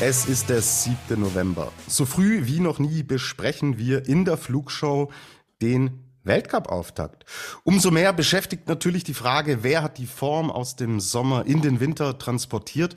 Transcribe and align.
Es 0.00 0.26
ist 0.26 0.48
der 0.48 0.62
7. 0.62 1.20
November. 1.20 1.72
So 1.88 2.06
früh 2.06 2.46
wie 2.46 2.60
noch 2.60 2.78
nie 2.78 3.02
besprechen 3.02 3.78
wir 3.78 4.06
in 4.06 4.24
der 4.24 4.36
Flugshow 4.36 5.10
den 5.60 6.04
Weltcup-Auftakt. 6.22 7.24
Umso 7.64 7.90
mehr 7.90 8.12
beschäftigt 8.12 8.68
natürlich 8.68 9.02
die 9.02 9.12
Frage, 9.14 9.64
wer 9.64 9.82
hat 9.82 9.98
die 9.98 10.06
Form 10.06 10.52
aus 10.52 10.76
dem 10.76 11.00
Sommer 11.00 11.46
in 11.46 11.62
den 11.62 11.80
Winter 11.80 12.16
transportiert? 12.16 12.94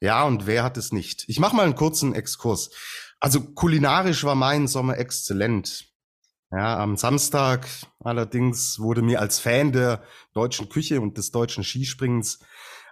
Ja, 0.00 0.22
und 0.22 0.46
wer 0.46 0.62
hat 0.62 0.76
es 0.76 0.92
nicht? 0.92 1.24
Ich 1.26 1.40
mache 1.40 1.56
mal 1.56 1.64
einen 1.64 1.74
kurzen 1.74 2.14
Exkurs. 2.14 2.70
Also 3.18 3.40
kulinarisch 3.40 4.22
war 4.22 4.36
mein 4.36 4.68
Sommer 4.68 4.98
exzellent. 4.98 5.86
Ja, 6.52 6.78
am 6.78 6.96
Samstag 6.96 7.66
allerdings 7.98 8.78
wurde 8.78 9.02
mir 9.02 9.20
als 9.20 9.40
Fan 9.40 9.72
der 9.72 10.04
deutschen 10.32 10.68
Küche 10.68 11.00
und 11.00 11.18
des 11.18 11.32
deutschen 11.32 11.64
Skispringens 11.64 12.38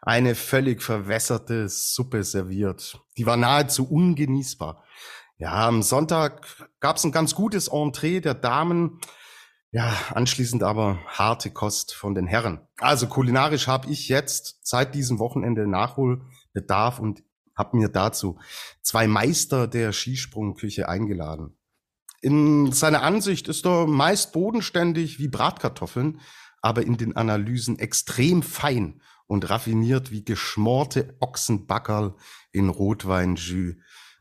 eine 0.05 0.35
völlig 0.35 0.83
verwässerte 0.83 1.69
Suppe 1.69 2.25
serviert. 2.25 3.01
Die 3.17 3.25
war 3.25 3.39
nahezu 3.39 3.89
ungenießbar. 3.89 4.85
Ja, 5.39 5.67
am 5.67 5.83
Sonntag 5.83 6.47
gab 6.79 6.97
es 6.97 7.05
ein 7.05 7.13
ganz 7.13 7.35
gutes 7.35 7.69
Entree 7.69 8.21
der 8.21 8.35
Damen. 8.35 9.01
Ja, 9.71 9.97
anschließend 10.11 10.63
aber 10.63 10.99
harte 11.07 11.51
Kost 11.51 11.95
von 11.95 12.15
den 12.15 12.27
Herren. 12.27 12.61
Also 12.79 13.07
kulinarisch 13.07 13.67
habe 13.67 13.91
ich 13.91 14.09
jetzt 14.09 14.59
seit 14.63 14.95
diesem 14.95 15.19
Wochenende 15.19 15.67
Nachholbedarf 15.67 16.99
und 16.99 17.23
habe 17.57 17.79
mir 17.79 17.89
dazu 17.89 18.39
zwei 18.83 19.09
Meister 19.09 19.67
der 19.67 19.93
Skisprungküche 19.93 20.87
eingeladen. 20.87 21.57
In 22.21 22.73
seiner 22.73 23.03
Ansicht 23.03 23.49
ist 23.49 23.65
er 23.65 23.87
meist 23.87 24.33
bodenständig 24.33 25.19
wie 25.19 25.29
Bratkartoffeln, 25.29 26.21
aber 26.61 26.83
in 26.83 26.97
den 26.97 27.17
Analysen 27.17 27.79
extrem 27.79 28.43
fein 28.43 29.01
und 29.27 29.49
raffiniert 29.49 30.11
wie 30.11 30.25
geschmorte 30.25 31.17
Ochsenbackerl 31.21 32.15
in 32.53 32.69
Rotweinjus. 32.69 33.75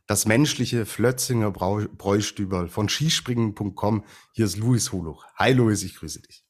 Das 0.06 0.26
menschliche 0.26 0.86
Flötzinger 0.86 1.52
Bräustüberl 1.52 2.68
von 2.68 2.90
skispringen.com. 2.90 4.04
Hier 4.34 4.46
ist 4.46 4.58
Luis 4.58 4.92
Holuch. 4.92 5.26
Hi 5.38 5.54
Luis, 5.54 5.84
ich 5.84 5.96
grüße 5.96 6.22
dich. 6.22 6.44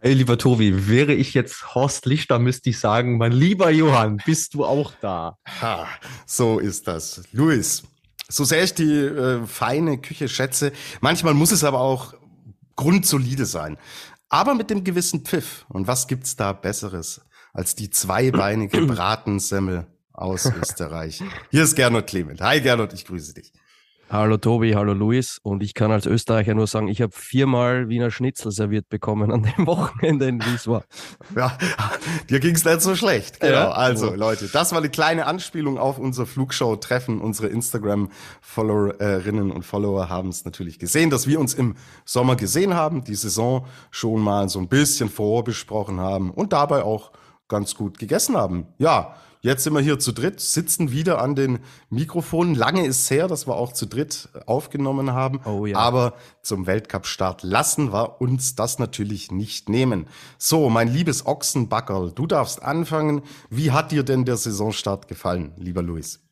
Hey, 0.00 0.14
lieber 0.14 0.38
Tobi, 0.38 0.88
wäre 0.88 1.14
ich 1.14 1.34
jetzt 1.34 1.74
Horst 1.74 2.06
Lichter, 2.06 2.38
müsste 2.38 2.70
ich 2.70 2.78
sagen, 2.78 3.18
mein 3.18 3.32
lieber 3.32 3.70
Johann, 3.70 4.18
bist 4.24 4.54
du 4.54 4.64
auch 4.64 4.92
da? 5.00 5.38
Ha, 5.60 5.88
so 6.26 6.58
ist 6.58 6.86
das. 6.86 7.22
Luis, 7.32 7.82
so 8.28 8.44
sehr 8.44 8.62
ich 8.64 8.74
die 8.74 8.92
äh, 8.92 9.46
feine 9.46 9.98
Küche 9.98 10.28
schätze, 10.28 10.72
manchmal 11.00 11.34
muss 11.34 11.50
es 11.50 11.64
aber 11.64 11.80
auch 11.80 12.14
grundsolide 12.76 13.46
sein. 13.46 13.78
Aber 14.28 14.54
mit 14.54 14.70
dem 14.70 14.84
gewissen 14.84 15.24
Pfiff. 15.24 15.64
Und 15.68 15.86
was 15.86 16.06
gibt's 16.06 16.36
da 16.36 16.52
Besseres 16.52 17.22
als 17.56 17.74
die 17.74 17.90
zweibeinige 17.90 18.82
Bratensemmel 18.86 19.88
aus 20.12 20.46
Österreich. 20.46 21.24
Hier 21.50 21.64
ist 21.64 21.74
Gernot 21.74 22.06
Clement. 22.06 22.40
Hi 22.42 22.60
Gernot, 22.60 22.92
ich 22.92 23.06
grüße 23.06 23.34
dich. 23.34 23.52
Hallo 24.08 24.36
Tobi, 24.36 24.74
hallo 24.74 24.92
Luis. 24.92 25.40
Und 25.42 25.64
ich 25.64 25.74
kann 25.74 25.90
als 25.90 26.06
Österreicher 26.06 26.54
nur 26.54 26.68
sagen, 26.68 26.86
ich 26.86 27.02
habe 27.02 27.10
viermal 27.12 27.88
Wiener 27.88 28.12
Schnitzel 28.12 28.52
serviert 28.52 28.88
bekommen 28.88 29.32
an 29.32 29.42
dem 29.42 29.66
Wochenende 29.66 30.28
in 30.28 30.40
Wieswa. 30.44 30.84
Ja, 31.34 31.58
dir 32.30 32.38
ging 32.40 32.54
es 32.54 32.64
nicht 32.64 32.82
so 32.82 32.94
schlecht. 32.94 33.40
Genau. 33.40 33.52
Ja. 33.52 33.72
Also 33.72 34.14
Leute, 34.14 34.48
das 34.48 34.70
war 34.72 34.78
eine 34.78 34.90
kleine 34.90 35.26
Anspielung 35.26 35.76
auf 35.78 35.98
unser 35.98 36.24
Flugshow-Treffen. 36.26 37.20
Unsere 37.20 37.48
Instagram-Followerinnen 37.48 39.50
und 39.50 39.64
Follower 39.64 40.08
haben 40.08 40.28
es 40.28 40.44
natürlich 40.44 40.78
gesehen, 40.78 41.10
dass 41.10 41.26
wir 41.26 41.40
uns 41.40 41.54
im 41.54 41.74
Sommer 42.04 42.36
gesehen 42.36 42.74
haben, 42.74 43.02
die 43.02 43.16
Saison 43.16 43.66
schon 43.90 44.20
mal 44.20 44.50
so 44.50 44.60
ein 44.60 44.68
bisschen 44.68 45.08
vorbesprochen 45.08 45.98
haben 45.98 46.30
und 46.30 46.52
dabei 46.52 46.82
auch 46.82 47.10
ganz 47.48 47.74
gut 47.74 47.98
gegessen 47.98 48.36
haben. 48.36 48.66
Ja, 48.78 49.16
jetzt 49.40 49.64
sind 49.64 49.72
wir 49.74 49.80
hier 49.80 49.98
zu 49.98 50.12
dritt, 50.12 50.40
sitzen 50.40 50.90
wieder 50.90 51.20
an 51.20 51.34
den 51.34 51.60
Mikrofonen. 51.90 52.54
Lange 52.54 52.84
ist 52.86 53.02
es 53.02 53.10
her, 53.10 53.28
dass 53.28 53.46
wir 53.46 53.54
auch 53.54 53.72
zu 53.72 53.86
dritt 53.86 54.28
aufgenommen 54.46 55.12
haben. 55.12 55.40
Oh 55.44 55.66
ja. 55.66 55.78
Aber 55.78 56.14
zum 56.42 56.66
Weltcup-Start 56.66 57.42
lassen 57.42 57.92
wir 57.92 58.20
uns 58.20 58.56
das 58.56 58.78
natürlich 58.78 59.30
nicht 59.30 59.68
nehmen. 59.68 60.06
So, 60.38 60.68
mein 60.70 60.88
liebes 60.88 61.26
Ochsenbackerl, 61.26 62.12
du 62.12 62.26
darfst 62.26 62.62
anfangen. 62.62 63.22
Wie 63.50 63.70
hat 63.70 63.92
dir 63.92 64.02
denn 64.02 64.24
der 64.24 64.36
Saisonstart 64.36 65.08
gefallen, 65.08 65.52
lieber 65.56 65.82
Luis? 65.82 66.26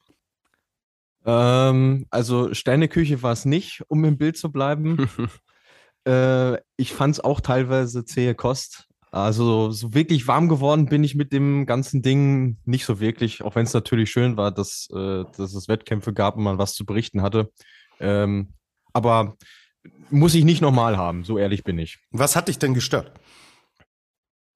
Ähm, 1.25 2.06
also 2.10 2.52
Sterneküche 2.52 3.22
war 3.22 3.32
es 3.32 3.44
nicht, 3.44 3.82
um 3.88 4.04
im 4.04 4.19
Bild 4.19 4.36
zu 4.36 4.52
bleiben. 4.52 5.08
äh, 6.06 6.58
ich 6.76 6.92
fand 6.92 7.14
es 7.14 7.20
auch 7.20 7.41
teilweise 7.41 8.04
zähe 8.04 8.34
Kost. 8.34 8.88
Also 9.14 9.70
so 9.70 9.94
wirklich 9.94 10.26
warm 10.26 10.48
geworden 10.48 10.86
bin 10.86 11.04
ich 11.04 11.14
mit 11.14 11.32
dem 11.32 11.66
ganzen 11.66 12.02
Ding 12.02 12.56
nicht 12.64 12.84
so 12.84 12.98
wirklich, 12.98 13.42
auch 13.42 13.54
wenn 13.54 13.62
es 13.62 13.72
natürlich 13.72 14.10
schön 14.10 14.36
war, 14.36 14.50
dass, 14.50 14.88
äh, 14.92 15.22
dass 15.36 15.54
es 15.54 15.69
Wettkämpfe 15.69 16.12
gab 16.12 16.36
und 16.36 16.42
man 16.42 16.58
was 16.58 16.75
zu 16.75 16.84
berichten 16.84 17.22
hatte. 17.22 17.48
Ähm, 18.00 18.54
aber 18.92 19.36
muss 20.10 20.34
ich 20.34 20.42
nicht 20.42 20.60
nochmal 20.60 20.97
haben, 20.97 21.22
so 21.22 21.38
ehrlich 21.38 21.62
bin 21.62 21.78
ich. 21.78 22.00
Was 22.10 22.34
hat 22.34 22.48
dich 22.48 22.58
denn 22.58 22.75
gestört? 22.75 23.12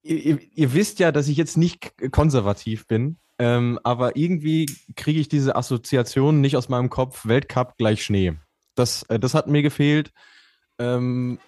Ihr, 0.03 0.25
ihr, 0.25 0.39
ihr 0.53 0.75
wisst 0.75 0.99
ja, 0.99 1.13
dass 1.13 1.29
ich 1.29 1.37
jetzt 1.37 1.57
nicht 1.57 1.93
konservativ 2.11 2.89
bin, 2.89 3.21
ähm, 3.39 3.79
aber 3.85 4.17
irgendwie 4.17 4.67
kriege 4.97 5.21
ich 5.21 5.29
diese 5.29 5.55
Assoziation 5.55 6.41
nicht 6.41 6.57
aus 6.57 6.69
meinem 6.69 6.91
Kopf, 6.91 7.27
Weltcup 7.27 7.77
gleich 7.79 8.03
Schnee. 8.03 8.35
Das, 8.75 9.05
äh, 9.05 9.21
das 9.21 9.35
hat 9.35 9.47
mir 9.47 9.63
gefehlt. 9.63 10.11
Ähm, 10.81 11.39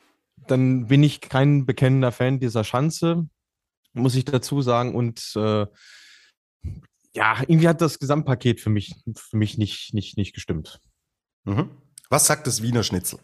dann 0.51 0.87
bin 0.87 1.03
ich 1.03 1.21
kein 1.21 1.67
bekennender 1.67 2.13
Fan 2.13 2.41
dieser 2.41 2.65
Schanze, 2.65 3.29
muss 3.93 4.15
ich 4.15 4.25
dazu 4.25 4.63
sagen. 4.63 4.95
Und 4.95 5.33
äh, 5.37 5.67
ja, 7.13 7.41
irgendwie 7.47 7.69
hat 7.69 7.81
das 7.81 7.99
Gesamtpaket 7.99 8.61
für 8.61 8.71
mich, 8.71 8.95
für 9.17 9.37
mich 9.37 9.59
nicht, 9.59 9.95
nicht, 9.95 10.17
nicht 10.17 10.35
gestimmt. 10.35 10.81
Mhm. 11.45 11.71
Was 12.09 12.27
sagt 12.27 12.47
das 12.47 12.63
Wiener 12.63 12.83
Schnitzel? 12.83 13.19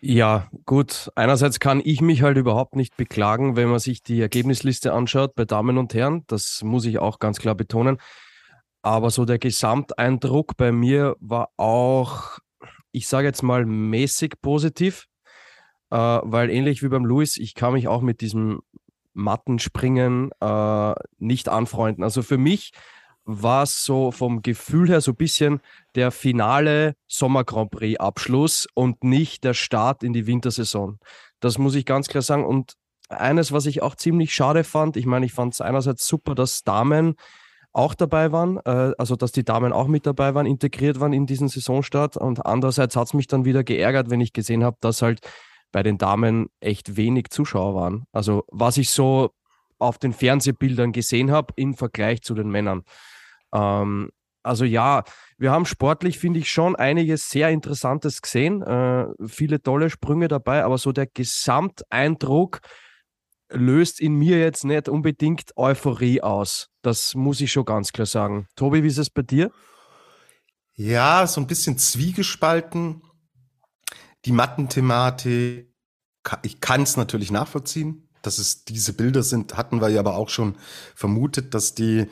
Ja, 0.00 0.48
gut. 0.64 1.10
Einerseits 1.14 1.60
kann 1.60 1.82
ich 1.84 2.00
mich 2.00 2.22
halt 2.22 2.38
überhaupt 2.38 2.74
nicht 2.74 2.96
beklagen, 2.96 3.56
wenn 3.56 3.68
man 3.68 3.80
sich 3.80 4.02
die 4.02 4.20
Ergebnisliste 4.20 4.92
anschaut 4.94 5.34
bei 5.34 5.44
Damen 5.44 5.76
und 5.76 5.92
Herren. 5.92 6.24
Das 6.26 6.62
muss 6.62 6.86
ich 6.86 6.98
auch 6.98 7.18
ganz 7.18 7.38
klar 7.38 7.54
betonen. 7.54 7.98
Aber 8.82 9.10
so 9.10 9.26
der 9.26 9.38
Gesamteindruck 9.38 10.56
bei 10.56 10.72
mir 10.72 11.16
war 11.20 11.50
auch, 11.58 12.38
ich 12.92 13.08
sage 13.08 13.26
jetzt 13.26 13.42
mal, 13.42 13.66
mäßig 13.66 14.40
positiv 14.40 15.06
äh, 15.90 15.96
weil 15.96 16.50
ähnlich 16.50 16.82
wie 16.82 16.88
beim 16.88 17.04
Louis, 17.04 17.36
ich 17.36 17.54
kann 17.54 17.72
mich 17.72 17.88
auch 17.88 18.00
mit 18.00 18.20
diesem 18.20 18.60
Mattenspringen 19.12 20.30
äh, 20.40 20.94
nicht 21.18 21.48
anfreunden. 21.48 22.04
Also 22.04 22.22
für 22.22 22.38
mich 22.38 22.72
war 23.24 23.64
es 23.64 23.84
so 23.84 24.10
vom 24.10 24.42
Gefühl 24.42 24.88
her 24.88 25.00
so 25.00 25.12
ein 25.12 25.16
bisschen 25.16 25.60
der 25.94 26.10
finale 26.10 26.94
Sommer 27.06 27.44
Grand 27.44 27.70
Prix 27.70 28.00
Abschluss 28.00 28.66
und 28.74 29.04
nicht 29.04 29.44
der 29.44 29.54
Start 29.54 30.02
in 30.02 30.12
die 30.12 30.26
Wintersaison. 30.26 30.98
Das 31.40 31.58
muss 31.58 31.74
ich 31.74 31.84
ganz 31.84 32.08
klar 32.08 32.22
sagen. 32.22 32.44
Und 32.44 32.74
eines, 33.08 33.52
was 33.52 33.66
ich 33.66 33.82
auch 33.82 33.94
ziemlich 33.94 34.34
schade 34.34 34.64
fand, 34.64 34.96
ich 34.96 35.06
meine, 35.06 35.26
ich 35.26 35.32
fand 35.32 35.54
es 35.54 35.60
einerseits 35.60 36.06
super, 36.06 36.34
dass 36.34 36.62
Damen 36.62 37.14
auch 37.72 37.94
dabei 37.94 38.32
waren, 38.32 38.58
äh, 38.64 38.92
also 38.98 39.14
dass 39.16 39.32
die 39.32 39.44
Damen 39.44 39.72
auch 39.72 39.86
mit 39.86 40.06
dabei 40.06 40.34
waren, 40.34 40.46
integriert 40.46 40.98
waren 40.98 41.12
in 41.12 41.26
diesen 41.26 41.48
Saisonstart. 41.48 42.16
Und 42.16 42.44
andererseits 42.44 42.96
hat 42.96 43.08
es 43.08 43.14
mich 43.14 43.26
dann 43.26 43.44
wieder 43.44 43.62
geärgert, 43.62 44.10
wenn 44.10 44.20
ich 44.20 44.32
gesehen 44.32 44.64
habe, 44.64 44.76
dass 44.80 45.02
halt 45.02 45.20
bei 45.72 45.82
den 45.82 45.98
Damen 45.98 46.48
echt 46.60 46.96
wenig 46.96 47.30
Zuschauer 47.30 47.74
waren. 47.74 48.04
Also 48.12 48.44
was 48.48 48.76
ich 48.76 48.90
so 48.90 49.30
auf 49.78 49.98
den 49.98 50.12
Fernsehbildern 50.12 50.92
gesehen 50.92 51.30
habe 51.30 51.54
im 51.56 51.74
Vergleich 51.74 52.22
zu 52.22 52.34
den 52.34 52.50
Männern. 52.50 52.82
Ähm, 53.52 54.10
also 54.42 54.64
ja, 54.64 55.04
wir 55.38 55.50
haben 55.50 55.66
sportlich, 55.66 56.18
finde 56.18 56.40
ich, 56.40 56.50
schon 56.50 56.76
einiges 56.76 57.28
sehr 57.28 57.50
Interessantes 57.50 58.22
gesehen. 58.22 58.62
Äh, 58.62 59.06
viele 59.26 59.62
tolle 59.62 59.90
Sprünge 59.90 60.28
dabei, 60.28 60.64
aber 60.64 60.78
so 60.78 60.92
der 60.92 61.06
Gesamteindruck 61.06 62.60
löst 63.50 64.00
in 64.00 64.14
mir 64.14 64.38
jetzt 64.38 64.64
nicht 64.64 64.88
unbedingt 64.88 65.56
Euphorie 65.56 66.22
aus. 66.22 66.68
Das 66.82 67.14
muss 67.14 67.40
ich 67.40 67.52
schon 67.52 67.64
ganz 67.64 67.92
klar 67.92 68.06
sagen. 68.06 68.46
Tobi, 68.56 68.82
wie 68.82 68.88
ist 68.88 68.98
es 68.98 69.10
bei 69.10 69.22
dir? 69.22 69.50
Ja, 70.74 71.26
so 71.26 71.40
ein 71.40 71.46
bisschen 71.46 71.76
zwiegespalten 71.76 73.02
die 74.24 74.32
Mattenthematik, 74.32 75.72
ich 76.42 76.60
kann 76.60 76.82
es 76.82 76.96
natürlich 76.96 77.30
nachvollziehen, 77.30 78.08
dass 78.22 78.38
es 78.38 78.64
diese 78.64 78.92
Bilder 78.92 79.22
sind, 79.22 79.56
hatten 79.56 79.80
wir 79.80 79.88
ja 79.88 80.00
aber 80.00 80.16
auch 80.16 80.28
schon 80.28 80.56
vermutet, 80.94 81.54
dass 81.54 81.74
die 81.74 82.06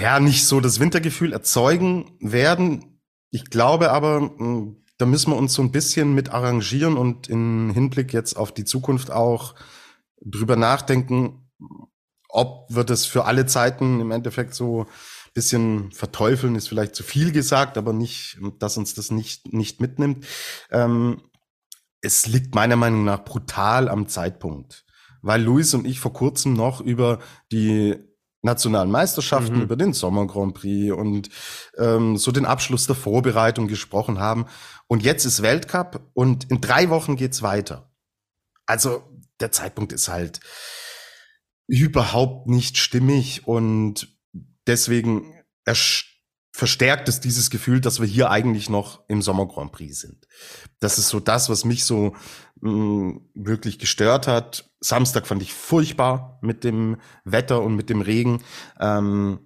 ja 0.00 0.20
nicht 0.20 0.46
so 0.46 0.60
das 0.60 0.80
Wintergefühl 0.80 1.32
erzeugen 1.32 2.16
werden. 2.20 3.00
Ich 3.30 3.46
glaube 3.46 3.90
aber, 3.90 4.20
hm, 4.36 4.84
da 4.98 5.06
müssen 5.06 5.30
wir 5.32 5.36
uns 5.36 5.54
so 5.54 5.62
ein 5.62 5.72
bisschen 5.72 6.14
mit 6.14 6.30
arrangieren 6.30 6.96
und 6.96 7.28
in 7.28 7.70
Hinblick 7.70 8.12
jetzt 8.12 8.36
auf 8.36 8.52
die 8.52 8.64
Zukunft 8.64 9.10
auch 9.10 9.54
drüber 10.20 10.56
nachdenken, 10.56 11.50
ob 12.28 12.66
wir 12.68 12.84
das 12.84 13.06
für 13.06 13.24
alle 13.24 13.46
Zeiten 13.46 14.00
im 14.00 14.10
Endeffekt 14.10 14.54
so 14.54 14.86
bisschen 15.34 15.90
verteufeln 15.92 16.54
ist 16.54 16.68
vielleicht 16.68 16.94
zu 16.94 17.02
viel 17.02 17.32
gesagt, 17.32 17.76
aber 17.76 17.92
nicht, 17.92 18.38
dass 18.58 18.76
uns 18.76 18.94
das 18.94 19.10
nicht, 19.10 19.52
nicht 19.52 19.80
mitnimmt. 19.80 20.24
Ähm, 20.70 21.20
es 22.00 22.26
liegt 22.26 22.54
meiner 22.54 22.76
Meinung 22.76 23.04
nach 23.04 23.24
brutal 23.24 23.88
am 23.88 24.08
Zeitpunkt, 24.08 24.84
weil 25.22 25.42
Luis 25.42 25.74
und 25.74 25.86
ich 25.86 26.00
vor 26.00 26.12
kurzem 26.12 26.54
noch 26.54 26.80
über 26.80 27.18
die 27.50 27.96
nationalen 28.42 28.90
Meisterschaften, 28.90 29.56
mhm. 29.56 29.62
über 29.62 29.74
den 29.74 29.92
Sommer 29.94 30.26
Grand 30.26 30.54
Prix 30.54 30.92
und 30.92 31.30
ähm, 31.78 32.16
so 32.16 32.30
den 32.30 32.44
Abschluss 32.44 32.86
der 32.86 32.94
Vorbereitung 32.94 33.68
gesprochen 33.68 34.20
haben. 34.20 34.46
Und 34.86 35.02
jetzt 35.02 35.24
ist 35.24 35.42
Weltcup 35.42 36.10
und 36.12 36.50
in 36.50 36.60
drei 36.60 36.90
Wochen 36.90 37.16
geht's 37.16 37.42
weiter. 37.42 37.90
Also 38.66 39.02
der 39.40 39.50
Zeitpunkt 39.50 39.92
ist 39.92 40.08
halt 40.08 40.40
überhaupt 41.66 42.46
nicht 42.46 42.76
stimmig 42.76 43.48
und 43.48 44.13
deswegen 44.66 45.34
verstärkt 46.52 47.08
es 47.08 47.18
dieses 47.18 47.50
Gefühl, 47.50 47.80
dass 47.80 48.00
wir 48.00 48.06
hier 48.06 48.30
eigentlich 48.30 48.70
noch 48.70 49.02
im 49.08 49.22
Sommer 49.22 49.48
Grand 49.48 49.72
Prix 49.72 49.98
sind. 49.98 50.28
Das 50.78 50.98
ist 50.98 51.08
so 51.08 51.18
das, 51.18 51.48
was 51.48 51.64
mich 51.64 51.84
so 51.84 52.14
mh, 52.60 52.70
mm, 52.70 53.30
wirklich 53.34 53.80
gestört 53.80 54.28
hat. 54.28 54.70
Samstag 54.80 55.26
fand 55.26 55.42
ich 55.42 55.52
furchtbar 55.52 56.38
mit 56.42 56.62
dem 56.62 56.98
Wetter 57.24 57.60
und 57.60 57.74
mit 57.74 57.90
dem 57.90 58.02
Regen. 58.02 58.44
Ähm, 58.78 59.40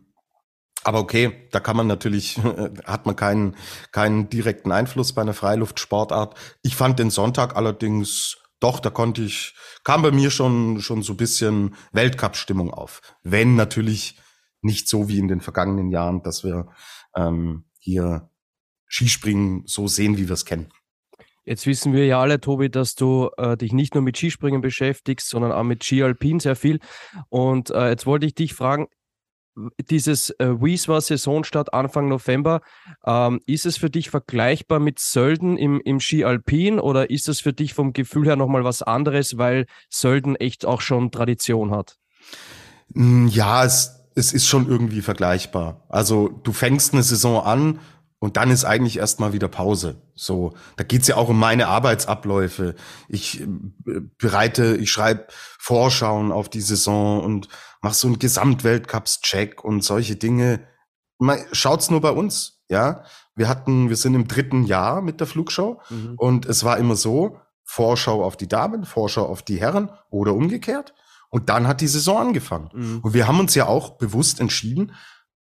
aber 0.84 0.98
okay, 1.00 1.48
da 1.50 1.60
kann 1.60 1.76
man 1.76 1.86
natürlich, 1.86 2.38
hat 2.84 3.06
man 3.06 3.16
keinen, 3.16 3.56
keinen 3.90 4.28
direkten 4.28 4.70
Einfluss 4.70 5.14
bei 5.14 5.22
einer 5.22 5.34
Freiluftsportart. 5.34 6.38
Ich 6.62 6.76
fand 6.76 6.98
den 6.98 7.10
Sonntag 7.10 7.56
allerdings 7.56 8.36
doch, 8.60 8.80
da 8.80 8.90
konnte 8.90 9.22
ich, 9.22 9.54
kam 9.84 10.02
bei 10.02 10.10
mir 10.10 10.30
schon, 10.30 10.80
schon 10.80 11.02
so 11.02 11.14
bisschen 11.14 11.76
Weltcup-Stimmung 11.92 12.74
auf. 12.74 13.00
Wenn 13.22 13.54
natürlich 13.54 14.18
nicht 14.60 14.88
so 14.88 15.08
wie 15.08 15.18
in 15.18 15.28
den 15.28 15.40
vergangenen 15.40 15.90
Jahren, 15.90 16.22
dass 16.22 16.44
wir 16.44 16.68
ähm, 17.14 17.64
hier 17.78 18.30
Skispringen 18.86 19.62
so 19.66 19.86
sehen, 19.86 20.16
wie 20.16 20.28
wir 20.28 20.34
es 20.34 20.44
kennen. 20.44 20.68
Jetzt 21.44 21.66
wissen 21.66 21.94
wir 21.94 22.04
ja 22.04 22.20
alle, 22.20 22.40
Tobi, 22.40 22.68
dass 22.68 22.94
du 22.94 23.30
äh, 23.38 23.56
dich 23.56 23.72
nicht 23.72 23.94
nur 23.94 24.02
mit 24.02 24.18
Skispringen 24.18 24.60
beschäftigst, 24.60 25.30
sondern 25.30 25.52
auch 25.52 25.62
mit 25.62 25.82
Ski 25.82 26.02
Alpin 26.02 26.40
sehr 26.40 26.56
viel. 26.56 26.78
Und 27.30 27.70
äh, 27.70 27.88
jetzt 27.88 28.04
wollte 28.04 28.26
ich 28.26 28.34
dich 28.34 28.52
fragen, 28.52 28.88
dieses 29.90 30.30
äh, 30.38 30.60
Wieswa 30.60 31.00
Saisonstart 31.00 31.72
Anfang 31.72 32.08
November, 32.08 32.60
ähm, 33.04 33.40
ist 33.46 33.66
es 33.66 33.76
für 33.76 33.90
dich 33.90 34.10
vergleichbar 34.10 34.78
mit 34.78 34.98
Sölden 34.98 35.56
im, 35.56 35.80
im 35.80 36.00
Ski 36.00 36.24
Alpin 36.24 36.78
oder 36.78 37.10
ist 37.10 37.28
es 37.28 37.40
für 37.40 37.52
dich 37.52 37.74
vom 37.74 37.92
Gefühl 37.92 38.26
her 38.26 38.36
nochmal 38.36 38.64
was 38.64 38.82
anderes, 38.82 39.38
weil 39.38 39.66
Sölden 39.90 40.36
echt 40.36 40.66
auch 40.66 40.80
schon 40.80 41.10
Tradition 41.10 41.70
hat? 41.70 41.96
Hm, 42.94 43.28
ja, 43.28 43.64
es 43.64 43.97
es 44.18 44.32
ist 44.32 44.46
schon 44.46 44.68
irgendwie 44.68 45.00
vergleichbar. 45.00 45.86
Also 45.88 46.28
du 46.28 46.52
fängst 46.52 46.92
eine 46.92 47.02
Saison 47.02 47.42
an 47.42 47.80
und 48.18 48.36
dann 48.36 48.50
ist 48.50 48.64
eigentlich 48.64 48.98
erstmal 48.98 49.32
wieder 49.32 49.48
Pause. 49.48 50.02
So, 50.14 50.54
da 50.76 50.84
geht's 50.84 51.06
ja 51.06 51.16
auch 51.16 51.28
um 51.28 51.38
meine 51.38 51.68
Arbeitsabläufe. 51.68 52.74
Ich 53.08 53.40
äh, 53.40 53.46
bereite, 54.18 54.76
ich 54.76 54.90
schreibe 54.90 55.28
Vorschauen 55.58 56.32
auf 56.32 56.48
die 56.48 56.60
Saison 56.60 57.22
und 57.22 57.48
mache 57.80 57.94
so 57.94 58.08
einen 58.08 58.18
Gesamtweltcups-Check 58.18 59.62
und 59.62 59.84
solche 59.84 60.16
Dinge. 60.16 60.66
Schaut's 61.52 61.90
nur 61.90 62.00
bei 62.00 62.10
uns, 62.10 62.60
ja. 62.68 63.04
Wir 63.36 63.48
hatten, 63.48 63.88
wir 63.88 63.96
sind 63.96 64.16
im 64.16 64.26
dritten 64.26 64.64
Jahr 64.64 65.00
mit 65.00 65.20
der 65.20 65.28
Flugshow 65.28 65.80
mhm. 65.90 66.14
und 66.16 66.46
es 66.46 66.64
war 66.64 66.76
immer 66.76 66.96
so, 66.96 67.38
Vorschau 67.62 68.24
auf 68.24 68.36
die 68.36 68.48
Damen, 68.48 68.84
Vorschau 68.84 69.26
auf 69.26 69.42
die 69.42 69.60
Herren 69.60 69.90
oder 70.10 70.34
umgekehrt. 70.34 70.92
Und 71.30 71.48
dann 71.48 71.66
hat 71.66 71.80
die 71.80 71.88
Saison 71.88 72.18
angefangen. 72.18 72.70
Mhm. 72.72 73.00
Und 73.00 73.14
wir 73.14 73.28
haben 73.28 73.40
uns 73.40 73.54
ja 73.54 73.66
auch 73.66 73.98
bewusst 73.98 74.40
entschieden, 74.40 74.92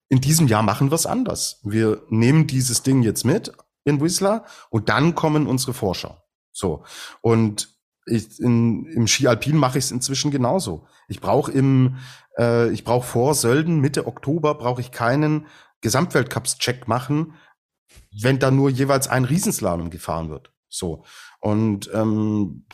in 0.10 0.22
diesem 0.22 0.48
Jahr 0.48 0.64
machen 0.64 0.92
wir 0.92 0.96
es 0.96 1.06
anders. 1.06 1.60
Wir 1.64 2.04
nehmen 2.10 2.48
dieses 2.48 2.84
Ding 2.84 3.02
jetzt 3.02 3.26
mit 3.26 3.52
in 3.84 4.00
Whistler 4.00 4.46
und 4.70 4.90
dann 4.90 5.16
kommen 5.16 5.48
unsere 5.48 5.74
Vorschau. 5.74 6.18
So. 6.52 6.84
Und 7.22 7.70
ich, 8.06 8.40
in, 8.40 8.86
im 8.86 9.08
Ski 9.08 9.28
Alpin 9.28 9.58
mache 9.58 9.78
ich 9.78 9.86
es 9.86 9.92
inzwischen 9.92 10.32
genauso. 10.32 10.88
Ich 11.08 11.20
brauche 11.20 11.52
im, 11.52 11.98
äh, 12.38 12.70
ich 12.72 12.84
brauche 12.84 13.08
vor 13.08 13.34
Sölden 13.34 13.80
Mitte 13.80 14.08
Oktober 14.08 14.56
brauche 14.56 14.82
ich 14.82 14.92
keinen 14.92 15.48
Gesamtweltcups-Check 15.82 16.88
machen, 16.88 17.34
wenn 18.22 18.40
da 18.40 18.52
nur 18.52 18.70
jeweils 18.70 19.08
ein 19.08 19.26
Riesenslalom 19.26 19.90
gefahren 19.90 20.30
wird. 20.30 20.54
So. 20.70 21.04
Und 21.40 21.90
ähm, 21.94 22.66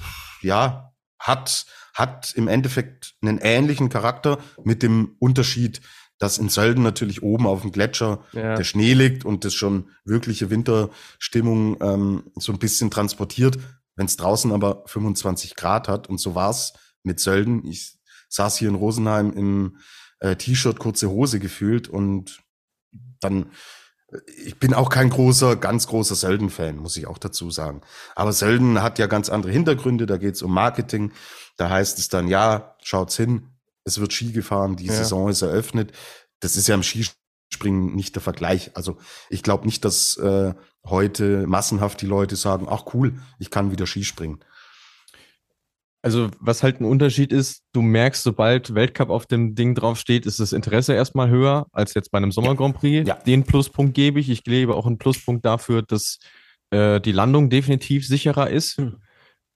ja, 0.41 0.88
hat 1.19 1.65
hat 1.99 2.33
im 2.35 2.47
Endeffekt 2.47 3.15
einen 3.21 3.39
ähnlichen 3.39 3.89
Charakter 3.89 4.39
mit 4.63 4.83
dem 4.83 5.15
Unterschied, 5.19 5.81
dass 6.17 6.37
in 6.37 6.49
Sölden 6.49 6.81
natürlich 6.83 7.21
oben 7.23 7.45
auf 7.45 7.61
dem 7.61 7.71
Gletscher 7.71 8.23
ja. 8.31 8.55
der 8.55 8.63
Schnee 8.63 8.93
liegt 8.93 9.25
und 9.25 9.43
das 9.43 9.53
schon 9.53 9.89
wirkliche 10.05 10.49
Winterstimmung 10.49 11.77
ähm, 11.81 12.23
so 12.35 12.51
ein 12.53 12.59
bisschen 12.59 12.89
transportiert. 12.89 13.57
Wenn 13.95 14.05
es 14.05 14.17
draußen 14.17 14.51
aber 14.51 14.83
25 14.85 15.55
Grad 15.55 15.87
hat 15.87 16.07
und 16.07 16.19
so 16.19 16.35
war's 16.35 16.73
mit 17.03 17.19
Sölden. 17.19 17.65
Ich 17.65 17.97
saß 18.29 18.57
hier 18.57 18.69
in 18.69 18.75
Rosenheim 18.75 19.31
im 19.33 19.77
äh, 20.19 20.35
T-Shirt, 20.35 20.79
kurze 20.79 21.09
Hose 21.09 21.39
gefühlt 21.39 21.89
und 21.89 22.41
dann 23.19 23.51
ich 24.43 24.57
bin 24.57 24.73
auch 24.73 24.89
kein 24.89 25.09
großer, 25.09 25.55
ganz 25.55 25.87
großer 25.87 26.15
Sölden-Fan, 26.15 26.77
muss 26.77 26.97
ich 26.97 27.07
auch 27.07 27.17
dazu 27.17 27.51
sagen. 27.51 27.81
Aber 28.15 28.33
Sölden 28.33 28.81
hat 28.81 28.99
ja 28.99 29.07
ganz 29.07 29.29
andere 29.29 29.51
Hintergründe, 29.51 30.05
da 30.05 30.17
geht 30.17 30.35
es 30.35 30.41
um 30.41 30.53
Marketing. 30.53 31.11
Da 31.57 31.69
heißt 31.69 31.99
es 31.99 32.09
dann, 32.09 32.27
ja, 32.27 32.75
schaut's 32.81 33.17
hin, 33.17 33.49
es 33.83 33.99
wird 33.99 34.13
Ski 34.13 34.31
gefahren, 34.31 34.75
die 34.75 34.85
ja. 34.85 34.93
Saison 34.93 35.29
ist 35.29 35.41
eröffnet. 35.41 35.91
Das 36.39 36.55
ist 36.55 36.67
ja 36.67 36.75
im 36.75 36.83
Skispringen 36.83 37.95
nicht 37.95 38.15
der 38.15 38.21
Vergleich. 38.21 38.71
Also 38.75 38.97
ich 39.29 39.43
glaube 39.43 39.65
nicht, 39.65 39.85
dass 39.85 40.17
äh, 40.17 40.53
heute 40.85 41.45
massenhaft 41.47 42.01
die 42.01 42.05
Leute 42.07 42.35
sagen, 42.35 42.67
ach 42.69 42.93
cool, 42.93 43.19
ich 43.37 43.51
kann 43.51 43.71
wieder 43.71 43.85
Skispringen. 43.85 44.39
Also, 46.01 46.29
was 46.39 46.63
halt 46.63 46.79
ein 46.79 46.85
Unterschied 46.85 47.33
ist, 47.33 47.63
du 47.73 47.81
merkst, 47.81 48.23
sobald 48.23 48.73
Weltcup 48.73 49.09
auf 49.09 49.25
dem 49.25 49.53
Ding 49.55 49.75
draufsteht, 49.75 50.25
ist 50.25 50.39
das 50.39 50.53
Interesse 50.53 50.93
erstmal 50.93 51.29
höher 51.29 51.67
als 51.73 51.93
jetzt 51.93 52.11
bei 52.11 52.17
einem 52.17 52.31
Sommer 52.31 52.55
Grand 52.55 52.77
Prix. 52.77 53.07
Ja. 53.07 53.15
Den 53.15 53.43
Pluspunkt 53.43 53.95
gebe 53.95 54.19
ich. 54.19 54.29
Ich 54.29 54.43
gebe 54.43 54.75
auch 54.75 54.85
einen 54.85 54.97
Pluspunkt 54.97 55.45
dafür, 55.45 55.81
dass 55.81 56.19
äh, 56.71 57.01
die 57.01 57.11
Landung 57.11 57.49
definitiv 57.49 58.07
sicherer 58.07 58.49
ist. 58.49 58.77
Hm. 58.77 59.01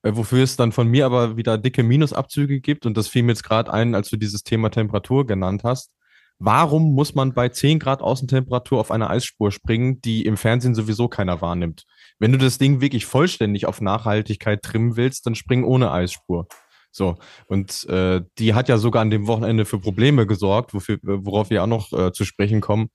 Äh, 0.03 0.15
wofür 0.15 0.43
es 0.43 0.57
dann 0.57 0.71
von 0.71 0.87
mir 0.87 1.05
aber 1.05 1.37
wieder 1.37 1.57
dicke 1.57 1.81
Minusabzüge 1.81 2.59
gibt. 2.59 2.85
Und 2.85 2.97
das 2.97 3.07
fiel 3.07 3.23
mir 3.23 3.31
jetzt 3.31 3.43
gerade 3.43 3.71
ein, 3.71 3.95
als 3.95 4.09
du 4.09 4.17
dieses 4.17 4.43
Thema 4.43 4.69
Temperatur 4.69 5.25
genannt 5.25 5.63
hast. 5.63 5.91
Warum 6.39 6.93
muss 6.93 7.15
man 7.15 7.33
bei 7.33 7.49
10 7.49 7.79
Grad 7.79 8.01
Außentemperatur 8.01 8.79
auf 8.79 8.91
eine 8.91 9.09
Eisspur 9.09 9.51
springen, 9.51 10.01
die 10.01 10.25
im 10.25 10.35
Fernsehen 10.35 10.75
sowieso 10.75 11.07
keiner 11.07 11.41
wahrnimmt? 11.41 11.85
Wenn 12.23 12.31
du 12.31 12.37
das 12.37 12.57
Ding 12.57 12.79
wirklich 12.79 13.05
vollständig 13.05 13.65
auf 13.65 13.81
Nachhaltigkeit 13.81 14.61
trimmen 14.61 14.95
willst, 14.95 15.25
dann 15.25 15.35
spring 15.35 15.65
ohne 15.65 15.91
Eisspur. 15.91 16.47
So, 16.89 17.17
und 17.47 17.83
äh, 17.89 18.21
die 18.37 18.53
hat 18.53 18.69
ja 18.69 18.77
sogar 18.77 19.01
an 19.01 19.09
dem 19.09 19.27
Wochenende 19.27 19.65
für 19.65 19.77
Probleme 19.77 20.25
gesorgt, 20.25 20.73
wofür, 20.73 20.99
worauf 21.01 21.49
wir 21.49 21.61
auch 21.61 21.67
noch 21.67 21.91
äh, 21.91 22.13
zu 22.13 22.23
sprechen 22.23 22.61
kommen. 22.61 22.87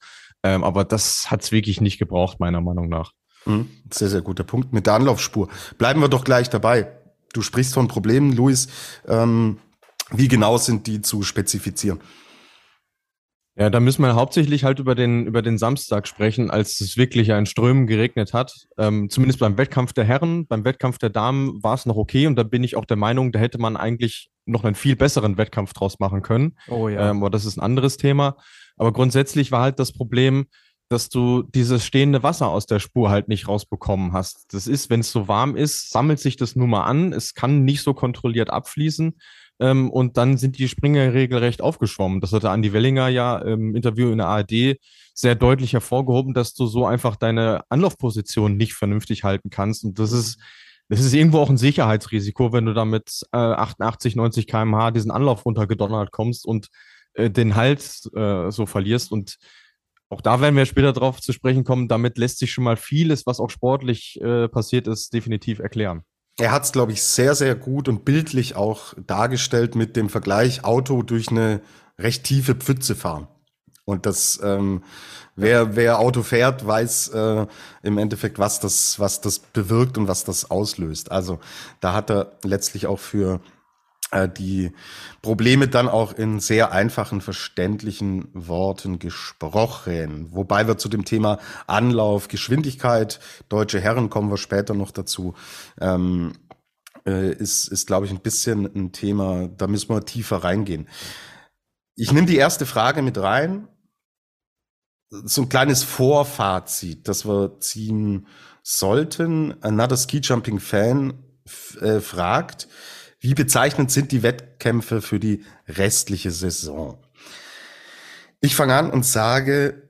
Ähm, 0.42 0.64
aber 0.64 0.84
das 0.84 1.30
hat 1.30 1.42
es 1.42 1.52
wirklich 1.52 1.82
nicht 1.82 1.98
gebraucht, 1.98 2.40
meiner 2.40 2.62
Meinung 2.62 2.88
nach. 2.88 3.12
Mhm. 3.44 3.68
Sehr, 3.92 4.08
sehr 4.08 4.22
guter 4.22 4.44
Punkt 4.44 4.72
mit 4.72 4.86
der 4.86 4.94
Anlaufspur. 4.94 5.50
Bleiben 5.76 6.00
wir 6.00 6.08
doch 6.08 6.24
gleich 6.24 6.48
dabei. 6.48 6.90
Du 7.34 7.42
sprichst 7.42 7.74
von 7.74 7.86
Problemen, 7.86 8.32
Luis. 8.32 8.68
Ähm, 9.06 9.58
wie 10.10 10.28
genau 10.28 10.56
sind 10.56 10.86
die 10.86 11.02
zu 11.02 11.22
spezifizieren? 11.22 12.00
Ja, 13.58 13.70
da 13.70 13.80
müssen 13.80 14.02
wir 14.02 14.14
hauptsächlich 14.14 14.62
halt 14.62 14.78
über 14.78 14.94
den, 14.94 15.26
über 15.26 15.42
den 15.42 15.58
Samstag 15.58 16.06
sprechen, 16.06 16.48
als 16.48 16.80
es 16.80 16.96
wirklich 16.96 17.32
ein 17.32 17.44
Strömen 17.44 17.88
geregnet 17.88 18.32
hat. 18.32 18.54
Ähm, 18.78 19.10
zumindest 19.10 19.40
beim 19.40 19.58
Wettkampf 19.58 19.92
der 19.92 20.04
Herren, 20.04 20.46
beim 20.46 20.64
Wettkampf 20.64 20.98
der 20.98 21.10
Damen 21.10 21.60
war 21.60 21.74
es 21.74 21.84
noch 21.84 21.96
okay 21.96 22.28
und 22.28 22.36
da 22.36 22.44
bin 22.44 22.62
ich 22.62 22.76
auch 22.76 22.84
der 22.84 22.96
Meinung, 22.96 23.32
da 23.32 23.40
hätte 23.40 23.58
man 23.58 23.76
eigentlich 23.76 24.30
noch 24.46 24.62
einen 24.62 24.76
viel 24.76 24.94
besseren 24.94 25.38
Wettkampf 25.38 25.72
draus 25.72 25.98
machen 25.98 26.22
können. 26.22 26.56
Oh 26.68 26.88
ja. 26.88 27.10
Ähm, 27.10 27.18
aber 27.18 27.30
das 27.30 27.44
ist 27.44 27.56
ein 27.56 27.62
anderes 27.62 27.96
Thema. 27.96 28.36
Aber 28.76 28.92
grundsätzlich 28.92 29.50
war 29.50 29.62
halt 29.62 29.80
das 29.80 29.92
Problem, 29.92 30.46
dass 30.88 31.08
du 31.08 31.42
dieses 31.42 31.84
stehende 31.84 32.22
Wasser 32.22 32.46
aus 32.46 32.66
der 32.66 32.78
Spur 32.78 33.10
halt 33.10 33.26
nicht 33.26 33.48
rausbekommen 33.48 34.12
hast. 34.12 34.54
Das 34.54 34.68
ist, 34.68 34.88
wenn 34.88 35.00
es 35.00 35.10
so 35.10 35.26
warm 35.26 35.56
ist, 35.56 35.90
sammelt 35.90 36.20
sich 36.20 36.36
das 36.36 36.54
nun 36.54 36.70
mal 36.70 36.84
an. 36.84 37.12
Es 37.12 37.34
kann 37.34 37.64
nicht 37.64 37.82
so 37.82 37.92
kontrolliert 37.92 38.50
abfließen. 38.50 39.18
Ähm, 39.60 39.90
und 39.90 40.16
dann 40.16 40.36
sind 40.36 40.58
die 40.58 40.68
Springer 40.68 41.12
regelrecht 41.14 41.62
aufgeschwommen. 41.62 42.20
Das 42.20 42.32
hatte 42.32 42.50
Andi 42.50 42.72
Wellinger 42.72 43.08
ja 43.08 43.38
im 43.38 43.74
Interview 43.74 44.10
in 44.10 44.18
der 44.18 44.28
ARD 44.28 44.76
sehr 45.14 45.34
deutlich 45.34 45.72
hervorgehoben, 45.72 46.32
dass 46.34 46.54
du 46.54 46.66
so 46.66 46.86
einfach 46.86 47.16
deine 47.16 47.62
Anlaufposition 47.68 48.56
nicht 48.56 48.74
vernünftig 48.74 49.24
halten 49.24 49.50
kannst. 49.50 49.84
Und 49.84 49.98
das 49.98 50.12
ist, 50.12 50.38
das 50.88 51.00
ist 51.00 51.12
irgendwo 51.12 51.38
auch 51.38 51.50
ein 51.50 51.56
Sicherheitsrisiko, 51.56 52.52
wenn 52.52 52.66
du 52.66 52.72
da 52.72 52.84
mit 52.84 53.22
äh, 53.32 53.36
88, 53.36 54.14
90 54.14 54.46
kmh 54.46 54.92
diesen 54.92 55.10
Anlauf 55.10 55.44
runtergedonnert 55.44 56.12
kommst 56.12 56.46
und 56.46 56.68
äh, 57.14 57.30
den 57.30 57.56
Halt 57.56 58.08
äh, 58.14 58.50
so 58.50 58.64
verlierst. 58.64 59.10
Und 59.10 59.38
auch 60.08 60.20
da 60.20 60.40
werden 60.40 60.56
wir 60.56 60.66
später 60.66 60.92
drauf 60.92 61.20
zu 61.20 61.32
sprechen 61.32 61.64
kommen. 61.64 61.88
Damit 61.88 62.16
lässt 62.16 62.38
sich 62.38 62.52
schon 62.52 62.64
mal 62.64 62.76
vieles, 62.76 63.26
was 63.26 63.40
auch 63.40 63.50
sportlich 63.50 64.20
äh, 64.20 64.48
passiert 64.48 64.86
ist, 64.86 65.12
definitiv 65.12 65.58
erklären. 65.58 66.04
Er 66.40 66.52
hat 66.52 66.64
es, 66.64 66.72
glaube 66.72 66.92
ich, 66.92 67.02
sehr, 67.02 67.34
sehr 67.34 67.56
gut 67.56 67.88
und 67.88 68.04
bildlich 68.04 68.54
auch 68.54 68.94
dargestellt 69.06 69.74
mit 69.74 69.96
dem 69.96 70.08
Vergleich 70.08 70.64
Auto 70.64 71.02
durch 71.02 71.30
eine 71.30 71.60
recht 71.98 72.24
tiefe 72.24 72.54
Pfütze 72.54 72.94
fahren. 72.94 73.26
Und 73.84 74.06
das, 74.06 74.38
ähm, 74.42 74.84
wer, 75.34 75.74
wer 75.74 75.98
Auto 75.98 76.22
fährt, 76.22 76.64
weiß 76.64 77.08
äh, 77.08 77.46
im 77.82 77.98
Endeffekt, 77.98 78.38
was 78.38 78.60
das, 78.60 79.00
was 79.00 79.20
das 79.20 79.40
bewirkt 79.40 79.98
und 79.98 80.06
was 80.06 80.24
das 80.24 80.50
auslöst. 80.50 81.10
Also 81.10 81.40
da 81.80 81.94
hat 81.94 82.10
er 82.10 82.32
letztlich 82.44 82.86
auch 82.86 83.00
für 83.00 83.40
die 84.10 84.72
Probleme 85.20 85.68
dann 85.68 85.88
auch 85.88 86.12
in 86.12 86.40
sehr 86.40 86.72
einfachen, 86.72 87.20
verständlichen 87.20 88.28
Worten 88.32 88.98
gesprochen. 88.98 90.28
Wobei 90.30 90.66
wir 90.66 90.78
zu 90.78 90.88
dem 90.88 91.04
Thema 91.04 91.38
Anlauf, 91.66 92.28
Geschwindigkeit, 92.28 93.20
deutsche 93.48 93.80
Herren 93.80 94.08
kommen 94.08 94.30
wir 94.30 94.38
später 94.38 94.74
noch 94.74 94.92
dazu. 94.92 95.34
Ähm, 95.80 96.32
äh, 97.06 97.32
ist, 97.32 97.68
ist 97.68 97.86
glaube 97.86 98.06
ich, 98.06 98.12
ein 98.12 98.20
bisschen 98.20 98.64
ein 98.64 98.92
Thema, 98.92 99.48
da 99.48 99.66
müssen 99.66 99.90
wir 99.90 100.04
tiefer 100.04 100.38
reingehen. 100.38 100.88
Ich 101.94 102.12
nehme 102.12 102.26
die 102.26 102.36
erste 102.36 102.64
Frage 102.64 103.02
mit 103.02 103.18
rein. 103.18 103.68
So 105.10 105.42
ein 105.42 105.48
kleines 105.48 105.82
Vorfazit, 105.82 107.08
das 107.08 107.26
wir 107.26 107.60
ziehen 107.60 108.26
sollten. 108.62 109.54
Another 109.62 109.96
Ski 109.96 110.20
Jumping 110.22 110.60
Fan 110.60 111.14
äh, 111.80 112.00
fragt, 112.00 112.68
wie 113.20 113.34
bezeichnend 113.34 113.90
sind 113.90 114.12
die 114.12 114.22
Wettkämpfe 114.22 115.02
für 115.02 115.18
die 115.18 115.44
restliche 115.66 116.30
Saison? 116.30 117.02
Ich 118.40 118.54
fange 118.54 118.74
an 118.74 118.90
und 118.90 119.04
sage, 119.04 119.88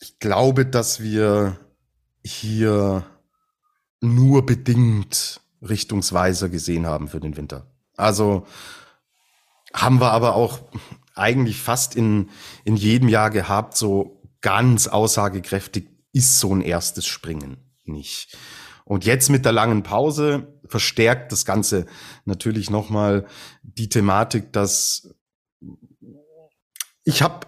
ich 0.00 0.18
glaube, 0.18 0.66
dass 0.66 1.00
wir 1.00 1.58
hier 2.24 3.04
nur 4.00 4.44
bedingt 4.44 5.40
Richtungsweiser 5.60 6.48
gesehen 6.48 6.86
haben 6.86 7.06
für 7.06 7.20
den 7.20 7.36
Winter. 7.36 7.70
Also 7.96 8.46
haben 9.72 10.00
wir 10.00 10.10
aber 10.10 10.34
auch 10.34 10.60
eigentlich 11.14 11.60
fast 11.60 11.94
in, 11.94 12.30
in 12.64 12.76
jedem 12.76 13.08
Jahr 13.08 13.30
gehabt, 13.30 13.76
so 13.76 14.20
ganz 14.40 14.88
aussagekräftig 14.88 15.88
ist 16.12 16.40
so 16.40 16.54
ein 16.54 16.62
erstes 16.62 17.06
Springen 17.06 17.58
nicht. 17.84 18.36
Und 18.84 19.04
jetzt 19.04 19.30
mit 19.30 19.44
der 19.44 19.52
langen 19.52 19.82
Pause 19.82 20.60
verstärkt 20.72 21.30
das 21.30 21.44
Ganze 21.44 21.86
natürlich 22.24 22.70
nochmal 22.70 23.26
die 23.62 23.88
Thematik, 23.88 24.52
dass 24.52 25.14
ich 27.04 27.22
habe, 27.22 27.46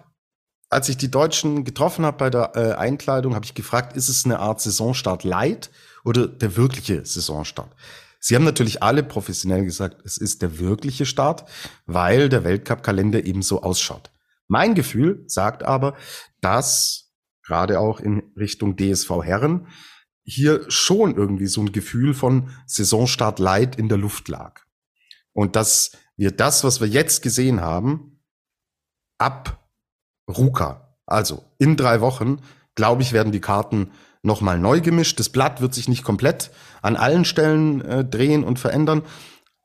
als 0.68 0.88
ich 0.88 0.96
die 0.96 1.10
Deutschen 1.10 1.64
getroffen 1.64 2.04
habe 2.04 2.18
bei 2.18 2.30
der 2.30 2.52
äh, 2.54 2.72
Einkleidung, 2.74 3.34
habe 3.34 3.46
ich 3.46 3.54
gefragt, 3.54 3.96
ist 3.96 4.08
es 4.08 4.24
eine 4.24 4.38
Art 4.40 4.60
Saisonstart 4.60 5.24
light 5.24 5.70
oder 6.04 6.28
der 6.28 6.56
wirkliche 6.56 7.04
Saisonstart? 7.04 7.74
Sie 8.20 8.34
haben 8.34 8.44
natürlich 8.44 8.82
alle 8.82 9.02
professionell 9.02 9.64
gesagt, 9.64 10.02
es 10.04 10.18
ist 10.18 10.42
der 10.42 10.58
wirkliche 10.58 11.06
Start, 11.06 11.48
weil 11.86 12.28
der 12.28 12.44
Weltcup-Kalender 12.44 13.24
eben 13.24 13.42
so 13.42 13.62
ausschaut. 13.62 14.10
Mein 14.48 14.74
Gefühl 14.74 15.24
sagt 15.26 15.62
aber, 15.62 15.94
dass 16.40 17.12
gerade 17.42 17.80
auch 17.80 18.00
in 18.00 18.22
Richtung 18.36 18.76
DSV 18.76 19.10
Herren 19.22 19.68
hier 20.24 20.64
schon 20.68 21.16
irgendwie 21.16 21.46
so 21.46 21.60
ein 21.60 21.72
Gefühl 21.72 22.14
von 22.14 22.50
Saisonstart 22.66 23.38
Light 23.38 23.76
in 23.76 23.88
der 23.88 23.98
Luft 23.98 24.28
lag. 24.28 24.62
Und 25.32 25.56
dass 25.56 25.92
wir 26.16 26.30
das, 26.30 26.64
was 26.64 26.80
wir 26.80 26.88
jetzt 26.88 27.22
gesehen 27.22 27.60
haben, 27.60 28.20
ab 29.18 29.68
Ruka, 30.28 30.96
also 31.06 31.44
in 31.58 31.76
drei 31.76 32.00
Wochen, 32.00 32.40
glaube 32.74 33.02
ich, 33.02 33.12
werden 33.12 33.32
die 33.32 33.40
Karten 33.40 33.90
nochmal 34.22 34.58
neu 34.58 34.80
gemischt. 34.80 35.20
Das 35.20 35.28
Blatt 35.28 35.60
wird 35.60 35.74
sich 35.74 35.88
nicht 35.88 36.02
komplett 36.02 36.50
an 36.82 36.96
allen 36.96 37.24
Stellen 37.24 37.82
äh, 37.82 38.04
drehen 38.04 38.44
und 38.44 38.58
verändern, 38.58 39.02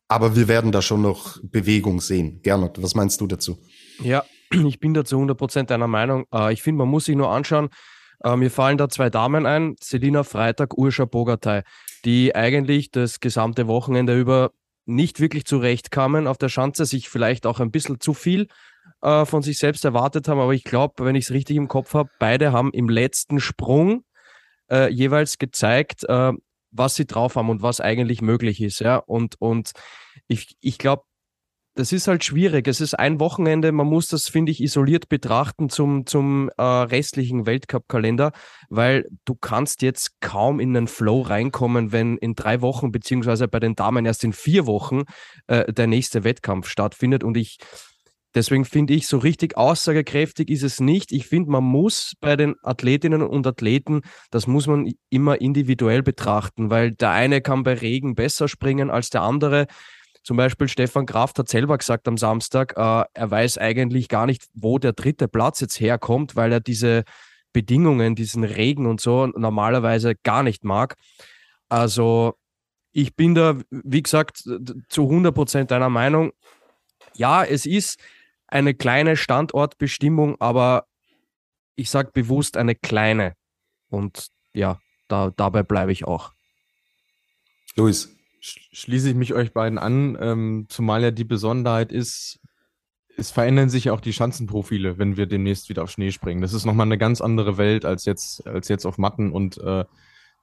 aber 0.07 0.35
wir 0.35 0.47
werden 0.47 0.71
da 0.71 0.81
schon 0.81 1.01
noch 1.01 1.39
Bewegung 1.43 2.01
sehen. 2.01 2.41
Gernot, 2.43 2.81
was 2.81 2.95
meinst 2.95 3.21
du 3.21 3.27
dazu? 3.27 3.57
Ja, 4.01 4.23
ich 4.51 4.79
bin 4.79 4.93
dazu 4.93 5.17
100% 5.17 5.63
deiner 5.63 5.87
Meinung. 5.87 6.25
Äh, 6.33 6.53
ich 6.53 6.61
finde, 6.61 6.79
man 6.79 6.89
muss 6.89 7.05
sich 7.05 7.15
nur 7.15 7.29
anschauen, 7.29 7.69
äh, 8.23 8.35
mir 8.35 8.51
fallen 8.51 8.77
da 8.77 8.89
zwei 8.89 9.09
Damen 9.09 9.45
ein, 9.45 9.75
Selina 9.81 10.23
Freitag, 10.23 10.77
Urscha 10.77 11.05
Bogatay, 11.05 11.61
die 12.05 12.35
eigentlich 12.35 12.91
das 12.91 13.19
gesamte 13.19 13.67
Wochenende 13.67 14.19
über 14.19 14.51
nicht 14.85 15.19
wirklich 15.19 15.45
zurechtkamen 15.45 16.27
auf 16.27 16.37
der 16.37 16.49
Schanze, 16.49 16.85
sich 16.85 17.09
vielleicht 17.09 17.45
auch 17.45 17.59
ein 17.59 17.71
bisschen 17.71 17.99
zu 17.99 18.13
viel 18.13 18.47
äh, 19.01 19.25
von 19.25 19.43
sich 19.43 19.59
selbst 19.59 19.85
erwartet 19.85 20.27
haben. 20.27 20.39
Aber 20.39 20.53
ich 20.53 20.63
glaube, 20.63 21.05
wenn 21.05 21.15
ich 21.15 21.25
es 21.25 21.31
richtig 21.31 21.57
im 21.57 21.67
Kopf 21.67 21.93
habe, 21.93 22.09
beide 22.19 22.51
haben 22.51 22.71
im 22.73 22.89
letzten 22.89 23.39
Sprung 23.39 24.03
äh, 24.71 24.91
jeweils 24.91 25.37
gezeigt, 25.37 26.03
äh, 26.09 26.33
was 26.71 26.95
sie 26.95 27.05
drauf 27.05 27.35
haben 27.35 27.49
und 27.49 27.61
was 27.61 27.81
eigentlich 27.81 28.21
möglich 28.21 28.61
ist. 28.61 28.79
Ja? 28.79 28.97
Und, 28.97 29.39
und 29.39 29.71
ich, 30.27 30.55
ich 30.59 30.77
glaube, 30.77 31.03
das 31.79 31.93
ist 31.93 32.09
halt 32.09 32.25
schwierig. 32.25 32.67
Es 32.67 32.81
ist 32.81 32.93
ein 32.93 33.21
Wochenende, 33.21 33.71
man 33.71 33.87
muss 33.87 34.09
das, 34.09 34.27
finde 34.27 34.51
ich, 34.51 34.61
isoliert 34.61 35.07
betrachten 35.07 35.69
zum, 35.69 36.05
zum 36.05 36.49
äh, 36.57 36.61
restlichen 36.61 37.45
Weltcup-Kalender, 37.45 38.33
weil 38.67 39.07
du 39.23 39.33
kannst 39.33 39.81
jetzt 39.81 40.19
kaum 40.19 40.59
in 40.59 40.73
den 40.73 40.87
Flow 40.89 41.21
reinkommen, 41.21 41.93
wenn 41.93 42.17
in 42.17 42.35
drei 42.35 42.59
Wochen, 42.59 42.91
beziehungsweise 42.91 43.47
bei 43.47 43.61
den 43.61 43.75
Damen 43.75 44.05
erst 44.05 44.25
in 44.25 44.33
vier 44.33 44.67
Wochen 44.67 45.03
äh, 45.47 45.71
der 45.71 45.87
nächste 45.87 46.25
Wettkampf 46.25 46.67
stattfindet. 46.67 47.23
Und 47.23 47.37
ich, 47.37 47.59
deswegen 48.35 48.65
finde 48.65 48.93
ich, 48.93 49.07
so 49.07 49.17
richtig 49.17 49.55
aussagekräftig 49.55 50.49
ist 50.49 50.63
es 50.63 50.81
nicht. 50.81 51.13
Ich 51.13 51.27
finde, 51.27 51.49
man 51.49 51.63
muss 51.63 52.11
bei 52.19 52.35
den 52.35 52.55
Athletinnen 52.61 53.21
und 53.21 53.47
Athleten, 53.47 54.01
das 54.31 54.47
muss 54.47 54.67
man 54.67 54.91
immer 55.09 55.39
individuell 55.39 56.03
betrachten, 56.03 56.69
weil 56.69 56.91
der 56.91 57.11
eine 57.11 57.39
kann 57.39 57.63
bei 57.63 57.75
Regen 57.75 58.15
besser 58.15 58.49
springen 58.49 58.89
als 58.89 59.09
der 59.11 59.21
andere 59.21 59.67
zum 60.23 60.37
Beispiel 60.37 60.67
Stefan 60.67 61.05
Kraft 61.05 61.39
hat 61.39 61.49
selber 61.49 61.77
gesagt 61.77 62.07
am 62.07 62.17
Samstag, 62.17 62.73
äh, 62.77 63.05
er 63.13 63.31
weiß 63.31 63.57
eigentlich 63.57 64.09
gar 64.09 64.25
nicht, 64.25 64.47
wo 64.53 64.77
der 64.77 64.93
dritte 64.93 65.27
Platz 65.27 65.59
jetzt 65.59 65.79
herkommt, 65.79 66.35
weil 66.35 66.51
er 66.51 66.59
diese 66.59 67.03
Bedingungen, 67.53 68.15
diesen 68.15 68.43
Regen 68.43 68.85
und 68.85 69.01
so 69.01 69.27
normalerweise 69.27 70.15
gar 70.15 70.43
nicht 70.43 70.63
mag. 70.63 70.95
Also 71.67 72.35
ich 72.91 73.15
bin 73.15 73.35
da, 73.35 73.57
wie 73.69 74.03
gesagt, 74.03 74.43
zu 74.89 75.03
100 75.03 75.33
Prozent 75.33 75.71
deiner 75.71 75.89
Meinung. 75.89 76.31
Ja, 77.15 77.43
es 77.43 77.65
ist 77.65 77.99
eine 78.47 78.73
kleine 78.73 79.15
Standortbestimmung, 79.15 80.39
aber 80.39 80.85
ich 81.75 81.89
sage 81.89 82.11
bewusst 82.11 82.57
eine 82.57 82.75
kleine. 82.75 83.33
Und 83.89 84.27
ja, 84.53 84.79
da, 85.07 85.31
dabei 85.35 85.63
bleibe 85.63 85.91
ich 85.91 86.05
auch. 86.05 86.33
Luis 87.75 88.18
schließe 88.41 89.09
ich 89.09 89.15
mich 89.15 89.33
euch 89.33 89.53
beiden 89.53 89.77
an, 89.77 90.17
ähm, 90.19 90.65
zumal 90.69 91.03
ja 91.03 91.11
die 91.11 91.23
Besonderheit 91.23 91.91
ist, 91.91 92.39
es 93.19 93.31
verändern 93.31 93.69
sich 93.69 93.85
ja 93.85 93.93
auch 93.93 94.01
die 94.01 94.13
Schanzenprofile, 94.13 94.97
wenn 94.97 95.17
wir 95.17 95.25
demnächst 95.25 95.69
wieder 95.69 95.83
auf 95.83 95.91
Schnee 95.91 96.11
springen. 96.11 96.41
Das 96.41 96.53
ist 96.53 96.65
nochmal 96.65 96.85
eine 96.85 96.97
ganz 96.97 97.21
andere 97.21 97.57
Welt 97.57 97.85
als 97.85 98.05
jetzt, 98.05 98.47
als 98.47 98.69
jetzt 98.69 98.85
auf 98.85 98.97
Matten. 98.97 99.31
Und 99.31 99.57
äh, 99.57 99.83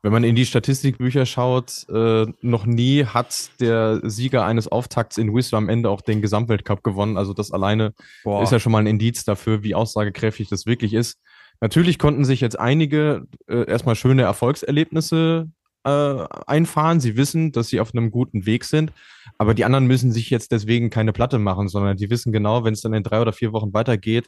wenn 0.02 0.12
man 0.12 0.24
in 0.24 0.36
die 0.36 0.46
Statistikbücher 0.46 1.26
schaut, 1.26 1.86
äh, 1.88 2.26
noch 2.42 2.66
nie 2.66 3.04
hat 3.04 3.50
der 3.60 4.00
Sieger 4.04 4.44
eines 4.44 4.68
Auftakts 4.68 5.16
in 5.16 5.34
Whistler 5.34 5.58
am 5.58 5.68
Ende 5.68 5.90
auch 5.90 6.02
den 6.02 6.22
Gesamtweltcup 6.22 6.84
gewonnen. 6.84 7.16
Also 7.16 7.32
das 7.32 7.50
alleine 7.50 7.94
Boah. 8.22 8.42
ist 8.42 8.52
ja 8.52 8.60
schon 8.60 8.72
mal 8.72 8.78
ein 8.78 8.86
Indiz 8.86 9.24
dafür, 9.24 9.62
wie 9.62 9.74
aussagekräftig 9.74 10.48
das 10.48 10.66
wirklich 10.66 10.92
ist. 10.92 11.18
Natürlich 11.60 11.98
konnten 11.98 12.26
sich 12.26 12.40
jetzt 12.42 12.58
einige 12.58 13.26
äh, 13.48 13.66
erstmal 13.66 13.96
schöne 13.96 14.22
Erfolgserlebnisse 14.22 15.50
äh, 15.86 16.26
einfahren. 16.48 16.98
Sie 17.00 17.16
wissen, 17.16 17.52
dass 17.52 17.68
sie 17.68 17.78
auf 17.78 17.94
einem 17.94 18.10
guten 18.10 18.44
Weg 18.44 18.64
sind. 18.64 18.92
Aber 19.38 19.54
die 19.54 19.64
anderen 19.64 19.86
müssen 19.86 20.10
sich 20.10 20.30
jetzt 20.30 20.50
deswegen 20.50 20.90
keine 20.90 21.12
Platte 21.12 21.38
machen, 21.38 21.68
sondern 21.68 21.96
die 21.96 22.10
wissen 22.10 22.32
genau, 22.32 22.64
wenn 22.64 22.74
es 22.74 22.80
dann 22.80 22.92
in 22.92 23.04
drei 23.04 23.20
oder 23.20 23.32
vier 23.32 23.52
Wochen 23.52 23.72
weitergeht, 23.72 24.26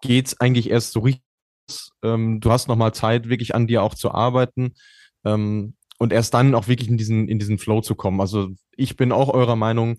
geht 0.00 0.28
es 0.28 0.40
eigentlich 0.40 0.70
erst 0.70 0.92
so 0.92 1.00
richtig. 1.00 1.22
Ähm, 2.02 2.40
du 2.40 2.50
hast 2.50 2.68
nochmal 2.68 2.94
Zeit, 2.94 3.28
wirklich 3.28 3.54
an 3.54 3.66
dir 3.66 3.82
auch 3.82 3.94
zu 3.94 4.12
arbeiten. 4.12 4.72
Ähm, 5.24 5.74
und 5.98 6.12
erst 6.12 6.32
dann 6.32 6.54
auch 6.54 6.68
wirklich 6.68 6.88
in 6.88 6.96
diesen, 6.96 7.28
in 7.28 7.38
diesen 7.38 7.58
Flow 7.58 7.82
zu 7.82 7.94
kommen. 7.94 8.20
Also 8.20 8.48
ich 8.76 8.96
bin 8.96 9.12
auch 9.12 9.28
eurer 9.28 9.56
Meinung, 9.56 9.98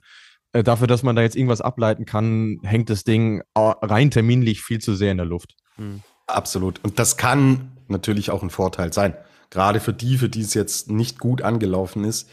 äh, 0.53 0.63
dafür, 0.63 0.88
dass 0.88 1.03
man 1.03 1.15
da 1.15 1.22
jetzt 1.22 1.36
irgendwas 1.36 1.62
ableiten 1.62 2.05
kann, 2.05 2.60
hängt 2.63 2.89
das 2.89 3.03
Ding 3.03 3.43
rein 3.55 4.10
terminlich 4.10 4.62
viel 4.62 4.79
zu 4.79 4.96
sehr 4.96 5.12
in 5.12 5.17
der 5.17 5.27
Luft. 5.27 5.55
Mhm. 5.77 6.01
Absolut. 6.25 6.79
Und 6.84 6.98
das 6.98 7.17
kann 7.17 7.74
natürlich 7.88 8.31
auch 8.31 8.41
ein 8.41 8.50
Vorteil 8.50 8.91
sein 8.91 9.13
gerade 9.50 9.79
für 9.79 9.94
die, 9.94 10.18
für 10.18 10.29
die 10.29 10.41
es 10.41 10.53
jetzt 10.53 10.89
nicht 10.89 11.20
gut 11.20 11.41
angelaufen 11.41 12.03
ist, 12.03 12.29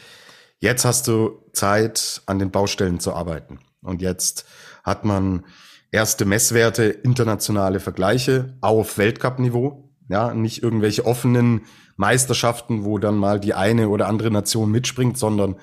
jetzt 0.58 0.84
hast 0.84 1.08
du 1.08 1.42
Zeit, 1.52 2.22
an 2.26 2.38
den 2.38 2.50
Baustellen 2.50 3.00
zu 3.00 3.12
arbeiten. 3.12 3.60
Und 3.82 4.02
jetzt 4.02 4.44
hat 4.84 5.04
man 5.04 5.44
erste 5.92 6.24
Messwerte, 6.24 6.84
internationale 6.84 7.80
Vergleiche 7.80 8.56
auf 8.60 8.98
Weltcup-Niveau. 8.98 9.90
Ja, 10.08 10.34
nicht 10.34 10.62
irgendwelche 10.62 11.04
offenen 11.04 11.62
Meisterschaften, 11.96 12.84
wo 12.84 12.98
dann 12.98 13.16
mal 13.16 13.40
die 13.40 13.54
eine 13.54 13.88
oder 13.88 14.06
andere 14.06 14.30
Nation 14.30 14.70
mitspringt, 14.70 15.18
sondern 15.18 15.56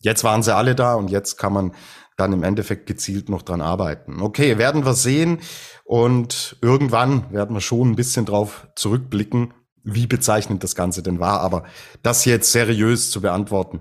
jetzt 0.00 0.22
waren 0.24 0.42
sie 0.42 0.54
alle 0.54 0.74
da 0.74 0.94
und 0.94 1.10
jetzt 1.10 1.36
kann 1.36 1.52
man 1.52 1.72
dann 2.16 2.32
im 2.32 2.42
Endeffekt 2.42 2.86
gezielt 2.86 3.28
noch 3.28 3.42
dran 3.42 3.60
arbeiten. 3.60 4.20
Okay, 4.20 4.58
werden 4.58 4.84
wir 4.84 4.94
sehen 4.94 5.38
und 5.84 6.56
irgendwann 6.60 7.32
werden 7.32 7.56
wir 7.56 7.60
schon 7.60 7.90
ein 7.90 7.96
bisschen 7.96 8.26
drauf 8.26 8.68
zurückblicken, 8.76 9.54
wie 9.82 10.06
bezeichnend 10.06 10.62
das 10.64 10.74
Ganze 10.74 11.02
denn 11.02 11.20
war. 11.20 11.40
Aber 11.40 11.64
das 12.02 12.24
jetzt 12.24 12.52
seriös 12.52 13.10
zu 13.10 13.20
beantworten, 13.20 13.80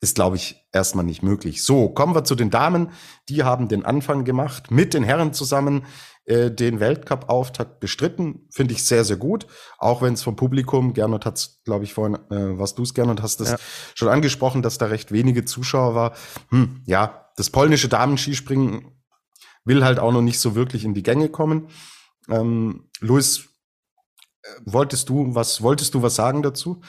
ist, 0.00 0.16
glaube 0.16 0.36
ich, 0.36 0.66
erstmal 0.72 1.04
nicht 1.04 1.22
möglich. 1.22 1.64
So, 1.64 1.88
kommen 1.88 2.14
wir 2.14 2.24
zu 2.24 2.34
den 2.34 2.50
Damen. 2.50 2.90
Die 3.28 3.44
haben 3.44 3.68
den 3.68 3.84
Anfang 3.84 4.24
gemacht, 4.24 4.70
mit 4.70 4.94
den 4.94 5.02
Herren 5.02 5.32
zusammen 5.32 5.86
äh, 6.26 6.50
den 6.50 6.80
Weltcup-Auftakt 6.80 7.80
bestritten. 7.80 8.46
Finde 8.50 8.74
ich 8.74 8.84
sehr, 8.84 9.04
sehr 9.04 9.16
gut. 9.16 9.46
Auch 9.78 10.02
wenn 10.02 10.14
es 10.14 10.22
vom 10.22 10.36
Publikum, 10.36 10.92
Gernot 10.92 11.24
hat 11.24 11.50
glaube 11.64 11.84
ich, 11.84 11.94
vorhin, 11.94 12.16
äh, 12.30 12.58
was 12.58 12.74
du 12.74 12.82
es, 12.82 12.94
Gernot, 12.94 13.22
hast 13.22 13.40
es 13.40 13.52
ja. 13.52 13.56
schon 13.94 14.08
angesprochen, 14.08 14.60
dass 14.60 14.76
da 14.76 14.86
recht 14.86 15.12
wenige 15.12 15.44
Zuschauer 15.44 15.94
war. 15.94 16.12
Hm, 16.50 16.82
ja, 16.84 17.30
das 17.36 17.50
polnische 17.50 17.88
Damenskispringen 17.88 18.92
will 19.64 19.84
halt 19.84 19.98
auch 19.98 20.12
noch 20.12 20.22
nicht 20.22 20.40
so 20.40 20.54
wirklich 20.54 20.84
in 20.84 20.94
die 20.94 21.02
Gänge 21.02 21.28
kommen. 21.28 21.68
Ähm, 22.28 22.88
Luis, 23.00 23.48
wolltest 24.64 25.08
du 25.08 25.34
was, 25.34 25.62
wolltest 25.62 25.94
du 25.94 26.02
was 26.02 26.14
sagen 26.14 26.42
dazu? 26.42 26.80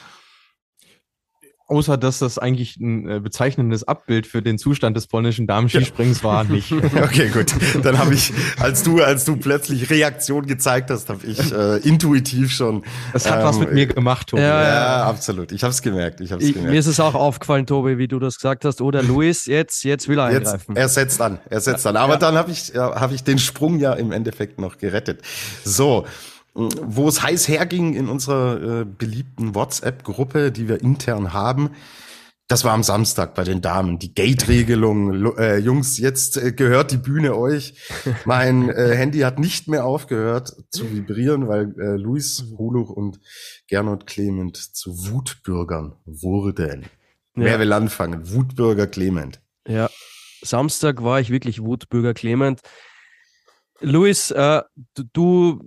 Außer 1.70 1.98
dass 1.98 2.18
das 2.18 2.38
eigentlich 2.38 2.78
ein 2.78 3.06
äh, 3.06 3.20
bezeichnendes 3.20 3.86
Abbild 3.86 4.26
für 4.26 4.40
den 4.40 4.56
Zustand 4.56 4.96
des 4.96 5.06
polnischen 5.06 5.46
Damenskisprings 5.46 6.24
war, 6.24 6.44
nicht. 6.48 6.72
okay, 7.02 7.28
gut. 7.28 7.54
Dann 7.82 7.98
habe 7.98 8.14
ich, 8.14 8.32
als 8.58 8.82
du, 8.82 9.02
als 9.02 9.26
du 9.26 9.36
plötzlich 9.36 9.90
Reaktion 9.90 10.46
gezeigt 10.46 10.88
hast, 10.88 11.10
habe 11.10 11.26
ich 11.26 11.52
äh, 11.52 11.76
intuitiv 11.86 12.52
schon. 12.52 12.84
Es 13.12 13.30
hat 13.30 13.40
ähm, 13.40 13.44
was 13.44 13.58
mit 13.58 13.74
mir 13.74 13.86
gemacht, 13.86 14.28
Tobi. 14.28 14.40
Ja, 14.40 14.62
ja 14.62 15.04
absolut. 15.04 15.52
Ich 15.52 15.62
habe 15.62 15.72
es 15.72 15.82
gemerkt. 15.82 16.22
Ich 16.22 16.32
hab's 16.32 16.42
ich, 16.42 16.54
gemerkt. 16.54 16.72
Mir 16.72 16.80
ist 16.80 16.86
es 16.86 17.00
auch 17.00 17.14
aufgefallen, 17.14 17.66
Tobi, 17.66 17.98
wie 17.98 18.08
du 18.08 18.18
das 18.18 18.36
gesagt 18.36 18.64
hast. 18.64 18.80
Oder 18.80 19.02
Luis, 19.02 19.44
jetzt, 19.44 19.84
jetzt 19.84 20.08
will 20.08 20.18
er 20.18 20.24
eingreifen. 20.24 20.74
Jetzt, 20.74 20.78
er 20.78 20.88
setzt 20.88 21.20
an, 21.20 21.38
er 21.50 21.60
setzt 21.60 21.86
an. 21.86 21.98
Aber 21.98 22.14
ja. 22.14 22.18
dann 22.18 22.36
habe 22.36 22.50
ich, 22.50 22.68
ja, 22.68 22.98
hab 22.98 23.12
ich 23.12 23.24
den 23.24 23.38
Sprung 23.38 23.78
ja 23.78 23.92
im 23.92 24.10
Endeffekt 24.12 24.58
noch 24.58 24.78
gerettet. 24.78 25.20
So 25.64 26.06
wo 26.58 27.08
es 27.08 27.22
heiß 27.22 27.46
herging 27.48 27.94
in 27.94 28.08
unserer 28.08 28.80
äh, 28.80 28.84
beliebten 28.84 29.54
WhatsApp-Gruppe, 29.54 30.50
die 30.50 30.68
wir 30.68 30.82
intern 30.82 31.32
haben. 31.32 31.70
Das 32.48 32.64
war 32.64 32.72
am 32.72 32.82
Samstag 32.82 33.34
bei 33.34 33.44
den 33.44 33.60
Damen. 33.60 33.98
Die 33.98 34.14
Gate-Regelung. 34.14 35.36
Äh, 35.36 35.58
Jungs, 35.58 35.98
jetzt 35.98 36.36
äh, 36.38 36.52
gehört 36.52 36.90
die 36.90 36.96
Bühne 36.96 37.36
euch. 37.36 37.74
Mein 38.24 38.70
äh, 38.70 38.96
Handy 38.96 39.20
hat 39.20 39.38
nicht 39.38 39.68
mehr 39.68 39.84
aufgehört 39.84 40.56
zu 40.70 40.90
vibrieren, 40.90 41.46
weil 41.46 41.74
äh, 41.78 41.96
Luis 41.96 42.46
Huluch 42.56 42.90
und 42.90 43.20
Gernot 43.68 44.06
Clement 44.06 44.56
zu 44.56 45.12
Wutbürgern 45.12 45.94
wurden. 46.06 46.86
Ja. 47.36 47.44
Wer 47.44 47.60
will 47.60 47.72
anfangen? 47.72 48.32
Wutbürger 48.32 48.86
Clement. 48.86 49.40
Ja, 49.66 49.90
Samstag 50.40 51.04
war 51.04 51.20
ich 51.20 51.30
wirklich 51.30 51.62
Wutbürger 51.62 52.14
Clement. 52.14 52.62
Luis, 53.80 54.30
äh, 54.30 54.62
du, 55.12 55.60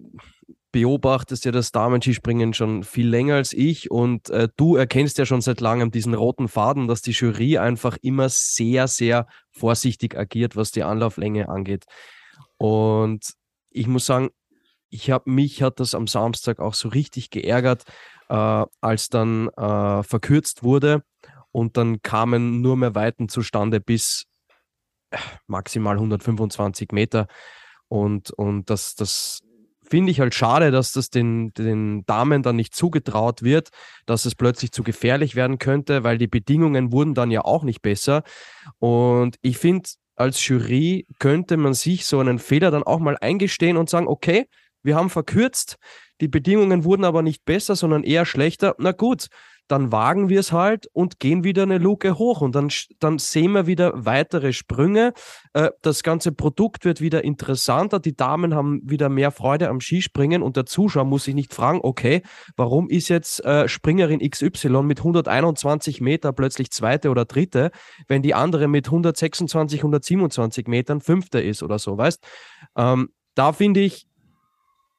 beobachtest 0.72 1.46
ja 1.46 1.52
das 1.52 1.72
Damen-Skispringen 1.72 2.54
schon 2.54 2.84
viel 2.84 3.08
länger 3.08 3.36
als 3.36 3.54
ich 3.54 3.92
und 3.92 4.30
äh, 4.30 4.48
du 4.56 4.76
erkennst 4.76 5.18
ja 5.18 5.26
schon 5.26 5.42
seit 5.42 5.62
langem 5.62 5.92
diesen 5.92 6.14
roten 6.14 6.48
Faden, 6.48 6.88
dass 6.88 7.02
die 7.02 7.12
Jury 7.12 7.58
einfach 7.58 7.98
immer 8.02 8.30
sehr, 8.30 8.88
sehr 8.88 9.28
vorsichtig 9.52 10.18
agiert, 10.18 10.56
was 10.56 10.72
die 10.72 10.84
Anlauflänge 10.84 11.50
angeht. 11.50 11.86
Und 12.58 13.34
ich 13.70 13.88
muss 13.88 14.06
sagen, 14.06 14.30
ich 14.90 15.10
habe 15.10 15.30
mich 15.30 15.62
hat 15.64 15.80
das 15.80 15.96
am 15.96 16.08
Samstag 16.08 16.60
auch 16.60 16.74
so 16.74 16.90
richtig 16.90 17.30
geärgert, 17.30 17.84
äh, 18.30 18.66
als 18.82 19.10
dann 19.10 19.50
äh, 19.50 20.04
verkürzt 20.04 20.64
wurde 20.64 21.04
und 21.52 21.78
dann 21.78 22.02
kamen 22.02 22.62
nur 22.62 22.78
mehr 22.78 22.96
Weiten 22.96 23.30
zustande 23.30 23.80
bis 23.82 24.26
äh, 25.12 25.18
maximal 25.48 25.96
125 25.96 26.92
Meter 26.92 27.28
und, 27.88 28.32
und 28.32 28.70
das, 28.70 28.96
das 28.96 29.42
finde 29.92 30.12
ich 30.12 30.22
halt 30.22 30.34
schade, 30.34 30.72
dass 30.72 30.94
das 30.94 31.10
den, 31.10 31.54
den 31.54 32.06
Damen 32.06 32.44
dann 32.44 32.56
nicht 32.56 32.74
zugetraut 32.74 33.44
wird, 33.44 33.70
dass 34.06 34.26
es 34.26 34.36
plötzlich 34.36 34.72
zu 34.72 34.84
gefährlich 34.84 35.36
werden 35.36 35.60
könnte, 35.60 36.06
weil 36.06 36.18
die 36.18 36.28
Bedingungen 36.28 36.94
wurden 36.94 37.14
dann 37.14 37.30
ja 37.30 37.42
auch 37.42 37.64
nicht 37.64 37.82
besser. 37.82 38.24
Und 38.80 39.36
ich 39.42 39.58
finde, 39.58 39.90
als 40.16 40.48
Jury 40.48 41.06
könnte 41.20 41.58
man 41.58 41.74
sich 41.74 42.06
so 42.06 42.20
einen 42.20 42.40
Fehler 42.40 42.72
dann 42.72 42.84
auch 42.84 43.00
mal 43.00 43.18
eingestehen 43.20 43.76
und 43.76 43.90
sagen, 43.90 44.08
okay, 44.08 44.48
wir 44.82 44.96
haben 44.96 45.10
verkürzt, 45.10 45.76
die 46.22 46.30
Bedingungen 46.30 46.86
wurden 46.86 47.04
aber 47.04 47.22
nicht 47.22 47.44
besser, 47.44 47.76
sondern 47.76 48.04
eher 48.04 48.26
schlechter. 48.26 48.76
Na 48.78 48.94
gut, 48.94 49.28
dann 49.72 49.92
wagen 49.92 50.28
wir 50.28 50.42
es 50.42 50.52
halt 50.52 50.88
und 50.92 51.20
gehen 51.20 51.46
wieder 51.46 51.64
eine 51.64 51.78
Luke 51.78 52.18
hoch 52.18 52.42
und 52.42 52.56
dann, 52.56 52.70
dann 53.00 53.20
sehen 53.20 53.54
wir 53.54 53.68
wieder 53.68 53.94
weitere 53.96 54.52
Sprünge. 54.52 55.14
Äh, 55.54 55.70
das 55.82 56.04
ganze 56.04 56.34
Produkt 56.34 56.84
wird 56.84 57.00
wieder 57.00 57.24
interessanter, 57.24 58.00
die 58.00 58.16
Damen 58.16 58.54
haben 58.54 58.82
wieder 58.84 59.08
mehr 59.08 59.32
Freude 59.32 59.70
am 59.70 59.80
Skispringen 59.80 60.42
und 60.42 60.58
der 60.58 60.66
Zuschauer 60.66 61.06
muss 61.06 61.24
sich 61.24 61.36
nicht 61.36 61.54
fragen, 61.54 61.80
okay, 61.84 62.22
warum 62.58 62.90
ist 62.90 63.08
jetzt 63.08 63.46
äh, 63.46 63.70
Springerin 63.70 64.20
XY 64.20 64.84
mit 64.84 65.00
121 65.00 66.02
Meter 66.02 66.34
plötzlich 66.34 66.72
zweite 66.72 67.10
oder 67.10 67.24
dritte, 67.24 67.72
wenn 68.08 68.22
die 68.22 68.34
andere 68.34 68.68
mit 68.68 68.88
126, 68.88 69.80
127 69.80 70.68
Metern 70.68 71.00
fünfte 71.00 71.40
ist 71.40 71.64
oder 71.64 71.80
so, 71.80 71.98
weißt? 71.98 72.22
Ähm, 72.76 73.10
da 73.36 73.54
finde 73.54 73.80
ich, 73.80 74.06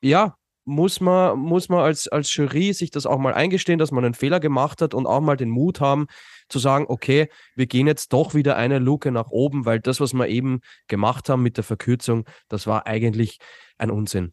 ja, 0.01 0.35
muss 0.65 1.01
man, 1.01 1.39
muss 1.39 1.69
man 1.69 1.81
als, 1.81 2.09
als 2.09 2.35
Jury 2.35 2.73
sich 2.73 2.91
das 2.91 3.07
auch 3.07 3.19
mal 3.19 3.35
eingestehen, 3.35 3.79
dass 3.79 3.91
man 3.91 4.05
einen 4.05 4.15
Fehler 4.15 4.41
gemacht 4.41 4.81
hat 4.81 4.95
und 4.95 5.07
auch 5.07 5.21
mal 5.21 5.37
den 5.37 5.51
Mut 5.51 5.81
haben, 5.81 6.07
zu 6.49 6.59
sagen, 6.59 6.87
okay, 6.89 7.29
wir 7.57 7.67
gehen 7.67 7.87
jetzt 7.87 8.13
doch 8.13 8.35
wieder 8.35 8.57
eine 8.57 8.79
Luke 8.79 9.11
nach 9.11 9.31
oben, 9.31 9.65
weil 9.65 9.81
das, 9.81 10.01
was 10.01 10.13
wir 10.13 10.29
eben 10.29 10.61
gemacht 10.87 11.29
haben 11.29 11.43
mit 11.43 11.57
der 11.57 11.65
Verkürzung, 11.65 12.25
das 12.49 12.67
war 12.67 12.87
eigentlich 12.87 13.39
ein 13.79 13.91
Unsinn. 13.91 14.33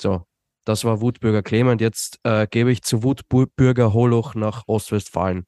So, 0.00 0.24
das 0.64 0.84
war 0.84 1.00
Wutbürger 1.00 1.42
Clement. 1.42 1.80
Jetzt 1.80 2.18
äh, 2.24 2.46
gebe 2.50 2.72
ich 2.72 2.82
zu 2.82 3.02
Wutbürger 3.02 3.92
Holoch 3.92 4.34
nach 4.34 4.64
Ostwestfalen. 4.66 5.46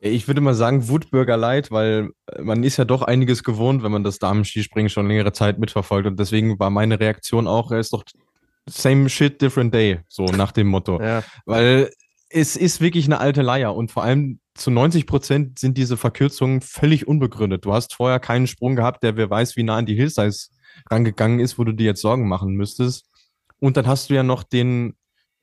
Ich 0.00 0.28
würde 0.28 0.40
mal 0.40 0.54
sagen, 0.54 0.88
Wutbürger 0.88 1.36
leid, 1.36 1.72
weil 1.72 2.10
man 2.38 2.62
ist 2.62 2.76
ja 2.76 2.84
doch 2.84 3.02
einiges 3.02 3.42
gewohnt, 3.42 3.82
wenn 3.82 3.90
man 3.90 4.04
das 4.04 4.20
Damen-Skispringen 4.20 4.90
schon 4.90 5.08
längere 5.08 5.32
Zeit 5.32 5.58
mitverfolgt. 5.58 6.06
Und 6.06 6.20
deswegen 6.20 6.58
war 6.60 6.70
meine 6.70 7.00
Reaktion 7.00 7.48
auch, 7.48 7.72
er 7.72 7.80
ist 7.80 7.92
doch 7.92 8.04
same 8.68 9.08
shit, 9.08 9.40
different 9.40 9.74
day, 9.74 10.00
so 10.08 10.24
nach 10.36 10.52
dem 10.52 10.68
Motto. 10.68 11.00
Ja. 11.00 11.22
Weil 11.46 11.90
es 12.30 12.56
ist 12.56 12.80
wirklich 12.80 13.06
eine 13.06 13.20
alte 13.20 13.42
Leier 13.42 13.74
und 13.74 13.90
vor 13.90 14.02
allem 14.02 14.40
zu 14.54 14.70
90 14.70 15.06
Prozent 15.06 15.58
sind 15.58 15.78
diese 15.78 15.96
Verkürzungen 15.96 16.60
völlig 16.60 17.06
unbegründet. 17.06 17.64
Du 17.64 17.72
hast 17.72 17.94
vorher 17.94 18.20
keinen 18.20 18.46
Sprung 18.46 18.76
gehabt, 18.76 19.02
der 19.02 19.16
wer 19.16 19.30
weiß, 19.30 19.56
wie 19.56 19.62
nah 19.62 19.76
an 19.76 19.86
die 19.86 19.94
Hillsize 19.94 20.48
rangegangen 20.90 21.40
ist, 21.40 21.58
wo 21.58 21.64
du 21.64 21.72
dir 21.72 21.86
jetzt 21.86 22.02
Sorgen 22.02 22.28
machen 22.28 22.54
müsstest. 22.54 23.06
Und 23.60 23.76
dann 23.76 23.86
hast 23.86 24.10
du 24.10 24.14
ja 24.14 24.22
noch 24.22 24.42
den 24.42 24.94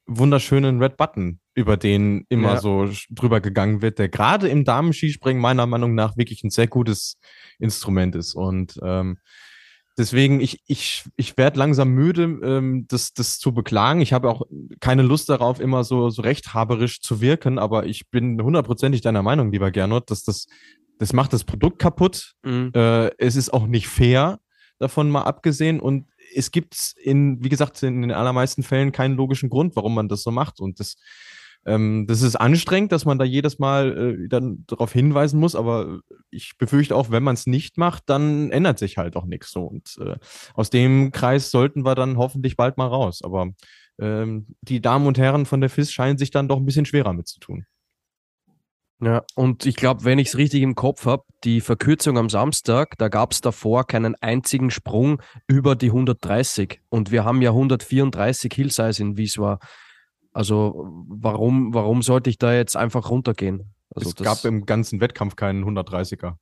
wunderschönen 0.06 0.82
Red 0.82 0.98
Button, 0.98 1.40
über 1.56 1.78
den 1.78 2.26
immer 2.30 2.56
ja. 2.56 2.62
so 2.62 2.90
drüber 3.10 3.42
gegangen 3.42 3.82
wird, 3.82 3.98
der 3.98 4.10
gerade 4.10 4.48
im 4.48 4.64
Damen-Skispringen 4.64 5.42
meiner 5.42 5.66
Meinung 5.66 5.96
nach 5.96 6.18
wirklich 6.18 6.44
ein 6.44 6.52
sehr 6.52 6.68
gutes 6.68 7.18
Instrument 7.60 8.16
ist. 8.16 8.36
Und 8.36 8.80
ähm, 8.84 9.18
Deswegen, 9.97 10.41
ich, 10.41 10.60
ich, 10.67 11.05
ich 11.15 11.38
werde 11.38 11.58
langsam 11.58 11.89
müde, 11.89 12.23
ähm, 12.43 12.86
das, 12.89 13.13
das 13.13 13.39
zu 13.39 13.53
beklagen. 13.53 14.01
Ich 14.01 14.12
habe 14.12 14.29
auch 14.29 14.41
keine 14.81 15.03
Lust 15.03 15.29
darauf, 15.29 15.60
immer 15.60 15.84
so, 15.86 16.10
so 16.10 16.21
rechthaberisch 16.21 16.99
zu 17.01 17.21
wirken, 17.21 17.58
aber 17.58 17.86
ich 17.86 18.10
bin 18.10 18.41
hundertprozentig 18.41 19.01
deiner 19.01 19.23
Meinung, 19.23 19.51
lieber 19.51 19.71
Gernot, 19.71 20.12
dass 20.12 20.23
das, 20.23 20.47
das 20.99 21.13
macht 21.13 21.31
das 21.31 21.45
Produkt 21.45 21.79
kaputt. 21.79 22.34
Mhm. 22.43 22.71
Äh, 22.75 23.12
es 23.17 23.38
ist 23.38 23.53
auch 23.53 23.67
nicht 23.67 23.88
fair, 23.88 24.39
davon 24.79 25.10
mal 25.10 25.23
abgesehen. 25.23 25.79
Und 25.79 26.08
es 26.34 26.51
gibt 26.51 26.93
in, 27.01 27.41
wie 27.41 27.49
gesagt, 27.49 27.81
in 27.81 28.01
den 28.01 28.12
allermeisten 28.12 28.63
Fällen 28.63 28.91
keinen 28.91 29.15
logischen 29.15 29.49
Grund, 29.49 29.77
warum 29.77 29.95
man 29.95 30.10
das 30.10 30.23
so 30.23 30.31
macht. 30.31 30.60
Und 30.60 30.81
das, 30.81 30.95
ähm, 31.65 32.06
das 32.08 32.21
ist 32.21 32.36
anstrengend, 32.36 32.91
dass 32.91 33.06
man 33.06 33.17
da 33.17 33.25
jedes 33.25 33.58
Mal 33.58 33.97
äh, 33.97 34.28
dann 34.28 34.63
darauf 34.67 34.93
hinweisen 34.93 35.39
muss, 35.39 35.56
aber 35.56 35.99
ich 36.30 36.58
befürchte 36.58 36.95
auch, 36.95 37.10
wenn 37.10 37.23
man 37.23 37.34
es 37.34 37.47
nicht 37.47 37.78
macht, 37.78 38.04
dann 38.08 38.51
ändert 38.51 38.78
sich 38.78 38.97
halt 38.97 39.15
auch 39.15 39.25
nichts 39.25 39.51
so. 39.51 39.63
Und 39.63 39.97
äh, 39.99 40.17
aus 40.54 40.69
dem 40.69 41.12
Kreis 41.12 41.49
sollten 41.49 41.84
wir 41.84 41.95
dann 41.95 42.17
hoffentlich 42.17 42.56
bald 42.56 42.78
mal 42.78 42.88
raus. 42.88 43.21
Aber 43.23 43.49
ähm, 43.99 44.47
die 44.62 44.80
Damen 44.80 45.08
und 45.08 45.17
Herren 45.17 45.45
von 45.45 45.60
der 45.62 45.71
FIS 45.71 45.91
scheinen 45.91 46.19
sich 46.19 46.30
dann 46.30 46.47
doch 46.47 46.58
ein 46.58 46.65
bisschen 46.65 46.86
schwerer 46.86 47.13
mitzutun. 47.13 47.65
Ja, 49.01 49.23
und 49.36 49.65
ich 49.65 49.75
glaube, 49.75 50.06
wenn 50.06 50.19
ich 50.19 50.30
es 50.30 50.38
richtig 50.38 50.62
im 50.62 50.75
Kopf 50.75 51.06
habe, 51.06 51.23
die 51.43 51.60
Verkürzung 51.60 52.17
am 52.17 52.30
Samstag, 52.30 52.97
da 52.97 53.10
gab 53.10 53.34
es 53.34 53.41
davor 53.41 53.86
keinen 53.86 54.15
einzigen 54.21 54.71
Sprung 54.71 55.21
über 55.47 55.75
die 55.75 55.88
130. 55.88 56.80
Und 56.89 57.12
wir 57.12 57.25
haben 57.25 57.41
ja 57.41 57.49
134 57.49 58.54
Hillsize 58.54 59.01
in 59.01 59.17
Wieswa. 59.17 59.60
Also 60.36 60.86
warum, 61.08 61.74
warum 61.74 62.02
sollte 62.02 62.30
ich 62.30 62.38
da 62.38 62.54
jetzt 62.54 62.76
einfach 62.76 63.10
runtergehen? 63.10 63.74
Also 63.95 64.10
es 64.10 64.15
gab 64.17 64.43
im 64.43 64.65
ganzen 64.65 65.00
Wettkampf 65.00 65.38
keinen 65.38 65.63
130er. 65.63 66.34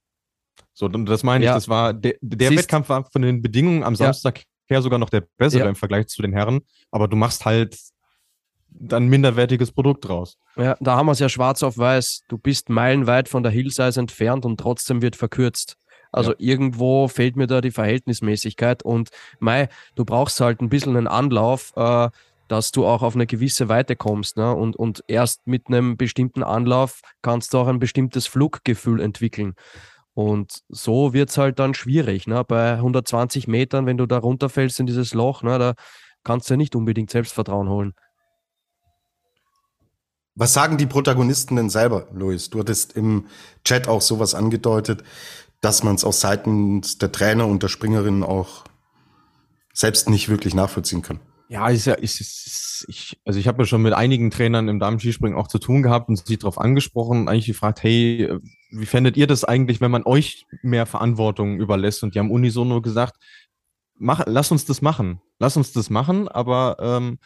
So, 0.74 0.88
das 0.88 1.22
meine 1.22 1.44
ich, 1.44 1.48
ja. 1.48 1.54
das 1.54 1.70
war, 1.70 1.94
der, 1.94 2.16
der 2.22 2.50
Wettkampf 2.56 2.90
war 2.90 3.06
von 3.12 3.22
den 3.22 3.44
Bedingungen 3.44 3.84
am 3.84 3.96
Samstag 3.96 4.40
ja. 4.40 4.44
her 4.70 4.82
sogar 4.82 4.98
noch 4.98 5.12
der 5.12 5.22
bessere 5.38 5.66
ja. 5.66 5.70
im 5.70 5.76
Vergleich 5.76 6.08
zu 6.08 6.24
den 6.24 6.34
Herren, 6.34 6.62
aber 6.90 7.08
du 7.08 7.16
machst 7.16 7.46
halt 7.46 7.78
dann 8.68 9.10
minderwertiges 9.10 9.72
Produkt 9.72 10.08
draus. 10.08 10.40
Ja, 10.56 10.76
da 10.80 10.96
haben 10.96 11.06
wir 11.06 11.12
es 11.12 11.20
ja 11.20 11.30
schwarz 11.30 11.62
auf 11.62 11.78
weiß. 11.78 12.24
Du 12.28 12.40
bist 12.40 12.70
meilenweit 12.70 13.30
von 13.30 13.44
der 13.44 13.52
Hillsize 13.52 14.00
entfernt 14.00 14.44
und 14.44 14.60
trotzdem 14.60 15.04
wird 15.04 15.16
verkürzt. 15.16 15.78
Also 16.12 16.32
ja. 16.32 16.38
irgendwo 16.40 17.08
fehlt 17.08 17.36
mir 17.36 17.46
da 17.46 17.62
die 17.62 17.70
Verhältnismäßigkeit 17.70 18.82
und 18.82 19.10
Mai, 19.40 19.70
du 19.94 20.04
brauchst 20.04 20.42
halt 20.42 20.62
ein 20.62 20.70
bisschen 20.70 20.98
einen 20.98 21.08
Anlauf, 21.08 21.74
äh, 21.76 22.10
dass 22.48 22.72
du 22.72 22.86
auch 22.86 23.02
auf 23.02 23.16
eine 23.16 23.26
gewisse 23.26 23.70
Weite 23.70 23.96
kommst. 23.96 24.38
Ne? 24.38 24.54
Und, 24.54 24.76
und 24.76 25.04
erst 25.08 25.48
mit 25.48 25.68
einem 25.68 25.98
bestimmten 25.98 26.44
Anlauf 26.44 27.02
kannst 27.22 27.54
du 27.54 27.60
auch 27.60 27.68
ein 27.68 27.80
bestimmtes 27.80 28.28
Fluggefühl 28.28 29.00
entwickeln. 29.00 29.56
Und 30.14 30.60
so 30.70 31.14
wird 31.14 31.30
es 31.30 31.38
halt 31.38 31.60
dann 31.60 31.74
schwierig. 31.74 32.28
Ne? 32.28 32.44
Bei 32.44 32.74
120 32.74 33.48
Metern, 33.48 33.86
wenn 33.86 33.98
du 33.98 34.06
da 34.06 34.20
runterfällst 34.20 34.80
in 34.80 34.86
dieses 34.86 35.14
Loch, 35.14 35.42
ne, 35.42 35.58
da 35.58 35.74
kannst 36.24 36.50
du 36.50 36.54
ja 36.54 36.58
nicht 36.58 36.76
unbedingt 36.76 37.10
Selbstvertrauen 37.10 37.70
holen. 37.70 37.94
Was 40.36 40.54
sagen 40.54 40.78
die 40.78 40.88
Protagonisten 40.88 41.56
denn 41.56 41.70
selber, 41.70 42.08
Luis? 42.12 42.50
Du 42.50 42.60
hattest 42.60 42.94
im 42.94 43.28
Chat 43.64 43.88
auch 43.88 44.02
sowas 44.02 44.34
angedeutet, 44.34 45.04
dass 45.62 45.84
man 45.84 45.96
es 45.96 46.04
aus 46.04 46.22
Seiten 46.22 46.82
der 47.02 47.12
Trainer 47.12 47.48
und 47.48 47.64
der 47.64 47.68
Springerinnen 47.68 48.24
auch 48.24 48.64
selbst 49.74 50.10
nicht 50.10 50.30
wirklich 50.30 50.54
nachvollziehen 50.54 51.02
kann. 51.02 51.20
Ja, 51.50 51.70
ist 51.70 51.86
ja, 51.86 51.94
ist, 51.94 52.20
ist, 52.22 52.86
ich, 52.88 53.20
also 53.26 53.40
ich 53.40 53.48
habe 53.48 53.62
ja 53.62 53.66
schon 53.66 53.82
mit 53.82 53.94
einigen 53.94 54.32
Trainern 54.32 54.70
im 54.70 54.80
Damen-Skispringen 54.80 55.38
auch 55.38 55.48
zu 55.48 55.60
tun 55.60 55.84
gehabt 55.84 56.10
und 56.10 56.26
sie 56.26 56.38
darauf 56.38 56.58
angesprochen 56.58 57.22
und 57.22 57.28
eigentlich 57.28 57.48
gefragt, 57.48 57.84
hey, 57.84 58.40
wie 58.72 58.86
fändet 58.86 59.18
ihr 59.18 59.28
das 59.28 59.44
eigentlich, 59.44 59.82
wenn 59.82 59.92
man 59.92 60.04
euch 60.04 60.46
mehr 60.62 60.86
Verantwortung 60.86 61.60
überlässt? 61.60 62.04
Und 62.04 62.16
die 62.16 62.20
haben 62.20 62.32
unisono 62.32 62.82
gesagt, 62.82 63.18
mach, 63.96 64.24
lass 64.26 64.52
uns 64.52 64.66
das 64.66 64.82
machen, 64.82 65.22
lass 65.40 65.58
uns 65.58 65.74
das 65.74 65.90
machen, 65.90 66.28
aber 66.28 66.78
ähm, 66.80 67.20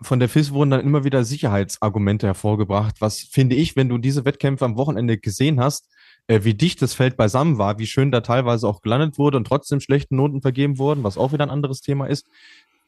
von 0.00 0.18
der 0.18 0.28
FIS 0.28 0.52
wurden 0.52 0.70
dann 0.70 0.80
immer 0.80 1.04
wieder 1.04 1.24
Sicherheitsargumente 1.24 2.26
hervorgebracht, 2.26 2.96
was 3.00 3.20
finde 3.20 3.56
ich, 3.56 3.76
wenn 3.76 3.88
du 3.88 3.98
diese 3.98 4.24
Wettkämpfe 4.24 4.64
am 4.64 4.76
Wochenende 4.76 5.18
gesehen 5.18 5.60
hast, 5.60 5.88
äh, 6.26 6.44
wie 6.44 6.54
dicht 6.54 6.80
das 6.80 6.94
Feld 6.94 7.16
beisammen 7.16 7.58
war, 7.58 7.78
wie 7.78 7.86
schön 7.86 8.10
da 8.10 8.20
teilweise 8.20 8.66
auch 8.66 8.80
gelandet 8.80 9.18
wurde 9.18 9.36
und 9.36 9.46
trotzdem 9.46 9.80
schlechte 9.80 10.16
Noten 10.16 10.40
vergeben 10.40 10.78
wurden, 10.78 11.04
was 11.04 11.18
auch 11.18 11.32
wieder 11.32 11.44
ein 11.44 11.50
anderes 11.50 11.80
Thema 11.80 12.06
ist, 12.06 12.26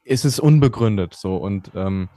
ist 0.04 0.24
es 0.24 0.38
unbegründet 0.38 1.14
so. 1.14 1.36
Und 1.36 1.70
ähm, 1.74 2.08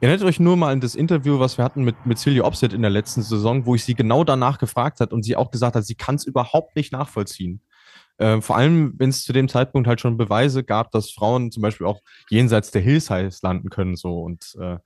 erinnert 0.00 0.22
euch 0.22 0.40
nur 0.40 0.56
mal 0.56 0.72
an 0.72 0.80
das 0.80 0.94
Interview, 0.94 1.38
was 1.38 1.58
wir 1.58 1.64
hatten 1.64 1.84
mit, 1.84 2.06
mit 2.06 2.18
Silja 2.18 2.44
Opset 2.44 2.72
in 2.72 2.82
der 2.82 2.90
letzten 2.90 3.22
Saison, 3.22 3.66
wo 3.66 3.74
ich 3.74 3.84
sie 3.84 3.94
genau 3.94 4.24
danach 4.24 4.58
gefragt 4.58 5.00
hat 5.00 5.12
und 5.12 5.22
sie 5.22 5.36
auch 5.36 5.50
gesagt 5.50 5.76
hat, 5.76 5.84
sie 5.84 5.94
kann 5.94 6.16
es 6.16 6.24
überhaupt 6.24 6.76
nicht 6.76 6.92
nachvollziehen. 6.92 7.60
Äh, 8.18 8.40
vor 8.40 8.56
allem, 8.56 8.94
wenn 8.98 9.10
es 9.10 9.24
zu 9.24 9.32
dem 9.32 9.48
Zeitpunkt 9.48 9.88
halt 9.88 10.00
schon 10.00 10.16
Beweise 10.16 10.64
gab, 10.64 10.90
dass 10.90 11.10
Frauen 11.10 11.52
zum 11.52 11.62
Beispiel 11.62 11.86
auch 11.86 12.00
jenseits 12.30 12.70
der 12.70 12.82
Hillsides 12.82 13.42
landen 13.42 13.70
können. 13.70 13.96
So. 13.96 14.20
Und 14.20 14.56
äh, 14.60 14.78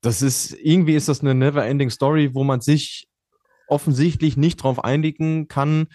das 0.00 0.20
ist, 0.20 0.52
irgendwie 0.52 0.94
ist 0.94 1.08
das 1.08 1.20
eine 1.20 1.34
never-ending 1.34 1.90
Story, 1.90 2.34
wo 2.34 2.44
man 2.44 2.60
sich 2.60 3.08
offensichtlich 3.68 4.36
nicht 4.36 4.60
darauf 4.60 4.84
einigen 4.84 5.48
kann, 5.48 5.86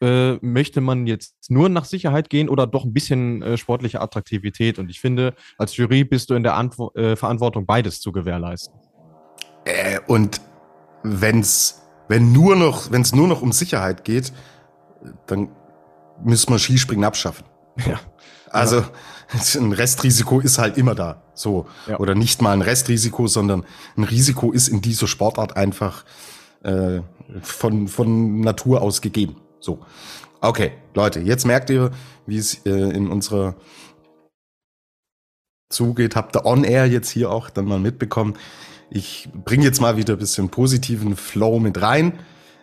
äh, 0.00 0.34
möchte 0.44 0.80
man 0.80 1.06
jetzt 1.06 1.50
nur 1.50 1.68
nach 1.68 1.84
Sicherheit 1.84 2.30
gehen 2.30 2.48
oder 2.48 2.66
doch 2.66 2.84
ein 2.84 2.92
bisschen 2.92 3.42
äh, 3.42 3.56
sportliche 3.56 4.00
Attraktivität? 4.00 4.78
Und 4.78 4.90
ich 4.90 5.00
finde, 5.00 5.34
als 5.58 5.76
Jury 5.76 6.04
bist 6.04 6.30
du 6.30 6.34
in 6.34 6.42
der 6.42 6.54
Antwo 6.54 6.90
äh, 6.94 7.16
Verantwortung, 7.16 7.66
beides 7.66 8.00
zu 8.00 8.12
gewährleisten. 8.12 8.74
Äh, 9.64 10.00
und 10.06 10.40
wenn's, 11.02 11.82
wenn 12.08 12.32
nur 12.32 12.56
noch, 12.56 12.90
wenn 12.90 13.02
es 13.02 13.14
nur 13.14 13.28
noch 13.28 13.42
um 13.42 13.52
Sicherheit 13.52 14.04
geht, 14.04 14.32
dann 15.26 15.48
müssen 16.24 16.50
wir 16.50 16.58
Skispringen 16.58 17.04
abschaffen. 17.04 17.46
Ja. 17.86 18.00
Also 18.50 18.84
ein 19.58 19.72
Restrisiko 19.72 20.40
ist 20.40 20.58
halt 20.58 20.78
immer 20.78 20.94
da. 20.94 21.22
So. 21.34 21.66
Ja. 21.86 21.98
Oder 21.98 22.14
nicht 22.14 22.42
mal 22.42 22.52
ein 22.52 22.62
Restrisiko, 22.62 23.26
sondern 23.26 23.64
ein 23.96 24.04
Risiko 24.04 24.52
ist 24.52 24.68
in 24.68 24.80
dieser 24.80 25.06
Sportart 25.06 25.56
einfach 25.56 26.04
äh, 26.62 27.00
von, 27.42 27.88
von 27.88 28.40
Natur 28.40 28.82
aus 28.82 29.00
gegeben. 29.00 29.36
So. 29.60 29.84
Okay, 30.40 30.72
Leute, 30.94 31.20
jetzt 31.20 31.46
merkt 31.46 31.70
ihr, 31.70 31.90
wie 32.26 32.38
es 32.38 32.64
äh, 32.66 32.70
in 32.70 33.08
unserer 33.08 33.56
zugeht. 35.68 36.16
Habt 36.16 36.36
ihr 36.36 36.44
on-air 36.44 36.86
jetzt 36.86 37.10
hier 37.10 37.30
auch 37.30 37.50
dann 37.50 37.66
mal 37.66 37.78
mitbekommen. 37.78 38.36
Ich 38.90 39.28
bringe 39.32 39.64
jetzt 39.64 39.80
mal 39.80 39.96
wieder 39.96 40.14
ein 40.14 40.18
bisschen 40.18 40.48
positiven 40.48 41.16
Flow 41.16 41.58
mit 41.58 41.80
rein. 41.80 42.18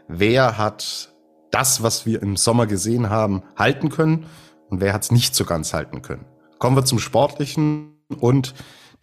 Wer 0.07 0.57
hat 0.57 1.13
das, 1.51 1.83
was 1.83 2.05
wir 2.05 2.21
im 2.21 2.37
Sommer 2.37 2.65
gesehen 2.65 3.09
haben, 3.09 3.43
halten 3.57 3.89
können 3.89 4.25
und 4.69 4.81
wer 4.81 4.93
hat 4.93 5.03
es 5.03 5.11
nicht 5.11 5.35
so 5.35 5.45
ganz 5.45 5.73
halten 5.73 6.01
können? 6.01 6.25
Kommen 6.59 6.75
wir 6.75 6.85
zum 6.85 6.99
Sportlichen 6.99 7.97
und 8.19 8.53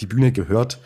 die 0.01 0.07
Bühne 0.07 0.33
gehört 0.33 0.81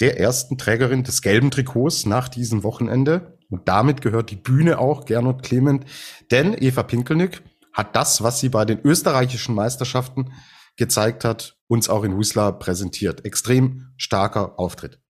der 0.00 0.18
ersten 0.18 0.58
Trägerin 0.58 1.04
des 1.04 1.22
gelben 1.22 1.50
Trikots 1.50 2.06
nach 2.06 2.28
diesem 2.28 2.64
Wochenende. 2.64 3.38
Und 3.52 3.68
damit 3.68 4.00
gehört 4.00 4.30
die 4.30 4.36
Bühne 4.36 4.78
auch 4.78 5.04
Gernot 5.04 5.42
Clement, 5.42 5.84
denn 6.30 6.56
Eva 6.58 6.82
Pinkelnick 6.82 7.42
hat 7.74 7.94
das, 7.94 8.22
was 8.22 8.40
sie 8.40 8.48
bei 8.48 8.64
den 8.64 8.80
österreichischen 8.82 9.54
Meisterschaften 9.54 10.32
gezeigt 10.76 11.22
hat, 11.24 11.56
uns 11.68 11.90
auch 11.90 12.02
in 12.02 12.18
Whistler 12.18 12.52
präsentiert. 12.52 13.26
Extrem 13.26 13.92
starker 13.98 14.58
Auftritt. 14.58 15.00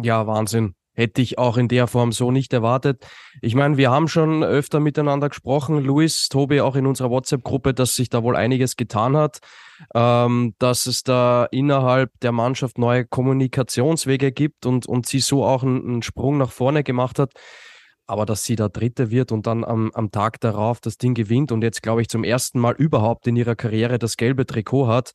Ja, 0.00 0.26
Wahnsinn. 0.26 0.74
Hätte 0.94 1.20
ich 1.20 1.38
auch 1.38 1.58
in 1.58 1.68
der 1.68 1.86
Form 1.86 2.10
so 2.10 2.30
nicht 2.30 2.54
erwartet. 2.54 3.06
Ich 3.42 3.54
meine, 3.54 3.76
wir 3.76 3.90
haben 3.90 4.08
schon 4.08 4.42
öfter 4.42 4.80
miteinander 4.80 5.28
gesprochen, 5.28 5.78
Luis, 5.78 6.28
Tobi, 6.30 6.62
auch 6.62 6.76
in 6.76 6.86
unserer 6.86 7.10
WhatsApp-Gruppe, 7.10 7.74
dass 7.74 7.94
sich 7.94 8.08
da 8.08 8.22
wohl 8.22 8.34
einiges 8.34 8.76
getan 8.76 9.14
hat, 9.14 9.40
ähm, 9.94 10.54
dass 10.58 10.86
es 10.86 11.02
da 11.02 11.46
innerhalb 11.50 12.18
der 12.20 12.32
Mannschaft 12.32 12.78
neue 12.78 13.04
Kommunikationswege 13.04 14.32
gibt 14.32 14.64
und, 14.64 14.86
und 14.86 15.06
sie 15.06 15.20
so 15.20 15.44
auch 15.44 15.62
einen, 15.62 15.86
einen 15.86 16.02
Sprung 16.02 16.38
nach 16.38 16.50
vorne 16.50 16.82
gemacht 16.82 17.18
hat. 17.18 17.34
Aber 18.10 18.26
dass 18.26 18.42
sie 18.42 18.56
da 18.56 18.68
Dritte 18.68 19.12
wird 19.12 19.30
und 19.30 19.46
dann 19.46 19.62
am, 19.62 19.92
am 19.92 20.10
Tag 20.10 20.40
darauf 20.40 20.80
das 20.80 20.98
Ding 20.98 21.14
gewinnt 21.14 21.52
und 21.52 21.62
jetzt, 21.62 21.80
glaube 21.80 22.02
ich, 22.02 22.08
zum 22.08 22.24
ersten 22.24 22.58
Mal 22.58 22.74
überhaupt 22.74 23.28
in 23.28 23.36
ihrer 23.36 23.54
Karriere 23.54 24.00
das 24.00 24.16
gelbe 24.16 24.46
Trikot 24.46 24.88
hat, 24.88 25.12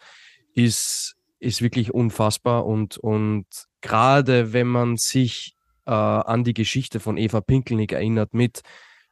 ist, 0.53 1.17
ist 1.39 1.61
wirklich 1.61 1.93
unfassbar. 1.93 2.65
Und, 2.65 2.97
und 2.97 3.47
gerade 3.81 4.53
wenn 4.53 4.67
man 4.67 4.95
sich 4.95 5.57
äh, 5.85 5.91
an 5.91 6.45
die 6.45 6.53
Geschichte 6.53 7.01
von 7.01 7.17
Eva 7.17 7.41
Pinkelnick 7.41 7.91
erinnert 7.91 8.33
mit 8.33 8.61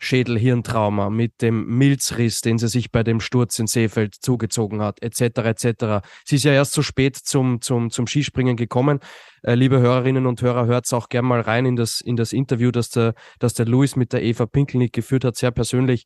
Schädelhirntrauma, 0.03 1.09
mit 1.09 1.41
dem 1.41 1.65
Milzriss, 1.65 2.41
den 2.41 2.57
sie 2.57 2.67
sich 2.67 2.91
bei 2.91 3.03
dem 3.03 3.19
Sturz 3.19 3.57
in 3.59 3.67
Seefeld 3.67 4.15
zugezogen 4.15 4.81
hat, 4.81 5.01
etc. 5.01 5.21
etc. 5.39 6.05
Sie 6.25 6.35
ist 6.35 6.43
ja 6.43 6.53
erst 6.53 6.73
zu 6.73 6.83
spät 6.83 7.15
zum, 7.15 7.61
zum, 7.61 7.89
zum 7.89 8.05
Skispringen 8.05 8.57
gekommen. 8.57 8.99
Äh, 9.41 9.55
liebe 9.55 9.79
Hörerinnen 9.79 10.25
und 10.25 10.41
Hörer, 10.41 10.65
hört 10.65 10.91
auch 10.93 11.09
gerne 11.09 11.27
mal 11.27 11.41
rein 11.41 11.65
in 11.65 11.75
das, 11.75 12.01
in 12.01 12.15
das 12.15 12.33
Interview, 12.33 12.71
das 12.71 12.89
der, 12.89 13.13
das 13.39 13.53
der 13.53 13.65
Louis 13.65 13.95
mit 13.95 14.13
der 14.13 14.23
Eva 14.23 14.45
Pinkelnick 14.45 14.93
geführt 14.93 15.25
hat, 15.25 15.35
sehr 15.35 15.51
persönlich. 15.51 16.03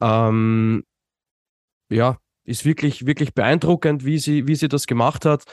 Ähm, 0.00 0.84
ja, 1.90 2.18
ist 2.44 2.64
wirklich, 2.64 3.06
wirklich 3.06 3.34
beeindruckend, 3.34 4.04
wie 4.04 4.18
sie, 4.18 4.46
wie 4.46 4.54
sie 4.54 4.68
das 4.68 4.86
gemacht 4.86 5.24
hat. 5.24 5.44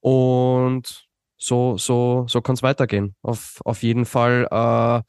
Und 0.00 1.04
so, 1.36 1.76
so, 1.76 2.26
so 2.28 2.40
kann 2.40 2.54
es 2.54 2.62
weitergehen. 2.62 3.14
Auf, 3.22 3.60
auf 3.64 3.82
jeden 3.82 4.04
Fall, 4.04 4.48
äh, 4.50 5.02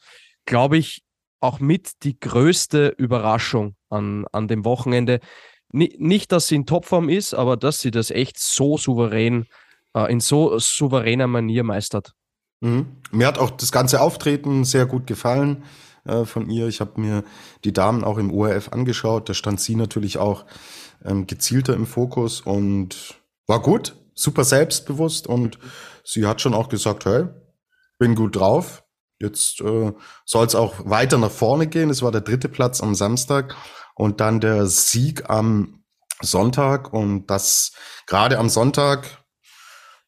glaube 0.46 0.78
ich, 0.78 1.05
auch 1.46 1.60
mit 1.60 2.04
die 2.04 2.20
größte 2.20 2.88
Überraschung 2.98 3.76
an, 3.90 4.26
an 4.32 4.48
dem 4.48 4.66
Wochenende. 4.66 5.20
N 5.74 5.90
nicht, 5.98 6.32
dass 6.32 6.48
sie 6.48 6.56
in 6.56 6.66
Topform 6.66 7.10
ist, 7.10 7.34
aber 7.34 7.58
dass 7.58 7.80
sie 7.80 7.92
das 7.92 8.12
echt 8.12 8.40
so 8.40 8.78
souverän, 8.78 9.46
äh, 9.94 10.12
in 10.12 10.20
so 10.20 10.58
souveräner 10.60 11.28
Manier 11.28 11.64
meistert. 11.64 12.14
Mhm. 12.62 12.88
Mir 13.12 13.28
hat 13.28 13.38
auch 13.38 13.52
das 13.52 13.72
ganze 13.72 14.02
Auftreten 14.02 14.64
sehr 14.64 14.86
gut 14.86 15.08
gefallen 15.08 15.64
äh, 16.06 16.26
von 16.26 16.50
ihr. 16.50 16.68
Ich 16.68 16.82
habe 16.82 17.00
mir 17.00 17.24
die 17.64 17.74
Damen 17.74 18.04
auch 18.04 18.18
im 18.18 18.32
ORF 18.32 18.70
angeschaut. 18.70 19.30
Da 19.30 19.34
stand 19.34 19.60
sie 19.60 19.76
natürlich 19.76 20.18
auch 20.18 20.46
ähm, 21.04 21.28
gezielter 21.28 21.74
im 21.74 21.86
Fokus 21.86 22.42
und 22.42 23.20
war 23.48 23.62
gut, 23.62 23.96
super 24.14 24.44
selbstbewusst 24.44 25.28
und 25.28 25.60
sie 26.04 26.26
hat 26.26 26.42
schon 26.42 26.54
auch 26.54 26.70
gesagt, 26.70 27.06
hey, 27.06 27.26
bin 28.00 28.16
gut 28.16 28.36
drauf, 28.36 28.85
Jetzt 29.20 29.62
äh, 29.62 29.94
soll 30.26 30.46
es 30.46 30.56
auch 30.56 30.90
weiter 30.90 31.18
nach 31.18 31.32
vorne 31.32 31.68
gehen. 31.68 31.90
Es 31.90 32.02
war 32.02 32.12
der 32.12 32.22
dritte 32.22 32.50
Platz 32.50 32.82
am 32.82 32.96
Samstag 32.96 33.56
und 33.96 34.20
dann 34.20 34.42
der 34.42 34.68
Sieg 34.68 35.30
am 35.30 35.84
Sonntag. 36.22 36.94
Und 36.94 37.28
das 37.28 37.72
gerade 38.08 38.38
am 38.38 38.50
Sonntag 38.50 39.24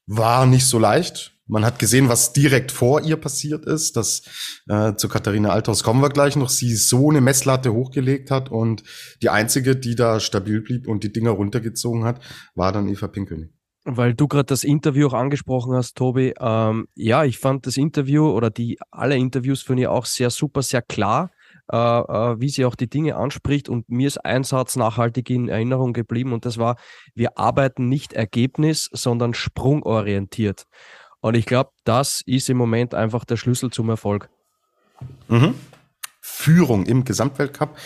war 0.06 0.46
nicht 0.46 0.66
so 0.66 0.80
leicht. 0.80 1.34
Man 1.50 1.64
hat 1.64 1.80
gesehen, 1.80 2.10
was 2.10 2.34
direkt 2.34 2.74
vor 2.74 3.02
ihr 3.02 3.16
passiert 3.16 3.66
ist. 3.66 3.96
Dass 3.96 4.24
äh, 4.68 4.96
zu 4.96 5.08
Katharina 5.08 5.50
Althaus 5.50 5.84
kommen 5.84 6.02
wir 6.02 6.10
gleich 6.10 6.36
noch. 6.36 6.50
Sie 6.50 6.76
so 6.76 7.10
eine 7.10 7.22
Messlatte 7.22 7.74
hochgelegt 7.74 8.30
hat 8.30 8.52
und 8.52 8.84
die 9.22 9.30
einzige, 9.30 9.78
die 9.78 9.96
da 9.96 10.20
stabil 10.20 10.62
blieb 10.62 10.88
und 10.88 11.04
die 11.06 11.14
Dinger 11.14 11.32
runtergezogen 11.32 12.04
hat, 12.04 12.22
war 12.56 12.74
dann 12.74 12.90
Eva 12.90 13.08
Pinkelnick. 13.08 13.57
Weil 13.90 14.14
du 14.14 14.28
gerade 14.28 14.44
das 14.44 14.66
Interview 14.66 15.08
auch 15.08 15.14
angesprochen 15.14 15.74
hast, 15.74 15.96
Tobi. 15.96 16.34
Ähm, 16.42 16.90
ja, 16.96 17.24
ich 17.24 17.38
fand 17.38 17.66
das 17.66 17.78
Interview 17.78 18.30
oder 18.30 18.50
die 18.50 18.78
alle 18.92 19.16
Interviews 19.16 19.62
von 19.62 19.78
ihr 19.78 19.94
auch 19.94 20.06
sehr 20.06 20.30
super, 20.30 20.62
sehr 20.62 20.82
klar, 20.82 21.32
äh, 21.72 21.78
äh, 21.78 22.36
wie 22.38 22.50
sie 22.50 22.66
auch 22.66 22.76
die 22.76 22.90
Dinge 22.90 23.16
anspricht. 23.16 23.70
Und 23.70 23.88
mir 23.88 24.08
ist 24.08 24.18
ein 24.18 24.44
Satz 24.44 24.76
nachhaltig 24.76 25.30
in 25.30 25.48
Erinnerung 25.48 25.94
geblieben 25.94 26.34
und 26.34 26.44
das 26.44 26.58
war: 26.58 26.76
Wir 27.16 27.38
arbeiten 27.38 27.88
nicht 27.88 28.12
ergebnis, 28.12 28.90
sondern 28.92 29.34
sprungorientiert. 29.34 30.66
Und 31.22 31.38
ich 31.38 31.46
glaube, 31.46 31.72
das 31.86 32.22
ist 32.26 32.50
im 32.50 32.58
Moment 32.58 32.94
einfach 32.94 33.24
der 33.24 33.38
Schlüssel 33.38 33.72
zum 33.72 33.88
Erfolg. 33.88 34.30
Mhm. 35.30 35.54
Führung 36.20 36.86
im 36.86 37.06
Gesamtweltcup 37.06 37.78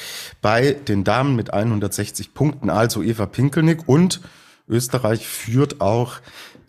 bei 0.42 0.72
den 0.72 1.04
Damen 1.04 1.36
mit 1.36 1.54
160 1.54 2.34
Punkten, 2.34 2.72
also 2.72 3.04
Eva 3.04 3.28
Pinkelnick 3.28 3.88
und 3.88 4.20
Österreich 4.68 5.28
führt 5.28 5.82
auch 5.82 6.20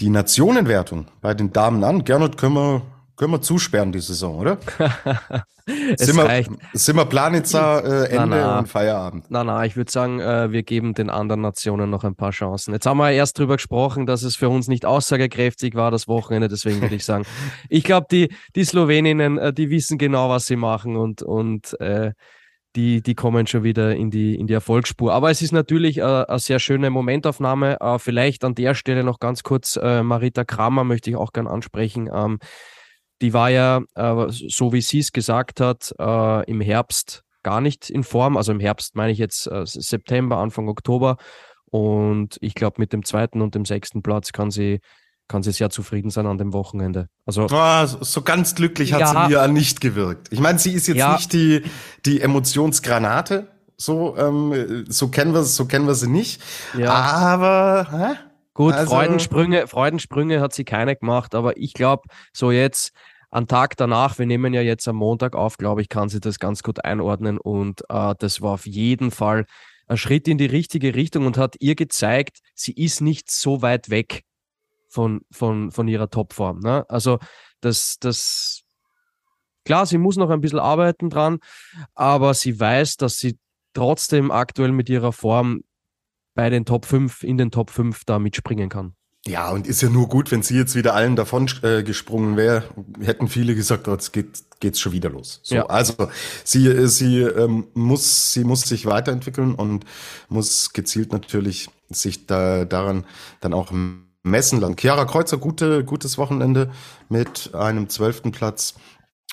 die 0.00 0.10
Nationenwertung 0.10 1.06
bei 1.20 1.34
den 1.34 1.52
Damen 1.52 1.84
an. 1.84 2.04
Gernot, 2.04 2.36
können 2.36 2.54
wir, 2.54 2.82
können 3.16 3.32
wir 3.32 3.40
zusperren 3.40 3.92
die 3.92 4.00
Saison, 4.00 4.38
oder? 4.38 4.58
es 5.96 6.06
sind, 6.06 6.18
reicht. 6.18 6.50
wir, 6.50 6.58
sind 6.72 6.96
wir 6.96 7.04
Planitzer 7.04 7.84
äh, 7.84 8.08
Ende 8.10 8.26
Na, 8.26 8.36
na. 8.36 8.58
und 8.58 8.68
Feierabend? 8.68 9.26
Na, 9.28 9.44
na, 9.44 9.64
ich 9.64 9.76
würde 9.76 9.90
sagen, 9.90 10.18
äh, 10.20 10.50
wir 10.50 10.62
geben 10.62 10.94
den 10.94 11.10
anderen 11.10 11.40
Nationen 11.40 11.88
noch 11.88 12.04
ein 12.04 12.16
paar 12.16 12.32
Chancen. 12.32 12.72
Jetzt 12.72 12.86
haben 12.86 12.98
wir 12.98 13.10
erst 13.10 13.38
drüber 13.38 13.56
gesprochen, 13.56 14.06
dass 14.06 14.22
es 14.22 14.34
für 14.34 14.48
uns 14.48 14.66
nicht 14.66 14.84
aussagekräftig 14.84 15.74
war, 15.74 15.90
das 15.90 16.08
Wochenende. 16.08 16.48
Deswegen 16.48 16.80
würde 16.80 16.96
ich 16.96 17.04
sagen, 17.04 17.24
ich 17.68 17.84
glaube, 17.84 18.06
die, 18.10 18.34
die 18.56 18.64
Sloweninnen, 18.64 19.38
äh, 19.38 19.52
die 19.52 19.70
wissen 19.70 19.98
genau, 19.98 20.28
was 20.28 20.46
sie 20.46 20.56
machen 20.56 20.96
und, 20.96 21.22
und 21.22 21.78
äh, 21.80 22.12
die, 22.76 23.02
die 23.02 23.14
kommen 23.14 23.46
schon 23.46 23.64
wieder 23.64 23.94
in 23.94 24.10
die, 24.10 24.34
in 24.34 24.46
die 24.46 24.54
Erfolgsspur. 24.54 25.12
Aber 25.12 25.30
es 25.30 25.42
ist 25.42 25.52
natürlich 25.52 25.98
äh, 25.98 26.02
eine 26.02 26.38
sehr 26.38 26.58
schöne 26.58 26.90
Momentaufnahme. 26.90 27.80
Äh, 27.80 27.98
vielleicht 27.98 28.44
an 28.44 28.54
der 28.54 28.74
Stelle 28.74 29.04
noch 29.04 29.20
ganz 29.20 29.42
kurz 29.42 29.76
äh, 29.76 30.02
Marita 30.02 30.44
Kramer 30.44 30.84
möchte 30.84 31.10
ich 31.10 31.16
auch 31.16 31.32
gern 31.32 31.46
ansprechen. 31.46 32.08
Ähm, 32.12 32.38
die 33.20 33.32
war 33.32 33.50
ja, 33.50 33.82
äh, 33.94 34.26
so 34.28 34.72
wie 34.72 34.80
sie 34.80 35.00
es 35.00 35.12
gesagt 35.12 35.60
hat, 35.60 35.94
äh, 35.98 36.50
im 36.50 36.60
Herbst 36.60 37.22
gar 37.42 37.60
nicht 37.60 37.90
in 37.90 38.04
Form. 38.04 38.36
Also 38.36 38.52
im 38.52 38.60
Herbst 38.60 38.96
meine 38.96 39.12
ich 39.12 39.18
jetzt 39.18 39.46
äh, 39.46 39.64
September, 39.66 40.38
Anfang 40.38 40.68
Oktober. 40.68 41.16
Und 41.66 42.36
ich 42.40 42.54
glaube, 42.54 42.76
mit 42.78 42.92
dem 42.92 43.04
zweiten 43.04 43.40
und 43.40 43.54
dem 43.54 43.64
sechsten 43.64 44.02
Platz 44.02 44.32
kann 44.32 44.50
sie, 44.50 44.80
kann 45.28 45.42
sie 45.42 45.52
sehr 45.52 45.70
zufrieden 45.70 46.10
sein 46.10 46.26
an 46.26 46.38
dem 46.38 46.52
Wochenende. 46.52 47.06
Also 47.26 47.48
so- 47.48 47.98
so 48.02 48.22
ganz 48.22 48.54
glücklich 48.54 48.92
hat 48.92 49.00
Ja. 49.00 49.26
sie 49.28 49.34
mir 49.34 49.48
nicht 49.48 49.80
gewirkt. 49.80 50.28
Ich 50.30 50.40
meine, 50.40 50.58
sie 50.58 50.72
ist 50.72 50.86
jetzt 50.88 50.98
Ja. 50.98 51.14
nicht 51.14 51.32
die, 51.32 51.62
die 52.04 52.20
Emotionsgranate. 52.20 53.48
So, 53.76 54.16
ähm, 54.16 54.84
so 54.88 55.08
kennen 55.08 55.34
wir 55.34 55.42
so 55.42 55.64
kennen 55.66 55.86
wir 55.86 55.94
sie 55.94 56.08
nicht. 56.08 56.40
Ja. 56.78 56.92
Aber 56.92 57.88
hä? 57.90 58.14
Gut, 58.54 58.74
Also- 58.74 58.90
Freudensprünge, 58.94 59.66
Freudensprünge 59.66 60.40
hat 60.40 60.52
sie 60.52 60.64
keine 60.64 60.94
gemacht, 60.94 61.34
aber 61.34 61.56
ich 61.56 61.72
glaube, 61.72 62.02
so 62.32 62.50
jetzt 62.50 62.92
am 63.30 63.46
Tag 63.46 63.76
danach, 63.78 64.18
wir 64.18 64.26
nehmen 64.26 64.52
ja 64.52 64.60
jetzt 64.60 64.86
am 64.86 64.96
Montag 64.96 65.34
auf, 65.34 65.56
glaube 65.56 65.80
ich, 65.80 65.88
kann 65.88 66.10
sie 66.10 66.20
das 66.20 66.38
ganz 66.38 66.62
gut 66.62 66.84
einordnen 66.84 67.38
und 67.38 67.80
äh, 67.88 68.14
das 68.18 68.42
war 68.42 68.52
auf 68.52 68.66
jeden 68.66 69.10
Fall 69.10 69.46
ein 69.88 69.96
Schritt 69.96 70.28
in 70.28 70.36
die 70.38 70.46
richtige 70.46 70.94
Richtung 70.94 71.26
und 71.26 71.38
hat 71.38 71.56
ihr 71.60 71.74
gezeigt, 71.74 72.38
sie 72.54 72.72
ist 72.72 73.00
nicht 73.00 73.30
so 73.30 73.62
weit 73.62 73.88
weg 73.90 74.22
von, 74.92 75.22
von, 75.30 75.70
von 75.72 75.88
ihrer 75.88 76.10
Topform. 76.10 76.60
Ne? 76.60 76.84
Also 76.88 77.18
das, 77.60 77.96
das, 77.98 78.62
klar, 79.64 79.86
sie 79.86 79.98
muss 79.98 80.16
noch 80.16 80.30
ein 80.30 80.40
bisschen 80.42 80.58
arbeiten 80.58 81.08
dran, 81.08 81.38
aber 81.94 82.34
sie 82.34 82.60
weiß, 82.60 82.98
dass 82.98 83.16
sie 83.16 83.38
trotzdem 83.72 84.30
aktuell 84.30 84.72
mit 84.72 84.90
ihrer 84.90 85.12
Form 85.12 85.62
bei 86.34 86.50
den 86.50 86.66
Top 86.66 86.84
5, 86.84 87.22
in 87.22 87.38
den 87.38 87.50
Top 87.50 87.70
5 87.70 88.04
da 88.04 88.18
mitspringen 88.18 88.68
kann. 88.68 88.94
Ja, 89.26 89.50
und 89.50 89.68
ist 89.68 89.80
ja 89.80 89.88
nur 89.88 90.08
gut, 90.08 90.32
wenn 90.32 90.42
sie 90.42 90.56
jetzt 90.56 90.74
wieder 90.74 90.94
allen 90.94 91.14
davon 91.14 91.48
äh, 91.62 91.84
gesprungen 91.84 92.36
wäre, 92.36 92.64
hätten 93.00 93.28
viele 93.28 93.54
gesagt, 93.54 93.86
oh, 93.86 93.92
jetzt 93.92 94.12
geht, 94.12 94.42
geht's 94.58 94.80
schon 94.80 94.92
wieder 94.92 95.10
los. 95.10 95.40
So, 95.44 95.54
Ja. 95.54 95.66
also 95.66 96.08
sie, 96.44 96.66
äh, 96.66 96.86
sie 96.88 97.20
ähm, 97.20 97.68
muss, 97.72 98.32
sie 98.32 98.42
muss 98.44 98.62
sich 98.62 98.84
weiterentwickeln 98.84 99.54
und 99.54 99.84
muss 100.28 100.72
gezielt 100.72 101.12
natürlich 101.12 101.70
sich 101.88 102.26
da 102.26 102.64
daran 102.64 103.04
dann 103.40 103.54
auch 103.54 103.70
messen 104.22 104.60
lassen. 104.60 104.76
Chiara 104.76 105.04
Kreuzer, 105.04 105.38
gute, 105.38 105.84
gutes 105.84 106.18
Wochenende 106.18 106.70
mit 107.08 107.54
einem 107.54 107.88
zwölften 107.88 108.32
Platz 108.32 108.74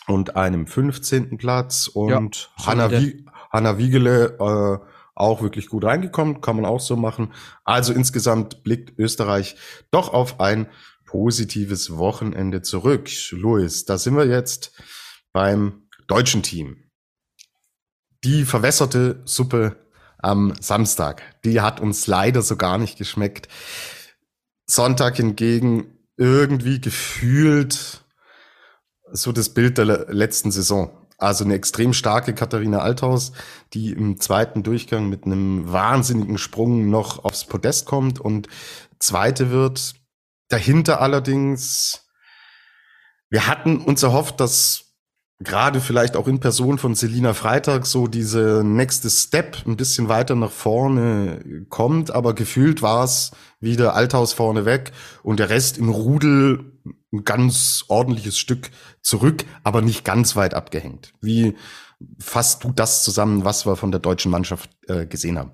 und 0.08 0.36
einem 0.36 0.68
15. 0.68 1.38
Platz 1.38 1.88
und 1.88 2.50
Ja, 2.58 2.66
Hanna. 2.66 2.92
Wie, 2.92 3.26
Hanna 3.52 3.78
Wiegele 3.78 4.38
äh, 4.40 4.86
auch 5.16 5.42
wirklich 5.42 5.68
gut 5.68 5.84
reingekommen, 5.84 6.42
kann 6.42 6.56
man 6.56 6.66
auch 6.66 6.80
so 6.80 6.96
machen. 6.96 7.34
Also 7.64 7.94
insgesamt 7.94 8.64
blickt 8.64 8.98
Österreich 8.98 9.56
doch 9.92 10.14
auf 10.14 10.40
ein 10.40 10.68
positives 11.06 11.98
Wochenende 11.98 12.62
zurück. 12.62 13.10
Luis, 13.32 13.86
da 13.86 13.98
sind 13.98 14.16
wir 14.16 14.28
jetzt 14.28 14.72
beim 15.34 15.88
deutschen 16.08 16.44
Team. 16.44 16.90
Die 18.24 18.46
verwässerte 18.46 19.22
Suppe 19.26 19.88
am 20.18 20.54
Samstag, 20.60 21.24
die 21.44 21.62
hat 21.62 21.80
uns 21.80 22.08
leider 22.08 22.42
so 22.42 22.56
gar 22.56 22.78
nicht 22.78 22.98
geschmeckt. 22.98 23.48
Sonntag 24.70 25.18
hingegen 25.18 25.98
irgendwie 26.18 26.80
gefühlt 26.80 28.06
so 29.12 29.32
das 29.32 29.50
Bild 29.50 29.78
der 29.78 29.86
le- 29.86 30.06
letzten 30.10 30.52
Saison. 30.52 31.08
Also 31.18 31.44
eine 31.44 31.56
extrem 31.56 31.94
starke 31.94 32.34
Katharina 32.34 32.80
Althaus, 32.80 33.34
die 33.74 33.92
im 33.92 34.22
zweiten 34.22 34.64
Durchgang 34.64 35.10
mit 35.10 35.26
einem 35.26 35.72
wahnsinnigen 35.72 36.38
Sprung 36.38 36.90
noch 36.90 37.26
aufs 37.26 37.46
Podest 37.46 37.88
kommt 37.88 38.20
und 38.20 38.48
zweite 39.00 39.50
wird. 39.50 39.96
Dahinter 40.48 41.02
allerdings, 41.02 42.08
wir 43.30 43.48
hatten 43.48 43.82
uns 43.82 44.04
erhofft, 44.04 44.40
dass 44.40 44.89
gerade 45.40 45.80
vielleicht 45.80 46.18
auch 46.18 46.28
in 46.28 46.40
Person 46.40 46.78
von 46.78 46.96
Selina 46.96 47.34
Freitag 47.34 47.86
so 47.86 48.08
diese 48.08 48.62
nächste 48.64 49.10
Step 49.10 49.58
ein 49.66 49.78
bisschen 49.78 50.10
weiter 50.10 50.36
nach 50.36 50.52
vorne 50.52 51.66
kommt, 51.70 52.12
aber 52.12 52.36
gefühlt 52.36 52.82
war 52.82 53.06
es 53.06 53.32
wieder 53.62 53.96
Althaus 53.96 54.34
vorne 54.34 54.66
weg 54.66 54.92
und 55.24 55.40
der 55.40 55.50
Rest 55.50 55.78
im 55.78 55.90
Rudel 55.90 56.74
ein 57.14 57.24
ganz 57.24 57.86
ordentliches 57.88 58.38
Stück 58.38 58.70
zurück, 59.02 59.46
aber 59.64 59.82
nicht 59.82 60.04
ganz 60.04 60.36
weit 60.36 60.54
abgehängt. 60.54 61.14
Wie 61.22 61.56
fasst 62.20 62.64
du 62.64 62.72
das 62.72 63.04
zusammen, 63.04 63.46
was 63.46 63.66
wir 63.66 63.76
von 63.76 63.92
der 63.92 64.00
deutschen 64.00 64.32
Mannschaft 64.32 64.70
äh, 64.88 65.06
gesehen 65.06 65.40
haben? 65.40 65.52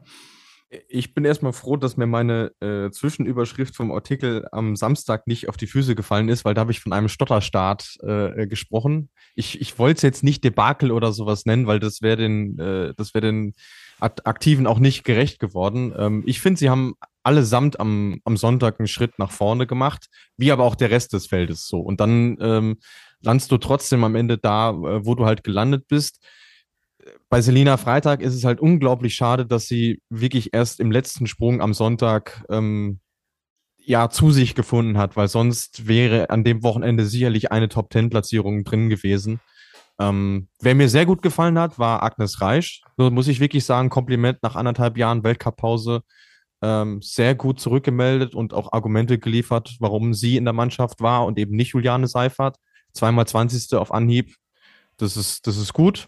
Ich 0.90 1.14
bin 1.14 1.26
erstmal 1.26 1.54
froh, 1.54 1.78
dass 1.78 1.96
mir 1.96 2.08
meine 2.08 2.52
äh, 2.60 2.90
Zwischenüberschrift 2.90 3.76
vom 3.76 3.92
Artikel 3.92 4.48
am 4.52 4.76
Samstag 4.76 5.28
nicht 5.28 5.48
auf 5.48 5.58
die 5.58 5.68
Füße 5.68 5.94
gefallen 5.94 6.28
ist, 6.28 6.44
weil 6.44 6.56
da 6.56 6.62
habe 6.62 6.72
ich 6.72 6.80
von 6.80 6.92
einem 6.92 7.08
Stotterstart 7.08 7.98
äh, 8.02 8.42
äh, 8.42 8.48
gesprochen. 8.48 9.10
Ich, 9.36 9.62
ich 9.62 9.78
wollte 9.78 9.98
es 9.98 10.02
jetzt 10.02 10.24
nicht 10.24 10.44
Debakel 10.44 10.92
oder 10.92 11.12
sowas 11.14 11.46
nennen, 11.46 11.68
weil 11.68 11.80
das 11.80 12.02
wäre 12.02 12.18
den, 12.18 12.58
äh, 12.58 12.94
das 12.98 13.14
wäre 13.14 13.28
den 13.28 13.54
Akt- 14.00 14.26
Aktiven 14.26 14.66
auch 14.66 14.80
nicht 14.80 15.04
gerecht 15.04 15.40
geworden. 15.40 15.94
Ähm, 15.96 16.24
ich 16.26 16.42
finde, 16.42 16.58
sie 16.58 16.70
haben 16.72 16.96
allesamt 17.22 17.80
am, 17.80 18.20
am 18.24 18.36
Sonntag 18.36 18.80
einen 18.80 18.88
Schritt 18.88 19.20
nach 19.20 19.32
vorne 19.32 19.68
gemacht, 19.68 20.08
wie 20.36 20.52
aber 20.52 20.64
auch 20.64 20.76
der 20.76 20.90
Rest 20.90 21.14
des 21.14 21.28
Feldes 21.28 21.68
so. 21.68 21.80
Und 21.80 22.00
dann 22.00 22.38
ähm, 22.42 22.78
landest 23.22 23.52
du 23.52 23.58
trotzdem 23.58 24.04
am 24.04 24.16
Ende 24.16 24.40
da, 24.40 24.72
äh, 24.72 25.06
wo 25.06 25.14
du 25.14 25.26
halt 25.26 25.44
gelandet 25.44 25.88
bist 25.88 26.26
bei 27.30 27.42
Selina 27.42 27.78
Freitag 27.78 28.22
ist 28.22 28.34
es 28.34 28.44
halt 28.44 28.60
unglaublich 28.60 29.16
schade, 29.16 29.46
dass 29.46 29.68
sie 29.68 30.02
wirklich 30.10 30.54
erst 30.54 30.80
im 30.80 30.92
letzten 30.92 31.28
Sprung 31.28 31.62
am 31.62 31.74
Sonntag 31.74 32.44
ähm, 32.50 33.00
ja 33.78 34.10
zu 34.10 34.32
sich 34.32 34.56
gefunden 34.56 34.98
hat, 34.98 35.16
weil 35.16 35.28
sonst 35.28 35.88
wäre 35.88 36.30
an 36.30 36.44
dem 36.44 36.64
Wochenende 36.64 37.06
sicherlich 37.06 37.52
eine 37.52 37.70
Top 37.70 37.90
Ten 37.90 38.10
Platzierung 38.10 38.64
drin 38.64 38.90
gewesen. 38.90 39.40
Ähm, 40.00 40.50
wer 40.60 40.76
mir 40.76 40.90
sehr 40.90 41.06
gut 41.06 41.22
gefallen 41.22 41.58
hat, 41.58 41.80
war 41.80 42.04
Agnes 42.04 42.42
Reisch. 42.42 42.82
So 42.98 43.10
muss 43.12 43.28
ich 43.28 43.40
wirklich 43.40 43.66
sagen, 43.66 43.90
Kompliment 43.90 44.40
nach 44.42 44.56
anderthalb 44.56 44.98
Jahren 44.98 45.24
Weltcup-Pause. 45.24 46.02
Ähm, 46.62 47.02
sehr 47.02 47.36
gut 47.36 47.60
zurückgemeldet 47.60 48.34
und 48.34 48.54
auch 48.54 48.74
Argumente 48.74 49.20
geliefert, 49.20 49.76
warum 49.80 50.14
sie 50.14 50.38
in 50.38 50.46
der 50.46 50.54
Mannschaft 50.54 51.02
war 51.02 51.26
und 51.26 51.38
eben 51.38 51.56
nicht 51.56 51.74
Juliane 51.74 52.08
Seifert. 52.08 52.58
Zweimal 52.94 53.28
20. 53.28 53.76
auf 53.76 53.94
Anhieb. 53.94 54.36
Das 54.98 55.18
ist, 55.18 55.48
das 55.48 55.58
ist 55.58 55.74
gut. 55.74 56.08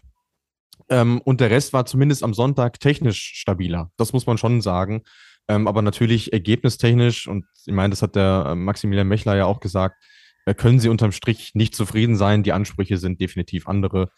Ähm, 0.90 1.20
und 1.22 1.40
der 1.40 1.50
Rest 1.50 1.72
war 1.72 1.86
zumindest 1.86 2.22
am 2.22 2.34
Sonntag 2.34 2.80
technisch 2.80 3.32
stabiler. 3.34 3.90
Das 3.96 4.12
muss 4.12 4.26
man 4.26 4.38
schon 4.38 4.60
sagen. 4.60 5.02
Ähm, 5.48 5.66
aber 5.66 5.82
natürlich 5.82 6.32
ergebnistechnisch, 6.32 7.26
und 7.26 7.46
ich 7.66 7.72
meine, 7.72 7.90
das 7.90 8.02
hat 8.02 8.16
der 8.16 8.48
äh, 8.48 8.54
Maximilian 8.54 9.08
Mechler 9.08 9.36
ja 9.36 9.46
auch 9.46 9.60
gesagt, 9.60 9.96
äh, 10.44 10.54
können 10.54 10.78
sie 10.80 10.88
unterm 10.88 11.12
Strich 11.12 11.54
nicht 11.54 11.74
zufrieden 11.74 12.16
sein. 12.16 12.42
Die 12.42 12.52
Ansprüche 12.52 12.98
sind 12.98 13.20
definitiv 13.20 13.66
andere. 13.66 14.10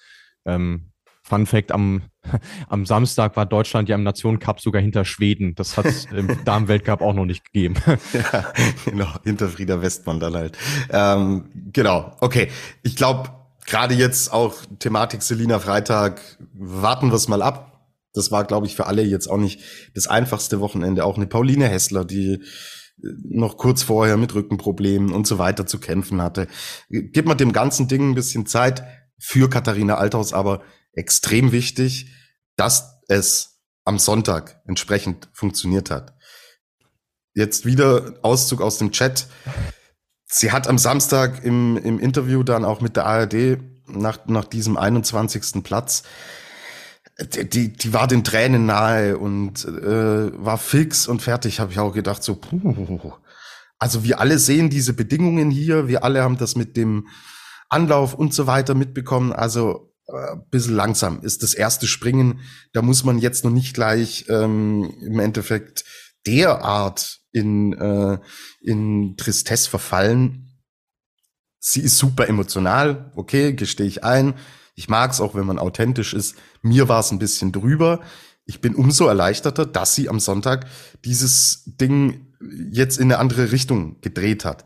Ähm, 0.45 0.91
Fun 1.23 1.47
Fact, 1.47 1.71
am, 1.71 2.03
am 2.69 2.87
Samstag 2.87 3.37
war 3.37 3.47
Deutschland 3.47 3.89
ja 3.89 3.95
im 3.95 4.03
Nationen-Cup 4.03 4.61
sogar 4.61 4.83
hinter 4.83 5.05
Schweden. 5.05 5.55
Das 5.55 5.77
hat 5.77 5.87
es 5.87 6.05
im 6.13 6.45
Damen-Weltcup 6.45 7.01
auch 7.01 7.15
noch 7.15 7.27
nicht 7.27 7.45
gegeben. 7.45 7.75
Ja, 8.13 8.53
genau, 8.85 9.09
hinter 9.25 9.49
Frieda 9.49 9.81
Westmann 9.81 10.21
dann 10.21 10.35
halt. 10.35 10.59
Ähm, 10.91 11.51
genau, 11.73 12.17
okay. 12.21 12.49
Ich 12.83 12.97
glaube, 12.97 13.31
gerade 13.67 13.95
jetzt 13.95 14.33
auch 14.33 14.55
Thematik 14.79 15.23
Selina 15.23 15.59
Freitag, 15.59 16.21
warten 16.53 17.09
wir 17.09 17.17
es 17.17 17.29
mal 17.29 17.43
ab. 17.43 17.89
Das 18.13 18.33
war, 18.33 18.45
glaube 18.45 18.67
ich, 18.67 18.75
für 18.75 18.87
alle 18.87 19.03
jetzt 19.03 19.29
auch 19.29 19.37
nicht 19.37 19.61
das 19.95 20.07
einfachste 20.07 20.61
Wochenende. 20.61 21.05
Auch 21.05 21.17
eine 21.17 21.27
Pauline 21.27 21.69
Hessler, 21.69 22.05
die 22.05 22.35
äh, 22.35 23.09
noch 23.23 23.57
kurz 23.57 23.83
vorher 23.83 24.17
mit 24.17 24.35
Rückenproblemen 24.35 25.13
und 25.13 25.27
so 25.27 25.39
weiter 25.39 25.67
zu 25.67 25.79
kämpfen 25.79 26.21
hatte. 26.21 26.49
Gib 26.89 27.27
mal 27.27 27.35
dem 27.35 27.53
ganzen 27.53 27.89
Ding 27.89 28.11
ein 28.11 28.15
bisschen 28.15 28.47
Zeit 28.47 28.85
für 29.19 29.49
Katharina 29.49 29.97
Althaus, 29.97 30.33
aber 30.33 30.63
extrem 30.93 31.53
wichtig, 31.53 32.11
dass 32.57 33.01
es 33.09 33.61
am 33.85 33.99
Sonntag 33.99 34.61
entsprechend 34.67 35.29
funktioniert 35.33 35.91
hat. 35.91 36.15
Jetzt 37.35 37.65
wieder 37.65 38.19
Auszug 38.23 38.61
aus 38.61 38.79
dem 38.79 38.93
Chat. 38.93 39.27
Sie 40.31 40.53
hat 40.53 40.69
am 40.69 40.79
Samstag 40.79 41.45
im, 41.45 41.77
im 41.77 41.99
Interview 41.99 42.43
dann 42.43 42.65
auch 42.65 42.81
mit 42.81 42.97
der 42.97 43.07
ARD 43.07 43.59
nach, 43.87 44.27
nach 44.27 44.45
diesem 44.45 44.77
21. 44.77 45.65
Platz 45.65 46.05
die, 47.23 47.73
die 47.73 47.93
war 47.93 48.07
den 48.07 48.25
Tränen 48.25 48.67
nahe 48.67 49.19
und 49.19 49.65
äh, 49.65 50.45
war 50.45 50.59
fix 50.59 51.07
und 51.07 51.23
fertig, 51.23 51.61
habe 51.61 51.73
ich 51.73 51.79
auch 51.79 51.93
gedacht, 51.93 52.23
so, 52.23 52.37
puh. 52.37 53.13
Also 53.79 54.05
wir 54.05 54.21
alle 54.21 54.39
sehen 54.39 54.71
diese 54.71 54.93
Bedingungen 54.93 55.51
hier, 55.51 55.89
wir 55.89 56.05
alle 56.05 56.23
haben 56.23 56.39
das 56.39 56.57
mit 56.57 56.77
dem 56.77 57.09
Anlauf 57.69 58.15
und 58.15 58.35
so 58.35 58.47
weiter 58.47 58.75
mitbekommen. 58.75 59.33
Also 59.33 59.93
äh, 60.07 60.37
bisschen 60.51 60.75
langsam 60.75 61.23
ist 61.23 61.43
das 61.43 61.55
erste 61.55 61.87
Springen. 61.87 62.41
Da 62.73 62.83
muss 62.83 63.05
man 63.05 63.19
jetzt 63.19 63.45
noch 63.45 63.51
nicht 63.51 63.75
gleich 63.75 64.27
ähm, 64.29 64.93
im 65.01 65.19
Endeffekt 65.19 65.85
derart 66.27 67.21
in, 67.33 67.73
äh, 67.73 68.19
in 68.61 69.17
Tristesse 69.17 69.71
verfallen. 69.71 70.49
Sie 71.59 71.81
ist 71.81 71.99
super 71.99 72.29
emotional, 72.29 73.13
okay, 73.17 73.53
gestehe 73.53 73.87
ich 73.87 74.05
ein. 74.05 74.35
Ich 74.75 74.89
mag 74.89 75.13
es 75.13 75.21
auch, 75.21 75.35
wenn 75.35 75.47
man 75.47 75.59
authentisch 75.59 76.15
ist. 76.15 76.37
Mir 76.63 76.89
war 76.89 77.01
es 77.01 77.11
ein 77.11 77.19
bisschen 77.19 77.53
drüber. 77.53 78.01
Ich 78.47 78.61
bin 78.61 78.75
umso 78.75 79.07
erleichterter, 79.07 79.67
dass 79.67 79.95
sie 79.95 80.09
am 80.09 80.21
Sonntag 80.21 80.67
dieses 81.05 81.65
Ding 81.67 82.27
jetzt 82.71 82.99
in 82.99 83.05
eine 83.05 83.19
andere 83.19 83.53
Richtung 83.53 84.01
gedreht 84.01 84.45
hat. 84.45 84.65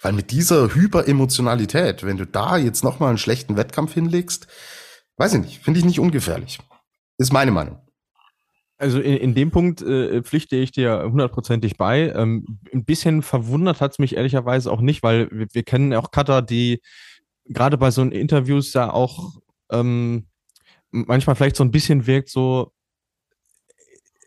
Weil 0.00 0.12
mit 0.12 0.30
dieser 0.30 0.74
Hyperemotionalität, 0.74 2.04
wenn 2.04 2.16
du 2.16 2.26
da 2.26 2.56
jetzt 2.56 2.84
nochmal 2.84 3.08
einen 3.10 3.18
schlechten 3.18 3.56
Wettkampf 3.56 3.94
hinlegst, 3.94 4.46
weiß 5.16 5.34
ich 5.34 5.40
nicht, 5.40 5.64
finde 5.64 5.80
ich 5.80 5.84
nicht 5.84 5.98
ungefährlich. 5.98 6.60
Ist 7.18 7.32
meine 7.32 7.50
Meinung. 7.50 7.85
Also 8.78 9.00
in, 9.00 9.16
in 9.16 9.34
dem 9.34 9.50
Punkt 9.50 9.80
äh, 9.80 10.22
pflichte 10.22 10.56
ich 10.56 10.70
dir 10.70 11.08
hundertprozentig 11.10 11.76
bei. 11.76 12.12
Ähm, 12.14 12.58
ein 12.72 12.84
bisschen 12.84 13.22
verwundert 13.22 13.80
hat 13.80 13.92
es 13.92 13.98
mich 13.98 14.16
ehrlicherweise 14.16 14.70
auch 14.70 14.80
nicht, 14.80 15.02
weil 15.02 15.30
wir, 15.30 15.46
wir 15.50 15.62
kennen 15.62 15.94
auch 15.94 16.10
Cutter, 16.10 16.42
die 16.42 16.80
gerade 17.46 17.78
bei 17.78 17.90
so 17.90 18.02
Interviews 18.02 18.74
ja 18.74 18.92
auch 18.92 19.36
ähm, 19.70 20.26
manchmal 20.90 21.36
vielleicht 21.36 21.56
so 21.56 21.64
ein 21.64 21.70
bisschen 21.70 22.06
wirkt, 22.06 22.28
so, 22.28 22.72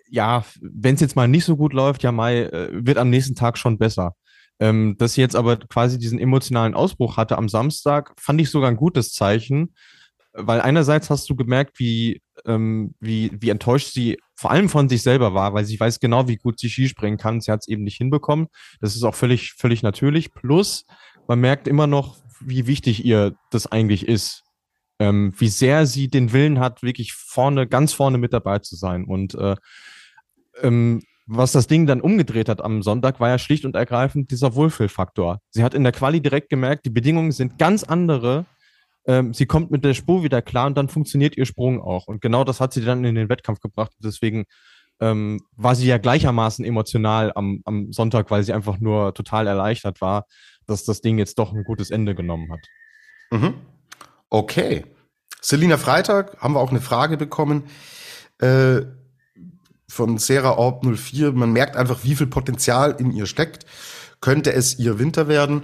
ja, 0.09 0.43
wenn 0.61 0.95
es 0.95 1.01
jetzt 1.01 1.15
mal 1.15 1.27
nicht 1.27 1.45
so 1.45 1.55
gut 1.55 1.73
läuft, 1.73 2.03
ja, 2.03 2.11
Mai 2.11 2.43
äh, 2.43 2.69
wird 2.71 2.97
am 2.97 3.09
nächsten 3.09 3.35
Tag 3.35 3.57
schon 3.57 3.77
besser. 3.77 4.15
Ähm, 4.61 4.95
dass 4.97 5.13
sie 5.13 5.21
jetzt 5.21 5.37
aber 5.37 5.55
quasi 5.57 5.97
diesen 5.97 6.19
emotionalen 6.19 6.73
Ausbruch 6.73 7.15
hatte 7.15 7.37
am 7.37 7.47
Samstag, 7.47 8.13
fand 8.19 8.41
ich 8.41 8.49
sogar 8.49 8.69
ein 8.69 8.75
gutes 8.75 9.13
Zeichen, 9.13 9.73
weil 10.33 10.59
einerseits 10.59 11.09
hast 11.09 11.29
du 11.29 11.35
gemerkt, 11.35 11.79
wie, 11.79 12.21
ähm, 12.45 12.93
wie, 12.99 13.31
wie 13.39 13.49
enttäuscht 13.49 13.93
sie 13.93 14.17
vor 14.39 14.51
allem 14.51 14.69
von 14.69 14.87
sich 14.87 15.03
selber 15.03 15.33
war, 15.33 15.53
weil 15.53 15.65
sie 15.65 15.77
weiß 15.77 15.99
genau, 15.99 16.29
wie 16.29 16.37
gut 16.37 16.61
sie 16.61 16.69
Skispringen 16.69 17.19
kann. 17.19 17.41
Sie 17.41 17.51
hat 17.51 17.59
es 17.59 17.67
eben 17.67 17.83
nicht 17.83 17.97
hinbekommen. 17.97 18.47
Das 18.79 18.95
ist 18.95 19.03
auch 19.03 19.13
völlig, 19.13 19.51
völlig 19.51 19.83
natürlich. 19.83 20.33
Plus, 20.33 20.85
man 21.27 21.41
merkt 21.41 21.67
immer 21.67 21.87
noch, 21.87 22.15
wie 22.39 22.65
wichtig 22.65 23.03
ihr 23.03 23.35
das 23.51 23.67
eigentlich 23.67 24.07
ist. 24.07 24.45
Ähm, 24.97 25.33
wie 25.37 25.49
sehr 25.49 25.85
sie 25.85 26.07
den 26.07 26.31
Willen 26.31 26.61
hat, 26.61 26.83
wirklich 26.83 27.11
vorne, 27.11 27.67
ganz 27.67 27.91
vorne 27.91 28.17
mit 28.17 28.31
dabei 28.31 28.59
zu 28.59 28.77
sein. 28.77 29.03
Und 29.03 29.35
äh, 29.35 29.57
ähm, 30.61 31.01
was 31.25 31.51
das 31.51 31.67
Ding 31.67 31.85
dann 31.85 31.99
umgedreht 31.99 32.47
hat 32.47 32.61
am 32.61 32.81
Sonntag, 32.81 33.19
war 33.19 33.27
ja 33.27 33.39
schlicht 33.39 33.65
und 33.65 33.75
ergreifend 33.75 34.31
dieser 34.31 34.55
Wohlfühlfaktor. 34.55 35.41
Sie 35.49 35.65
hat 35.65 35.73
in 35.73 35.83
der 35.83 35.91
Quali 35.91 36.21
direkt 36.21 36.47
gemerkt, 36.47 36.85
die 36.85 36.91
Bedingungen 36.91 37.33
sind 37.33 37.57
ganz 37.59 37.83
andere. 37.83 38.45
Ähm, 39.09 39.33
sie 39.33 39.47
kommt 39.47 39.71
mit 39.71 39.83
der 39.83 39.95
Spur 39.95 40.21
wieder 40.21 40.43
klar 40.43 40.67
und 40.67 40.77
dann 40.77 40.87
funktioniert 40.87 41.35
ihr 41.35 41.47
Sprung 41.47 41.81
auch. 41.81 42.05
Und 42.05 42.21
genau 42.21 42.43
das 42.43 42.61
hat 42.61 42.73
sie 42.73 42.85
dann 42.85 43.03
in 43.03 43.15
den 43.15 43.27
Wettkampf 43.27 43.59
gebracht. 43.59 43.91
Deswegen 44.03 44.45
ähm, 44.99 45.41
war 45.55 45.73
sie 45.73 45.87
ja 45.87 45.97
gleichermaßen 45.97 46.63
emotional 46.63 47.31
am, 47.33 47.61
am 47.65 47.91
Sonntag, 47.91 48.29
weil 48.29 48.43
sie 48.43 48.53
einfach 48.53 48.79
nur 48.79 49.15
total 49.15 49.47
erleichtert 49.47 49.99
war, 49.99 50.27
dass 50.67 50.83
das 50.83 51.01
Ding 51.01 51.17
jetzt 51.17 51.39
doch 51.39 51.53
ein 51.53 51.63
gutes 51.63 51.89
Ende 51.89 52.13
genommen 52.13 52.51
hat. 52.51 52.67
Mhm. 53.31 53.55
Okay. 54.29 54.85
Selina 55.41 55.77
Freitag 55.77 56.39
haben 56.39 56.53
wir 56.53 56.59
auch 56.59 56.69
eine 56.69 56.81
Frage 56.81 57.17
bekommen. 57.17 57.63
Äh, 58.37 58.81
von 59.87 60.19
Sarah 60.19 60.51
Orb 60.51 60.85
04. 60.85 61.31
Man 61.31 61.51
merkt 61.51 61.77
einfach, 61.77 62.03
wie 62.03 62.15
viel 62.15 62.27
Potenzial 62.27 62.95
in 62.99 63.11
ihr 63.11 63.25
steckt. 63.25 63.65
Könnte 64.21 64.53
es 64.53 64.77
ihr 64.77 64.99
Winter 64.99 65.27
werden? 65.27 65.63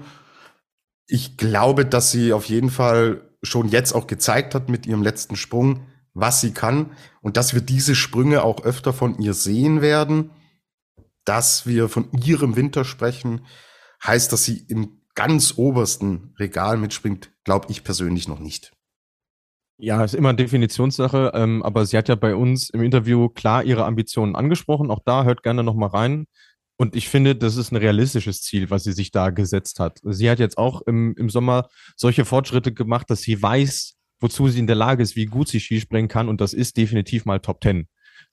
Ich 1.06 1.38
glaube, 1.38 1.86
dass 1.86 2.10
sie 2.10 2.34
auf 2.34 2.46
jeden 2.46 2.72
Fall 2.72 3.22
schon 3.46 3.70
jetzt 3.70 3.94
auch 3.94 4.08
gezeigt 4.08 4.56
hat 4.56 4.70
mit 4.70 4.86
ihrem 4.86 5.04
letzten 5.04 5.36
Sprung, 5.36 5.88
was 6.14 6.42
sie 6.42 6.52
kann 6.52 6.92
und 7.22 7.38
dass 7.38 7.54
wir 7.54 7.62
diese 7.62 7.96
Sprünge 7.96 8.44
auch 8.44 8.64
öfter 8.64 8.94
von 8.94 9.20
ihr 9.20 9.34
sehen 9.34 9.82
werden. 9.82 10.32
Dass 11.26 11.66
wir 11.66 11.90
von 11.90 12.12
ihrem 12.12 12.56
Winter 12.56 12.86
sprechen, 12.86 13.46
heißt, 14.06 14.32
dass 14.32 14.46
sie 14.46 14.66
im 14.68 15.02
ganz 15.16 15.58
obersten 15.58 16.34
Regal 16.38 16.78
mitspringt, 16.78 17.32
glaube 17.44 17.68
ich 17.70 17.84
persönlich 17.84 18.28
noch 18.28 18.40
nicht. 18.40 18.74
Ja, 19.78 20.04
ist 20.04 20.14
immer 20.14 20.30
eine 20.30 20.38
Definitionssache, 20.38 21.32
ähm, 21.34 21.62
aber 21.64 21.86
sie 21.86 21.98
hat 21.98 22.08
ja 22.08 22.16
bei 22.16 22.36
uns 22.36 22.70
im 22.70 22.82
Interview 22.82 23.28
klar 23.28 23.64
ihre 23.64 23.86
Ambitionen 23.86 24.36
angesprochen. 24.36 24.90
Auch 24.90 25.02
da 25.04 25.26
hört 25.26 25.44
gerne 25.44 25.64
nochmal 25.64 25.90
rein. 25.90 26.28
Und 26.78 26.96
ich 26.96 27.08
finde, 27.08 27.36
das 27.36 27.56
ist 27.56 27.72
ein 27.72 27.78
realistisches 27.78 28.42
Ziel, 28.42 28.70
was 28.70 28.84
sie 28.84 28.92
sich 28.92 29.12
da 29.12 29.30
gesetzt 29.30 29.80
hat. 29.80 30.00
Sie 30.04 30.30
hat 30.30 30.40
jetzt 30.40 30.58
auch 30.58 30.82
im, 30.82 31.16
im 31.18 31.30
Sommer 31.30 31.70
solche 31.96 32.26
Fortschritte 32.26 32.74
gemacht, 32.74 33.10
dass 33.10 33.22
sie 33.22 33.42
weiß, 33.42 33.96
wozu 34.20 34.50
sie 34.50 34.60
in 34.60 34.68
der 34.68 34.76
Lage 34.76 35.02
ist, 35.02 35.16
wie 35.16 35.26
gut 35.26 35.48
sie 35.48 35.60
Skispringen 35.60 36.10
kann. 36.10 36.28
Und 36.28 36.42
das 36.42 36.54
ist 36.54 36.76
definitiv 36.76 37.26
mal 37.26 37.40
Top 37.40 37.62
Ten. 37.62 37.88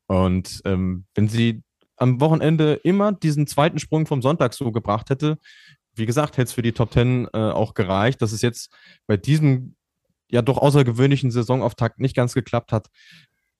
Und 0.07 0.61
ähm, 0.64 1.05
wenn 1.14 1.28
sie 1.28 1.62
am 1.96 2.20
Wochenende 2.20 2.74
immer 2.83 3.12
diesen 3.12 3.46
zweiten 3.46 3.78
Sprung 3.78 4.07
vom 4.07 4.22
Sonntag 4.22 4.55
so 4.55 4.72
gebracht 4.72 5.11
hätte, 5.11 5.38
wie 5.94 6.07
gesagt, 6.07 6.37
hätte 6.37 6.48
es 6.48 6.52
für 6.52 6.62
die 6.62 6.72
Top 6.72 6.90
Ten 6.90 7.28
äh, 7.33 7.38
auch 7.38 7.74
gereicht. 7.74 8.22
Dass 8.22 8.33
es 8.33 8.42
jetzt 8.42 8.72
bei 9.07 9.16
diesem 9.16 9.76
ja 10.28 10.42
doch 10.42 10.59
außergewöhnlichen 10.59 11.31
Saisonauftakt 11.31 12.00
nicht 12.00 12.16
ganz 12.16 12.35
geklappt 12.35 12.72
hat, 12.72 12.88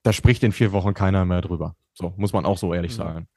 da 0.03 0.13
spricht 0.13 0.43
in 0.43 0.53
vier 0.53 0.73
Wochen 0.73 0.95
keiner 0.95 1.25
mehr 1.25 1.43
drüber. 1.43 1.77
So, 1.95 2.15
muss 2.17 2.33
man 2.33 2.47
auch 2.47 2.59
so 2.59 2.75
ehrlich 2.75 2.93
mhm. 2.93 2.97
sagen. 2.97 3.29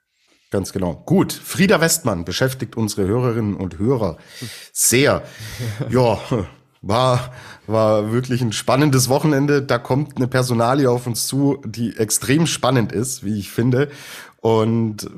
Ganz 0.56 0.72
genau. 0.72 1.04
Gut, 1.06 1.34
Frieda 1.34 1.82
Westmann 1.82 2.24
beschäftigt 2.24 2.78
unsere 2.78 3.06
Hörerinnen 3.06 3.58
und 3.58 3.78
Hörer 3.78 4.16
sehr. 4.72 5.22
ja, 5.90 6.18
war, 6.82 7.34
war 7.68 8.14
wirklich 8.14 8.42
ein 8.42 8.54
spannendes 8.54 9.10
Wochenende. 9.10 9.62
Da 9.62 9.80
kommt 9.80 10.16
eine 10.16 10.30
Personalie 10.30 10.90
auf 10.90 11.08
uns 11.08 11.28
zu, 11.28 11.62
die 11.66 11.98
extrem 11.98 12.48
spannend 12.48 12.94
ist, 12.94 13.26
wie 13.26 13.38
ich 13.38 13.52
finde. 13.52 13.92
Und 14.40 15.10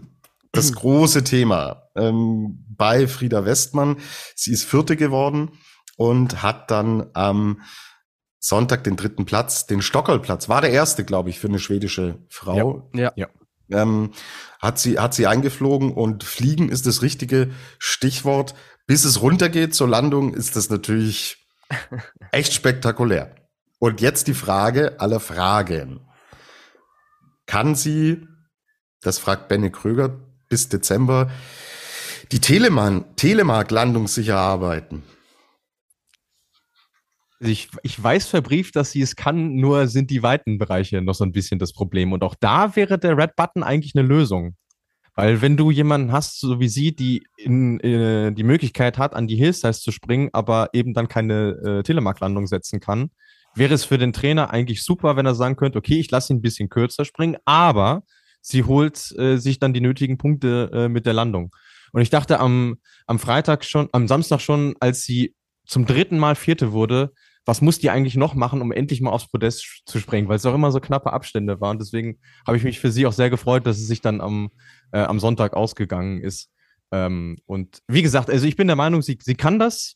das 0.54 0.74
große 0.74 1.24
Thema 1.24 1.84
ähm, 1.96 2.66
bei 2.76 3.08
Frieda 3.08 3.46
Westmann, 3.46 3.98
sie 4.34 4.54
ist 4.54 4.64
Vierte 4.64 4.96
geworden 4.96 5.52
und 5.98 6.42
hat 6.42 6.72
dann 6.72 7.12
am 7.14 7.62
Sonntag 8.40 8.86
den 8.86 8.96
dritten 8.96 9.26
Platz, 9.26 9.68
den 9.68 9.84
Stockerlplatz, 9.84 10.50
war 10.50 10.62
der 10.62 10.72
erste, 10.72 11.06
glaube 11.06 11.30
ich, 11.30 11.40
für 11.40 11.48
eine 11.48 11.60
schwedische 11.60 12.26
Frau. 12.28 12.90
Ja, 12.96 13.12
ja. 13.16 13.28
Ähm, 13.72 14.12
hat 14.62 14.80
sie, 14.80 15.00
hat 15.00 15.14
sie 15.14 15.28
eingeflogen 15.28 15.94
und 15.94 16.24
fliegen 16.24 16.70
ist 16.70 16.86
das 16.86 17.02
richtige 17.02 17.52
Stichwort. 17.80 18.56
Bis 18.86 19.04
es 19.04 19.22
runtergeht 19.22 19.76
zur 19.76 19.90
Landung, 19.90 20.34
ist 20.34 20.56
das 20.56 20.70
natürlich 20.70 21.46
echt 22.32 22.54
spektakulär. 22.54 23.36
Und 23.80 24.02
jetzt 24.02 24.28
die 24.28 24.34
Frage 24.34 25.00
aller 25.00 25.20
Fragen. 25.20 26.00
Kann 27.46 27.76
sie, 27.76 28.28
das 29.02 29.20
fragt 29.20 29.48
Benne 29.48 29.72
Kröger, 29.72 30.20
bis 30.50 30.70
Dezember 30.70 31.30
die 32.32 32.42
Telemark-Landung 32.42 34.08
sicher 34.08 34.38
arbeiten? 34.38 35.04
Ich, 37.40 37.70
ich 37.84 38.02
weiß 38.02 38.28
verbrieft, 38.28 38.76
dass 38.76 38.92
sie 38.92 39.02
es 39.02 39.16
kann, 39.16 39.56
nur 39.56 39.88
sind 39.88 40.10
die 40.10 40.24
weiten 40.24 40.58
Bereiche 40.58 41.02
noch 41.02 41.14
so 41.14 41.24
ein 41.24 41.32
bisschen 41.32 41.60
das 41.60 41.72
Problem. 41.74 42.12
Und 42.12 42.24
auch 42.24 42.36
da 42.40 42.76
wäre 42.76 42.98
der 42.98 43.18
Red 43.18 43.36
Button 43.36 43.64
eigentlich 43.64 43.94
eine 43.96 44.08
Lösung. 44.08 44.56
Weil 45.16 45.42
wenn 45.42 45.58
du 45.58 45.72
jemanden 45.72 46.12
hast, 46.12 46.40
so 46.40 46.60
wie 46.60 46.70
sie, 46.70 46.96
die 46.96 47.24
in, 47.38 47.80
äh, 47.80 48.32
die 48.32 48.44
Möglichkeit 48.44 49.00
hat, 49.00 49.16
an 49.16 49.28
die 49.28 49.36
Hillsize 49.36 49.82
zu 49.82 49.92
springen, 49.92 50.30
aber 50.32 50.70
eben 50.74 50.94
dann 50.94 51.08
keine 51.08 51.58
äh, 51.66 51.84
Telemark-Landung 51.84 52.46
setzen 52.46 52.80
kann, 52.80 53.10
wäre 53.56 53.74
es 53.74 53.84
für 53.84 53.98
den 53.98 54.14
Trainer 54.14 54.52
eigentlich 54.52 54.84
super, 54.84 55.16
wenn 55.16 55.26
er 55.26 55.34
sagen 55.34 55.56
könnte, 55.56 55.80
okay, 55.80 56.00
ich 56.00 56.12
lasse 56.12 56.32
ihn 56.32 56.38
ein 56.38 56.42
bisschen 56.44 56.70
kürzer 56.70 57.04
springen, 57.04 57.38
aber 57.46 58.04
sie 58.42 58.64
holt 58.64 59.12
äh, 59.18 59.38
sich 59.38 59.58
dann 59.58 59.74
die 59.74 59.82
nötigen 59.82 60.20
Punkte 60.20 60.70
äh, 60.72 60.88
mit 60.88 61.06
der 61.06 61.14
Landung. 61.14 61.52
Und 61.94 62.02
ich 62.02 62.10
dachte 62.10 62.40
am, 62.40 62.78
am 63.08 63.18
Freitag 63.18 63.66
schon, 63.66 63.90
am 63.94 64.08
Samstag 64.08 64.42
schon, 64.42 64.76
als 64.80 65.02
sie 65.02 65.34
zum 65.66 65.86
dritten 65.88 66.20
Mal 66.20 66.36
Vierte 66.36 66.72
wurde, 66.72 67.12
was 67.48 67.62
muss 67.62 67.80
die 67.80 67.90
eigentlich 67.90 68.18
noch 68.18 68.36
machen, 68.36 68.62
um 68.62 68.74
endlich 68.74 69.00
mal 69.00 69.12
aufs 69.12 69.30
Podest 69.30 69.84
zu 69.86 70.00
springen, 70.00 70.28
weil 70.28 70.36
es 70.36 70.46
auch 70.46 70.54
immer 70.54 70.72
so 70.72 70.82
knappe 70.82 71.14
Abstände 71.14 71.62
waren. 71.62 71.80
Deswegen 71.80 72.20
habe 72.46 72.58
ich 72.58 72.64
mich 72.66 72.82
für 72.82 72.92
sie 72.92 73.06
auch 73.06 73.14
sehr 73.14 73.30
gefreut, 73.30 73.66
dass 73.66 73.78
es 73.78 73.88
sich 73.88 74.02
dann 74.02 74.20
am, 74.20 74.50
äh, 74.92 75.00
am 75.00 75.20
Sonntag 75.22 75.54
ausgegangen 75.54 76.22
ist. 76.22 76.52
Ähm, 76.92 77.38
und 77.46 77.80
wie 77.88 78.02
gesagt, 78.02 78.30
also 78.30 78.46
ich 78.46 78.58
bin 78.58 78.68
der 78.68 78.76
Meinung, 78.76 79.02
sie, 79.02 79.18
sie 79.22 79.36
kann 79.36 79.60
das, 79.60 79.96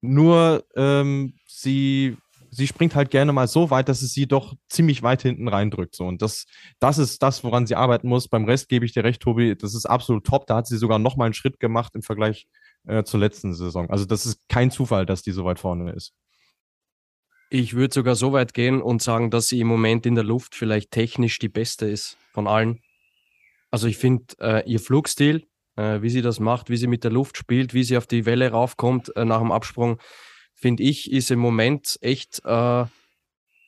nur 0.00 0.64
ähm, 0.74 1.34
sie, 1.46 2.16
sie 2.50 2.66
springt 2.66 2.94
halt 2.94 3.10
gerne 3.10 3.34
mal 3.34 3.46
so 3.46 3.68
weit, 3.68 3.90
dass 3.90 4.00
es 4.00 4.14
sie 4.14 4.26
doch 4.26 4.54
ziemlich 4.70 5.02
weit 5.02 5.20
hinten 5.20 5.48
reindrückt. 5.48 5.94
So. 5.94 6.06
Und 6.06 6.22
das, 6.22 6.46
das 6.78 6.96
ist 6.96 7.22
das, 7.22 7.44
woran 7.44 7.66
sie 7.66 7.76
arbeiten 7.76 8.08
muss. 8.08 8.28
Beim 8.28 8.46
Rest 8.46 8.70
gebe 8.70 8.86
ich 8.86 8.92
dir 8.92 9.04
recht, 9.04 9.20
Tobi, 9.20 9.54
das 9.54 9.74
ist 9.74 9.84
absolut 9.84 10.24
top. 10.24 10.46
Da 10.46 10.56
hat 10.56 10.66
sie 10.66 10.78
sogar 10.78 10.98
noch 10.98 11.18
mal 11.18 11.26
einen 11.26 11.34
Schritt 11.34 11.60
gemacht 11.60 11.94
im 11.94 12.00
Vergleich 12.02 12.48
äh, 12.86 13.04
zur 13.04 13.20
letzten 13.20 13.52
Saison. 13.52 13.90
Also 13.90 14.06
das 14.06 14.24
ist 14.24 14.40
kein 14.48 14.70
Zufall, 14.70 15.04
dass 15.04 15.20
die 15.20 15.32
so 15.32 15.44
weit 15.44 15.58
vorne 15.58 15.92
ist. 15.92 16.14
Ich 17.52 17.74
würde 17.74 17.92
sogar 17.92 18.14
so 18.14 18.32
weit 18.32 18.54
gehen 18.54 18.80
und 18.80 19.02
sagen, 19.02 19.32
dass 19.32 19.48
sie 19.48 19.58
im 19.58 19.66
Moment 19.66 20.06
in 20.06 20.14
der 20.14 20.22
Luft 20.22 20.54
vielleicht 20.54 20.92
technisch 20.92 21.40
die 21.40 21.48
beste 21.48 21.86
ist 21.86 22.16
von 22.32 22.46
allen. 22.46 22.80
Also 23.72 23.88
ich 23.88 23.98
finde 23.98 24.24
äh, 24.40 24.70
ihr 24.70 24.78
Flugstil, 24.78 25.48
äh, 25.74 26.00
wie 26.00 26.10
sie 26.10 26.22
das 26.22 26.38
macht, 26.38 26.70
wie 26.70 26.76
sie 26.76 26.86
mit 26.86 27.02
der 27.02 27.10
Luft 27.10 27.36
spielt, 27.36 27.74
wie 27.74 27.82
sie 27.82 27.96
auf 27.96 28.06
die 28.06 28.24
Welle 28.24 28.52
raufkommt 28.52 29.14
äh, 29.16 29.24
nach 29.24 29.40
dem 29.40 29.50
Absprung, 29.50 29.98
finde 30.54 30.84
ich, 30.84 31.10
ist 31.10 31.32
im 31.32 31.40
Moment 31.40 31.98
echt 32.02 32.40
äh, 32.44 32.84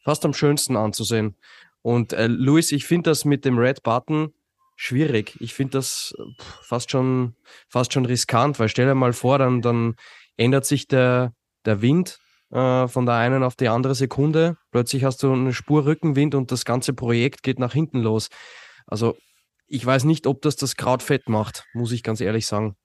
fast 0.05 0.25
am 0.25 0.33
schönsten 0.33 0.77
anzusehen. 0.77 1.37
Und 1.83 2.13
äh, 2.13 2.29
Luis, 2.29 2.71
ich 2.71 2.85
finde 2.85 3.11
das 3.11 3.25
mit 3.25 3.45
dem 3.45 3.59
Red 3.59 3.83
Button 3.83 4.33
schwierig. 4.77 5.37
Ich 5.41 5.55
finde 5.55 5.79
das 5.79 6.15
fast 6.63 6.93
schon, 6.93 7.35
fast 7.69 7.93
schon 7.93 8.07
riskant, 8.07 8.61
weil 8.61 8.69
stell 8.69 8.87
dir 8.87 8.95
mal 8.95 9.13
vor, 9.13 9.39
dann, 9.39 9.61
dann 9.61 9.97
ändert 10.37 10.67
sich 10.67 10.87
der, 10.87 11.35
der 11.65 11.83
Wind 11.83 12.21
äh, 12.53 12.87
von 12.87 13.07
der 13.07 13.17
einen 13.17 13.43
auf 13.43 13.57
die 13.57 13.69
andere 13.69 13.95
Sekunde. 13.95 14.57
Plötzlich 14.71 15.05
hast 15.05 15.23
du 15.23 15.33
eine 15.33 15.53
Spur 15.53 15.87
Rückenwind 15.87 16.35
und 16.35 16.53
das 16.53 16.65
ganze 16.65 16.93
Projekt 16.93 17.43
geht 17.43 17.59
nach 17.59 17.73
hinten 17.73 18.01
los. 18.01 18.29
Also 18.87 19.17
ich 19.67 19.85
weiß 19.85 20.05
nicht, 20.05 20.27
ob 20.27 20.43
das 20.43 20.57
das 20.57 20.77
Kraut 20.77 21.03
fett 21.03 21.29
macht, 21.29 21.65
muss 21.73 21.93
ich 21.93 22.03
ganz 22.03 22.21
ehrlich 22.21 22.47
sagen. 22.47 22.77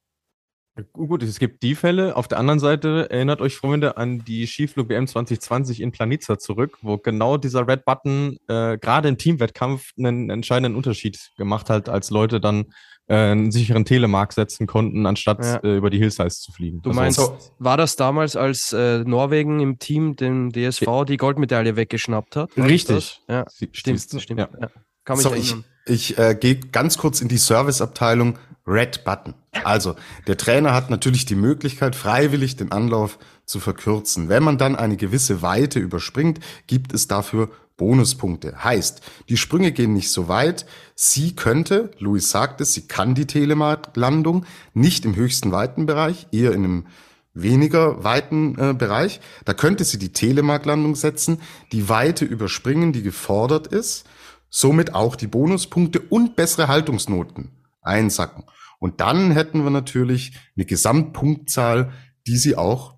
Gut, 0.94 1.24
es 1.24 1.40
gibt 1.40 1.64
die 1.64 1.74
Fälle. 1.74 2.16
Auf 2.16 2.28
der 2.28 2.38
anderen 2.38 2.60
Seite 2.60 3.08
erinnert 3.10 3.42
euch, 3.42 3.56
Freunde, 3.56 3.98
an 3.98 4.24
die 4.24 4.46
Skiflug 4.46 4.90
WM 4.90 5.08
2020 5.08 5.82
in 5.82 5.92
Planica 5.92 6.38
zurück, 6.38 6.78
wo 6.84 6.98
genau 7.00 7.38
dieser 7.38 7.68
Red 7.68 7.84
Button 7.84 8.38
äh, 8.48 8.78
gerade 8.78 9.10
im 9.10 9.18
Teamwettkampf 9.18 9.92
einen 9.98 10.30
entscheidenden 10.30 10.76
Unterschied 10.76 11.32
gemacht 11.36 11.72
hat, 11.72 11.90
als 11.90 12.12
Leute 12.12 12.40
dann 12.40 12.68
einen 13.16 13.52
sicheren 13.52 13.86
Telemark 13.86 14.34
setzen 14.34 14.68
konnten, 14.68 15.06
anstatt 15.06 15.44
ja. 15.44 15.58
äh, 15.58 15.78
über 15.78 15.90
die 15.90 15.98
Hillsides 15.98 16.42
zu 16.42 16.52
fliegen. 16.52 16.82
Du 16.82 16.90
also 16.90 17.00
meinst, 17.00 17.54
war 17.60 17.78
das 17.78 17.96
damals, 17.96 18.36
als 18.36 18.74
äh, 18.74 19.04
Norwegen 19.06 19.60
im 19.60 19.80
Team 19.80 20.16
dem 20.16 20.52
DSV 20.52 21.06
die 21.08 21.18
Goldmedaille 21.18 21.76
weggeschnappt 21.76 22.36
hat? 22.36 22.58
Richtig. 22.58 23.22
Ja, 23.28 23.46
stimmt, 23.72 24.02
stimmt. 24.02 24.40
Ja. 24.40 24.50
Ja. 24.60 24.70
Kann 25.06 25.18
mich 25.18 25.24
so, 25.24 25.34
ich, 25.34 25.56
ich 25.86 26.18
äh, 26.18 26.36
gehe 26.36 26.56
ganz 26.58 26.98
kurz 26.98 27.22
in 27.22 27.30
die 27.30 27.38
Serviceabteilung 27.38 28.38
Red 28.68 29.06
Button. 29.06 29.34
Also, 29.64 29.96
der 30.28 30.36
Trainer 30.36 30.74
hat 30.74 30.90
natürlich 30.90 31.26
die 31.26 31.36
Möglichkeit, 31.36 31.96
freiwillig 31.96 32.58
den 32.58 32.74
Anlauf 32.74 33.18
zu 33.46 33.62
verkürzen. 33.62 34.28
Wenn 34.28 34.44
man 34.44 34.58
dann 34.58 34.76
eine 34.76 34.98
gewisse 34.98 35.42
Weite 35.42 35.80
überspringt, 35.80 36.40
gibt 36.68 36.94
es 36.94 37.08
dafür 37.08 37.50
Bonuspunkte. 37.78 38.64
Heißt, 38.64 39.02
die 39.30 39.38
Sprünge 39.38 39.72
gehen 39.72 39.94
nicht 39.94 40.12
so 40.12 40.28
weit. 40.28 40.66
Sie 40.96 41.36
könnte, 41.36 41.92
sagt 42.18 42.62
es, 42.62 42.74
sie 42.74 42.88
kann 42.88 43.16
die 43.16 43.28
Telemark-Landung 43.28 44.46
nicht 44.74 45.06
im 45.06 45.16
höchsten 45.16 45.52
Weitenbereich, 45.52 46.28
eher 46.32 46.52
in 46.54 46.64
einem 46.64 46.88
weniger 47.34 48.04
weiten 48.04 48.58
äh, 48.58 48.74
Bereich. 48.74 49.22
Da 49.46 49.54
könnte 49.54 49.84
sie 49.84 50.00
die 50.00 50.12
Telemark-Landung 50.12 50.96
setzen, 50.96 51.40
die 51.72 51.88
Weite 51.88 52.26
überspringen, 52.26 52.94
die 52.94 53.04
gefordert 53.04 53.68
ist 53.68 54.06
somit 54.50 54.94
auch 54.94 55.16
die 55.16 55.28
Bonuspunkte 55.28 56.00
und 56.02 56.36
bessere 56.36 56.68
Haltungsnoten 56.68 57.52
einsacken. 57.82 58.44
Und 58.80 59.02
dann 59.02 59.32
hätten 59.32 59.64
wir 59.64 59.72
natürlich 59.72 60.38
eine 60.56 60.66
Gesamtpunktzahl, 60.66 61.92
die 62.28 62.38
sie 62.38 62.56
auch 62.56 62.96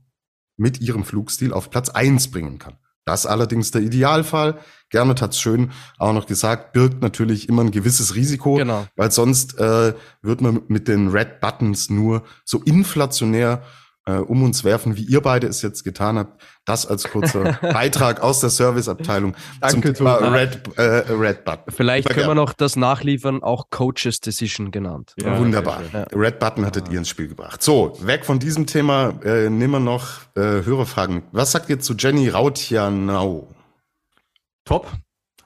mit 0.57 0.82
ihrem 0.82 1.05
Flugstil 1.05 1.53
auf 1.53 1.69
Platz 1.69 1.89
eins 1.89 2.30
bringen 2.32 2.59
kann. 2.59 2.77
Das 3.05 3.25
allerdings 3.25 3.71
der 3.71 3.81
Idealfall. 3.81 4.59
Gernot 4.89 5.21
hat 5.21 5.31
es 5.31 5.39
schön 5.39 5.71
auch 5.97 6.13
noch 6.13 6.25
gesagt, 6.25 6.73
birgt 6.73 7.01
natürlich 7.01 7.47
immer 7.47 7.63
ein 7.63 7.71
gewisses 7.71 8.15
Risiko, 8.15 8.55
genau. 8.55 8.87
weil 8.95 9.11
sonst 9.11 9.59
äh, 9.59 9.93
wird 10.21 10.41
man 10.41 10.61
mit 10.67 10.87
den 10.87 11.09
Red 11.09 11.39
Buttons 11.41 11.89
nur 11.89 12.23
so 12.43 12.61
inflationär 12.63 13.63
äh, 14.10 14.20
um 14.20 14.43
uns 14.43 14.64
werfen, 14.64 14.97
wie 14.97 15.03
ihr 15.03 15.22
beide 15.22 15.47
es 15.47 15.62
jetzt 15.62 15.84
getan 15.84 16.18
habt. 16.18 16.41
Das 16.66 16.86
als 16.86 17.03
kurzer 17.03 17.53
Beitrag 17.62 18.22
aus 18.22 18.39
der 18.39 18.49
Serviceabteilung 18.49 19.36
zum 19.68 19.82
Thema 19.82 20.18
Red, 20.18 20.78
äh, 20.78 20.82
Red 21.12 21.45
Button. 21.45 21.72
Vielleicht 21.74 22.10
können 22.10 22.28
wir 22.28 22.36
noch 22.36 22.53
das 22.53 22.76
nachliefern, 22.76 23.43
auch 23.43 23.70
Coaches 23.70 24.20
Decision 24.20 24.72
genannt. 24.72 25.14
Ja, 25.22 25.38
Wunderbar. 25.38 25.82
Ja. 25.93 26.05
Red 26.14 26.39
Button 26.39 26.66
hattet 26.66 26.88
ja. 26.88 26.93
ihr 26.93 26.99
ins 26.99 27.10
Spiel 27.10 27.28
gebracht. 27.28 27.62
So, 27.62 27.97
weg 28.01 28.26
von 28.26 28.39
diesem 28.39 28.66
Thema, 28.66 29.14
äh, 29.24 29.49
nehmen 29.49 29.74
wir 29.74 29.80
noch 29.80 30.22
äh, 30.36 30.64
Hörerfragen. 30.66 31.24
Was 31.32 31.51
sagt 31.51 31.70
ihr 31.70 31.80
zu 31.80 31.93
Jenny 31.93 32.30
Rautjanau? 32.30 33.47
Top. 34.66 34.91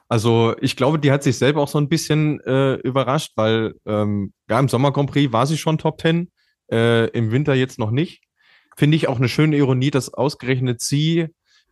Also 0.08 0.54
ich 0.60 0.76
glaube, 0.76 0.98
die 0.98 1.10
hat 1.10 1.22
sich 1.22 1.38
selber 1.38 1.62
auch 1.62 1.68
so 1.68 1.78
ein 1.78 1.88
bisschen 1.88 2.40
äh, 2.40 2.74
überrascht, 2.74 3.32
weil 3.36 3.74
ähm, 3.86 4.32
ja, 4.48 4.60
im 4.60 4.68
Sommer 4.68 4.92
Grand 4.92 5.10
Prix 5.10 5.32
war 5.32 5.46
sie 5.46 5.56
schon 5.56 5.78
Top 5.78 6.00
10, 6.00 6.30
äh, 6.70 7.08
im 7.08 7.30
Winter 7.30 7.54
jetzt 7.54 7.78
noch 7.78 7.90
nicht 7.90 8.23
finde 8.76 8.96
ich 8.96 9.08
auch 9.08 9.18
eine 9.18 9.28
schöne 9.28 9.56
Ironie, 9.56 9.90
dass 9.90 10.12
ausgerechnet 10.12 10.80
sie 10.80 11.28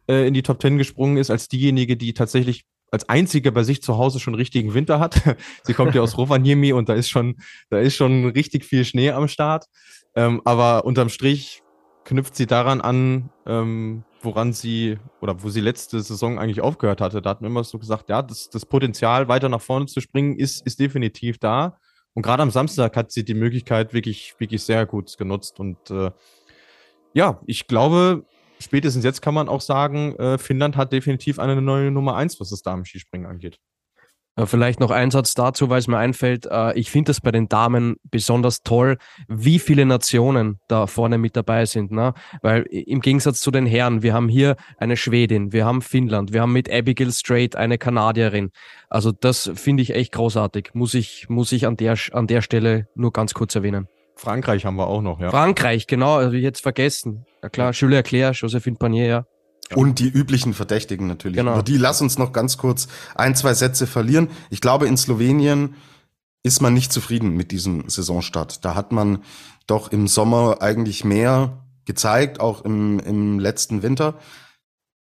äh, 0.08 0.26
in 0.26 0.34
die 0.34 0.42
Top 0.42 0.60
Ten 0.60 0.78
gesprungen 0.78 1.16
ist, 1.16 1.30
als 1.30 1.48
diejenige, 1.48 1.96
die 1.96 2.14
tatsächlich 2.14 2.64
als 2.90 3.08
einzige 3.08 3.52
bei 3.52 3.62
sich 3.62 3.82
zu 3.82 3.96
Hause 3.96 4.20
schon 4.20 4.34
richtigen 4.34 4.74
Winter 4.74 5.00
hat. 5.00 5.20
sie 5.64 5.74
kommt 5.74 5.94
ja 5.94 6.02
aus 6.02 6.18
Rovaniemi 6.18 6.72
und 6.72 6.88
da 6.88 6.94
ist 6.94 7.08
schon, 7.08 7.36
da 7.70 7.78
ist 7.78 7.96
schon 7.96 8.26
richtig 8.26 8.64
viel 8.64 8.84
Schnee 8.84 9.10
am 9.10 9.28
Start. 9.28 9.66
Ähm, 10.14 10.42
aber 10.44 10.84
unterm 10.84 11.08
Strich 11.08 11.62
knüpft 12.04 12.36
sie 12.36 12.46
daran 12.46 12.80
an, 12.80 13.30
ähm, 13.46 14.04
woran 14.20 14.52
sie 14.52 14.98
oder 15.20 15.42
wo 15.42 15.48
sie 15.48 15.60
letzte 15.60 16.00
Saison 16.00 16.38
eigentlich 16.38 16.60
aufgehört 16.60 17.00
hatte. 17.00 17.22
Da 17.22 17.30
hatten 17.30 17.44
wir 17.44 17.48
immer 17.48 17.64
so 17.64 17.78
gesagt, 17.78 18.10
ja, 18.10 18.22
das, 18.22 18.50
das 18.50 18.66
Potenzial 18.66 19.28
weiter 19.28 19.48
nach 19.48 19.60
vorne 19.60 19.86
zu 19.86 20.00
springen 20.00 20.36
ist, 20.36 20.64
ist 20.66 20.78
definitiv 20.78 21.38
da. 21.38 21.78
Und 22.14 22.22
gerade 22.22 22.42
am 22.42 22.50
Samstag 22.50 22.94
hat 22.96 23.10
sie 23.10 23.24
die 23.24 23.34
Möglichkeit 23.34 23.94
wirklich, 23.94 24.34
wirklich 24.38 24.62
sehr 24.62 24.84
gut 24.84 25.16
genutzt 25.16 25.58
und 25.60 25.90
äh, 25.90 26.10
ja, 27.14 27.40
ich 27.46 27.66
glaube, 27.66 28.24
spätestens 28.60 29.04
jetzt 29.04 29.22
kann 29.22 29.34
man 29.34 29.48
auch 29.48 29.60
sagen, 29.60 30.16
äh, 30.16 30.38
Finnland 30.38 30.76
hat 30.76 30.92
definitiv 30.92 31.38
eine 31.38 31.60
neue 31.60 31.90
Nummer 31.90 32.16
eins, 32.16 32.40
was 32.40 32.50
das 32.50 32.62
Damen-Skispringen 32.62 33.26
angeht. 33.26 33.58
Vielleicht 34.46 34.80
noch 34.80 34.90
ein 34.90 35.10
Satz 35.10 35.34
dazu, 35.34 35.68
weil 35.68 35.78
es 35.78 35.88
mir 35.88 35.98
einfällt. 35.98 36.46
Äh, 36.46 36.78
ich 36.78 36.90
finde 36.90 37.10
es 37.10 37.20
bei 37.20 37.30
den 37.30 37.48
Damen 37.48 37.96
besonders 38.10 38.62
toll, 38.62 38.96
wie 39.28 39.58
viele 39.58 39.84
Nationen 39.84 40.58
da 40.68 40.86
vorne 40.86 41.18
mit 41.18 41.36
dabei 41.36 41.66
sind. 41.66 41.90
Ne? 41.90 42.14
Weil 42.40 42.62
im 42.62 43.02
Gegensatz 43.02 43.42
zu 43.42 43.50
den 43.50 43.66
Herren, 43.66 44.02
wir 44.02 44.14
haben 44.14 44.30
hier 44.30 44.56
eine 44.78 44.96
Schwedin, 44.96 45.52
wir 45.52 45.66
haben 45.66 45.82
Finnland, 45.82 46.32
wir 46.32 46.40
haben 46.40 46.52
mit 46.54 46.72
Abigail 46.72 47.12
Strait 47.12 47.56
eine 47.56 47.76
Kanadierin. 47.76 48.52
Also 48.88 49.12
das 49.12 49.50
finde 49.54 49.82
ich 49.82 49.94
echt 49.94 50.12
großartig. 50.12 50.70
Muss 50.72 50.94
ich, 50.94 51.28
muss 51.28 51.52
ich 51.52 51.66
an 51.66 51.76
der, 51.76 51.98
an 52.12 52.26
der 52.26 52.40
Stelle 52.40 52.88
nur 52.94 53.12
ganz 53.12 53.34
kurz 53.34 53.54
erwähnen. 53.54 53.86
Frankreich 54.22 54.64
haben 54.64 54.76
wir 54.76 54.86
auch 54.86 55.02
noch, 55.02 55.18
ja. 55.18 55.30
Frankreich, 55.30 55.88
genau, 55.88 56.20
habe 56.20 56.36
ich 56.36 56.44
jetzt 56.44 56.62
vergessen. 56.62 57.26
Ja 57.42 57.48
klar, 57.48 57.72
Jules 57.72 57.96
Leclerc, 57.96 58.36
Josephine 58.36 58.76
Panier, 58.76 59.06
ja. 59.06 59.26
Und 59.74 59.98
die 59.98 60.08
üblichen 60.08 60.54
Verdächtigen 60.54 61.08
natürlich. 61.08 61.38
Genau. 61.38 61.52
Aber 61.52 61.64
die 61.64 61.76
lass 61.76 62.00
uns 62.00 62.18
noch 62.18 62.32
ganz 62.32 62.56
kurz 62.56 62.86
ein, 63.16 63.34
zwei 63.34 63.52
Sätze 63.54 63.88
verlieren. 63.88 64.28
Ich 64.48 64.60
glaube, 64.60 64.86
in 64.86 64.96
Slowenien 64.96 65.74
ist 66.44 66.62
man 66.62 66.72
nicht 66.72 66.92
zufrieden 66.92 67.36
mit 67.36 67.50
diesem 67.50 67.88
Saisonstart. 67.88 68.64
Da 68.64 68.76
hat 68.76 68.92
man 68.92 69.24
doch 69.66 69.90
im 69.90 70.06
Sommer 70.06 70.58
eigentlich 70.60 71.04
mehr 71.04 71.66
gezeigt, 71.84 72.38
auch 72.38 72.64
im, 72.64 73.00
im 73.00 73.40
letzten 73.40 73.82
Winter. 73.82 74.18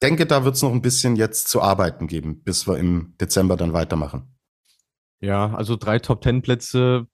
Denke, 0.00 0.24
da 0.24 0.44
wird 0.44 0.54
es 0.54 0.62
noch 0.62 0.72
ein 0.72 0.82
bisschen 0.82 1.16
jetzt 1.16 1.48
zu 1.48 1.60
arbeiten 1.60 2.06
geben, 2.06 2.42
bis 2.42 2.66
wir 2.66 2.78
im 2.78 3.14
Dezember 3.20 3.56
dann 3.56 3.74
weitermachen. 3.74 4.34
Ja, 5.20 5.54
also 5.54 5.76
drei 5.76 5.98
Top-Ten-Plätze 5.98 7.06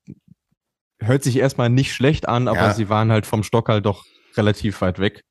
hört 1.01 1.23
sich 1.23 1.37
erstmal 1.37 1.71
nicht 1.71 1.93
schlecht 1.93 2.29
an, 2.29 2.49
aber 2.49 2.59
ja. 2.59 2.75
sie 2.75 2.89
waren 2.89 3.13
halt 3.13 3.27
vom 3.27 3.43
Stock 3.43 3.69
halt 3.69 3.87
doch 3.87 4.05
relativ 4.37 4.81
weit 4.81 4.99
weg. 4.99 5.25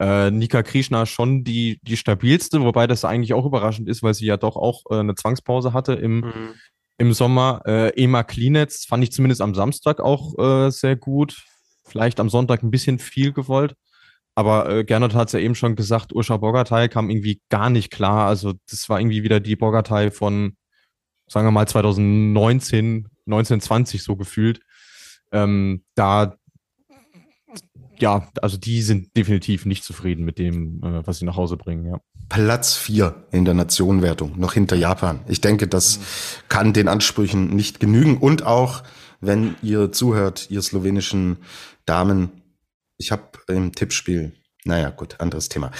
Äh, 0.00 0.30
Nika 0.30 0.62
Krishna 0.62 1.06
schon 1.06 1.44
die, 1.44 1.78
die 1.82 1.96
stabilste, 1.96 2.60
wobei 2.62 2.86
das 2.86 3.04
eigentlich 3.04 3.34
auch 3.34 3.46
überraschend 3.46 3.88
ist, 3.88 4.02
weil 4.02 4.14
sie 4.14 4.26
ja 4.26 4.36
doch 4.36 4.56
auch 4.56 4.82
äh, 4.90 4.98
eine 4.98 5.14
Zwangspause 5.14 5.72
hatte 5.72 5.92
im, 5.92 6.20
mhm. 6.20 6.54
im 6.98 7.12
Sommer. 7.12 7.62
Äh, 7.66 7.90
Ema 7.90 8.24
Klinetz 8.24 8.84
fand 8.84 9.04
ich 9.04 9.12
zumindest 9.12 9.40
am 9.40 9.54
Samstag 9.54 10.00
auch 10.00 10.36
äh, 10.38 10.70
sehr 10.70 10.96
gut. 10.96 11.44
Vielleicht 11.84 12.20
am 12.20 12.30
Sonntag 12.30 12.62
ein 12.62 12.70
bisschen 12.70 12.98
viel 12.98 13.32
gewollt. 13.32 13.74
Aber 14.34 14.68
äh, 14.68 14.84
Gernot 14.84 15.14
hat 15.14 15.28
es 15.28 15.34
ja 15.34 15.40
eben 15.40 15.54
schon 15.54 15.76
gesagt, 15.76 16.12
Urscha 16.12 16.38
Bogatay 16.38 16.88
kam 16.88 17.10
irgendwie 17.10 17.40
gar 17.50 17.70
nicht 17.70 17.90
klar. 17.90 18.26
Also 18.26 18.54
das 18.70 18.88
war 18.88 18.98
irgendwie 18.98 19.22
wieder 19.22 19.40
die 19.40 19.56
Bogatay 19.56 20.10
von, 20.10 20.56
sagen 21.28 21.46
wir 21.46 21.52
mal, 21.52 21.68
2019, 21.68 23.08
1920 23.26 24.02
so 24.02 24.16
gefühlt. 24.16 24.60
Ähm, 25.32 25.82
da, 25.94 26.36
ja, 27.98 28.28
also 28.40 28.56
die 28.56 28.82
sind 28.82 29.16
definitiv 29.16 29.66
nicht 29.66 29.84
zufrieden 29.84 30.24
mit 30.24 30.38
dem, 30.38 30.82
äh, 30.82 31.06
was 31.06 31.18
sie 31.18 31.24
nach 31.24 31.36
Hause 31.36 31.56
bringen, 31.56 31.86
ja. 31.86 32.00
Platz 32.28 32.74
vier 32.74 33.26
in 33.30 33.44
der 33.44 33.54
Nationenwertung, 33.54 34.38
noch 34.38 34.54
hinter 34.54 34.76
Japan. 34.76 35.20
Ich 35.28 35.40
denke, 35.40 35.68
das 35.68 35.98
mhm. 35.98 36.02
kann 36.48 36.72
den 36.72 36.88
Ansprüchen 36.88 37.54
nicht 37.54 37.80
genügen. 37.80 38.16
Und 38.18 38.44
auch, 38.44 38.82
wenn 39.20 39.56
ihr 39.62 39.92
zuhört, 39.92 40.50
ihr 40.50 40.62
slowenischen 40.62 41.38
Damen, 41.84 42.30
ich 42.96 43.12
habe 43.12 43.24
im 43.48 43.72
Tippspiel 43.72 44.32
naja, 44.64 44.90
gut, 44.90 45.16
anderes 45.18 45.48
Thema. 45.48 45.72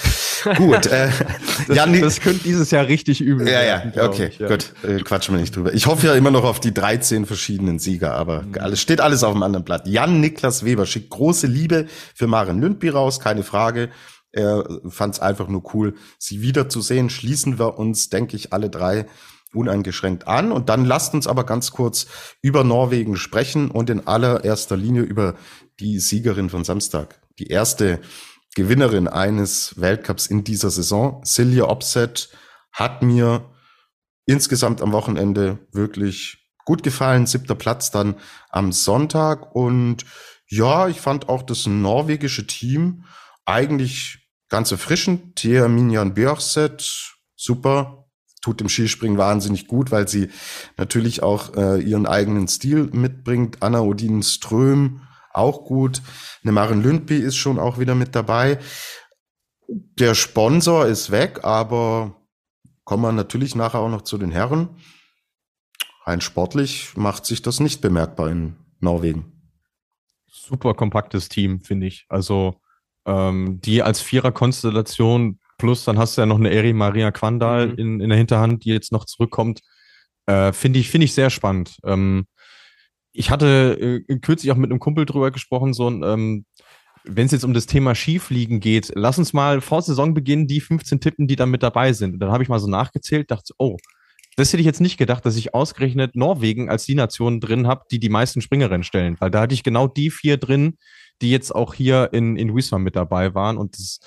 gut. 0.56 0.86
Äh, 0.86 1.10
das, 1.68 1.76
Jan, 1.76 2.00
das 2.00 2.20
könnte 2.20 2.42
dieses 2.42 2.72
Jahr 2.72 2.88
richtig 2.88 3.20
übel 3.20 3.48
Ja, 3.48 3.62
ja, 3.62 4.08
okay, 4.08 4.26
ich, 4.32 4.38
ja. 4.40 4.48
gut. 4.48 4.72
Äh, 4.82 4.98
quatschen 4.98 5.34
wir 5.36 5.40
nicht 5.40 5.54
drüber. 5.54 5.72
Ich 5.72 5.86
hoffe 5.86 6.08
ja 6.08 6.14
immer 6.14 6.32
noch 6.32 6.42
auf 6.42 6.58
die 6.58 6.74
13 6.74 7.24
verschiedenen 7.26 7.78
Sieger, 7.78 8.14
aber 8.14 8.42
mhm. 8.42 8.54
alles 8.58 8.80
steht 8.80 9.00
alles 9.00 9.22
auf 9.22 9.34
dem 9.34 9.44
anderen 9.44 9.64
Blatt. 9.64 9.86
Jan 9.86 10.20
Niklas 10.20 10.64
Weber 10.64 10.86
schickt 10.86 11.10
große 11.10 11.46
Liebe 11.46 11.86
für 12.14 12.26
Maren 12.26 12.60
Lündby 12.60 12.88
raus, 12.88 13.20
keine 13.20 13.44
Frage. 13.44 13.90
Er 14.32 14.66
fand 14.88 15.14
es 15.14 15.20
einfach 15.20 15.46
nur 15.46 15.74
cool, 15.74 15.94
sie 16.18 16.42
wiederzusehen. 16.42 17.08
Schließen 17.08 17.60
wir 17.60 17.78
uns, 17.78 18.08
denke 18.10 18.34
ich, 18.34 18.52
alle 18.52 18.68
drei 18.68 19.06
uneingeschränkt 19.54 20.26
an. 20.26 20.50
Und 20.50 20.68
dann 20.68 20.84
lasst 20.84 21.14
uns 21.14 21.26
aber 21.26 21.44
ganz 21.44 21.70
kurz 21.70 22.06
über 22.40 22.64
Norwegen 22.64 23.16
sprechen 23.16 23.70
und 23.70 23.90
in 23.90 24.06
allererster 24.06 24.76
Linie 24.76 25.02
über 25.02 25.34
die 25.78 26.00
Siegerin 26.00 26.50
von 26.50 26.64
Samstag. 26.64 27.20
Die 27.38 27.48
erste 27.48 28.00
Gewinnerin 28.54 29.08
eines 29.08 29.80
Weltcups 29.80 30.26
in 30.26 30.44
dieser 30.44 30.70
Saison, 30.70 31.22
Silja 31.24 31.64
Opset, 31.64 32.28
hat 32.72 33.02
mir 33.02 33.50
insgesamt 34.26 34.82
am 34.82 34.92
Wochenende 34.92 35.58
wirklich 35.72 36.50
gut 36.64 36.82
gefallen. 36.82 37.26
Siebter 37.26 37.54
Platz 37.54 37.90
dann 37.90 38.16
am 38.50 38.72
Sonntag. 38.72 39.54
Und 39.54 40.04
ja, 40.48 40.88
ich 40.88 41.00
fand 41.00 41.28
auch 41.28 41.42
das 41.42 41.66
norwegische 41.66 42.46
Team 42.46 43.04
eigentlich 43.44 44.30
ganz 44.48 44.70
erfrischend. 44.70 45.36
Thea 45.36 45.68
Minjan 45.68 46.14
Björset, 46.14 47.16
super. 47.34 47.98
Tut 48.42 48.60
dem 48.60 48.68
Skispringen 48.68 49.18
wahnsinnig 49.18 49.68
gut, 49.68 49.92
weil 49.92 50.08
sie 50.08 50.28
natürlich 50.76 51.22
auch 51.22 51.54
äh, 51.54 51.80
ihren 51.80 52.06
eigenen 52.06 52.48
Stil 52.48 52.90
mitbringt. 52.92 53.58
Anna 53.62 53.80
Odin 53.80 54.22
Ström, 54.22 55.02
auch 55.34 55.64
gut. 55.64 56.02
Eine 56.42 56.52
Maren 56.52 56.82
Lündby 56.82 57.16
ist 57.16 57.36
schon 57.36 57.58
auch 57.58 57.78
wieder 57.78 57.94
mit 57.94 58.14
dabei. 58.14 58.58
Der 59.68 60.14
Sponsor 60.14 60.86
ist 60.86 61.10
weg, 61.10 61.44
aber 61.44 62.16
kommen 62.84 63.02
wir 63.02 63.12
natürlich 63.12 63.54
nachher 63.54 63.80
auch 63.80 63.88
noch 63.88 64.02
zu 64.02 64.18
den 64.18 64.30
Herren. 64.30 64.68
Rein 66.04 66.20
sportlich 66.20 66.96
macht 66.96 67.24
sich 67.26 67.42
das 67.42 67.60
nicht 67.60 67.80
bemerkbar 67.80 68.30
in 68.30 68.56
Norwegen. 68.80 69.32
Super 70.26 70.74
kompaktes 70.74 71.28
Team, 71.28 71.62
finde 71.62 71.86
ich. 71.86 72.06
Also 72.08 72.60
ähm, 73.06 73.60
die 73.60 73.82
als 73.82 74.00
Vierer-Konstellation 74.00 75.38
plus 75.58 75.84
dann 75.84 75.96
hast 75.96 76.16
du 76.16 76.22
ja 76.22 76.26
noch 76.26 76.38
eine 76.38 76.50
Eri 76.50 76.72
Maria 76.72 77.12
Quandal 77.12 77.68
mhm. 77.68 77.78
in, 77.78 78.00
in 78.00 78.08
der 78.08 78.18
Hinterhand, 78.18 78.64
die 78.64 78.70
jetzt 78.70 78.90
noch 78.90 79.04
zurückkommt. 79.04 79.60
Äh, 80.26 80.52
finde 80.52 80.80
ich, 80.80 80.90
finde 80.90 81.04
ich 81.04 81.14
sehr 81.14 81.30
spannend. 81.30 81.78
Ähm, 81.84 82.26
ich 83.12 83.30
hatte 83.30 84.04
äh, 84.08 84.18
kürzlich 84.18 84.50
auch 84.52 84.56
mit 84.56 84.70
einem 84.70 84.80
Kumpel 84.80 85.06
drüber 85.06 85.30
gesprochen, 85.30 85.72
so 85.72 85.88
ein, 85.88 86.02
ähm, 86.02 86.44
wenn 87.04 87.26
es 87.26 87.32
jetzt 87.32 87.44
um 87.44 87.54
das 87.54 87.66
Thema 87.66 87.94
Skifliegen 87.94 88.60
geht, 88.60 88.92
lass 88.94 89.18
uns 89.18 89.32
mal 89.32 89.60
vor 89.60 89.82
Saisonbeginn 89.82 90.46
die 90.46 90.60
15 90.60 91.00
tippen, 91.00 91.26
die 91.26 91.36
da 91.36 91.46
mit 91.46 91.62
dabei 91.62 91.92
sind. 91.92 92.14
Und 92.14 92.20
dann 92.20 92.30
habe 92.30 92.42
ich 92.42 92.48
mal 92.48 92.60
so 92.60 92.68
nachgezählt, 92.68 93.30
dachte, 93.30 93.54
oh, 93.58 93.76
das 94.36 94.52
hätte 94.52 94.60
ich 94.60 94.66
jetzt 94.66 94.80
nicht 94.80 94.96
gedacht, 94.96 95.26
dass 95.26 95.36
ich 95.36 95.54
ausgerechnet 95.54 96.16
Norwegen 96.16 96.70
als 96.70 96.86
die 96.86 96.94
Nation 96.94 97.40
drin 97.40 97.66
habe, 97.66 97.82
die 97.90 97.98
die 97.98 98.08
meisten 98.08 98.40
Springerinnen 98.40 98.84
stellen, 98.84 99.16
weil 99.20 99.30
da 99.30 99.42
hatte 99.42 99.54
ich 99.54 99.62
genau 99.62 99.88
die 99.88 100.10
vier 100.10 100.38
drin, 100.38 100.78
die 101.20 101.30
jetzt 101.30 101.54
auch 101.54 101.74
hier 101.74 102.10
in, 102.12 102.36
in 102.36 102.54
Wiesbaden 102.54 102.82
mit 102.82 102.96
dabei 102.96 103.34
waren 103.34 103.58
und 103.58 103.76
das 103.78 104.00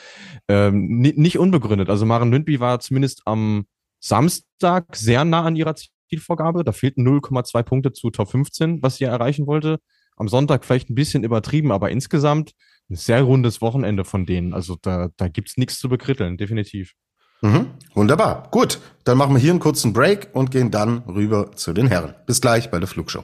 ähm, 0.47 0.99
nicht 0.99 1.37
unbegründet. 1.37 1.89
Also 1.89 2.05
Maren 2.05 2.31
Lündby 2.31 2.59
war 2.59 2.79
zumindest 2.79 3.21
am 3.25 3.65
Samstag 3.99 4.95
sehr 4.95 5.25
nah 5.25 5.43
an 5.43 5.55
ihrer 5.55 5.75
Zielvorgabe. 6.09 6.63
Da 6.63 6.71
fehlten 6.71 7.07
0,2 7.07 7.63
Punkte 7.63 7.91
zu 7.91 8.09
Top 8.09 8.29
15, 8.29 8.81
was 8.81 8.97
sie 8.97 9.05
erreichen 9.05 9.47
wollte. 9.47 9.79
Am 10.17 10.27
Sonntag 10.27 10.63
vielleicht 10.63 10.89
ein 10.89 10.95
bisschen 10.95 11.23
übertrieben, 11.23 11.71
aber 11.71 11.91
insgesamt 11.91 12.51
ein 12.89 12.95
sehr 12.95 13.21
rundes 13.23 13.61
Wochenende 13.61 14.05
von 14.05 14.25
denen. 14.25 14.53
Also 14.53 14.77
da, 14.81 15.09
da 15.17 15.27
gibt 15.27 15.49
es 15.49 15.57
nichts 15.57 15.79
zu 15.79 15.89
bekritteln, 15.89 16.37
definitiv. 16.37 16.93
Mhm, 17.41 17.67
wunderbar. 17.93 18.47
Gut, 18.51 18.79
dann 19.03 19.17
machen 19.17 19.35
wir 19.35 19.41
hier 19.41 19.51
einen 19.51 19.59
kurzen 19.59 19.93
Break 19.93 20.29
und 20.33 20.51
gehen 20.51 20.71
dann 20.71 20.99
rüber 20.99 21.51
zu 21.51 21.73
den 21.73 21.87
Herren. 21.87 22.15
Bis 22.25 22.41
gleich 22.41 22.71
bei 22.71 22.79
der 22.79 22.87
Flugshow. 22.87 23.23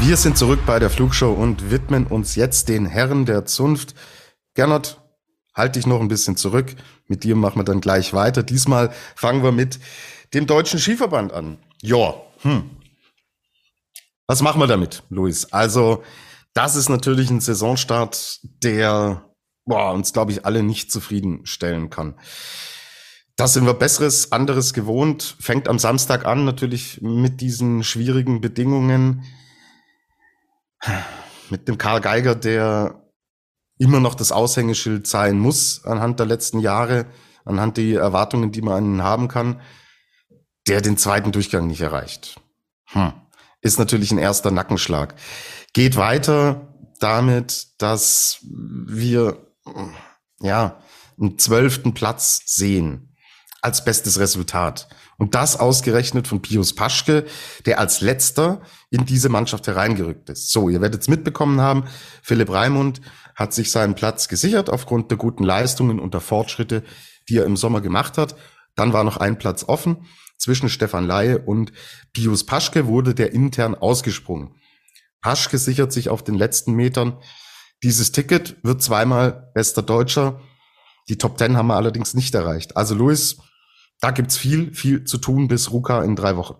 Wir 0.00 0.16
sind 0.16 0.38
zurück 0.38 0.60
bei 0.64 0.78
der 0.78 0.90
Flugshow 0.90 1.32
und 1.32 1.70
widmen 1.70 2.06
uns 2.06 2.34
jetzt 2.36 2.68
den 2.68 2.86
Herren 2.86 3.26
der 3.26 3.44
Zunft. 3.44 3.94
Gernot, 4.54 5.00
halt 5.54 5.76
dich 5.76 5.86
noch 5.86 6.00
ein 6.00 6.08
bisschen 6.08 6.36
zurück. 6.36 6.76
Mit 7.08 7.24
dir 7.24 7.36
machen 7.36 7.58
wir 7.58 7.64
dann 7.64 7.80
gleich 7.80 8.14
weiter. 8.14 8.42
Diesmal 8.42 8.92
fangen 9.16 9.42
wir 9.42 9.52
mit 9.52 9.78
dem 10.34 10.46
Deutschen 10.46 10.78
Skiverband 10.78 11.32
an. 11.32 11.58
Ja, 11.82 12.14
hm. 12.42 12.70
Was 14.26 14.40
machen 14.40 14.60
wir 14.60 14.66
damit, 14.66 15.02
Luis? 15.10 15.52
Also, 15.52 16.02
das 16.54 16.76
ist 16.76 16.88
natürlich 16.88 17.30
ein 17.30 17.40
Saisonstart, 17.40 18.40
der 18.62 19.24
boah, 19.64 19.92
uns, 19.92 20.12
glaube 20.12 20.32
ich, 20.32 20.44
alle 20.44 20.62
nicht 20.62 20.90
zufriedenstellen 20.90 21.90
kann. 21.90 22.14
Da 23.36 23.46
sind 23.46 23.66
wir 23.66 23.74
Besseres, 23.74 24.32
anderes 24.32 24.74
gewohnt. 24.74 25.36
Fängt 25.38 25.68
am 25.68 25.78
Samstag 25.78 26.24
an, 26.24 26.44
natürlich 26.44 27.00
mit 27.00 27.40
diesen 27.40 27.84
schwierigen 27.84 28.40
Bedingungen. 28.40 29.24
Mit 31.50 31.68
dem 31.68 31.78
Karl 31.78 32.00
Geiger, 32.00 32.34
der 32.34 33.02
immer 33.78 34.00
noch 34.00 34.14
das 34.14 34.32
Aushängeschild 34.32 35.06
sein 35.06 35.38
muss 35.38 35.84
anhand 35.84 36.18
der 36.18 36.26
letzten 36.26 36.60
Jahre, 36.60 37.06
anhand 37.44 37.76
der 37.76 38.00
Erwartungen, 38.00 38.52
die 38.52 38.62
man 38.62 38.74
an 38.74 38.94
ihn 38.94 39.02
haben 39.02 39.28
kann, 39.28 39.60
der 40.66 40.80
den 40.80 40.96
zweiten 40.96 41.32
Durchgang 41.32 41.66
nicht 41.66 41.80
erreicht. 41.80 42.40
Hm 42.86 43.12
ist 43.60 43.78
natürlich 43.78 44.10
ein 44.12 44.18
erster 44.18 44.50
Nackenschlag. 44.50 45.14
Geht 45.72 45.96
weiter 45.96 46.74
damit, 47.00 47.68
dass 47.78 48.38
wir 48.42 49.38
ja 50.40 50.80
einen 51.18 51.38
zwölften 51.38 51.94
Platz 51.94 52.42
sehen 52.46 53.16
als 53.60 53.84
bestes 53.84 54.18
Resultat. 54.18 54.88
Und 55.18 55.34
das 55.34 55.58
ausgerechnet 55.58 56.28
von 56.28 56.40
Pius 56.40 56.74
Paschke, 56.74 57.26
der 57.66 57.80
als 57.80 58.00
letzter 58.00 58.62
in 58.88 59.04
diese 59.04 59.28
Mannschaft 59.28 59.66
hereingerückt 59.66 60.30
ist. 60.30 60.50
So, 60.50 60.68
ihr 60.68 60.80
werdet 60.80 61.02
es 61.02 61.08
mitbekommen 61.08 61.60
haben, 61.60 61.84
Philipp 62.22 62.50
Raimund 62.50 63.00
hat 63.34 63.52
sich 63.52 63.70
seinen 63.70 63.94
Platz 63.94 64.28
gesichert 64.28 64.70
aufgrund 64.70 65.10
der 65.10 65.18
guten 65.18 65.44
Leistungen 65.44 65.98
und 65.98 66.14
der 66.14 66.20
Fortschritte, 66.20 66.84
die 67.28 67.36
er 67.36 67.44
im 67.44 67.56
Sommer 67.56 67.80
gemacht 67.80 68.16
hat. 68.16 68.36
Dann 68.76 68.92
war 68.92 69.02
noch 69.02 69.16
ein 69.16 69.38
Platz 69.38 69.64
offen 69.64 70.06
zwischen 70.38 70.68
Stefan 70.68 71.06
Laie 71.06 71.38
und 71.38 71.72
Pius 72.12 72.46
Paschke 72.46 72.86
wurde 72.86 73.14
der 73.14 73.32
intern 73.32 73.74
ausgesprungen. 73.74 74.54
Paschke 75.20 75.58
sichert 75.58 75.92
sich 75.92 76.08
auf 76.08 76.22
den 76.22 76.36
letzten 76.36 76.74
Metern 76.74 77.18
dieses 77.82 78.12
Ticket, 78.12 78.56
wird 78.62 78.82
zweimal 78.82 79.50
bester 79.54 79.82
Deutscher. 79.82 80.40
Die 81.08 81.18
Top 81.18 81.38
Ten 81.38 81.56
haben 81.56 81.66
wir 81.66 81.76
allerdings 81.76 82.14
nicht 82.14 82.34
erreicht. 82.34 82.76
Also 82.76 82.94
Luis, 82.94 83.38
da 84.00 84.10
gibt's 84.10 84.36
viel, 84.36 84.72
viel 84.74 85.04
zu 85.04 85.18
tun 85.18 85.48
bis 85.48 85.70
Ruka 85.72 86.02
in 86.02 86.16
drei 86.16 86.36
Wochen. 86.36 86.56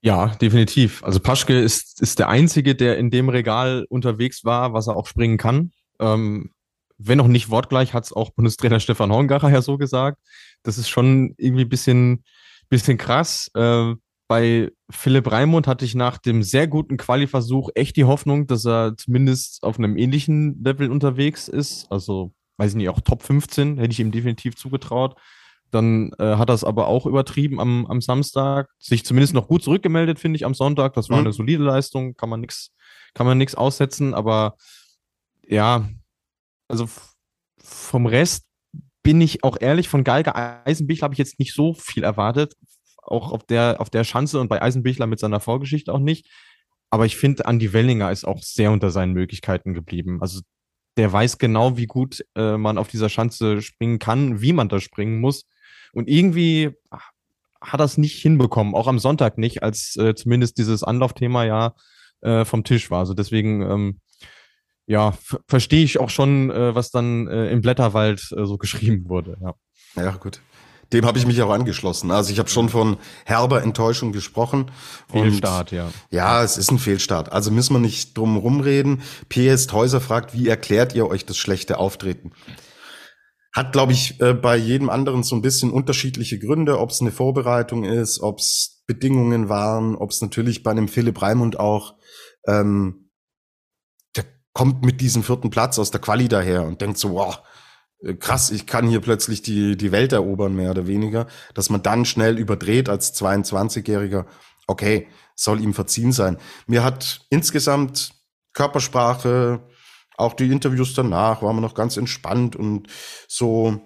Ja, 0.00 0.28
definitiv. 0.28 1.04
Also 1.04 1.20
Paschke 1.20 1.58
ist, 1.58 2.00
ist 2.00 2.18
der 2.18 2.28
Einzige, 2.28 2.74
der 2.74 2.98
in 2.98 3.10
dem 3.10 3.28
Regal 3.28 3.86
unterwegs 3.88 4.44
war, 4.44 4.72
was 4.72 4.88
er 4.88 4.96
auch 4.96 5.06
springen 5.06 5.38
kann. 5.38 5.72
Ähm, 6.00 6.52
wenn 6.98 7.20
auch 7.20 7.28
nicht 7.28 7.50
wortgleich, 7.50 7.94
hat 7.94 8.04
es 8.04 8.12
auch 8.12 8.30
Bundestrainer 8.30 8.80
Stefan 8.80 9.12
Horngacher 9.12 9.50
ja 9.50 9.62
so 9.62 9.78
gesagt. 9.78 10.18
Das 10.62 10.78
ist 10.78 10.88
schon 10.88 11.34
irgendwie 11.36 11.64
ein 11.64 11.68
bisschen 11.68 12.24
bisschen 12.72 12.96
krass. 12.96 13.50
Äh, 13.54 13.94
bei 14.28 14.72
Philipp 14.90 15.30
Raimund 15.30 15.66
hatte 15.66 15.84
ich 15.84 15.94
nach 15.94 16.16
dem 16.16 16.42
sehr 16.42 16.66
guten 16.66 16.96
Quali-Versuch 16.96 17.68
echt 17.74 17.96
die 17.96 18.04
Hoffnung, 18.04 18.46
dass 18.46 18.64
er 18.64 18.96
zumindest 18.96 19.62
auf 19.62 19.78
einem 19.78 19.96
ähnlichen 19.98 20.64
Level 20.64 20.90
unterwegs 20.90 21.48
ist. 21.48 21.86
Also, 21.92 22.32
weiß 22.56 22.70
ich 22.70 22.76
nicht, 22.76 22.88
auch 22.88 23.02
Top 23.02 23.22
15 23.22 23.76
hätte 23.76 23.92
ich 23.92 24.00
ihm 24.00 24.10
definitiv 24.10 24.56
zugetraut. 24.56 25.16
Dann 25.72 26.12
äh, 26.18 26.36
hat 26.36 26.50
er 26.50 26.54
es 26.54 26.64
aber 26.64 26.86
auch 26.86 27.06
übertrieben 27.06 27.60
am, 27.60 27.86
am 27.86 28.00
Samstag. 28.00 28.68
Sich 28.78 29.04
zumindest 29.04 29.34
noch 29.34 29.48
gut 29.48 29.64
zurückgemeldet, 29.64 30.20
finde 30.20 30.36
ich, 30.36 30.46
am 30.46 30.54
Sonntag. 30.54 30.94
Das 30.94 31.08
war 31.08 31.18
mhm. 31.18 31.26
eine 31.26 31.32
solide 31.32 31.64
Leistung, 31.64 32.14
kann 32.14 32.28
man 32.28 32.40
nichts 32.40 32.72
kann 33.14 33.26
man 33.26 33.38
nichts 33.38 33.54
aussetzen. 33.54 34.14
Aber 34.14 34.56
ja, 35.46 35.88
also 36.68 36.88
vom 37.58 38.06
Rest 38.06 38.46
bin 39.02 39.20
ich 39.20 39.44
auch 39.44 39.56
ehrlich, 39.60 39.88
von 39.88 40.04
Geiger 40.04 40.64
Eisenbichler 40.66 41.04
habe 41.04 41.14
ich 41.14 41.18
jetzt 41.18 41.38
nicht 41.38 41.54
so 41.54 41.74
viel 41.74 42.04
erwartet. 42.04 42.54
Auch 42.98 43.32
auf 43.32 43.44
der, 43.44 43.80
auf 43.80 43.90
der 43.90 44.04
Schanze 44.04 44.40
und 44.40 44.48
bei 44.48 44.62
Eisenbichler 44.62 45.06
mit 45.06 45.18
seiner 45.18 45.40
Vorgeschichte 45.40 45.92
auch 45.92 45.98
nicht. 45.98 46.30
Aber 46.88 47.06
ich 47.06 47.16
finde, 47.16 47.44
Andy 47.46 47.72
Wellinger 47.72 48.12
ist 48.12 48.24
auch 48.24 48.42
sehr 48.42 48.70
unter 48.70 48.90
seinen 48.90 49.12
Möglichkeiten 49.12 49.74
geblieben. 49.74 50.20
Also 50.20 50.40
der 50.96 51.10
weiß 51.12 51.38
genau, 51.38 51.76
wie 51.78 51.86
gut 51.86 52.24
äh, 52.36 52.56
man 52.58 52.78
auf 52.78 52.88
dieser 52.88 53.08
Schanze 53.08 53.62
springen 53.62 53.98
kann, 53.98 54.40
wie 54.40 54.52
man 54.52 54.68
da 54.68 54.78
springen 54.78 55.20
muss. 55.20 55.46
Und 55.92 56.08
irgendwie 56.08 56.70
hat 57.60 57.80
er 57.80 57.84
es 57.84 57.98
nicht 57.98 58.20
hinbekommen, 58.20 58.74
auch 58.74 58.88
am 58.88 58.98
Sonntag 58.98 59.38
nicht, 59.38 59.62
als 59.62 59.96
äh, 59.96 60.14
zumindest 60.14 60.58
dieses 60.58 60.82
Anlaufthema 60.82 61.44
ja 61.44 61.74
äh, 62.22 62.44
vom 62.44 62.64
Tisch 62.64 62.90
war. 62.90 63.00
Also 63.00 63.14
deswegen 63.14 63.62
ähm, 63.62 64.00
ja, 64.86 65.14
verstehe 65.48 65.84
ich 65.84 66.00
auch 66.00 66.10
schon, 66.10 66.50
äh, 66.50 66.74
was 66.74 66.90
dann 66.90 67.28
äh, 67.28 67.50
im 67.50 67.60
Blätterwald 67.60 68.32
äh, 68.36 68.44
so 68.44 68.58
geschrieben 68.58 69.08
wurde. 69.08 69.36
Ja, 69.40 69.54
ja 69.96 70.10
gut. 70.12 70.40
Dem 70.92 71.06
habe 71.06 71.16
ich 71.16 71.26
mich 71.26 71.40
auch 71.40 71.50
angeschlossen. 71.50 72.10
Also 72.10 72.32
ich 72.32 72.38
habe 72.38 72.50
schon 72.50 72.68
von 72.68 72.98
herber 73.24 73.62
Enttäuschung 73.62 74.12
gesprochen. 74.12 74.70
Fehlstart, 75.10 75.72
ja. 75.72 75.90
Ja, 76.10 76.42
es 76.42 76.58
ist 76.58 76.70
ein 76.70 76.78
Fehlstart. 76.78 77.32
Also 77.32 77.50
müssen 77.50 77.74
wir 77.74 77.80
nicht 77.80 78.18
drum 78.18 78.36
rumreden. 78.36 79.00
PS 79.30 79.68
Thäuser 79.68 80.02
fragt, 80.02 80.34
wie 80.34 80.48
erklärt 80.48 80.94
ihr 80.94 81.06
euch 81.06 81.24
das 81.24 81.38
schlechte 81.38 81.78
Auftreten? 81.78 82.32
Hat, 83.52 83.72
glaube 83.72 83.92
ich, 83.92 84.20
äh, 84.20 84.32
bei 84.32 84.56
jedem 84.56 84.88
anderen 84.88 85.22
so 85.22 85.36
ein 85.36 85.42
bisschen 85.42 85.70
unterschiedliche 85.70 86.38
Gründe, 86.38 86.78
ob 86.78 86.90
es 86.90 87.00
eine 87.00 87.12
Vorbereitung 87.12 87.84
ist, 87.84 88.20
ob 88.20 88.38
es 88.38 88.72
Trainingsbedingungen 88.92 89.48
waren, 89.48 89.94
ob 89.94 90.10
es 90.10 90.20
natürlich 90.20 90.62
bei 90.62 90.70
einem 90.70 90.88
Philipp 90.88 91.20
Raimund 91.22 91.58
auch, 91.58 91.94
ähm, 92.46 93.10
der 94.16 94.24
kommt 94.52 94.84
mit 94.84 95.00
diesem 95.00 95.22
vierten 95.22 95.50
Platz 95.50 95.78
aus 95.78 95.90
der 95.90 96.00
Quali 96.00 96.28
daher 96.28 96.64
und 96.64 96.80
denkt 96.80 96.98
so, 96.98 97.14
wow, 97.14 97.40
äh, 98.02 98.14
krass, 98.14 98.50
ich 98.50 98.66
kann 98.66 98.88
hier 98.88 99.00
plötzlich 99.00 99.42
die, 99.42 99.76
die 99.76 99.92
Welt 99.92 100.12
erobern, 100.12 100.54
mehr 100.54 100.70
oder 100.70 100.86
weniger, 100.86 101.26
dass 101.54 101.70
man 101.70 101.82
dann 101.82 102.04
schnell 102.04 102.38
überdreht 102.38 102.88
als 102.88 103.14
22-Jähriger, 103.20 104.26
okay, 104.66 105.08
soll 105.34 105.60
ihm 105.60 105.74
verziehen 105.74 106.12
sein. 106.12 106.38
Mir 106.66 106.84
hat 106.84 107.26
insgesamt 107.30 108.14
Körpersprache, 108.52 109.66
auch 110.22 110.34
die 110.34 110.50
Interviews 110.50 110.94
danach, 110.94 111.42
waren 111.42 111.56
wir 111.56 111.60
noch 111.60 111.74
ganz 111.74 111.96
entspannt 111.96 112.56
und 112.56 112.88
so. 113.28 113.80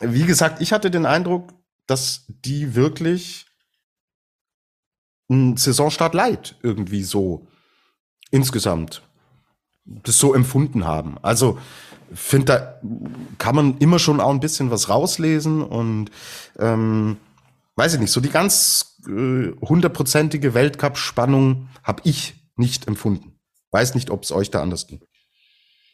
Wie 0.00 0.24
gesagt, 0.24 0.60
ich 0.60 0.72
hatte 0.72 0.90
den 0.90 1.06
Eindruck, 1.06 1.52
dass 1.86 2.24
die 2.28 2.74
wirklich 2.74 3.46
einen 5.28 5.56
Saisonstart 5.56 6.14
leid 6.14 6.56
irgendwie 6.62 7.02
so 7.02 7.46
insgesamt 8.30 9.02
das 9.84 10.18
so 10.18 10.34
empfunden 10.34 10.84
haben. 10.84 11.16
Also 11.22 11.58
finde, 12.12 12.44
da 12.46 12.80
kann 13.38 13.56
man 13.56 13.78
immer 13.78 13.98
schon 13.98 14.20
auch 14.20 14.30
ein 14.30 14.40
bisschen 14.40 14.70
was 14.70 14.88
rauslesen 14.88 15.62
und 15.62 16.10
ähm, 16.58 17.16
weiß 17.76 17.94
ich 17.94 18.00
nicht, 18.00 18.12
so 18.12 18.20
die 18.20 18.30
ganz 18.30 18.98
äh, 19.06 19.52
hundertprozentige 19.60 20.48
äh, 20.48 20.54
Weltcup-Spannung 20.54 21.68
habe 21.82 22.02
ich 22.04 22.34
nicht 22.56 22.86
empfunden. 22.88 23.38
Weiß 23.70 23.94
nicht, 23.94 24.10
ob 24.10 24.24
es 24.24 24.32
euch 24.32 24.50
da 24.50 24.62
anders 24.62 24.86
ging. 24.86 25.00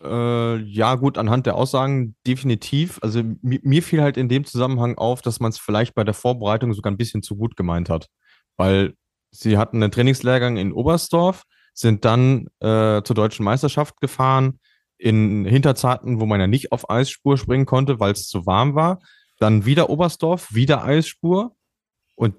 Äh, 0.03 0.57
ja, 0.59 0.95
gut, 0.97 1.19
anhand 1.19 1.47
der 1.47 1.57
Aussagen 1.57 2.17
definitiv. 2.27 2.99
Also 3.03 3.23
mir 3.43 3.83
fiel 3.83 4.03
halt 4.03 4.17
in 4.17 4.29
dem 4.29 4.45
Zusammenhang 4.45 4.99
auf, 4.99 5.23
dass 5.23 5.41
man 5.41 5.51
es 5.51 5.59
vielleicht 5.59 5.95
bei 5.95 6.05
der 6.05 6.15
Vorbereitung 6.15 6.73
sogar 6.75 6.93
ein 6.93 6.99
bisschen 6.99 7.23
zu 7.23 7.37
gut 7.37 7.57
gemeint 7.57 7.89
hat. 7.89 8.09
Weil 8.57 8.95
sie 9.31 9.59
hatten 9.59 9.83
einen 9.83 9.93
Trainingslehrgang 9.93 10.57
in 10.57 10.73
Oberstdorf, 10.73 11.45
sind 11.73 12.05
dann 12.05 12.49
äh, 12.61 13.03
zur 13.03 13.15
deutschen 13.15 13.45
Meisterschaft 13.45 14.01
gefahren, 14.01 14.59
in 14.99 15.45
Hinterzarten, 15.45 16.21
wo 16.21 16.27
man 16.27 16.41
ja 16.41 16.47
nicht 16.47 16.73
auf 16.73 16.89
Eisspur 16.89 17.37
springen 17.37 17.67
konnte, 17.67 18.01
weil 18.01 18.13
es 18.13 18.29
zu 18.29 18.47
warm 18.47 18.75
war. 18.75 18.99
Dann 19.39 19.67
wieder 19.67 19.91
Oberstdorf, 19.91 20.55
wieder 20.55 20.85
Eisspur. 20.85 21.55
Und, 22.15 22.37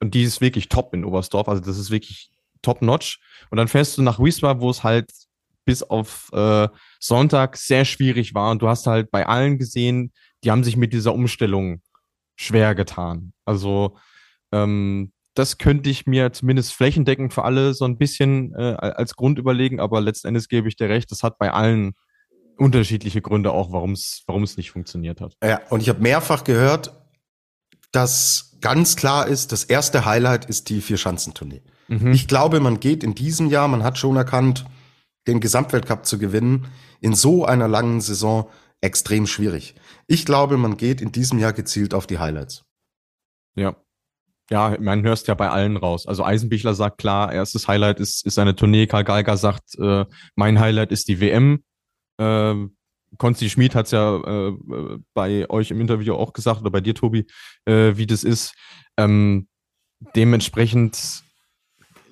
und 0.00 0.14
die 0.14 0.22
ist 0.22 0.40
wirklich 0.40 0.68
top 0.68 0.94
in 0.94 1.04
Oberstdorf. 1.04 1.48
Also 1.48 1.62
das 1.62 1.78
ist 1.78 1.90
wirklich 1.90 2.30
top-notch. 2.62 3.20
Und 3.50 3.58
dann 3.58 3.68
fährst 3.68 3.98
du 3.98 4.02
nach 4.02 4.18
Wiesbaden, 4.18 4.62
wo 4.62 4.70
es 4.70 4.82
halt 4.82 5.10
bis 5.68 5.82
auf 5.82 6.30
äh, 6.32 6.66
Sonntag 6.98 7.58
sehr 7.58 7.84
schwierig 7.84 8.34
war. 8.34 8.50
Und 8.52 8.62
du 8.62 8.68
hast 8.68 8.86
halt 8.86 9.10
bei 9.10 9.26
allen 9.26 9.58
gesehen, 9.58 10.12
die 10.42 10.50
haben 10.50 10.64
sich 10.64 10.78
mit 10.78 10.94
dieser 10.94 11.12
Umstellung 11.12 11.82
schwer 12.36 12.74
getan. 12.74 13.34
Also 13.44 13.98
ähm, 14.50 15.12
das 15.34 15.58
könnte 15.58 15.90
ich 15.90 16.06
mir 16.06 16.32
zumindest 16.32 16.72
flächendeckend 16.72 17.34
für 17.34 17.44
alle 17.44 17.74
so 17.74 17.84
ein 17.84 17.98
bisschen 17.98 18.54
äh, 18.54 18.76
als 18.80 19.14
Grund 19.14 19.38
überlegen, 19.38 19.78
aber 19.78 20.00
letzten 20.00 20.28
Endes 20.28 20.48
gebe 20.48 20.68
ich 20.68 20.76
dir 20.76 20.88
recht, 20.88 21.10
das 21.10 21.22
hat 21.22 21.36
bei 21.36 21.52
allen 21.52 21.92
unterschiedliche 22.56 23.20
Gründe 23.20 23.52
auch, 23.52 23.70
warum 23.70 23.92
es 23.92 24.22
warum 24.26 24.44
es 24.44 24.56
nicht 24.56 24.70
funktioniert 24.70 25.20
hat. 25.20 25.36
Ja, 25.44 25.60
und 25.68 25.82
ich 25.82 25.90
habe 25.90 26.00
mehrfach 26.00 26.44
gehört, 26.44 26.94
dass 27.92 28.56
ganz 28.62 28.96
klar 28.96 29.26
ist, 29.26 29.52
das 29.52 29.64
erste 29.64 30.06
Highlight 30.06 30.46
ist 30.46 30.70
die 30.70 30.80
Vier-Schanzentournee. 30.80 31.60
Mhm. 31.88 32.12
Ich 32.12 32.26
glaube, 32.26 32.58
man 32.60 32.80
geht 32.80 33.04
in 33.04 33.14
diesem 33.14 33.48
Jahr, 33.48 33.68
man 33.68 33.84
hat 33.84 33.98
schon 33.98 34.16
erkannt, 34.16 34.64
den 35.28 35.40
Gesamtweltcup 35.40 36.04
zu 36.04 36.18
gewinnen, 36.18 36.66
in 37.00 37.14
so 37.14 37.44
einer 37.44 37.68
langen 37.68 38.00
Saison 38.00 38.50
extrem 38.80 39.26
schwierig. 39.26 39.74
Ich 40.06 40.24
glaube, 40.24 40.56
man 40.56 40.76
geht 40.76 41.00
in 41.00 41.12
diesem 41.12 41.38
Jahr 41.38 41.52
gezielt 41.52 41.94
auf 41.94 42.06
die 42.06 42.18
Highlights. 42.18 42.64
Ja, 43.54 43.76
ja, 44.50 44.76
man 44.80 45.02
hörst 45.02 45.28
ja 45.28 45.34
bei 45.34 45.50
allen 45.50 45.76
raus. 45.76 46.06
Also 46.06 46.24
Eisenbichler 46.24 46.74
sagt 46.74 46.98
klar, 46.98 47.32
erstes 47.32 47.68
Highlight 47.68 48.00
ist, 48.00 48.24
ist 48.24 48.38
eine 48.38 48.56
Tournee. 48.56 48.86
Karl 48.86 49.04
Geiger 49.04 49.36
sagt, 49.36 49.78
äh, 49.78 50.06
mein 50.36 50.58
Highlight 50.58 50.90
ist 50.90 51.08
die 51.08 51.20
WM. 51.20 51.62
Ähm, 52.18 52.74
Konsti 53.18 53.50
Schmid 53.50 53.74
hat 53.74 53.86
es 53.86 53.92
ja 53.92 54.16
äh, 54.16 54.56
bei 55.12 55.48
euch 55.50 55.70
im 55.70 55.80
Interview 55.80 56.14
auch 56.14 56.32
gesagt, 56.32 56.60
oder 56.60 56.70
bei 56.70 56.80
dir, 56.80 56.94
Tobi, 56.94 57.26
äh, 57.66 57.96
wie 57.96 58.06
das 58.06 58.24
ist. 58.24 58.54
Ähm, 58.96 59.48
dementsprechend 60.16 60.94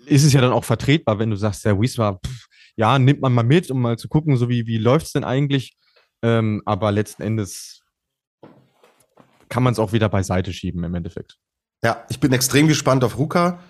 ist 0.05 0.25
es 0.25 0.33
ja 0.33 0.41
dann 0.41 0.53
auch 0.53 0.64
vertretbar, 0.64 1.19
wenn 1.19 1.31
du 1.31 1.37
sagst, 1.37 1.64
der 1.64 1.81
Wies 1.81 1.97
war, 1.97 2.19
pff, 2.19 2.46
ja, 2.77 2.99
nimmt 2.99 3.20
man 3.20 3.33
mal 3.33 3.43
mit, 3.43 3.70
um 3.70 3.81
mal 3.81 3.99
zu 3.99 4.09
gucken, 4.09 4.37
so 4.37 4.49
wie, 4.49 4.66
wie 4.66 4.79
läuft 4.79 5.07
es 5.07 5.12
denn 5.12 5.24
eigentlich. 5.24 5.77
Ähm, 6.22 6.62
aber 6.64 6.93
letzten 6.93 7.22
Endes 7.22 7.83
kann 9.49 9.62
man 9.62 9.72
es 9.72 9.79
auch 9.79 9.93
wieder 9.93 10.09
beiseite 10.09 10.53
schieben 10.53 10.85
im 10.85 10.95
Endeffekt. 10.95 11.39
Ja, 11.83 12.05
ich 12.09 12.20
bin 12.20 12.33
extrem 12.33 12.68
gespannt 12.68 13.05
auf 13.05 13.18
Ruka. 13.18 13.61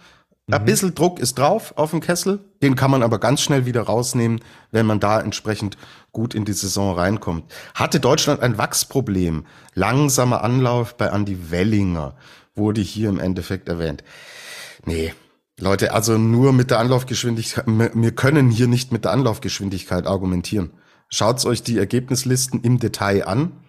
Mhm. 0.46 0.54
Ein 0.54 0.64
bisschen 0.64 0.94
Druck 0.94 1.18
ist 1.18 1.38
drauf 1.38 1.74
auf 1.76 1.90
dem 1.90 2.00
Kessel. 2.00 2.40
Den 2.62 2.76
kann 2.76 2.90
man 2.90 3.02
aber 3.02 3.18
ganz 3.18 3.40
schnell 3.40 3.66
wieder 3.66 3.82
rausnehmen, 3.82 4.40
wenn 4.70 4.86
man 4.86 5.00
da 5.00 5.20
entsprechend 5.20 5.76
gut 6.12 6.34
in 6.34 6.44
die 6.44 6.52
Saison 6.52 6.94
reinkommt. 6.94 7.52
Hatte 7.74 8.00
Deutschland 8.00 8.40
ein 8.40 8.59
Wachsproblem? 8.59 9.46
Langsamer 9.74 10.42
Anlauf 10.42 10.96
bei 10.96 11.07
Andy 11.07 11.50
Wellinger 11.50 12.16
wurde 12.54 12.80
hier 12.80 13.09
im 13.09 13.20
Endeffekt 13.20 13.68
erwähnt. 13.68 14.02
Nee, 14.84 15.12
Leute, 15.59 15.94
also 15.94 16.18
nur 16.18 16.52
mit 16.52 16.70
der 16.70 16.80
Anlaufgeschwindigkeit, 16.80 17.64
wir 17.66 18.14
können 18.14 18.50
hier 18.50 18.66
nicht 18.66 18.92
mit 18.92 19.04
der 19.04 19.12
Anlaufgeschwindigkeit 19.12 20.07
argumentieren. 20.07 20.72
Schaut 21.09 21.44
euch 21.46 21.62
die 21.62 21.78
Ergebnislisten 21.78 22.61
im 22.62 22.78
Detail 22.78 23.26
an. 23.26 23.64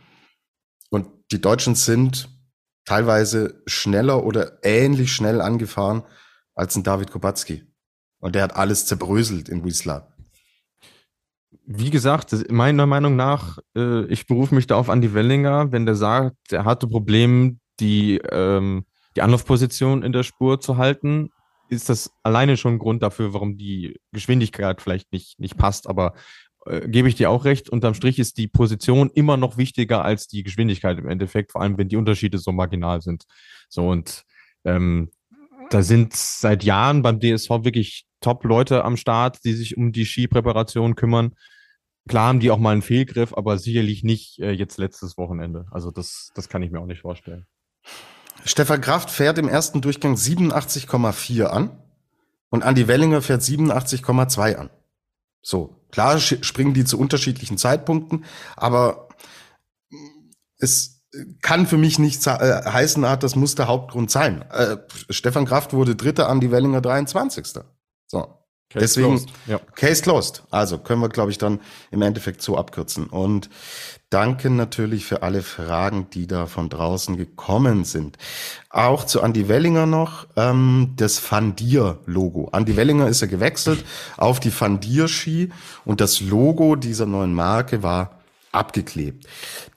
Und 0.90 1.08
die 1.32 1.40
Deutschen 1.40 1.76
sind 1.76 2.30
teilweise 2.84 3.62
schneller 3.68 4.26
oder 4.26 4.60
ähnlich 4.64 5.14
schnell 5.14 5.40
angefahren 5.40 6.04
als 6.56 6.76
ein 6.76 6.84
David 6.84 7.12
Kubacki. 7.12 7.64
Und 8.20 8.36
der 8.36 8.44
hat 8.44 8.56
alles 8.56 8.86
zerbröselt 8.86 9.48
in 9.48 9.64
Wiesla. 9.64 10.12
Wie 11.66 11.90
gesagt, 11.90 12.50
meiner 12.50 12.86
Meinung 12.86 13.16
nach, 13.16 13.60
äh, 13.76 14.06
ich 14.06 14.26
berufe 14.26 14.56
mich 14.56 14.68
da 14.68 14.76
auf 14.76 14.88
Andy 14.88 15.14
Wellinger, 15.14 15.72
wenn 15.72 15.86
der 15.86 15.96
sagt, 15.96 16.52
er 16.52 16.66
hatte 16.66 16.88
Probleme, 16.88 17.58
die, 17.80 18.18
ähm, 18.32 18.86
die 19.16 19.22
Anlaufposition 19.22 20.02
in 20.02 20.14
der 20.14 20.24
Spur 20.24 20.60
zu 20.60 20.78
halten, 20.78 21.30
ist 21.70 21.90
das 21.90 22.12
alleine 22.24 22.58
schon 22.58 22.76
ein 22.76 22.80
Grund 22.80 23.04
dafür, 23.04 23.34
warum 23.34 23.58
die 23.58 24.00
Geschwindigkeit 24.12 24.82
vielleicht 24.82 25.12
nicht, 25.12 25.40
nicht 25.40 25.58
passt. 25.58 25.88
Aber 25.88 26.14
äh, 26.66 26.88
gebe 26.88 27.08
ich 27.08 27.16
dir 27.16 27.30
auch 27.30 27.46
recht, 27.46 27.70
unterm 27.70 27.94
Strich 27.94 28.20
ist 28.20 28.38
die 28.38 28.48
Position 28.48 29.10
immer 29.14 29.38
noch 29.38 29.58
wichtiger 29.58 30.04
als 30.04 30.28
die 30.28 30.44
Geschwindigkeit 30.44 30.98
im 30.98 31.08
Endeffekt, 31.08 31.52
vor 31.52 31.62
allem 31.62 31.78
wenn 31.78 31.90
die 31.90 31.98
Unterschiede 31.98 32.38
so 32.38 32.52
marginal 32.52 33.02
sind. 33.02 33.26
So 33.70 33.88
und 33.88 34.24
ähm, 34.66 35.12
da 35.70 35.82
sind 35.82 36.14
seit 36.14 36.64
Jahren 36.64 37.02
beim 37.02 37.20
DSV 37.20 37.50
wirklich 37.64 38.06
Top-Leute 38.22 38.84
am 38.84 38.98
Start, 38.98 39.44
die 39.44 39.54
sich 39.54 39.78
um 39.78 39.92
die 39.92 40.06
Skipräparation 40.06 40.96
kümmern. 40.96 41.36
Klar 42.08 42.30
haben 42.30 42.40
die 42.40 42.52
auch 42.52 42.58
mal 42.58 42.72
einen 42.72 42.82
Fehlgriff, 42.82 43.34
aber 43.34 43.58
sicherlich 43.58 44.04
nicht 44.04 44.40
äh, 44.40 44.52
jetzt 44.52 44.78
letztes 44.78 45.18
Wochenende. 45.18 45.66
Also 45.72 45.92
das, 45.92 46.32
das 46.36 46.48
kann 46.48 46.64
ich 46.64 46.72
mir 46.72 46.80
auch 46.80 46.86
nicht 46.86 47.02
vorstellen. 47.02 47.46
Stefan 48.46 48.82
Kraft 48.82 49.10
fährt 49.10 49.38
im 49.38 49.48
ersten 49.48 49.82
Durchgang 49.82 50.16
87,4 50.16 51.46
an 51.46 51.84
und 52.50 52.64
Andy 52.64 52.88
Wellinger 52.88 53.22
fährt 53.22 53.42
87,2 53.42 54.56
an. 54.56 54.70
So, 55.42 55.82
klar 55.92 56.20
springen 56.20 56.74
die 56.74 56.86
zu 56.86 57.00
unterschiedlichen 57.00 57.58
Zeitpunkten, 57.58 58.26
aber 58.56 59.10
es 60.58 60.98
kann 61.42 61.68
für 61.68 61.78
mich 61.78 62.00
nicht 62.00 62.26
äh, 62.28 62.32
heißen, 62.32 63.04
ah, 63.06 63.16
das 63.16 63.36
muss 63.36 63.56
der 63.56 63.68
Hauptgrund 63.68 64.12
sein. 64.12 64.44
Äh, 64.52 64.78
Stefan 65.10 65.46
Kraft 65.46 65.74
wurde 65.74 65.96
Dritter, 65.96 66.30
Andy 66.30 66.52
Wellinger 66.52 66.82
23. 66.82 67.48
So. 68.08 68.37
Case 68.70 68.82
Deswegen, 68.82 69.08
closed. 69.08 69.30
Ja. 69.48 69.60
Case 69.76 70.02
closed. 70.02 70.44
Also 70.52 70.78
können 70.78 71.02
wir, 71.02 71.08
glaube 71.08 71.32
ich, 71.32 71.38
dann 71.38 71.62
im 71.90 72.02
Endeffekt 72.02 72.42
so 72.42 72.58
abkürzen. 72.58 73.08
Und 73.08 73.50
danke 74.10 74.50
natürlich 74.50 75.06
für 75.06 75.24
alle 75.24 75.42
Fragen, 75.42 76.10
die 76.10 76.28
da 76.28 76.48
von 76.48 76.68
draußen 76.68 77.16
gekommen 77.16 77.86
sind. 77.86 78.18
Auch 78.70 79.06
zu 79.06 79.22
Andy 79.22 79.48
Wellinger 79.48 79.86
noch, 79.86 80.28
ähm, 80.36 80.94
das 80.98 81.18
Fandier-Logo. 81.18 82.50
Andy 82.52 82.76
Wellinger 82.76 83.08
ist 83.08 83.22
ja 83.22 83.28
gewechselt 83.28 83.86
auf 84.18 84.42
die 84.42 84.52
Fandier-Ski 84.52 85.50
und 85.86 86.02
das 86.02 86.20
Logo 86.20 86.76
dieser 86.76 87.06
neuen 87.06 87.34
Marke 87.34 87.84
war 87.84 88.20
abgeklebt. 88.52 89.28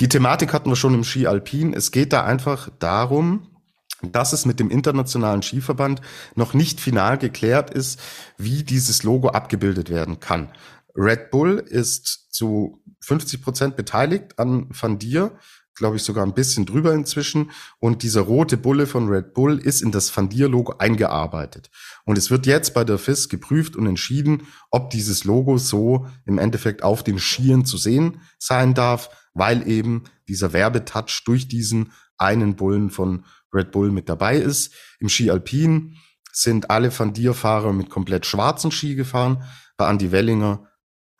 Die 0.01 0.09
Thematik 0.09 0.53
hatten 0.53 0.69
wir 0.69 0.77
schon 0.77 0.95
im 0.95 1.05
Ski 1.05 1.29
Alpin. 1.29 1.75
Es 1.75 1.93
geht 1.93 2.13
da 2.13 2.25
einfach 2.25 2.71
darum, 2.81 3.47
dass 4.03 4.33
es 4.33 4.47
mit 4.47 4.61
dem 4.61 4.71
Internationalen 4.71 5.43
Skiverband 5.43 6.01
noch 6.35 6.55
nicht 6.55 6.81
final 6.81 7.19
geklärt 7.19 7.71
ist, 7.71 8.01
wie 8.39 8.63
dieses 8.63 9.03
Logo 9.03 9.29
abgebildet 9.29 9.91
werden 9.91 10.21
kann. 10.21 10.51
Red 10.97 11.31
Bull 11.31 11.59
ist 11.59 12.33
zu 12.33 12.83
50 13.01 13.43
Prozent 13.43 13.77
beteiligt 13.77 14.39
an 14.39 14.69
Van 14.71 14.99
Dier, 14.99 15.33
glaube 15.75 15.97
ich 15.97 16.03
sogar 16.03 16.25
ein 16.25 16.35
bisschen 16.35 16.67
drüber 16.67 16.93
inzwischen. 16.93 17.51
Und 17.79 18.03
dieser 18.03 18.21
rote 18.23 18.57
Bulle 18.57 18.87
von 18.87 19.09
Red 19.09 19.35
Bull 19.35 19.59
ist 19.59 19.81
in 19.81 19.93
das 19.93 20.15
Van 20.15 20.29
Dier 20.29 20.49
Logo 20.49 20.75
eingearbeitet. 20.79 21.71
Und 22.05 22.19
es 22.19 22.31
wird 22.31 22.47
jetzt 22.47 22.75
bei 22.75 22.85
der 22.85 22.99
FIS 22.99 23.29
geprüft 23.29 23.77
und 23.77 23.87
entschieden, 23.87 24.47
ob 24.71 24.91
dieses 24.91 25.25
Logo 25.25 25.59
so 25.59 26.07
im 26.27 26.39
Endeffekt 26.39 26.83
auf 26.83 27.03
den 27.03 27.19
Skiern 27.19 27.65
zu 27.65 27.79
sehen 27.79 28.21
sein 28.39 28.75
darf, 28.75 29.11
weil 29.33 29.67
eben 29.69 30.05
dieser 30.29 30.53
Werbetouch 30.53 31.23
durch 31.25 31.49
diesen 31.49 31.93
einen 32.19 32.57
Bullen 32.57 32.91
von 32.91 33.25
Red 33.53 33.71
Bull 33.71 33.91
mit 33.91 34.09
dabei 34.09 34.37
ist. 34.37 34.73
Im 34.99 35.09
Ski 35.09 35.31
Alpin 35.31 35.97
sind 36.33 36.71
alle 36.71 36.97
Van 36.97 37.13
Dier-Fahrer 37.13 37.73
mit 37.73 37.91
komplett 37.91 38.27
schwarzen 38.27 38.71
Ski 38.71 38.95
gefahren. 38.95 39.45
Bei 39.77 39.89
Andy 39.89 40.13
Wellinger, 40.13 40.71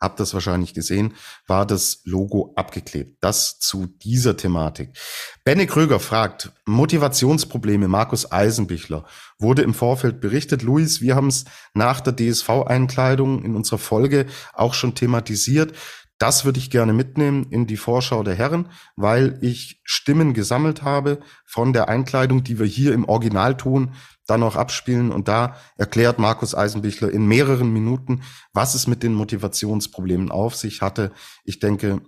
habt 0.01 0.19
das 0.19 0.33
wahrscheinlich 0.33 0.73
gesehen, 0.73 1.13
war 1.45 1.65
das 1.65 2.01
Logo 2.05 2.53
abgeklebt. 2.55 3.17
Das 3.21 3.59
zu 3.59 3.85
dieser 3.85 4.35
Thematik. 4.35 4.97
Benne 5.43 5.67
Kröger 5.67 5.99
fragt, 5.99 6.51
Motivationsprobleme 6.65 7.87
Markus 7.87 8.31
Eisenbichler. 8.31 9.05
Wurde 9.37 9.61
im 9.61 9.75
Vorfeld 9.75 10.19
berichtet. 10.19 10.63
Luis, 10.63 11.01
wir 11.01 11.15
haben 11.15 11.27
es 11.27 11.45
nach 11.73 12.01
der 12.01 12.15
DSV-Einkleidung 12.15 13.43
in 13.43 13.55
unserer 13.55 13.77
Folge 13.77 14.25
auch 14.53 14.73
schon 14.73 14.95
thematisiert. 14.95 15.73
Das 16.21 16.45
würde 16.45 16.59
ich 16.59 16.69
gerne 16.69 16.93
mitnehmen 16.93 17.47
in 17.49 17.65
die 17.65 17.77
Vorschau 17.77 18.21
der 18.21 18.35
Herren, 18.35 18.69
weil 18.95 19.39
ich 19.41 19.81
Stimmen 19.83 20.35
gesammelt 20.35 20.83
habe 20.83 21.19
von 21.47 21.73
der 21.73 21.89
Einkleidung, 21.89 22.43
die 22.43 22.59
wir 22.59 22.67
hier 22.67 22.93
im 22.93 23.05
Originalton 23.05 23.95
dann 24.27 24.43
auch 24.43 24.55
abspielen. 24.55 25.11
Und 25.11 25.27
da 25.27 25.55
erklärt 25.77 26.19
Markus 26.19 26.53
Eisenbichler 26.53 27.09
in 27.09 27.25
mehreren 27.25 27.73
Minuten, 27.73 28.21
was 28.53 28.75
es 28.75 28.85
mit 28.85 29.01
den 29.01 29.15
Motivationsproblemen 29.15 30.29
auf 30.29 30.55
sich 30.55 30.83
hatte. 30.83 31.11
Ich 31.43 31.57
denke, 31.57 32.03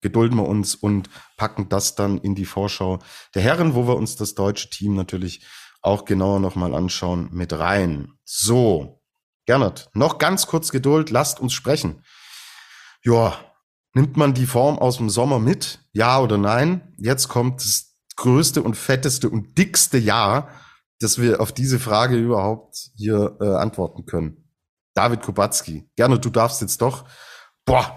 gedulden 0.00 0.38
wir 0.38 0.48
uns 0.48 0.74
und 0.74 1.08
packen 1.36 1.68
das 1.68 1.94
dann 1.94 2.18
in 2.18 2.34
die 2.34 2.46
Vorschau 2.46 2.98
der 3.36 3.42
Herren, 3.42 3.76
wo 3.76 3.86
wir 3.86 3.94
uns 3.94 4.16
das 4.16 4.34
deutsche 4.34 4.70
Team 4.70 4.96
natürlich 4.96 5.46
auch 5.82 6.04
genauer 6.04 6.40
nochmal 6.40 6.74
anschauen, 6.74 7.28
mit 7.30 7.52
rein. 7.52 8.14
So, 8.24 9.04
Gernot, 9.46 9.88
noch 9.94 10.18
ganz 10.18 10.48
kurz 10.48 10.72
Geduld, 10.72 11.10
lasst 11.10 11.38
uns 11.38 11.52
sprechen. 11.52 12.02
Ja, 13.04 13.38
Nimmt 13.94 14.16
man 14.16 14.34
die 14.34 14.46
Form 14.46 14.78
aus 14.78 14.96
dem 14.96 15.10
Sommer 15.10 15.38
mit? 15.38 15.80
Ja 15.92 16.18
oder 16.20 16.38
nein? 16.38 16.94
Jetzt 16.96 17.28
kommt 17.28 17.60
das 17.60 17.94
größte 18.16 18.62
und 18.62 18.76
fetteste 18.76 19.28
und 19.28 19.58
dickste 19.58 19.98
Ja, 19.98 20.48
dass 21.00 21.20
wir 21.20 21.40
auf 21.40 21.52
diese 21.52 21.78
Frage 21.78 22.16
überhaupt 22.16 22.90
hier 22.96 23.36
äh, 23.40 23.54
antworten 23.56 24.06
können. 24.06 24.48
David 24.94 25.22
Kubacki, 25.22 25.90
gerne, 25.96 26.18
du 26.18 26.30
darfst 26.30 26.60
jetzt 26.60 26.80
doch. 26.80 27.04
Boah, 27.64 27.96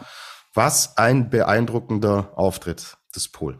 was 0.53 0.97
ein 0.97 1.29
beeindruckender 1.29 2.31
Auftritt 2.35 2.97
des 3.15 3.29
Pol. 3.29 3.59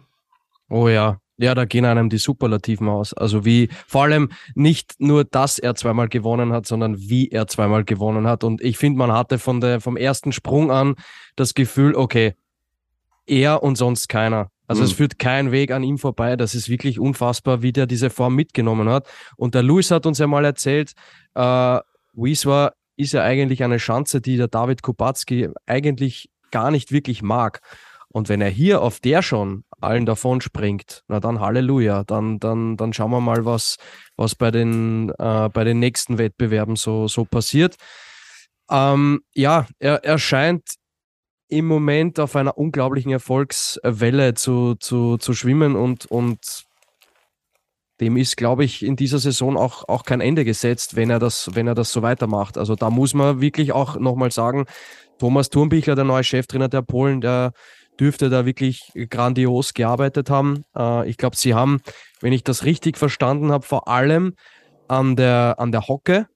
Oh 0.70 0.88
ja, 0.88 1.20
ja, 1.38 1.54
da 1.54 1.66
gehen 1.66 1.86
einem 1.86 2.10
die 2.10 2.18
Superlativen 2.18 2.88
aus. 2.88 3.14
Also 3.14 3.44
wie, 3.46 3.70
vor 3.88 4.04
allem 4.04 4.30
nicht 4.54 4.96
nur, 5.00 5.26
dass 5.26 5.60
er 5.60 5.76
zweimal 5.76 6.08
gewonnen 6.08 6.54
hat, 6.54 6.66
sondern 6.66 6.98
wie 6.98 7.30
er 7.30 7.48
zweimal 7.48 7.84
gewonnen 7.84 8.28
hat. 8.28 8.44
Und 8.44 8.62
ich 8.62 8.78
finde, 8.78 9.00
man 9.00 9.12
hatte 9.12 9.38
von 9.38 9.60
der, 9.60 9.82
vom 9.82 9.98
ersten 9.98 10.32
Sprung 10.32 10.72
an 10.72 10.96
das 11.36 11.54
Gefühl, 11.54 11.96
okay, 11.96 12.36
er 13.26 13.64
und 13.64 13.76
sonst 13.76 14.08
keiner. 14.08 14.50
Also 14.68 14.82
mhm. 14.82 14.86
es 14.86 14.94
führt 14.94 15.20
kein 15.20 15.52
Weg 15.52 15.72
an 15.72 15.84
ihm 15.84 15.98
vorbei. 15.98 16.36
Das 16.36 16.56
ist 16.56 16.70
wirklich 16.70 17.00
unfassbar, 17.00 17.62
wie 17.62 17.74
der 17.74 17.86
diese 17.86 18.10
Form 18.10 18.36
mitgenommen 18.36 18.90
hat. 18.90 19.08
Und 19.36 19.56
der 19.56 19.64
Luis 19.64 19.92
hat 19.92 20.06
uns 20.06 20.20
ja 20.20 20.28
mal 20.28 20.46
erzählt, 20.46 20.94
äh, 21.36 21.80
Wieswa 22.14 22.72
ist 22.96 23.14
ja 23.14 23.24
eigentlich 23.24 23.64
eine 23.64 23.78
Chance, 23.78 24.22
die 24.22 24.38
der 24.38 24.48
David 24.48 24.82
Kubacki 24.82 25.50
eigentlich 25.66 26.30
gar 26.52 26.72
nicht 26.72 26.92
wirklich 26.92 27.22
mag. 27.22 27.60
Und 28.16 28.30
wenn 28.30 28.40
er 28.40 28.50
hier 28.50 28.82
auf 28.82 29.02
der 29.02 29.22
schon 29.22 29.66
allen 29.82 30.06
davon 30.06 30.40
springt, 30.40 31.04
na 31.10 31.20
dann 31.20 31.42
Halleluja, 31.42 32.06
dann, 32.06 32.40
dann, 32.40 32.78
dann 32.78 32.94
schauen 32.94 33.12
wir 33.12 33.20
mal, 33.20 33.44
was, 33.44 33.76
was 34.16 34.36
bei, 34.36 34.52
den, 34.52 35.10
äh, 35.20 35.50
bei 35.50 35.66
den 35.66 35.80
nächsten 35.80 36.18
Wettbewerben 36.18 36.78
so, 36.78 37.10
so 37.10 37.26
passiert. 37.26 37.76
Ähm, 38.72 39.20
ja, 39.34 39.68
er, 39.80 40.06
er 40.06 40.18
scheint 40.18 40.64
im 41.50 41.66
Moment 41.66 42.18
auf 42.22 42.38
einer 42.38 42.58
unglaublichen 42.58 43.12
Erfolgswelle 43.12 44.34
zu, 44.34 44.76
zu, 44.76 45.18
zu 45.18 45.34
schwimmen 45.34 45.76
und, 45.76 46.06
und 46.06 46.64
dem 48.00 48.16
ist, 48.16 48.38
glaube 48.38 48.64
ich, 48.64 48.82
in 48.82 48.96
dieser 48.96 49.20
Saison 49.20 49.58
auch, 49.58 49.90
auch 49.90 50.04
kein 50.04 50.22
Ende 50.22 50.46
gesetzt, 50.46 50.96
wenn 50.96 51.10
er 51.10 51.20
das, 51.20 51.50
wenn 51.54 51.68
er 51.68 51.76
das 51.76 51.92
so 51.92 52.02
weitermacht. 52.02 52.58
Also 52.58 52.76
da 52.76 52.90
muss 52.90 53.14
man 53.14 53.42
wirklich 53.42 53.74
auch 53.74 53.98
nochmal 54.00 54.32
sagen, 54.32 54.68
Thomas 55.20 55.50
Thurnbichler, 55.50 55.96
der 55.96 56.06
neue 56.06 56.24
Cheftrainer 56.24 56.68
der 56.68 56.82
Polen, 56.82 57.22
der 57.22 57.52
dürfte 58.00 58.30
da 58.30 58.46
wirklich 58.46 58.92
grandios 59.10 59.74
gearbeitet 59.74 60.30
haben. 60.30 60.66
Äh, 60.76 61.10
ich 61.10 61.18
glaube, 61.18 61.36
sie 61.36 61.54
haben, 61.54 61.82
wenn 62.22 62.34
ich 62.34 62.44
das 62.44 62.66
richtig 62.66 62.98
verstanden 62.98 63.52
habe, 63.52 63.66
vor 63.66 63.88
allem 63.88 64.36
an 64.88 65.16
der, 65.16 65.56
an 65.58 65.72
der 65.72 65.88
Hocke 65.88 66.28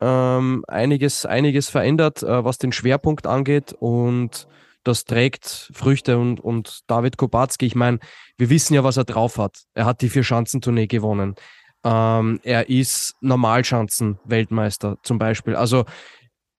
ähm, 0.00 0.64
einiges, 0.68 1.26
einiges 1.26 1.68
verändert, 1.68 2.22
äh, 2.22 2.44
was 2.44 2.58
den 2.58 2.72
Schwerpunkt 2.72 3.26
angeht 3.26 3.74
und 3.78 4.46
das 4.84 5.04
trägt 5.04 5.70
Früchte 5.74 6.18
und, 6.18 6.40
und 6.40 6.80
David 6.86 7.16
Kubacki, 7.16 7.66
ich 7.66 7.74
meine, 7.74 7.98
wir 8.36 8.48
wissen 8.48 8.74
ja, 8.74 8.84
was 8.84 8.96
er 8.96 9.04
drauf 9.04 9.36
hat. 9.36 9.64
Er 9.74 9.84
hat 9.84 10.00
die 10.00 10.08
Vier-Schanzentournee 10.08 10.86
gewonnen. 10.86 11.34
Ähm, 11.84 12.40
er 12.42 12.68
ist 12.68 13.14
Normalschanzen-Weltmeister 13.20 14.96
zum 15.02 15.18
Beispiel. 15.18 15.56
Also 15.56 15.84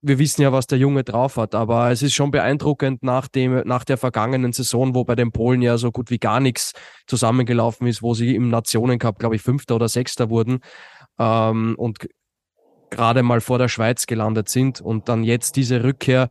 wir 0.01 0.17
wissen 0.17 0.41
ja, 0.41 0.51
was 0.51 0.67
der 0.67 0.77
Junge 0.77 1.03
drauf 1.03 1.35
hat, 1.35 1.55
aber 1.55 1.91
es 1.91 2.01
ist 2.01 2.13
schon 2.13 2.31
beeindruckend 2.31 3.03
nach, 3.03 3.27
dem, 3.27 3.61
nach 3.65 3.83
der 3.83 3.97
vergangenen 3.97 4.53
Saison, 4.53 4.95
wo 4.95 5.03
bei 5.03 5.15
den 5.15 5.31
Polen 5.31 5.61
ja 5.61 5.77
so 5.77 5.91
gut 5.91 6.09
wie 6.09 6.19
gar 6.19 6.39
nichts 6.39 6.73
zusammengelaufen 7.05 7.85
ist, 7.87 8.01
wo 8.01 8.13
sie 8.13 8.35
im 8.35 8.49
Nationencup, 8.49 9.19
glaube 9.19 9.35
ich, 9.35 9.41
Fünfter 9.41 9.75
oder 9.75 9.89
Sechster 9.89 10.29
wurden 10.29 10.59
ähm, 11.17 11.75
und 11.77 12.07
gerade 12.89 13.23
mal 13.23 13.41
vor 13.41 13.57
der 13.57 13.67
Schweiz 13.67 14.07
gelandet 14.07 14.49
sind 14.49 14.79
und 14.81 15.09
dann 15.09 15.23
jetzt 15.23 15.57
diese 15.57 15.83
Rückkehr 15.83 16.29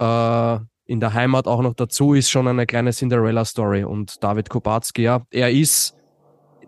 äh, 0.00 0.58
in 0.86 1.00
der 1.00 1.14
Heimat 1.14 1.46
auch 1.46 1.62
noch 1.62 1.74
dazu 1.74 2.14
ist 2.14 2.30
schon 2.30 2.48
eine 2.48 2.66
kleine 2.66 2.92
Cinderella-Story 2.92 3.84
und 3.84 4.22
David 4.24 4.50
Kubacki, 4.50 5.02
ja, 5.02 5.22
er 5.30 5.50
ist 5.50 5.94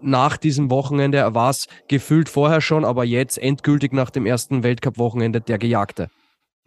nach 0.03 0.37
diesem 0.37 0.71
Wochenende, 0.71 1.19
er 1.19 1.35
war 1.35 1.51
es 1.51 1.67
gefühlt 1.89 2.29
vorher 2.29 2.61
schon, 2.61 2.85
aber 2.85 3.05
jetzt 3.05 3.37
endgültig 3.39 3.93
nach 3.93 4.11
dem 4.11 4.27
ersten 4.27 4.63
Weltcup-Wochenende 4.63 5.41
der 5.41 5.59
Gejagte. 5.59 6.09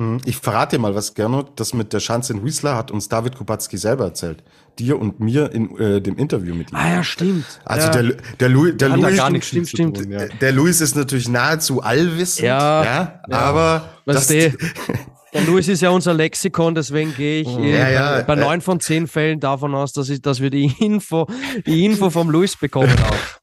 Hm, 0.02 0.20
ich 0.26 0.38
verrate 0.38 0.76
dir 0.76 0.82
mal 0.82 0.96
was, 0.96 1.14
Gernot. 1.14 1.60
Das 1.60 1.74
mit 1.74 1.94
der 1.94 2.00
Chance 2.00 2.34
in 2.34 2.44
Whistler 2.44 2.76
hat 2.76 2.92
uns 2.92 3.10
David 3.10 3.36
Kubacki 3.38 3.78
selber 3.78 4.06
erzählt. 4.06 4.44
Dir 4.80 5.00
und 5.00 5.20
mir 5.20 5.52
in 5.52 5.78
äh, 5.78 6.02
dem 6.02 6.18
Interview 6.18 6.56
mit 6.56 6.72
ihm. 6.72 6.76
Ah 6.76 6.90
ja, 6.90 7.04
stimmt. 7.04 7.46
Also 7.64 7.88
ja. 7.88 8.02
der, 8.02 8.18
der, 8.40 8.50
Louis, 8.50 8.76
der 8.76 8.90
Louis, 8.90 9.16
gar 9.16 9.30
nicht 9.30 9.46
stimmt, 9.46 9.70
stimmt. 9.70 9.98
Tun, 9.98 10.12
ja. 10.12 10.26
Der 10.28 10.52
Louis 10.52 10.82
ist 10.82 10.96
natürlich 10.96 11.30
nahezu 11.30 11.82
allwissend. 11.82 12.48
Ja, 12.48 12.84
ja, 12.84 13.22
ja. 13.30 13.38
aber 13.38 13.90
was 14.06 14.28
das, 14.28 14.54
Der 15.34 15.42
Louis 15.46 15.68
ist 15.68 15.82
ja 15.82 15.90
unser 15.90 16.14
Lexikon, 16.14 16.76
deswegen 16.76 17.16
gehe 17.16 17.42
ich 17.42 17.48
ja, 17.48 17.90
ja, 17.90 18.22
bei 18.22 18.36
neun 18.36 18.62
von 18.62 18.80
zehn 18.80 19.08
Fällen 19.08 19.40
davon 19.40 19.74
aus, 19.74 19.92
dass, 19.92 20.10
ich, 20.10 20.22
dass 20.22 20.42
wir 20.42 20.52
die 20.52 20.72
Info, 20.80 21.26
die 21.66 21.86
Info 21.86 22.12
vom 22.12 22.30
Louis 22.30 22.56
bekommen 22.56 22.96
auch. 23.04 23.43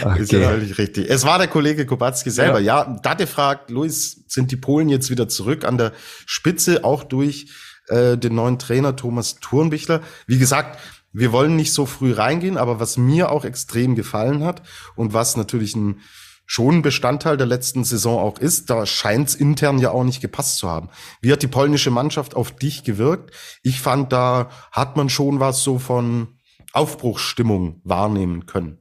Ja. 0.00 0.14
Ist 0.14 0.32
ja 0.32 0.48
völlig 0.48 0.78
richtig. 0.78 1.10
Es 1.10 1.24
war 1.24 1.38
der 1.38 1.48
Kollege 1.48 1.84
Kubacki 1.84 2.30
selber. 2.30 2.60
Ja, 2.60 2.84
ja 2.84 3.00
Date 3.02 3.28
fragt, 3.28 3.70
Luis, 3.70 4.24
sind 4.28 4.52
die 4.52 4.56
Polen 4.56 4.88
jetzt 4.88 5.10
wieder 5.10 5.28
zurück 5.28 5.64
an 5.64 5.78
der 5.78 5.92
Spitze, 6.26 6.84
auch 6.84 7.02
durch 7.02 7.50
äh, 7.88 8.16
den 8.16 8.36
neuen 8.36 8.58
Trainer 8.58 8.94
Thomas 8.94 9.36
Thurnbichler? 9.40 10.02
Wie 10.26 10.38
gesagt, 10.38 10.78
wir 11.12 11.32
wollen 11.32 11.56
nicht 11.56 11.72
so 11.72 11.86
früh 11.86 12.12
reingehen, 12.12 12.56
aber 12.56 12.78
was 12.78 12.96
mir 12.96 13.32
auch 13.32 13.44
extrem 13.44 13.96
gefallen 13.96 14.44
hat 14.44 14.62
und 14.94 15.12
was 15.12 15.36
natürlich 15.36 15.74
ein 15.74 16.00
schon 16.46 16.82
Bestandteil 16.82 17.36
der 17.36 17.46
letzten 17.46 17.84
Saison 17.84 18.18
auch 18.18 18.38
ist, 18.38 18.70
da 18.70 18.84
scheint 18.84 19.28
es 19.28 19.34
intern 19.36 19.78
ja 19.78 19.92
auch 19.92 20.02
nicht 20.02 20.20
gepasst 20.20 20.58
zu 20.58 20.68
haben. 20.68 20.88
Wie 21.20 21.30
hat 21.30 21.42
die 21.42 21.46
polnische 21.46 21.92
Mannschaft 21.92 22.34
auf 22.34 22.50
dich 22.50 22.82
gewirkt? 22.82 23.32
Ich 23.62 23.80
fand, 23.80 24.12
da 24.12 24.50
hat 24.72 24.96
man 24.96 25.08
schon 25.08 25.38
was 25.38 25.62
so 25.62 25.78
von 25.78 26.40
Aufbruchsstimmung 26.72 27.80
wahrnehmen 27.84 28.46
können. 28.46 28.78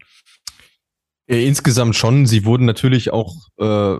Insgesamt 1.29 1.95
schon. 1.95 2.25
Sie 2.25 2.43
wurden 2.43 2.65
natürlich 2.65 3.13
auch 3.13 3.35
äh, 3.59 3.99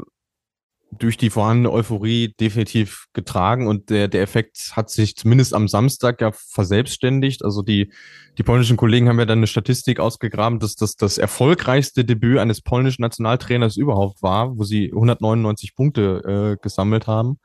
durch 0.98 1.16
die 1.16 1.30
vorhandene 1.30 1.72
Euphorie 1.72 2.34
definitiv 2.40 3.06
getragen 3.14 3.68
und 3.68 3.92
der, 3.92 4.08
der 4.08 4.24
Effekt 4.24 4.72
hat 4.76 4.90
sich 4.90 5.16
zumindest 5.16 5.54
am 5.54 5.68
Samstag 5.68 6.22
ja 6.22 6.32
verselbstständigt. 6.32 7.46
Also 7.46 7.62
die, 7.62 7.94
die 8.40 8.44
polnischen 8.44 8.78
Kollegen 8.78 9.08
haben 9.08 9.20
ja 9.20 9.28
dann 9.28 9.38
eine 9.38 9.46
Statistik 9.46 10.00
ausgegraben, 10.00 10.58
dass 10.58 10.74
das 10.74 10.96
das 10.96 11.20
erfolgreichste 11.20 12.04
Debüt 12.04 12.40
eines 12.40 12.64
polnischen 12.64 13.04
Nationaltrainers 13.04 13.78
überhaupt 13.78 14.24
war, 14.24 14.58
wo 14.58 14.64
sie 14.64 14.88
199 14.88 15.76
Punkte 15.76 16.58
äh, 16.58 16.62
gesammelt 16.64 17.06
haben. 17.06 17.38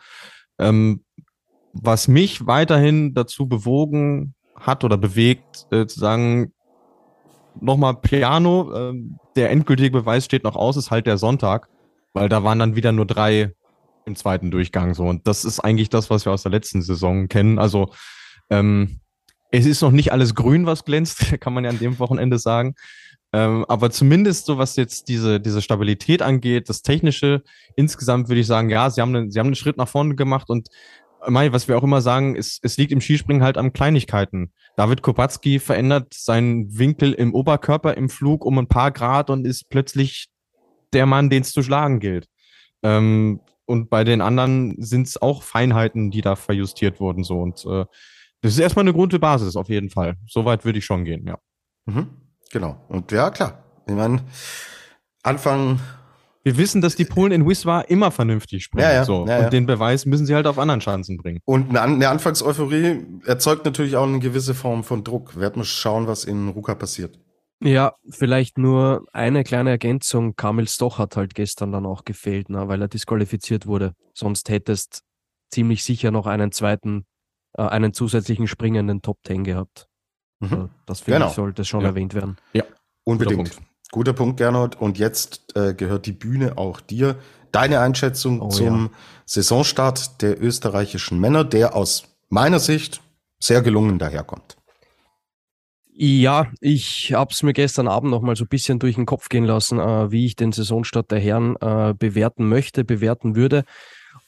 Ähm, 0.58 1.04
was 1.74 2.08
mich 2.08 2.46
weiterhin 2.46 3.12
dazu 3.12 3.48
bewogen 3.48 4.34
hat 4.54 4.82
oder 4.82 4.96
bewegt, 4.96 5.66
äh, 5.70 5.86
zu 5.86 6.00
sagen, 6.00 6.54
nochmal 7.60 7.94
Piano, 7.94 8.72
äh, 8.72 8.94
der 9.36 9.50
endgültige 9.50 9.90
Beweis 9.90 10.24
steht 10.24 10.44
noch 10.44 10.56
aus, 10.56 10.76
ist 10.76 10.90
halt 10.90 11.06
der 11.06 11.18
Sonntag, 11.18 11.68
weil 12.12 12.28
da 12.28 12.44
waren 12.44 12.58
dann 12.58 12.76
wieder 12.76 12.92
nur 12.92 13.06
drei 13.06 13.52
im 14.06 14.16
zweiten 14.16 14.50
Durchgang 14.50 14.94
so. 14.94 15.04
Und 15.04 15.26
das 15.26 15.44
ist 15.44 15.60
eigentlich 15.60 15.88
das, 15.88 16.10
was 16.10 16.24
wir 16.24 16.32
aus 16.32 16.42
der 16.42 16.52
letzten 16.52 16.82
Saison 16.82 17.28
kennen. 17.28 17.58
Also 17.58 17.92
ähm, 18.50 19.00
es 19.50 19.66
ist 19.66 19.82
noch 19.82 19.92
nicht 19.92 20.12
alles 20.12 20.34
grün, 20.34 20.66
was 20.66 20.84
glänzt, 20.84 21.34
kann 21.40 21.54
man 21.54 21.64
ja 21.64 21.70
an 21.70 21.78
dem 21.78 21.98
Wochenende 21.98 22.38
sagen. 22.38 22.74
Ähm, 23.32 23.64
aber 23.66 23.90
zumindest 23.90 24.46
so, 24.46 24.58
was 24.58 24.76
jetzt 24.76 25.08
diese, 25.08 25.40
diese 25.40 25.60
Stabilität 25.60 26.22
angeht, 26.22 26.68
das 26.68 26.82
Technische, 26.82 27.42
insgesamt 27.74 28.28
würde 28.28 28.40
ich 28.40 28.46
sagen, 28.46 28.70
ja, 28.70 28.88
sie 28.90 29.00
haben, 29.00 29.14
einen, 29.14 29.30
sie 29.32 29.40
haben 29.40 29.48
einen 29.48 29.56
Schritt 29.56 29.76
nach 29.76 29.88
vorne 29.88 30.14
gemacht 30.14 30.50
und 30.50 30.68
Mai, 31.28 31.52
was 31.52 31.68
wir 31.68 31.76
auch 31.76 31.82
immer 31.82 32.00
sagen, 32.00 32.34
ist, 32.36 32.60
es 32.62 32.76
liegt 32.76 32.92
im 32.92 33.00
Skispringen 33.00 33.42
halt 33.42 33.58
an 33.58 33.72
Kleinigkeiten. 33.72 34.52
David 34.76 35.02
Kopacki 35.02 35.58
verändert 35.58 36.12
seinen 36.14 36.78
Winkel 36.78 37.12
im 37.12 37.34
Oberkörper 37.34 37.96
im 37.96 38.08
Flug 38.08 38.44
um 38.44 38.58
ein 38.58 38.68
paar 38.68 38.90
Grad 38.90 39.30
und 39.30 39.46
ist 39.46 39.68
plötzlich 39.68 40.28
der 40.92 41.06
Mann, 41.06 41.30
den 41.30 41.42
es 41.42 41.52
zu 41.52 41.62
schlagen 41.62 42.00
gilt. 42.00 42.28
Ähm, 42.82 43.40
und 43.66 43.88
bei 43.90 44.04
den 44.04 44.20
anderen 44.20 44.74
sind 44.78 45.06
es 45.06 45.20
auch 45.20 45.42
Feinheiten, 45.42 46.10
die 46.10 46.20
da 46.20 46.36
verjustiert 46.36 47.00
wurden. 47.00 47.24
So. 47.24 47.40
Und 47.40 47.64
äh, 47.64 47.86
das 48.42 48.52
ist 48.52 48.58
erstmal 48.58 48.84
eine 48.84 48.92
gute 48.92 49.18
Basis, 49.18 49.56
auf 49.56 49.68
jeden 49.68 49.90
Fall. 49.90 50.16
Soweit 50.26 50.64
würde 50.64 50.78
ich 50.78 50.84
schon 50.84 51.04
gehen, 51.04 51.26
ja. 51.26 51.38
Mhm, 51.86 52.08
genau. 52.50 52.76
Und 52.88 53.10
ja, 53.12 53.30
klar. 53.30 53.64
Ich 53.86 53.94
meine, 53.94 54.22
Anfang. 55.22 55.80
Wir 56.44 56.56
wissen, 56.58 56.80
dass 56.82 56.94
die 56.94 57.06
Polen 57.06 57.32
in 57.32 57.48
Wiswa 57.48 57.80
immer 57.80 58.10
vernünftig 58.10 58.64
springen. 58.64 58.84
Ja, 58.86 58.92
ja, 58.92 59.04
so. 59.04 59.26
ja, 59.26 59.36
und 59.38 59.42
ja. 59.44 59.50
den 59.50 59.64
Beweis 59.66 60.04
müssen 60.06 60.26
sie 60.26 60.34
halt 60.34 60.46
auf 60.46 60.58
anderen 60.58 60.80
Chancen 60.80 61.16
bringen. 61.16 61.40
Und 61.46 61.70
eine, 61.70 61.80
An- 61.80 61.94
eine 61.94 62.08
Anfangseuphorie 62.10 63.04
erzeugt 63.24 63.64
natürlich 63.64 63.96
auch 63.96 64.06
eine 64.06 64.18
gewisse 64.18 64.54
Form 64.54 64.84
von 64.84 65.02
Druck. 65.04 65.36
Werden 65.40 65.62
wir 65.62 65.64
schauen, 65.64 66.06
was 66.06 66.24
in 66.24 66.48
Ruka 66.48 66.74
passiert. 66.74 67.18
Ja, 67.62 67.94
vielleicht 68.10 68.58
nur 68.58 69.06
eine 69.14 69.42
kleine 69.42 69.70
Ergänzung. 69.70 70.36
Kamil 70.36 70.68
Stoch 70.68 70.98
hat 70.98 71.16
halt 71.16 71.34
gestern 71.34 71.72
dann 71.72 71.86
auch 71.86 72.04
gefehlt, 72.04 72.50
ne, 72.50 72.68
weil 72.68 72.82
er 72.82 72.88
disqualifiziert 72.88 73.66
wurde. 73.66 73.94
Sonst 74.12 74.50
hättest 74.50 75.02
ziemlich 75.50 75.82
sicher 75.82 76.10
noch 76.10 76.26
einen 76.26 76.52
zweiten, 76.52 77.06
äh, 77.56 77.62
einen 77.62 77.94
zusätzlichen 77.94 78.48
Springen 78.48 78.80
in 78.80 78.86
den 78.88 79.02
Top 79.02 79.22
Ten 79.22 79.44
gehabt. 79.44 79.86
Mhm. 80.40 80.68
Das 80.84 81.00
finde 81.00 81.20
Genau. 81.20 81.28
ich, 81.30 81.34
sollte 81.36 81.64
schon 81.64 81.80
Ja. 81.82 81.86
erwähnt 81.88 82.12
werden. 82.12 82.36
Unbedingt. 83.04 83.56
Guter 83.90 84.12
Punkt, 84.12 84.38
Gernot. 84.38 84.80
Und 84.80 84.98
jetzt 84.98 85.56
äh, 85.56 85.74
gehört 85.74 86.06
die 86.06 86.12
Bühne 86.12 86.58
auch 86.58 86.80
dir. 86.80 87.16
Deine 87.52 87.80
Einschätzung 87.80 88.40
Oh, 88.40 88.48
zum 88.48 88.90
Saisonstart 89.26 90.20
der 90.22 90.42
österreichischen 90.42 91.20
Männer, 91.20 91.44
der 91.44 91.76
aus 91.76 92.04
meiner 92.28 92.58
Sicht 92.58 93.00
sehr 93.38 93.62
gelungen 93.62 93.98
daherkommt. 93.98 94.56
Ja, 95.96 96.48
ich 96.60 97.12
habe 97.12 97.30
es 97.30 97.44
mir 97.44 97.52
gestern 97.52 97.86
Abend 97.86 98.10
noch 98.10 98.20
mal 98.20 98.34
so 98.34 98.44
ein 98.44 98.48
bisschen 98.48 98.80
durch 98.80 98.96
den 98.96 99.06
Kopf 99.06 99.28
gehen 99.28 99.44
lassen, 99.44 99.78
äh, 99.78 100.10
wie 100.10 100.26
ich 100.26 100.34
den 100.34 100.50
Saisonstart 100.50 101.12
der 101.12 101.20
Herren 101.20 101.54
äh, 101.60 101.94
bewerten 101.96 102.48
möchte, 102.48 102.84
bewerten 102.84 103.36
würde. 103.36 103.62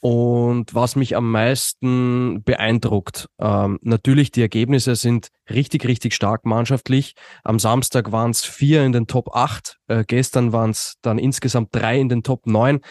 Und 0.08 0.72
was 0.72 0.94
mich 0.94 1.16
am 1.16 1.32
meisten 1.32 2.44
beeindruckt, 2.44 3.26
ähm, 3.40 3.80
natürlich 3.82 4.30
die 4.30 4.40
Ergebnisse 4.40 4.94
sind 4.94 5.30
richtig, 5.50 5.84
richtig 5.84 6.14
stark 6.14 6.46
mannschaftlich. 6.46 7.14
Am 7.42 7.58
Samstag 7.58 8.12
waren 8.12 8.30
es 8.30 8.44
vier 8.44 8.84
in 8.84 8.92
den 8.92 9.08
Top 9.08 9.34
8, 9.34 9.78
äh, 9.88 10.04
gestern 10.06 10.52
waren 10.52 10.70
es 10.70 10.94
dann 11.02 11.18
insgesamt 11.18 11.70
drei 11.72 11.98
in 11.98 12.08
den 12.08 12.22
Top 12.22 12.46
9. 12.46 12.82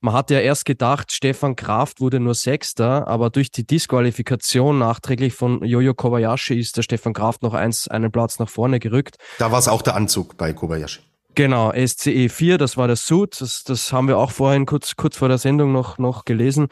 Man 0.00 0.14
hat 0.14 0.30
ja 0.30 0.38
erst 0.38 0.64
gedacht, 0.64 1.10
Stefan 1.10 1.56
Kraft 1.56 2.00
wurde 2.00 2.20
nur 2.20 2.36
Sechster, 2.36 3.08
aber 3.08 3.30
durch 3.30 3.50
die 3.50 3.66
Disqualifikation 3.66 4.78
nachträglich 4.78 5.34
von 5.34 5.64
Jojo 5.64 5.94
Kobayashi 5.94 6.56
ist 6.56 6.76
der 6.76 6.82
Stefan 6.82 7.14
Kraft 7.14 7.42
noch 7.42 7.54
eins, 7.54 7.88
einen 7.88 8.12
Platz 8.12 8.38
nach 8.38 8.48
vorne 8.48 8.78
gerückt. 8.78 9.16
Da 9.40 9.50
war 9.50 9.58
es 9.58 9.66
auch 9.66 9.82
der 9.82 9.96
Anzug 9.96 10.36
bei 10.36 10.52
Kobayashi. 10.52 11.00
Genau, 11.34 11.72
SCE 11.72 12.28
4, 12.28 12.58
das 12.58 12.76
war 12.76 12.86
der 12.86 12.96
Suit, 12.96 13.40
das, 13.40 13.62
das 13.62 13.92
haben 13.92 14.08
wir 14.08 14.18
auch 14.18 14.30
vorhin 14.30 14.66
kurz, 14.66 14.96
kurz 14.96 15.16
vor 15.16 15.28
der 15.28 15.38
Sendung 15.38 15.72
noch, 15.72 15.98
noch 15.98 16.24
gelesen. 16.24 16.68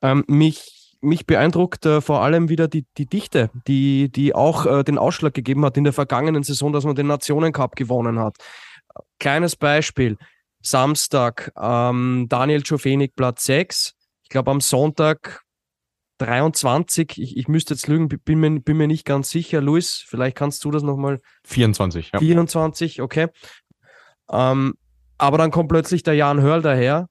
Ähm, 0.00 0.24
mich, 0.28 0.96
mich 1.00 1.26
beeindruckt 1.26 1.84
äh, 1.86 2.00
vor 2.00 2.22
allem 2.22 2.48
wieder 2.48 2.68
die, 2.68 2.86
die 2.96 3.06
Dichte, 3.06 3.50
die, 3.66 4.10
die 4.10 4.34
auch 4.34 4.66
äh, 4.66 4.84
den 4.84 4.96
Ausschlag 4.96 5.34
gegeben 5.34 5.64
hat 5.64 5.76
in 5.76 5.84
der 5.84 5.92
vergangenen 5.92 6.42
Saison, 6.42 6.72
dass 6.72 6.84
man 6.84 6.94
den 6.94 7.08
Nationencup 7.08 7.76
gewonnen 7.76 8.18
hat. 8.18 8.36
Kleines 9.18 9.56
Beispiel. 9.56 10.16
Samstag 10.62 11.52
ähm, 11.60 12.26
Daniel 12.28 12.62
Czofenik 12.62 13.16
Platz 13.16 13.44
6. 13.44 13.94
Ich 14.22 14.28
glaube 14.28 14.50
am 14.50 14.60
Sonntag 14.60 15.42
23. 16.18 17.18
Ich, 17.18 17.36
ich 17.36 17.48
müsste 17.48 17.74
jetzt 17.74 17.88
lügen, 17.88 18.08
bin 18.08 18.40
mir, 18.40 18.60
bin 18.60 18.76
mir 18.76 18.86
nicht 18.86 19.04
ganz 19.04 19.30
sicher. 19.30 19.60
Luis, 19.60 20.04
vielleicht 20.06 20.36
kannst 20.36 20.64
du 20.64 20.70
das 20.70 20.82
nochmal 20.82 21.20
24, 21.44 22.10
ja. 22.12 22.18
24, 22.18 23.00
okay. 23.00 23.28
Ähm, 24.30 24.74
aber 25.18 25.38
dann 25.38 25.50
kommt 25.50 25.68
plötzlich 25.68 26.02
der 26.02 26.14
Jan 26.14 26.40
Hörl 26.40 26.62
daher 26.62 27.06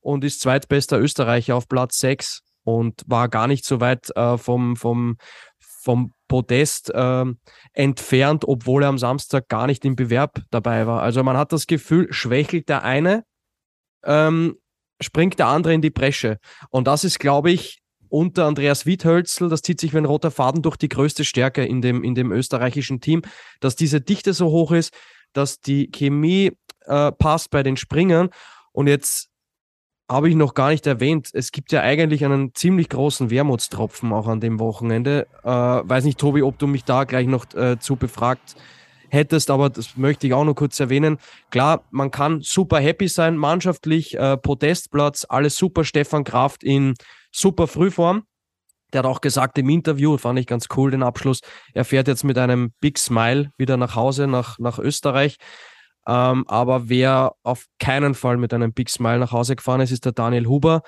und 0.00 0.24
ist 0.24 0.40
zweitbester 0.40 0.98
Österreicher 0.98 1.56
auf 1.56 1.68
Platz 1.68 1.98
6 1.98 2.40
und 2.64 3.02
war 3.06 3.28
gar 3.28 3.46
nicht 3.46 3.64
so 3.64 3.80
weit 3.80 4.14
äh, 4.16 4.38
vom, 4.38 4.76
vom, 4.76 5.16
vom 5.58 6.12
Podest 6.28 6.90
ähm, 6.94 7.38
entfernt, 7.72 8.44
obwohl 8.46 8.82
er 8.82 8.88
am 8.88 8.98
Samstag 8.98 9.48
gar 9.48 9.66
nicht 9.66 9.84
im 9.84 9.96
Bewerb 9.96 10.40
dabei 10.50 10.86
war. 10.86 11.02
Also 11.02 11.22
man 11.22 11.36
hat 11.36 11.52
das 11.52 11.66
Gefühl, 11.66 12.12
schwächelt 12.12 12.68
der 12.68 12.82
eine, 12.82 13.24
ähm, 14.04 14.56
springt 15.00 15.38
der 15.38 15.48
andere 15.48 15.74
in 15.74 15.82
die 15.82 15.90
Bresche. 15.90 16.38
Und 16.70 16.86
das 16.86 17.04
ist, 17.04 17.18
glaube 17.20 17.50
ich, 17.50 17.80
unter 18.08 18.46
Andreas 18.46 18.86
Wiethölzl, 18.86 19.48
das 19.48 19.62
zieht 19.62 19.80
sich 19.80 19.92
wie 19.92 19.98
ein 19.98 20.04
roter 20.04 20.30
Faden 20.30 20.62
durch 20.62 20.76
die 20.76 20.88
größte 20.88 21.24
Stärke 21.24 21.64
in 21.64 21.82
dem, 21.82 22.02
in 22.02 22.14
dem 22.14 22.32
österreichischen 22.32 23.00
Team, 23.00 23.22
dass 23.60 23.76
diese 23.76 24.00
Dichte 24.00 24.32
so 24.32 24.46
hoch 24.46 24.72
ist, 24.72 24.92
dass 25.36 25.60
die 25.60 25.90
Chemie 25.90 26.52
äh, 26.86 27.12
passt 27.12 27.50
bei 27.50 27.62
den 27.62 27.76
Springern. 27.76 28.30
Und 28.72 28.86
jetzt 28.86 29.28
habe 30.08 30.28
ich 30.28 30.36
noch 30.36 30.54
gar 30.54 30.70
nicht 30.70 30.86
erwähnt, 30.86 31.30
es 31.32 31.50
gibt 31.50 31.72
ja 31.72 31.80
eigentlich 31.80 32.24
einen 32.24 32.54
ziemlich 32.54 32.88
großen 32.88 33.30
Wermutstropfen 33.30 34.12
auch 34.12 34.28
an 34.28 34.40
dem 34.40 34.60
Wochenende. 34.60 35.26
Äh, 35.42 35.48
weiß 35.48 36.04
nicht, 36.04 36.18
Tobi, 36.18 36.42
ob 36.42 36.58
du 36.58 36.66
mich 36.66 36.84
da 36.84 37.04
gleich 37.04 37.26
noch 37.26 37.52
äh, 37.54 37.78
zu 37.78 37.96
befragt 37.96 38.54
hättest, 39.08 39.50
aber 39.50 39.70
das 39.70 39.96
möchte 39.96 40.26
ich 40.26 40.34
auch 40.34 40.44
noch 40.44 40.54
kurz 40.54 40.78
erwähnen. 40.78 41.18
Klar, 41.50 41.84
man 41.90 42.10
kann 42.10 42.40
super 42.42 42.78
happy 42.78 43.08
sein, 43.08 43.36
mannschaftlich, 43.36 44.16
äh, 44.16 44.36
Podestplatz, 44.36 45.26
alles 45.28 45.56
super. 45.56 45.84
Stefan 45.84 46.24
Kraft 46.24 46.62
in 46.62 46.94
super 47.32 47.66
Frühform. 47.66 48.24
Der 48.96 49.02
hat 49.02 49.10
auch 49.10 49.20
gesagt 49.20 49.58
im 49.58 49.68
Interview, 49.68 50.16
fand 50.16 50.38
ich 50.38 50.46
ganz 50.46 50.68
cool, 50.74 50.90
den 50.90 51.02
Abschluss, 51.02 51.40
er 51.74 51.84
fährt 51.84 52.08
jetzt 52.08 52.24
mit 52.24 52.38
einem 52.38 52.72
Big 52.80 52.96
Smile 52.96 53.50
wieder 53.58 53.76
nach 53.76 53.94
Hause, 53.94 54.26
nach, 54.26 54.58
nach 54.58 54.78
Österreich. 54.78 55.36
Ähm, 56.08 56.44
aber 56.48 56.88
wer 56.88 57.34
auf 57.42 57.66
keinen 57.78 58.14
Fall 58.14 58.38
mit 58.38 58.54
einem 58.54 58.72
Big 58.72 58.88
Smile 58.88 59.18
nach 59.18 59.32
Hause 59.32 59.54
gefahren 59.54 59.82
ist, 59.82 59.90
ist 59.90 60.06
der 60.06 60.12
Daniel 60.12 60.46
Huber, 60.46 60.80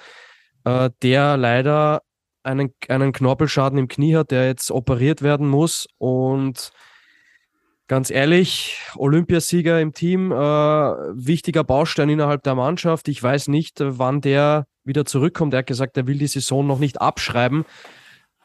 äh, 0.64 0.88
der 1.02 1.36
leider 1.36 2.00
einen, 2.42 2.72
einen 2.88 3.12
Knorpelschaden 3.12 3.78
im 3.78 3.88
Knie 3.88 4.16
hat, 4.16 4.30
der 4.30 4.46
jetzt 4.46 4.70
operiert 4.70 5.20
werden 5.20 5.46
muss. 5.46 5.86
Und 5.98 6.70
ganz 7.88 8.10
ehrlich, 8.10 8.80
Olympiasieger 8.96 9.82
im 9.82 9.92
Team, 9.92 10.32
äh, 10.32 10.36
wichtiger 10.36 11.62
Baustein 11.62 12.08
innerhalb 12.08 12.42
der 12.42 12.54
Mannschaft. 12.54 13.06
Ich 13.08 13.22
weiß 13.22 13.48
nicht, 13.48 13.80
wann 13.82 14.22
der 14.22 14.66
wieder 14.82 15.04
zurückkommt. 15.04 15.52
Er 15.52 15.58
hat 15.58 15.66
gesagt, 15.66 15.98
er 15.98 16.06
will 16.06 16.16
die 16.16 16.26
Saison 16.26 16.66
noch 16.66 16.78
nicht 16.78 17.02
abschreiben. 17.02 17.66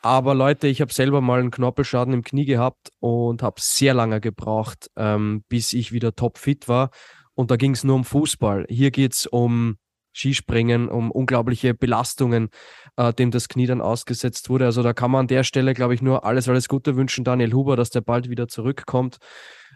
Aber 0.05 0.35
Leute, 0.35 0.67
ich 0.67 0.81
habe 0.81 0.93
selber 0.93 1.21
mal 1.21 1.39
einen 1.39 1.49
Knorpelschaden 1.49 2.13
im 2.13 2.23
Knie 2.23 2.43
gehabt 2.43 2.91
und 2.99 3.41
habe 3.41 3.61
sehr 3.61 3.93
lange 3.93 4.19
gebraucht, 4.19 4.91
ähm, 4.97 5.45
bis 5.47 5.71
ich 5.71 5.93
wieder 5.93 6.13
topfit 6.13 6.67
war. 6.67 6.89
Und 7.35 7.51
da 7.51 7.55
ging 7.55 7.71
es 7.71 7.85
nur 7.85 7.95
um 7.95 8.03
Fußball. 8.03 8.65
Hier 8.67 8.91
geht 8.91 9.13
es 9.13 9.27
um 9.27 9.77
Skispringen, 10.11 10.89
um 10.89 11.09
unglaubliche 11.09 11.73
Belastungen, 11.73 12.49
äh, 12.97 13.13
dem 13.13 13.31
das 13.31 13.47
Knie 13.47 13.65
dann 13.65 13.79
ausgesetzt 13.79 14.49
wurde. 14.49 14.65
Also 14.65 14.83
da 14.83 14.91
kann 14.91 15.09
man 15.09 15.21
an 15.21 15.27
der 15.27 15.45
Stelle, 15.45 15.73
glaube 15.73 15.93
ich, 15.93 16.01
nur 16.01 16.25
alles, 16.25 16.49
alles 16.49 16.67
Gute 16.67 16.97
wünschen, 16.97 17.23
Daniel 17.23 17.53
Huber, 17.53 17.77
dass 17.77 17.89
der 17.89 18.01
bald 18.01 18.29
wieder 18.29 18.49
zurückkommt. 18.49 19.19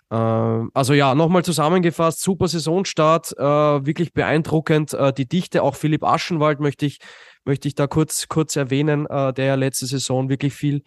Ähm, 0.10 0.72
also 0.74 0.94
ja, 0.94 1.16
nochmal 1.16 1.44
zusammengefasst, 1.44 2.22
super 2.22 2.48
Saisonstart, 2.48 3.34
äh, 3.38 3.44
wirklich 3.44 4.14
beeindruckend. 4.14 4.94
Äh, 4.94 5.14
die 5.14 5.28
Dichte, 5.28 5.64
auch 5.64 5.76
Philipp 5.76 6.04
Aschenwald 6.04 6.60
möchte 6.60 6.86
ich, 6.86 7.00
möchte 7.46 7.68
ich 7.68 7.76
da 7.76 7.88
kurz, 7.88 8.28
kurz 8.28 8.56
erwähnen, 8.56 9.06
äh, 9.08 9.34
der 9.34 9.46
ja 9.46 9.56
letzte 9.56 9.86
Saison 9.86 10.30
wirklich 10.30 10.54
viel 10.54 10.84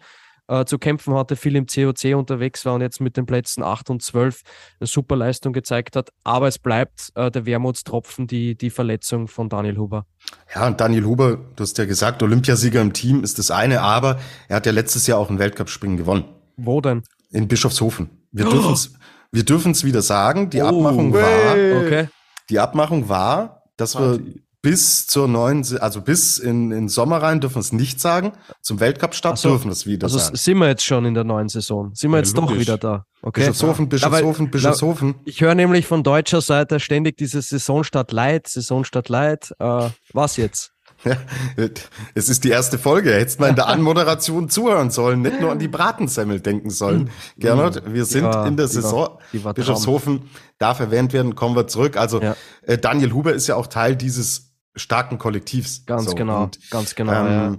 zu 0.65 0.77
kämpfen 0.79 1.13
hatte, 1.13 1.37
viel 1.37 1.55
im 1.55 1.65
COC 1.65 2.13
unterwegs 2.13 2.65
war 2.65 2.73
und 2.73 2.81
jetzt 2.81 2.99
mit 2.99 3.15
den 3.15 3.25
Plätzen 3.25 3.63
8 3.63 3.89
und 3.89 4.03
12 4.03 4.41
eine 4.81 4.87
super 4.87 5.15
Leistung 5.15 5.53
gezeigt 5.53 5.95
hat. 5.95 6.09
Aber 6.25 6.49
es 6.49 6.59
bleibt 6.59 7.11
äh, 7.15 7.31
der 7.31 7.45
Wermutstropfen, 7.45 8.27
die, 8.27 8.57
die 8.57 8.69
Verletzung 8.69 9.29
von 9.29 9.47
Daniel 9.47 9.77
Huber. 9.77 10.05
Ja, 10.53 10.67
und 10.67 10.81
Daniel 10.81 11.05
Huber, 11.05 11.37
du 11.55 11.63
hast 11.63 11.77
ja 11.77 11.85
gesagt, 11.85 12.21
Olympiasieger 12.21 12.81
im 12.81 12.91
Team 12.91 13.23
ist 13.23 13.39
das 13.39 13.49
eine, 13.49 13.79
aber 13.79 14.19
er 14.49 14.57
hat 14.57 14.65
ja 14.65 14.73
letztes 14.73 15.07
Jahr 15.07 15.19
auch 15.19 15.29
ein 15.29 15.39
Weltcup-Springen 15.39 15.95
gewonnen. 15.95 16.25
Wo 16.57 16.81
denn? 16.81 17.03
In 17.29 17.47
Bischofshofen. 17.47 18.09
Wir 18.33 18.43
dürfen 18.43 18.73
es 18.73 18.93
wir 19.31 19.43
dürfen's 19.43 19.83
wieder 19.83 20.01
sagen. 20.01 20.49
Die 20.49 20.61
Oh, 20.61 20.67
Abmachung 20.67 21.13
war, 21.13 21.51
Okay. 21.85 22.07
die 22.49 22.59
Abmachung 22.59 23.09
war, 23.09 23.63
dass 23.77 23.97
wir 23.97 24.19
bis 24.63 25.07
zur 25.07 25.27
neuen, 25.27 25.65
also 25.79 26.01
bis 26.01 26.37
in, 26.37 26.71
in 26.71 26.87
Sommer 26.87 27.17
rein 27.23 27.39
dürfen 27.41 27.55
wir 27.55 27.61
es 27.61 27.71
nicht 27.73 27.99
sagen. 27.99 28.33
Zum 28.61 28.79
Weltcup-Start 28.79 29.39
so. 29.39 29.49
dürfen 29.49 29.65
wir 29.65 29.71
es 29.71 29.87
wieder 29.87 30.05
Also 30.05 30.19
sagen. 30.19 30.35
sind 30.35 30.57
wir 30.59 30.67
jetzt 30.67 30.85
schon 30.85 31.03
in 31.05 31.15
der 31.15 31.23
neuen 31.23 31.49
Saison? 31.49 31.91
Sind 31.95 32.11
wir 32.11 32.17
Ja, 32.17 32.23
jetzt 32.23 32.37
doch 32.37 32.43
logisch. 32.43 32.59
wieder 32.59 32.77
da? 32.77 33.05
Okay. 33.23 33.39
Bischofshofen, 33.41 33.89
Bischofshofen, 33.89 34.45
Aber- 34.45 34.51
Bischofshofen. 34.51 35.15
Ich 35.25 35.41
höre 35.41 35.55
nämlich 35.55 35.87
von 35.87 36.03
deutscher 36.03 36.41
Seite 36.41 36.79
ständig 36.79 37.17
dieses 37.17 37.49
Saisonstart 37.49 38.11
Leid, 38.11 38.47
Saisonstart 38.47 39.09
Leid. 39.09 39.51
Äh, 39.57 39.89
was 40.13 40.37
jetzt? 40.37 40.70
Ja, 41.03 41.17
es 42.15 42.29
ist 42.29 42.43
die 42.43 42.49
erste 42.49 42.77
Folge. 42.77 43.13
Hättest 43.13 43.39
mal 43.39 43.49
in 43.49 43.55
der 43.55 43.67
Anmoderation 43.67 44.49
zuhören 44.49 44.91
sollen, 44.91 45.21
nicht 45.21 45.39
nur 45.41 45.51
an 45.51 45.59
die 45.59 45.67
Bratensemmel 45.67 46.39
denken 46.41 46.69
sollen. 46.69 47.09
Gernot, 47.37 47.83
wir 47.91 48.05
sind 48.05 48.23
war- 48.25 48.45
in 48.47 48.55
der 48.57 48.65
war- 48.65 48.71
Saison. 48.71 49.17
die 49.33 49.43
war 49.43 49.53
Traum. 49.53 49.63
Bischofshofen 49.65 50.21
darf 50.59 50.79
erwähnt 50.79 51.13
werden, 51.13 51.35
kommen 51.35 51.55
wir 51.55 51.67
zurück. 51.67 51.97
Also 51.97 52.21
Ja. 52.21 52.35
äh, 52.63 52.77
Daniel 52.77 53.13
Huber 53.13 53.33
ist 53.33 53.47
ja 53.47 53.55
auch 53.55 53.67
Teil 53.67 53.95
dieses 53.95 54.53
starken 54.75 55.17
Kollektivs. 55.17 55.85
Ganz 55.85 56.05
So, 56.05 56.15
genau, 56.15 56.43
und, 56.43 56.59
ganz 56.69 56.95
genau. 56.95 57.13
ähm, 57.13 57.27
ja. 57.53 57.55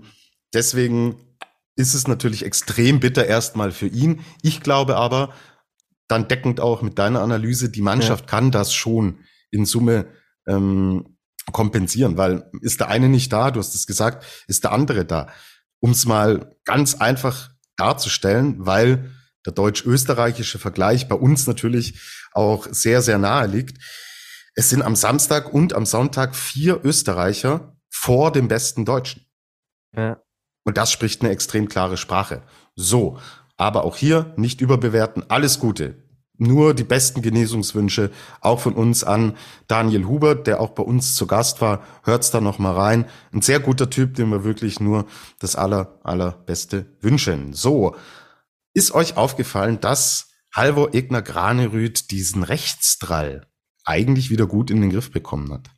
Deswegen 0.55 1.17
ist 1.77 1.95
es 1.95 2.07
natürlich 2.07 2.45
extrem 2.45 3.01
bitter 3.01 3.27
erstmal 3.27 3.73
für 3.73 3.87
ihn. 3.87 4.21
Ich 4.43 4.61
glaube 4.61 4.97
aber, 4.97 5.31
dann 6.09 6.29
deckend 6.29 6.61
auch 6.61 6.83
mit 6.83 6.99
deiner 6.99 7.23
Analyse, 7.23 7.71
die 7.71 7.81
Mannschaft 7.83 8.27
kann 8.27 8.51
das 8.51 8.75
schon 8.75 9.19
in 9.51 9.65
Summe 9.65 10.07
ähm, 10.47 11.12
kompensieren, 11.51 12.17
weil 12.17 12.51
ist 12.61 12.81
der 12.81 12.89
eine 12.89 13.09
nicht 13.09 13.33
da, 13.33 13.51
du 13.51 13.59
hast 13.59 13.75
es 13.75 13.87
gesagt, 13.87 14.25
ist 14.47 14.65
der 14.65 14.73
andere 14.73 15.05
da. 15.05 15.29
Um 15.81 15.91
es 15.91 16.07
mal 16.07 16.57
ganz 16.65 16.95
einfach 16.95 17.51
darzustellen, 17.77 18.65
weil 18.65 19.11
der 19.45 19.53
deutsch-österreichische 19.53 20.59
Vergleich 20.59 21.09
bei 21.09 21.17
uns 21.17 21.47
natürlich 21.47 22.01
auch 22.33 22.67
sehr, 22.71 23.03
sehr 23.03 23.19
nahe 23.19 23.47
liegt. 23.47 23.79
Es 24.55 24.71
sind 24.71 24.83
am 24.83 24.95
Samstag 24.95 25.53
und 25.53 25.73
am 25.73 25.87
Sonntag 25.87 26.37
vier 26.37 26.85
Österreicher 26.85 27.77
vor 27.91 28.33
dem 28.33 28.49
besten 28.49 28.85
Deutschen. 28.85 29.27
Ja. 29.97 30.23
Und 30.65 30.77
das 30.77 30.93
spricht 30.93 31.23
eine 31.23 31.31
extrem 31.31 31.69
klare 31.69 31.97
Sprache. 31.97 32.43
So, 32.77 33.19
aber 33.57 33.85
auch 33.85 33.97
hier 33.97 34.33
nicht 34.37 34.61
überbewerten. 34.61 35.25
Alles 35.29 35.59
Gute. 35.59 36.02
Nur 36.43 36.75
die 36.75 36.83
besten 36.83 37.23
Genesungswünsche 37.23 38.11
auch 38.41 38.59
von 38.59 38.75
uns 38.75 39.05
an 39.05 39.37
Daniel 39.69 40.07
Hubert, 40.07 40.49
der 40.49 40.61
auch 40.61 40.71
bei 40.71 40.83
uns 40.83 41.15
zu 41.15 41.29
Gast 41.29 41.61
war. 41.61 41.85
Hört's 42.03 42.33
da 42.33 42.41
noch 42.41 42.59
mal 42.59 42.75
rein. 42.75 43.05
Ein 43.33 43.43
sehr 43.43 43.61
guter 43.61 43.91
Typ, 43.91 44.15
dem 44.15 44.31
wir 44.31 44.43
wirklich 44.43 44.81
nur 44.81 45.07
das 45.39 45.55
aller 45.55 46.01
allerbeste 46.03 46.97
wünschen. 47.01 47.53
So, 47.53 47.95
ist 48.75 48.93
euch 48.93 49.17
aufgefallen, 49.17 49.79
dass 49.81 50.31
Halvor 50.53 50.93
Egner 50.95 51.23
Granerüth 51.23 52.11
diesen 52.11 52.43
Rechtsdrall 52.43 53.47
eigentlich 53.85 54.31
wieder 54.31 54.47
gut 54.47 54.73
in 54.73 54.81
den 54.81 54.91
Griff 54.91 55.13
bekommen 55.13 55.53
hat? 55.53 55.71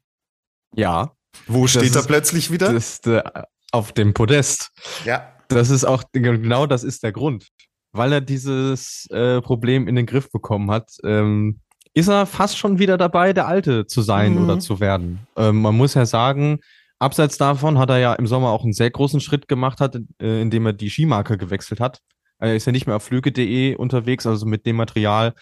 Ja. 0.75 1.15
Wo 1.47 1.67
steht 1.67 1.95
er 1.95 2.05
plötzlich 2.05 2.51
wieder? 2.51 2.73
Ist, 2.73 3.07
äh, 3.07 3.23
auf 3.71 3.93
dem 3.93 4.15
Podest. 4.15 4.71
Ja. 5.05 5.31
Das 5.49 5.69
ist 5.69 5.85
auch, 5.85 6.05
genau 6.13 6.67
das 6.67 6.85
ist 6.85 7.03
der 7.03 7.13
Grund. 7.13 7.49
Weil 7.95 8.13
er 8.13 8.21
dieses 8.21 9.07
äh, 9.11 9.41
Problem 9.41 9.87
in 9.87 9.95
den 9.95 10.05
Griff 10.05 10.31
bekommen 10.31 10.71
hat, 10.71 10.91
ähm, 11.05 11.61
ist 11.95 12.09
er 12.09 12.27
fast 12.27 12.59
schon 12.59 12.81
wieder 12.81 12.99
dabei, 12.99 13.33
der 13.33 13.47
Alte 13.47 13.87
zu 13.87 14.03
sein 14.03 14.35
mhm. 14.35 14.45
oder 14.45 14.59
zu 14.59 14.81
werden. 14.81 15.21
Ähm, 15.37 15.63
man 15.63 15.77
muss 15.77 15.95
ja 15.95 16.05
sagen, 16.05 16.59
abseits 16.99 17.39
davon 17.39 17.79
hat 17.79 17.91
er 17.91 17.99
ja 17.99 18.15
im 18.15 18.27
Sommer 18.27 18.51
auch 18.51 18.65
einen 18.65 18.73
sehr 18.73 18.91
großen 18.91 19.21
Schritt 19.21 19.47
gemacht, 19.47 19.81
hat, 19.81 19.97
äh, 20.21 20.43
indem 20.43 20.67
er 20.67 20.73
die 20.73 20.91
Skimarke 20.91 21.39
gewechselt 21.39 21.79
hat. 21.79 22.01
Er 22.41 22.57
ist 22.57 22.67
ja 22.67 22.73
nicht 22.73 22.89
mehr 22.89 22.97
auf 22.97 23.05
flüge.de 23.05 23.77
unterwegs, 23.77 24.27
also 24.27 24.45
mit 24.45 24.67
dem 24.67 24.75
Material, 24.75 25.33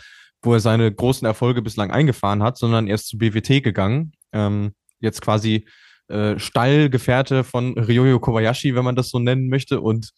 wo 0.42 0.52
er 0.52 0.60
seine 0.60 0.92
großen 0.92 1.26
Erfolge 1.26 1.62
bislang 1.62 1.90
eingefahren 1.90 2.42
hat, 2.42 2.58
sondern 2.58 2.86
er 2.86 2.96
ist 2.96 3.08
zu 3.08 3.16
BWT 3.16 3.62
gegangen. 3.62 4.12
Ähm, 4.32 4.72
jetzt 5.00 5.22
quasi 5.22 5.66
äh, 6.08 6.38
Stallgefährte 6.38 7.44
von 7.44 7.78
Ryoyo 7.78 8.20
Kobayashi, 8.20 8.74
wenn 8.74 8.84
man 8.84 8.96
das 8.96 9.08
so 9.08 9.18
nennen 9.18 9.48
möchte. 9.48 9.80
Und 9.80 10.10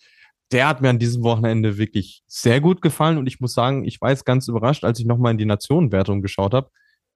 der 0.53 0.68
hat 0.68 0.80
mir 0.80 0.90
an 0.90 0.99
diesem 0.99 1.22
Wochenende 1.22 1.78
wirklich 1.78 2.22
sehr 2.26 2.61
gut 2.61 2.82
gefallen. 2.82 3.18
Und 3.18 3.26
ich 3.26 3.40
muss 3.40 3.55
sagen, 3.55 3.84
ich 3.84 4.01
war 4.01 4.11
jetzt 4.11 4.24
ganz 4.24 4.49
überrascht, 4.49 4.84
als 4.84 5.01
ich 5.01 5.07
nochmal 5.07 5.32
in 5.32 5.38
die 5.38 5.47
Nationenwertung 5.47 6.22
geschaut 6.22 6.55
habe, 6.55 6.70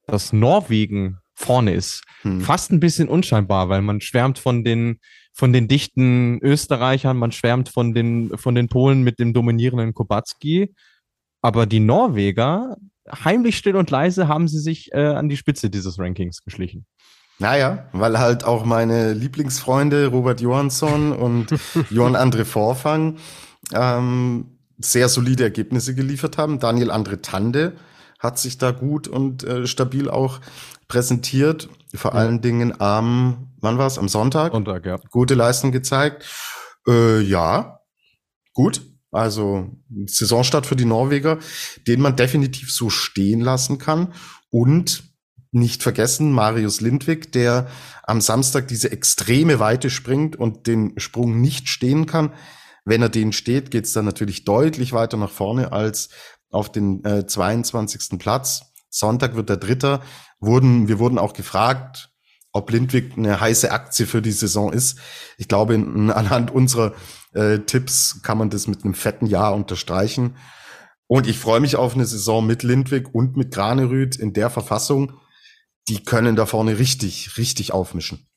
dass 0.06 0.32
Norwegen 0.32 1.18
vorne 1.34 1.72
ist. 1.72 2.02
Hm. 2.22 2.40
Fast 2.40 2.72
ein 2.72 2.80
bisschen 2.80 3.08
unscheinbar, 3.08 3.68
weil 3.68 3.82
man 3.82 4.00
schwärmt 4.00 4.38
von 4.38 4.64
den, 4.64 4.98
von 5.32 5.52
den 5.52 5.68
dichten 5.68 6.38
Österreichern, 6.42 7.16
man 7.16 7.30
schwärmt 7.30 7.68
von 7.68 7.94
den, 7.94 8.36
von 8.36 8.54
den 8.54 8.68
Polen 8.68 9.02
mit 9.02 9.20
dem 9.20 9.32
dominierenden 9.32 9.94
Kubacki. 9.94 10.74
Aber 11.40 11.66
die 11.66 11.78
Norweger, 11.78 12.76
heimlich 13.24 13.56
still 13.56 13.76
und 13.76 13.90
leise, 13.90 14.26
haben 14.26 14.48
sie 14.48 14.58
sich 14.58 14.92
äh, 14.92 15.06
an 15.06 15.28
die 15.28 15.36
Spitze 15.36 15.70
dieses 15.70 15.98
Rankings 15.98 16.42
geschlichen. 16.42 16.86
Naja, 17.38 17.88
weil 17.92 18.18
halt 18.18 18.44
auch 18.44 18.64
meine 18.64 19.12
Lieblingsfreunde 19.12 20.08
Robert 20.08 20.40
Johansson 20.40 21.12
und 21.12 21.46
Johann 21.90 22.16
Andre 22.16 22.44
Vorfang 22.44 23.16
ähm, 23.72 24.58
sehr 24.78 25.08
solide 25.08 25.44
Ergebnisse 25.44 25.94
geliefert 25.94 26.36
haben. 26.36 26.58
Daniel 26.58 26.90
Andre 26.90 27.22
Tande 27.22 27.76
hat 28.18 28.38
sich 28.38 28.58
da 28.58 28.72
gut 28.72 29.06
und 29.06 29.44
äh, 29.44 29.66
stabil 29.66 30.10
auch 30.10 30.40
präsentiert. 30.88 31.68
Vor 31.94 32.12
ja. 32.12 32.18
allen 32.18 32.40
Dingen 32.40 32.80
am, 32.80 33.52
wann 33.60 33.78
war 33.78 33.86
es? 33.86 33.98
Am 33.98 34.08
Sonntag? 34.08 34.52
Sonntag, 34.52 34.84
ja. 34.84 34.98
Gute 35.10 35.34
Leistung 35.34 35.70
gezeigt. 35.70 36.24
Äh, 36.88 37.20
ja, 37.20 37.80
gut. 38.52 38.82
Also 39.10 39.70
Saisonstart 40.06 40.66
für 40.66 40.76
die 40.76 40.84
Norweger, 40.84 41.38
den 41.86 42.00
man 42.00 42.16
definitiv 42.16 42.72
so 42.72 42.90
stehen 42.90 43.40
lassen 43.40 43.78
kann. 43.78 44.12
Und 44.50 45.04
nicht 45.50 45.82
vergessen, 45.82 46.32
Marius 46.32 46.80
Lindwig, 46.80 47.32
der 47.32 47.68
am 48.02 48.20
Samstag 48.20 48.68
diese 48.68 48.92
extreme 48.92 49.58
Weite 49.58 49.90
springt 49.90 50.36
und 50.36 50.66
den 50.66 50.98
Sprung 50.98 51.40
nicht 51.40 51.68
stehen 51.68 52.06
kann. 52.06 52.32
Wenn 52.84 53.02
er 53.02 53.08
den 53.08 53.32
steht, 53.32 53.70
geht 53.70 53.84
es 53.84 53.92
dann 53.92 54.04
natürlich 54.04 54.44
deutlich 54.44 54.92
weiter 54.92 55.16
nach 55.16 55.30
vorne 55.30 55.72
als 55.72 56.08
auf 56.50 56.72
den 56.72 57.04
äh, 57.04 57.26
22. 57.26 58.18
Platz. 58.18 58.72
Sonntag 58.90 59.34
wird 59.34 59.48
der 59.48 59.58
Dritter. 59.58 60.02
Wurden, 60.40 60.88
wir 60.88 60.98
wurden 60.98 61.18
auch 61.18 61.32
gefragt, 61.32 62.10
ob 62.52 62.70
Lindwig 62.70 63.16
eine 63.16 63.40
heiße 63.40 63.70
Aktie 63.70 64.06
für 64.06 64.22
die 64.22 64.32
Saison 64.32 64.72
ist. 64.72 64.98
Ich 65.36 65.48
glaube, 65.48 65.74
in, 65.74 66.10
anhand 66.10 66.50
unserer 66.50 66.94
äh, 67.34 67.58
Tipps 67.58 68.20
kann 68.22 68.38
man 68.38 68.50
das 68.50 68.66
mit 68.66 68.84
einem 68.84 68.94
fetten 68.94 69.26
Jahr 69.26 69.54
unterstreichen. 69.54 70.36
Und 71.06 71.26
ich 71.26 71.38
freue 71.38 71.60
mich 71.60 71.76
auf 71.76 71.94
eine 71.94 72.04
Saison 72.04 72.46
mit 72.46 72.62
Lindwig 72.62 73.14
und 73.14 73.36
mit 73.36 73.52
Granerüth 73.52 74.16
in 74.16 74.32
der 74.32 74.50
Verfassung, 74.50 75.12
die 75.88 76.02
können 76.02 76.36
da 76.36 76.46
vorne 76.46 76.78
richtig, 76.78 77.36
richtig 77.38 77.72
aufmischen. 77.72 78.28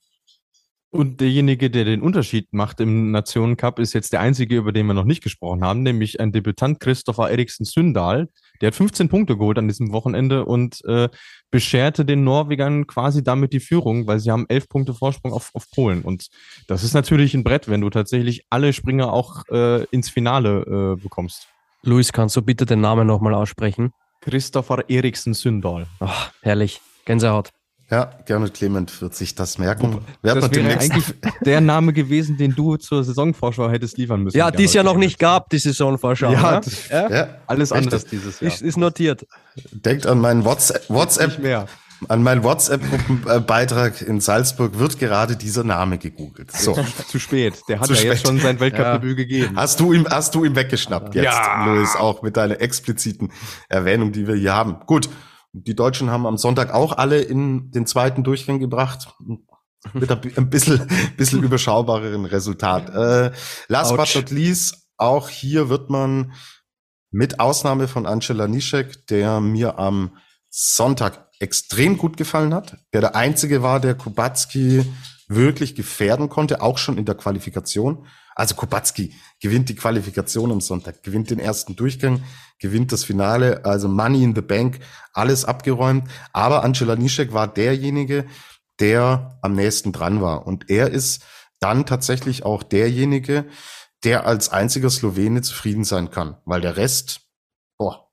Und 0.94 1.22
derjenige, 1.22 1.70
der 1.70 1.86
den 1.86 2.02
Unterschied 2.02 2.52
macht 2.52 2.82
im 2.82 3.12
Nationencup, 3.12 3.80
ist 3.80 3.94
jetzt 3.94 4.12
der 4.12 4.20
einzige, 4.20 4.58
über 4.58 4.74
den 4.74 4.88
wir 4.88 4.94
noch 4.94 5.06
nicht 5.06 5.24
gesprochen 5.24 5.64
haben, 5.64 5.84
nämlich 5.84 6.20
ein 6.20 6.34
Debütant 6.34 6.82
Christopher 6.82 7.30
Eriksen 7.30 7.64
Sündal. 7.64 8.28
Der 8.60 8.68
hat 8.68 8.76
15 8.76 9.08
Punkte 9.08 9.38
geholt 9.38 9.58
an 9.58 9.70
diesem 9.70 9.94
Wochenende 9.94 10.44
und 10.44 10.84
äh, 10.84 11.08
bescherte 11.50 12.04
den 12.04 12.26
Norwegern 12.26 12.88
quasi 12.88 13.24
damit 13.24 13.54
die 13.54 13.62
Führung, 13.62 14.06
weil 14.06 14.20
sie 14.20 14.32
haben 14.32 14.46
elf 14.50 14.68
Punkte 14.68 14.94
Vorsprung 14.94 15.32
auf, 15.32 15.52
auf 15.54 15.72
Polen. 15.72 16.02
Und 16.02 16.28
das 16.68 16.84
ist 16.84 16.94
natürlich 16.94 17.34
ein 17.36 17.46
Brett, 17.46 17.70
wenn 17.70 17.80
du 17.80 17.90
tatsächlich 17.90 18.46
alle 18.50 18.74
Springer 18.74 19.14
auch 19.14 19.48
äh, 19.50 19.86
ins 19.86 20.10
Finale 20.10 20.98
äh, 21.00 21.02
bekommst. 21.02 21.48
Luis, 21.84 22.12
kannst 22.12 22.36
du 22.36 22.42
bitte 22.42 22.66
den 22.66 22.82
Namen 22.82 23.08
nochmal 23.08 23.34
aussprechen? 23.34 23.94
Christopher 24.20 24.90
Eriksen 24.90 25.34
Sündal. 25.34 25.88
Oh, 26.02 26.10
herrlich. 26.42 26.82
Gänsehaut. 27.06 27.50
Ja, 27.90 28.10
gerne 28.26 28.50
Clement 28.50 29.02
wird 29.02 29.16
sich 29.16 29.36
das 29.36 29.58
merken. 29.58 30.00
Wer 30.22 30.36
das 30.36 30.50
wäre 30.50 30.80
eigentlich 30.80 31.04
der 31.46 31.60
Name 31.60 31.92
gewesen, 31.92 32.38
den 32.38 32.56
du 32.56 32.78
zur 32.78 33.04
Saisonvorschau 33.04 33.70
hättest 33.70 33.98
liefern 33.98 34.24
müssen. 34.24 34.38
Ja, 34.38 34.50
die 34.50 34.64
es 34.64 34.74
ja 34.74 34.82
noch 34.82 34.96
nicht 34.96 35.20
gab, 35.20 35.50
die 35.50 35.58
Saisonvorschau. 35.58 36.32
Ja, 36.32 36.52
ne? 36.52 36.62
das, 36.64 36.88
ja? 36.88 37.28
alles 37.48 37.74
anders 37.74 38.06
dieses 38.06 38.40
Jahr. 38.40 38.50
Ist, 38.50 38.62
ist 38.62 38.78
notiert. 38.78 39.28
Denkt 39.72 40.06
an 40.08 40.20
meinen 40.20 40.46
WhatsApp, 40.46 40.90
WhatsApp 40.90 41.68
an 42.08 42.24
meinen 42.24 42.44
WhatsApp-Beitrag 42.44 44.02
in 44.02 44.22
Salzburg 44.22 44.80
wird 44.80 44.98
gerade 44.98 45.36
dieser 45.36 45.64
Name 45.64 45.98
gegoogelt. 45.98 46.52
So. 46.52 46.76
Zu 47.08 47.20
spät. 47.20 47.62
Der 47.68 47.80
hat 47.80 47.88
Zu 47.88 47.94
ja 47.94 48.00
spät. 48.00 48.12
jetzt 48.14 48.28
schon 48.28 48.40
sein 48.40 48.60
Weltcup-Debüt 48.60 49.10
ja. 49.10 49.16
gegeben. 49.16 49.56
Hast 49.56 49.80
du 49.80 49.94
ihm, 49.94 50.08
hast 50.10 50.34
du 50.34 50.44
ihm 50.44 50.56
weggeschnappt 50.56 51.14
jetzt, 51.14 51.26
ja. 51.26 51.66
Louis, 51.66 51.96
auch 51.96 52.22
mit 52.22 52.38
deiner 52.38 52.60
expliziten 52.60 53.32
Erwähnung, 53.70 54.12
die 54.12 54.28
wir 54.28 54.36
hier 54.36 54.54
haben. 54.54 54.78
Gut. 54.86 55.10
Die 55.54 55.76
Deutschen 55.76 56.10
haben 56.10 56.26
am 56.26 56.38
Sonntag 56.38 56.74
auch 56.74 56.94
alle 56.94 57.22
in 57.22 57.72
den 57.72 57.86
zweiten 57.86 58.24
Durchgang 58.24 58.60
gebracht. 58.60 59.14
Mit 59.94 60.12
ein 60.12 60.50
bisschen, 60.50 60.88
bisschen 61.18 61.44
überschaubareren 61.44 62.26
Resultat. 62.26 62.90
Äh, 62.90 63.32
last 63.68 63.92
Ouch. 63.92 63.98
but 63.98 64.16
not 64.16 64.30
least, 64.32 64.88
auch 64.98 65.30
hier 65.30 65.70
wird 65.70 65.90
man 65.90 66.34
mit 67.10 67.40
Ausnahme 67.40 67.88
von 67.88 68.06
Angela 68.06 68.48
Nischek, 68.48 69.08
der 69.08 69.42
mir 69.42 69.78
am 69.80 70.18
Sonntag 70.50 71.28
extrem 71.40 71.98
gut 71.98 72.18
gefallen 72.18 72.54
hat, 72.54 72.78
der 72.94 73.02
der 73.02 73.16
einzige 73.16 73.64
war, 73.64 73.80
der 73.80 73.96
Kubacki 73.96 74.86
wirklich 75.28 75.76
gefährden 75.76 76.30
konnte, 76.30 76.62
auch 76.62 76.78
schon 76.78 76.98
in 76.98 77.06
der 77.06 77.16
Qualifikation. 77.16 78.06
Also 78.36 78.56
Kubacki 78.56 79.14
gewinnt 79.42 79.70
die 79.70 79.76
Qualifikation 79.76 80.52
am 80.52 80.62
Sonntag, 80.62 81.04
gewinnt 81.04 81.30
den 81.32 81.40
ersten 81.40 81.76
Durchgang, 81.76 82.24
gewinnt 82.62 82.92
das 82.92 83.04
Finale, 83.04 83.66
also 83.66 83.90
Money 83.90 84.24
in 84.24 84.36
the 84.36 84.42
Bank, 84.42 84.80
alles 85.14 85.44
abgeräumt. 85.44 86.08
Aber 86.32 86.64
Angela 86.64 86.96
Nischek 86.96 87.34
war 87.34 87.48
derjenige, 87.48 88.26
der 88.80 89.38
am 89.42 89.54
nächsten 89.54 89.92
dran 89.92 90.22
war. 90.22 90.48
Und 90.48 90.70
er 90.70 90.90
ist 90.90 91.24
dann 91.60 91.86
tatsächlich 91.86 92.44
auch 92.46 92.64
derjenige, 92.64 93.46
der 94.04 94.26
als 94.26 94.50
einziger 94.50 94.90
Slowene 94.90 95.42
zufrieden 95.42 95.84
sein 95.84 96.10
kann, 96.10 96.38
weil 96.46 96.62
der 96.62 96.78
Rest, 96.78 97.22
boah, 97.78 98.10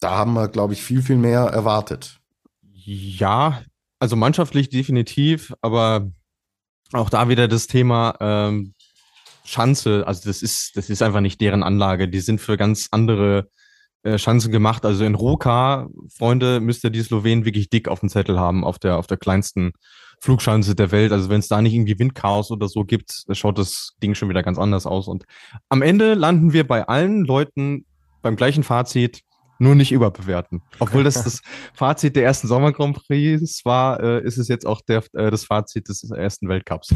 da 0.00 0.10
haben 0.10 0.34
wir, 0.34 0.48
glaube 0.48 0.74
ich, 0.74 0.82
viel, 0.82 1.02
viel 1.02 1.16
mehr 1.16 1.40
erwartet. 1.40 2.18
Ja, 2.62 3.62
also 3.98 4.16
mannschaftlich 4.16 4.68
definitiv, 4.68 5.54
aber 5.62 6.10
auch 6.92 7.08
da 7.08 7.28
wieder 7.28 7.48
das 7.48 7.66
Thema, 7.66 8.16
ähm, 8.20 8.74
Schanze, 9.44 10.06
also 10.06 10.28
das 10.28 10.42
ist, 10.42 10.76
das 10.76 10.90
ist 10.90 11.02
einfach 11.02 11.20
nicht 11.20 11.40
deren 11.40 11.62
Anlage. 11.62 12.08
Die 12.08 12.20
sind 12.20 12.40
für 12.40 12.56
ganz 12.56 12.88
andere 12.90 13.48
äh, 14.06 14.18
Schanzen 14.18 14.52
gemacht. 14.52 14.84
Also 14.84 15.04
in 15.04 15.16
Roka, 15.16 15.88
Freunde, 16.16 16.60
müsst 16.60 16.84
ihr 16.84 16.90
die 16.90 17.02
Slowenen 17.02 17.44
wirklich 17.44 17.70
dick 17.70 17.88
auf 17.88 18.00
dem 18.00 18.08
Zettel 18.08 18.38
haben, 18.38 18.62
auf 18.62 18.78
der, 18.78 18.98
auf 18.98 19.08
der 19.08 19.16
kleinsten 19.16 19.72
Flugschanze 20.20 20.76
der 20.76 20.92
Welt. 20.92 21.10
Also 21.10 21.28
wenn 21.28 21.40
es 21.40 21.48
da 21.48 21.60
nicht 21.60 21.74
irgendwie 21.74 21.98
Windchaos 21.98 22.52
oder 22.52 22.68
so 22.68 22.84
gibt, 22.84 23.24
schaut 23.32 23.58
das 23.58 23.94
Ding 24.02 24.14
schon 24.14 24.28
wieder 24.28 24.44
ganz 24.44 24.58
anders 24.58 24.86
aus. 24.86 25.08
Und 25.08 25.24
am 25.68 25.82
Ende 25.82 26.14
landen 26.14 26.52
wir 26.52 26.66
bei 26.66 26.86
allen 26.86 27.24
Leuten 27.24 27.84
beim 28.22 28.36
gleichen 28.36 28.62
Fazit. 28.62 29.22
nur 29.58 29.74
nicht 29.74 29.90
überbewerten. 29.90 30.62
Obwohl 30.80 31.02
das 31.02 31.24
das 31.24 31.40
Fazit 31.74 32.14
der 32.14 32.24
ersten 32.24 32.46
Sommer 32.46 32.72
Grand 32.72 32.94
Prix 32.94 33.64
war, 33.64 33.98
äh, 34.00 34.22
ist 34.22 34.36
es 34.36 34.48
jetzt 34.48 34.66
auch 34.66 34.82
der, 34.82 35.02
äh, 35.14 35.30
das 35.30 35.44
Fazit 35.44 35.88
des 35.88 36.08
ersten 36.10 36.48
Weltcups. 36.48 36.94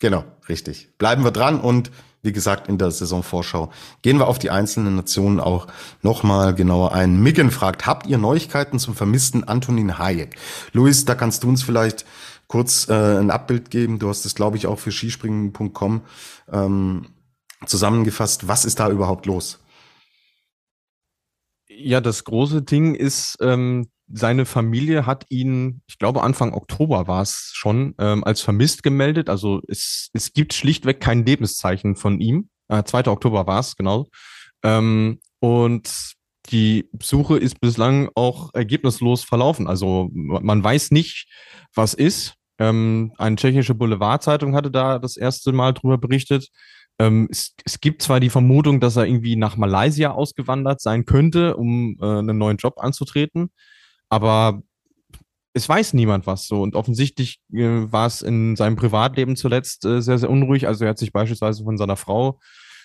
Genau, 0.00 0.24
richtig. 0.48 0.90
Bleiben 0.98 1.24
wir 1.24 1.30
dran 1.30 1.60
und 1.60 1.90
wie 2.22 2.32
gesagt, 2.32 2.68
in 2.68 2.78
der 2.78 2.90
Saisonvorschau 2.92 3.72
gehen 4.02 4.18
wir 4.18 4.28
auf 4.28 4.38
die 4.38 4.50
einzelnen 4.50 4.94
Nationen 4.94 5.40
auch 5.40 5.66
nochmal 6.02 6.54
genauer 6.54 6.92
ein. 6.92 7.20
Miggen 7.20 7.50
fragt, 7.50 7.84
habt 7.84 8.06
ihr 8.06 8.16
Neuigkeiten 8.16 8.78
zum 8.78 8.94
vermissten 8.94 9.44
Antonin 9.44 9.98
Hayek? 9.98 10.36
Luis, 10.72 11.04
da 11.04 11.16
kannst 11.16 11.42
du 11.42 11.48
uns 11.48 11.64
vielleicht 11.64 12.04
kurz 12.46 12.88
äh, 12.88 13.18
ein 13.18 13.30
Abbild 13.30 13.70
geben. 13.70 13.98
Du 13.98 14.08
hast 14.08 14.24
es, 14.24 14.36
glaube 14.36 14.56
ich, 14.56 14.66
auch 14.68 14.78
für 14.78 14.92
skispringen.com 14.92 16.02
ähm, 16.52 17.06
zusammengefasst. 17.66 18.46
Was 18.46 18.64
ist 18.64 18.78
da 18.78 18.88
überhaupt 18.88 19.26
los? 19.26 19.58
Ja, 21.68 22.00
das 22.00 22.24
große 22.24 22.62
Ding 22.62 22.94
ist, 22.94 23.38
ähm, 23.40 23.88
seine 24.10 24.44
Familie 24.44 25.06
hat 25.06 25.26
ihn, 25.28 25.82
ich 25.86 25.98
glaube 25.98 26.22
Anfang 26.22 26.52
Oktober 26.52 27.06
war 27.06 27.22
es 27.22 27.50
schon, 27.54 27.94
ähm, 27.98 28.24
als 28.24 28.40
vermisst 28.40 28.82
gemeldet. 28.82 29.28
Also 29.28 29.60
es, 29.68 30.10
es 30.12 30.32
gibt 30.32 30.54
schlichtweg 30.54 31.00
kein 31.00 31.24
Lebenszeichen 31.24 31.96
von 31.96 32.20
ihm. 32.20 32.48
Äh, 32.68 32.84
2. 32.84 33.08
Oktober 33.08 33.46
war 33.46 33.60
es, 33.60 33.76
genau. 33.76 34.08
Ähm, 34.62 35.20
und 35.40 36.14
die 36.46 36.88
Suche 37.00 37.38
ist 37.38 37.60
bislang 37.60 38.10
auch 38.14 38.52
ergebnislos 38.54 39.24
verlaufen. 39.24 39.66
Also 39.66 40.10
man 40.12 40.62
weiß 40.62 40.90
nicht, 40.90 41.28
was 41.74 41.94
ist. 41.94 42.34
Ähm, 42.58 43.12
eine 43.18 43.36
tschechische 43.36 43.74
Boulevardzeitung 43.74 44.54
hatte 44.54 44.70
da 44.70 44.98
das 44.98 45.16
erste 45.16 45.52
Mal 45.52 45.72
drüber 45.72 45.98
berichtet. 45.98 46.48
Ähm, 46.98 47.28
es, 47.30 47.54
es, 47.64 47.80
gibt 47.80 48.02
zwar 48.02 48.20
die 48.20 48.30
Vermutung, 48.30 48.78
dass 48.80 48.96
er 48.96 49.06
irgendwie 49.06 49.36
nach 49.36 49.56
Malaysia 49.56 50.10
ausgewandert 50.10 50.80
sein 50.80 51.04
könnte, 51.04 51.56
um 51.56 51.96
äh, 52.00 52.04
einen 52.04 52.38
neuen 52.38 52.58
Job 52.58 52.74
anzutreten, 52.78 53.50
aber 54.12 54.62
es 55.54 55.66
weiß 55.66 55.94
niemand 55.94 56.26
was 56.26 56.46
so. 56.46 56.60
Und 56.60 56.76
offensichtlich 56.76 57.40
äh, 57.50 57.90
war 57.90 58.06
es 58.06 58.20
in 58.20 58.56
seinem 58.56 58.76
Privatleben 58.76 59.36
zuletzt 59.36 59.86
äh, 59.86 60.02
sehr, 60.02 60.18
sehr 60.18 60.28
unruhig. 60.28 60.66
Also 60.66 60.84
er 60.84 60.90
hat 60.90 60.98
sich 60.98 61.12
beispielsweise 61.12 61.64
von 61.64 61.78
seiner 61.78 61.96
Frau 61.96 62.38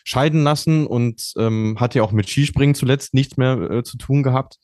scheiden 0.06 0.44
lassen 0.44 0.88
und 0.88 1.34
ähm, 1.38 1.76
hat 1.80 1.96
ja 1.96 2.04
auch 2.04 2.14
mit 2.14 2.30
Skispringen 2.30 2.76
zuletzt 2.76 3.14
nichts 3.14 3.36
mehr 3.36 3.60
äh, 3.70 3.84
zu 3.84 3.98
tun 3.98 4.24
gehabt. 4.24 4.56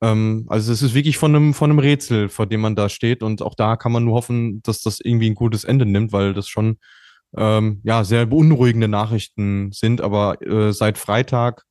Ähm, 0.00 0.46
also 0.48 0.72
es 0.72 0.80
ist 0.80 0.94
wirklich 0.94 1.18
von 1.18 1.36
einem, 1.36 1.52
von 1.52 1.70
einem 1.70 1.80
Rätsel, 1.80 2.30
vor 2.30 2.46
dem 2.46 2.62
man 2.62 2.76
da 2.76 2.88
steht. 2.88 3.22
Und 3.22 3.42
auch 3.42 3.54
da 3.54 3.76
kann 3.76 3.92
man 3.92 4.06
nur 4.06 4.14
hoffen, 4.14 4.62
dass 4.62 4.80
das 4.80 5.00
irgendwie 5.02 5.28
ein 5.28 5.34
gutes 5.34 5.64
Ende 5.64 5.84
nimmt, 5.84 6.12
weil 6.12 6.32
das 6.32 6.48
schon 6.48 6.78
ähm, 7.36 7.82
ja, 7.84 8.04
sehr 8.04 8.24
beunruhigende 8.24 8.88
Nachrichten 8.88 9.70
sind. 9.70 10.00
Aber 10.00 10.40
äh, 10.40 10.72
seit 10.72 10.96
Freitag, 10.96 11.64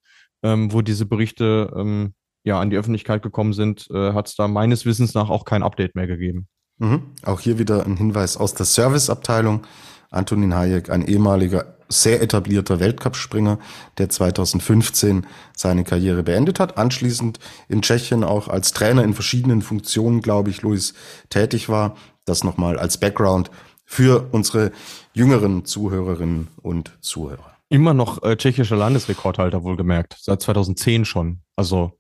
ähm, 0.44 0.72
wo 0.72 0.84
diese 0.84 1.08
Berichte 1.08 1.74
ähm, 1.76 2.14
ja 2.50 2.60
an 2.60 2.70
die 2.70 2.78
Öffentlichkeit 2.78 3.22
gekommen 3.22 3.54
sind, 3.54 3.88
äh, 3.92 4.14
hat 4.14 4.28
es 4.28 4.36
da 4.36 4.48
meines 4.48 4.86
Wissens 4.86 5.14
nach 5.14 5.30
auch 5.30 5.46
kein 5.46 5.64
Update 5.64 5.96
mehr 5.96 6.08
gegeben. 6.08 6.48
Mhm. 6.80 7.14
Auch 7.24 7.40
hier 7.40 7.60
wieder 7.60 7.86
ein 7.86 7.98
Hinweis 7.98 8.38
aus 8.38 8.54
der 8.54 8.66
Serviceabteilung. 8.66 9.66
Antonin 10.12 10.56
Hayek, 10.56 10.90
ein 10.90 11.06
ehemaliger 11.06 11.76
sehr 11.88 12.22
etablierter 12.22 12.80
Weltcupspringer, 12.80 13.60
der 13.98 14.10
2015 14.10 15.26
seine 15.56 15.84
Karriere 15.84 16.24
beendet 16.24 16.60
hat, 16.60 16.78
anschließend 16.78 17.40
in 17.68 17.82
Tschechien 17.82 18.24
auch 18.24 18.48
als 18.48 18.74
Trainer 18.74 19.04
in 19.04 19.14
verschiedenen 19.14 19.62
Funktionen, 19.62 20.22
glaube 20.22 20.50
ich, 20.50 20.62
Luis 20.62 20.94
tätig 21.30 21.70
war. 21.70 21.96
Das 22.26 22.44
nochmal 22.44 22.78
als 22.78 23.00
Background 23.00 23.50
für 23.86 24.30
unsere 24.32 24.72
jüngeren 25.14 25.66
Zuhörerinnen 25.66 26.48
und 26.62 26.98
Zuhörer. 27.02 27.58
Immer 27.70 27.94
noch 27.94 28.24
äh, 28.24 28.36
tschechischer 28.36 28.76
Landesrekordhalter 28.76 29.64
wohlgemerkt, 29.64 30.16
seit 30.20 30.42
2010 30.42 31.06
schon. 31.06 31.42
Also 31.56 31.99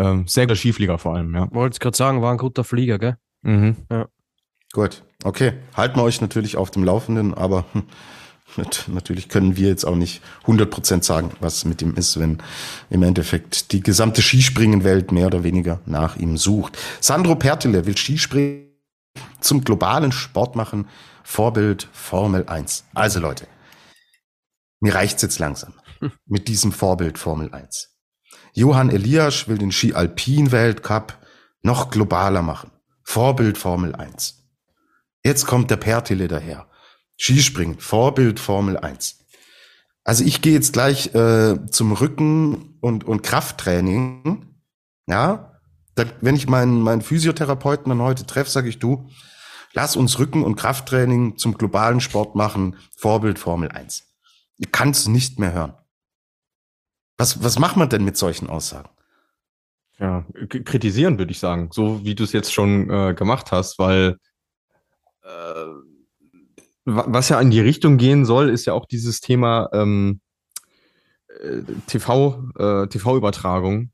ähm, 0.00 0.26
sehr 0.26 0.46
guter 0.46 0.56
Skiflieger 0.56 0.98
vor 0.98 1.16
allem, 1.16 1.34
ja. 1.34 1.48
Wollte 1.52 1.74
es 1.74 1.80
gerade 1.80 1.96
sagen, 1.96 2.22
war 2.22 2.32
ein 2.32 2.38
guter 2.38 2.64
Flieger, 2.64 2.98
gell? 2.98 3.16
Mhm. 3.42 3.76
Ja. 3.90 4.06
Gut, 4.72 5.02
okay. 5.24 5.54
Halten 5.76 5.98
wir 5.98 6.04
euch 6.04 6.20
natürlich 6.20 6.56
auf 6.56 6.70
dem 6.70 6.84
Laufenden, 6.84 7.34
aber 7.34 7.64
natürlich 8.86 9.28
können 9.28 9.56
wir 9.56 9.68
jetzt 9.68 9.84
auch 9.84 9.96
nicht 9.96 10.22
100% 10.46 11.02
sagen, 11.02 11.32
was 11.40 11.64
mit 11.64 11.82
ihm 11.82 11.94
ist, 11.94 12.18
wenn 12.18 12.38
im 12.88 13.02
Endeffekt 13.02 13.72
die 13.72 13.82
gesamte 13.82 14.22
Skispringenwelt 14.22 15.12
mehr 15.12 15.26
oder 15.26 15.42
weniger 15.42 15.80
nach 15.86 16.16
ihm 16.16 16.36
sucht. 16.36 16.78
Sandro 17.00 17.34
Pertile 17.34 17.84
will 17.86 17.96
Skispringen 17.96 18.70
zum 19.40 19.64
globalen 19.64 20.12
Sport 20.12 20.56
machen. 20.56 20.88
Vorbild 21.24 21.88
Formel 21.92 22.46
1. 22.46 22.86
Also 22.94 23.20
Leute, 23.20 23.46
mir 24.80 24.94
reicht's 24.94 25.22
jetzt 25.22 25.38
langsam 25.38 25.74
mit 26.26 26.48
diesem 26.48 26.72
Vorbild 26.72 27.18
Formel 27.18 27.52
1. 27.52 27.89
Johann 28.52 28.90
Elias 28.90 29.48
will 29.48 29.58
den 29.58 29.72
Ski 29.72 29.94
Alpin 29.94 30.52
Weltcup 30.52 31.18
noch 31.62 31.90
globaler 31.90 32.42
machen. 32.42 32.70
Vorbild 33.02 33.58
Formel 33.58 33.94
1. 33.94 34.44
Jetzt 35.24 35.46
kommt 35.46 35.70
der 35.70 35.76
Pertile 35.76 36.28
daher. 36.28 36.66
Skispringen, 37.16 37.78
Vorbild 37.78 38.40
Formel 38.40 38.78
1. 38.78 39.18
Also 40.04 40.24
ich 40.24 40.40
gehe 40.40 40.54
jetzt 40.54 40.72
gleich 40.72 41.14
äh, 41.14 41.66
zum 41.70 41.92
Rücken 41.92 42.78
und, 42.80 43.04
und 43.04 43.22
Krafttraining. 43.22 44.46
Ja, 45.06 45.60
da, 45.94 46.04
wenn 46.20 46.36
ich 46.36 46.48
meinen, 46.48 46.80
meinen 46.80 47.02
Physiotherapeuten 47.02 47.90
dann 47.90 48.00
heute 48.00 48.24
treffe, 48.24 48.50
sage 48.50 48.68
ich 48.68 48.78
du, 48.78 49.08
lass 49.72 49.96
uns 49.96 50.18
Rücken- 50.18 50.44
und 50.44 50.56
Krafttraining 50.56 51.36
zum 51.36 51.58
globalen 51.58 52.00
Sport 52.00 52.34
machen, 52.34 52.76
Vorbild 52.96 53.38
Formel 53.38 53.68
1. 53.68 54.04
Ich 54.56 54.72
kann 54.72 54.90
es 54.90 55.06
nicht 55.06 55.38
mehr 55.38 55.52
hören. 55.52 55.74
Was, 57.20 57.44
was 57.44 57.58
macht 57.58 57.76
man 57.76 57.90
denn 57.90 58.02
mit 58.02 58.16
solchen 58.16 58.48
Aussagen? 58.48 58.88
Ja, 59.98 60.24
kritisieren 60.48 61.18
würde 61.18 61.32
ich 61.32 61.38
sagen, 61.38 61.68
so 61.70 62.02
wie 62.02 62.14
du 62.14 62.24
es 62.24 62.32
jetzt 62.32 62.50
schon 62.50 62.88
äh, 62.88 63.12
gemacht 63.12 63.52
hast, 63.52 63.78
weil 63.78 64.16
äh, 65.22 65.66
was 66.86 67.28
ja 67.28 67.38
in 67.38 67.50
die 67.50 67.60
Richtung 67.60 67.98
gehen 67.98 68.24
soll, 68.24 68.48
ist 68.48 68.64
ja 68.64 68.72
auch 68.72 68.86
dieses 68.86 69.20
Thema 69.20 69.68
ähm, 69.74 70.22
äh, 71.42 71.60
TV, 71.86 72.42
äh, 72.58 72.86
TV-Übertragung. 72.86 73.90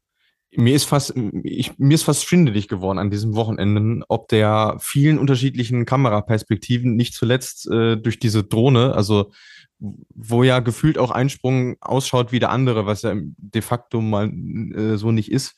Mir 0.53 0.77
ist 0.77 0.85
fast, 0.85 1.13
ich, 1.43 1.77
mir 1.79 1.97
ist 1.97 2.05
fast 2.05 2.25
schwindelig 2.25 2.69
geworden 2.69 3.01
an 3.01 3.11
diesem 3.11 3.35
Wochenende, 3.35 4.05
ob 4.07 4.29
der 4.29 4.77
vielen 4.79 5.19
unterschiedlichen 5.19 5.85
Kameraperspektiven 5.85 6.95
nicht 6.95 7.15
zuletzt 7.15 7.69
äh, 7.69 7.97
durch 7.97 8.21
diese 8.21 8.45
Drohne, 8.45 8.95
also 8.95 9.33
wo 9.79 10.43
ja 10.43 10.61
gefühlt 10.61 10.99
auch 10.99 11.11
ein 11.11 11.29
Sprung 11.29 11.77
ausschaut 11.81 12.33
wie 12.33 12.39
der 12.39 12.51
andere, 12.51 12.87
was 12.87 13.03
ja 13.03 13.15
de 13.17 13.63
facto 13.63 14.01
mal 14.01 14.31
äh, 14.31 14.97
so 14.97 15.13
nicht 15.13 15.31
ist. 15.31 15.55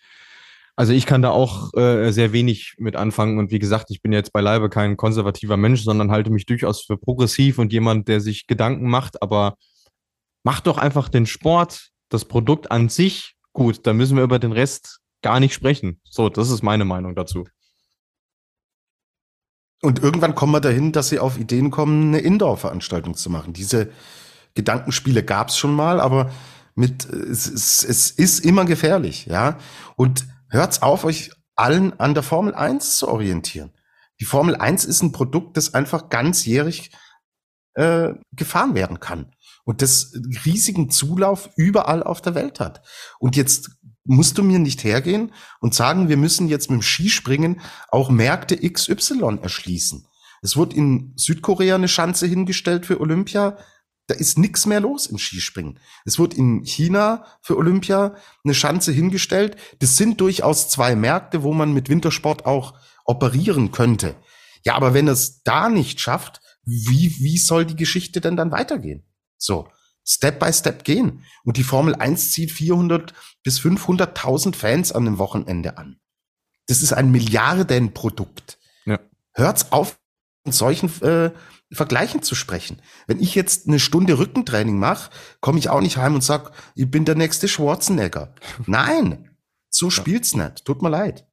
Also 0.77 0.93
ich 0.93 1.07
kann 1.07 1.23
da 1.23 1.31
auch 1.31 1.75
äh, 1.75 2.13
sehr 2.13 2.33
wenig 2.33 2.75
mit 2.79 2.95
anfangen 2.95 3.39
und 3.39 3.51
wie 3.51 3.59
gesagt, 3.59 3.91
ich 3.91 4.01
bin 4.01 4.13
jetzt 4.13 4.33
beileibe 4.33 4.69
kein 4.69 4.97
konservativer 4.97 5.57
Mensch, 5.57 5.83
sondern 5.83 6.13
halte 6.13 6.31
mich 6.31 6.47
durchaus 6.47 6.85
für 6.85 6.97
progressiv 6.97 7.59
und 7.59 7.73
jemand, 7.73 8.07
der 8.07 8.21
sich 8.21 8.47
Gedanken 8.47 8.89
macht, 8.89 9.21
aber 9.21 9.57
macht 10.45 10.69
doch 10.69 10.79
einfach 10.79 11.09
den 11.09 11.27
Sport, 11.27 11.91
das 12.09 12.25
Produkt 12.25 12.71
an 12.71 12.89
sich 12.89 13.35
gut, 13.53 13.87
da 13.87 13.93
müssen 13.93 14.17
wir 14.17 14.25
über 14.25 14.39
den 14.39 14.53
Rest 14.53 15.01
gar 15.21 15.41
nicht 15.41 15.53
sprechen. 15.53 16.01
So, 16.05 16.29
das 16.29 16.49
ist 16.51 16.63
meine 16.63 16.85
Meinung 16.85 17.17
dazu. 17.17 17.45
Und 19.83 20.03
irgendwann 20.03 20.35
kommen 20.35 20.53
wir 20.53 20.61
dahin, 20.61 20.93
dass 20.93 21.09
sie 21.09 21.19
auf 21.19 21.39
Ideen 21.39 21.71
kommen, 21.71 22.09
eine 22.09 22.21
Indoor-Veranstaltung 22.21 23.15
zu 23.15 23.31
machen. 23.31 23.53
Diese 23.53 23.91
Gedankenspiele 24.55 25.23
gab 25.23 25.49
es 25.49 25.57
schon 25.57 25.75
mal, 25.75 26.01
aber 26.01 26.31
mit 26.75 27.05
es, 27.07 27.47
es, 27.47 27.85
es 27.85 28.11
ist 28.11 28.45
immer 28.45 28.65
gefährlich, 28.65 29.27
ja. 29.27 29.59
Und 29.97 30.27
hört's 30.49 30.83
auf, 30.83 31.05
euch 31.05 31.31
allen 31.55 31.99
an 31.99 32.15
der 32.15 32.23
Formel 32.23 32.55
1 32.55 32.97
zu 32.99 33.09
orientieren. 33.09 33.73
Die 34.21 34.25
Formel 34.25 34.57
1 34.57 34.85
ist 34.85 35.03
ein 35.03 35.13
Produkt, 35.13 35.57
das 35.57 35.75
einfach 35.75 36.09
ganzjährig 36.09 36.91
äh, 37.75 38.15
gefahren 38.33 38.75
werden 38.75 38.99
kann 38.99 39.33
und 39.65 39.83
das 39.83 40.13
riesigen 40.45 40.91
Zulauf 40.91 41.51
überall 41.57 42.03
auf 42.03 42.21
der 42.23 42.35
Welt 42.35 42.59
hat. 42.59 42.81
Und 43.19 43.37
jetzt 43.37 43.78
musst 44.09 44.39
du 44.39 44.43
mir 44.43 44.59
nicht 44.59 44.85
hergehen 44.85 45.33
und 45.61 45.75
sagen, 45.75 46.09
wir 46.09 46.17
müssen 46.17 46.49
jetzt 46.49 46.71
mit 46.71 46.81
dem 46.81 46.83
Skispringen 46.83 47.61
auch 47.91 48.09
Märkte 48.09 48.57
XY 48.57 49.39
erschließen. 49.43 50.07
Es 50.41 50.57
wird 50.57 50.73
in 50.73 51.13
Südkorea 51.17 51.75
eine 51.75 51.89
Schanze 51.89 52.27
hingestellt 52.27 52.87
für 52.87 53.01
Olympia. 53.01 53.59
Da 54.07 54.15
ist 54.15 54.39
nichts 54.39 54.65
mehr 54.65 54.81
los 54.81 55.07
im 55.07 55.19
Skispringen. 55.19 55.79
Es 56.07 56.19
wird 56.19 56.33
in 56.33 56.65
China 56.65 57.27
für 57.43 57.59
Olympia 57.59 58.17
eine 58.45 58.55
Schanze 58.55 58.93
hingestellt. 58.93 59.57
Das 59.81 59.97
sind 59.97 60.21
durchaus 60.23 60.71
zwei 60.71 60.97
Märkte, 60.97 61.43
wo 61.43 61.53
man 61.53 61.75
mit 61.75 61.91
Wintersport 61.91 62.47
auch 62.47 62.75
operieren 63.05 63.73
könnte. 63.73 64.17
Ja, 64.65 64.75
aber 64.75 64.95
wenn 64.95 65.09
es 65.09 65.43
da 65.43 65.69
nicht 65.69 66.01
schafft, 66.01 66.41
wie, 66.65 67.15
wie 67.19 67.37
soll 67.37 67.67
die 67.67 67.77
Geschichte 67.77 68.23
denn 68.23 68.37
dann 68.37 68.53
weitergehen? 68.53 69.05
So. 69.37 69.69
Step 70.11 70.41
by 70.41 70.51
Step 70.51 70.85
gehen. 70.85 71.25
Und 71.45 71.59
die 71.59 71.63
Formel 71.63 71.95
1 71.95 72.33
zieht 72.33 72.51
400 72.51 73.13
bis 73.49 73.61
500.000 73.61 74.55
Fans 74.55 74.93
an 74.93 75.07
dem 75.07 75.17
Wochenende 75.17 75.79
an. 75.79 75.99
Das 76.67 76.83
ist 76.83 76.93
ein 76.93 77.11
Milliardenprodukt. 77.11 78.59
Ja. 78.85 79.01
Hört's 79.33 79.73
auf, 79.73 79.99
in 80.45 80.53
solchen 80.53 80.91
äh, 81.01 81.31
Vergleichen 81.73 82.23
zu 82.23 82.35
sprechen. 82.35 82.83
Wenn 83.07 83.21
ich 83.21 83.35
jetzt 83.35 83.67
eine 83.67 83.81
Stunde 83.81 84.19
Rückentraining 84.19 84.79
mache, 84.79 85.11
komme 85.41 85.59
ich 85.59 85.71
auch 85.71 85.81
nicht 85.81 85.97
heim 85.97 86.15
und 86.15 86.23
sag, 86.23 86.53
ich 86.75 86.91
bin 86.91 87.07
der 87.07 87.15
nächste 87.15 87.49
Schwarzenegger. 87.49 88.35
Nein, 88.67 89.31
So 89.71 89.89
spielt's 89.89 90.35
nicht. 90.35 90.67
Tut 90.67 90.83
mir 90.83 90.91
leid. 90.91 91.27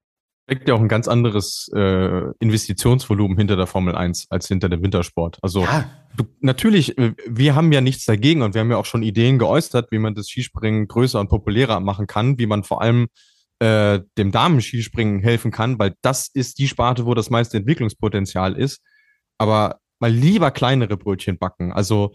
Steckt 0.47 0.67
ja 0.67 0.75
auch 0.75 0.79
ein 0.79 0.87
ganz 0.87 1.07
anderes 1.07 1.69
äh, 1.75 2.21
Investitionsvolumen 2.39 3.35
hinter 3.35 3.55
der 3.55 3.65
Formel 3.65 3.95
1 3.95 4.27
als 4.29 4.47
hinter 4.47 4.69
dem 4.69 4.83
Wintersport. 4.83 5.39
Also 5.41 5.61
Ja, 5.61 5.89
du, 6.15 6.25
natürlich, 6.39 6.97
äh, 6.99 7.13
wir 7.27 7.55
haben 7.55 7.71
ja 7.71 7.81
nichts 7.81 8.05
dagegen 8.05 8.43
und 8.43 8.53
wir 8.53 8.61
haben 8.61 8.69
ja 8.69 8.77
auch 8.77 8.85
schon 8.85 9.01
Ideen 9.01 9.39
geäußert, 9.39 9.91
wie 9.91 9.97
man 9.97 10.13
das 10.13 10.29
Skispringen 10.29 10.87
größer 10.87 11.19
und 11.19 11.29
populärer 11.29 11.79
machen 11.79 12.05
kann, 12.05 12.37
wie 12.37 12.45
man 12.45 12.63
vor 12.63 12.83
allem 12.83 13.07
äh, 13.59 14.01
dem 14.17 14.31
Damen-Skispringen 14.31 15.21
helfen 15.21 15.49
kann, 15.49 15.79
weil 15.79 15.95
das 16.01 16.27
ist 16.27 16.59
die 16.59 16.67
Sparte, 16.67 17.07
wo 17.07 17.15
das 17.15 17.31
meiste 17.31 17.57
Entwicklungspotenzial 17.57 18.55
ist. 18.55 18.81
Aber 19.39 19.79
mal 19.99 20.11
lieber 20.11 20.51
kleinere 20.51 20.97
Brötchen 20.97 21.39
backen. 21.39 21.71
Also 21.71 22.13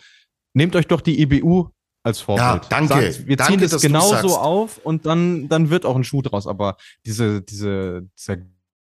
nehmt 0.55 0.77
euch 0.77 0.87
doch 0.87 1.01
die 1.01 1.21
EBU 1.21 1.71
als 2.03 2.21
Vorbild. 2.21 2.63
Ja, 2.65 2.69
danke. 2.69 3.13
Sagt, 3.13 3.27
wir 3.27 3.37
Danke, 3.37 3.53
ziehen 3.53 3.71
das 3.71 3.83
genauso 3.83 4.39
auf 4.39 4.79
und 4.79 5.07
dann, 5.07 5.49
dann 5.49 5.71
wird 5.71 5.85
auch 5.85 5.97
ein 5.97 6.05
Schuh 6.05 6.23
draus. 6.23 6.47
Aber 6.47 6.77
diese, 7.05 7.43
diese, 7.43 8.09
dieser 8.19 8.39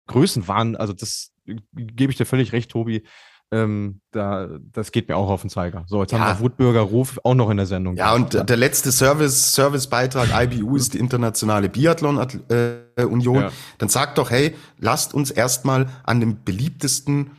Größenwahn, 0.06 0.76
also 0.76 0.92
das 0.92 1.32
äh, 1.46 1.56
gebe 1.74 2.12
ich 2.12 2.18
dir 2.18 2.26
völlig 2.26 2.52
recht, 2.52 2.70
Tobi. 2.70 3.04
Ähm, 3.50 4.02
da, 4.10 4.46
das 4.72 4.92
geht 4.92 5.08
mir 5.08 5.16
auch 5.16 5.30
auf 5.30 5.40
den 5.40 5.48
Zeiger. 5.48 5.84
So, 5.88 6.02
jetzt 6.02 6.12
Ja. 6.12 6.18
haben 6.18 6.38
wir 6.38 6.44
Wutbürger 6.44 6.82
Ruf 6.82 7.18
auch 7.24 7.34
noch 7.34 7.48
in 7.48 7.56
der 7.56 7.64
Sendung. 7.64 7.96
Ja, 7.96 8.12
und 8.14 8.30
gehabt, 8.30 8.50
der 8.50 8.58
letzte 8.58 8.92
Service, 8.92 9.54
Servicebeitrag 9.54 10.28
IBU 10.52 10.76
ist 10.76 10.92
die 10.92 10.98
internationale 10.98 11.70
Biathlon-Union. 11.70 13.40
Ja. 13.42 13.52
Dann 13.78 13.88
sagt 13.88 14.18
doch, 14.18 14.30
hey, 14.30 14.54
lasst 14.78 15.14
uns 15.14 15.30
erstmal 15.30 15.88
an 16.04 16.20
dem 16.20 16.44
beliebtesten 16.44 17.30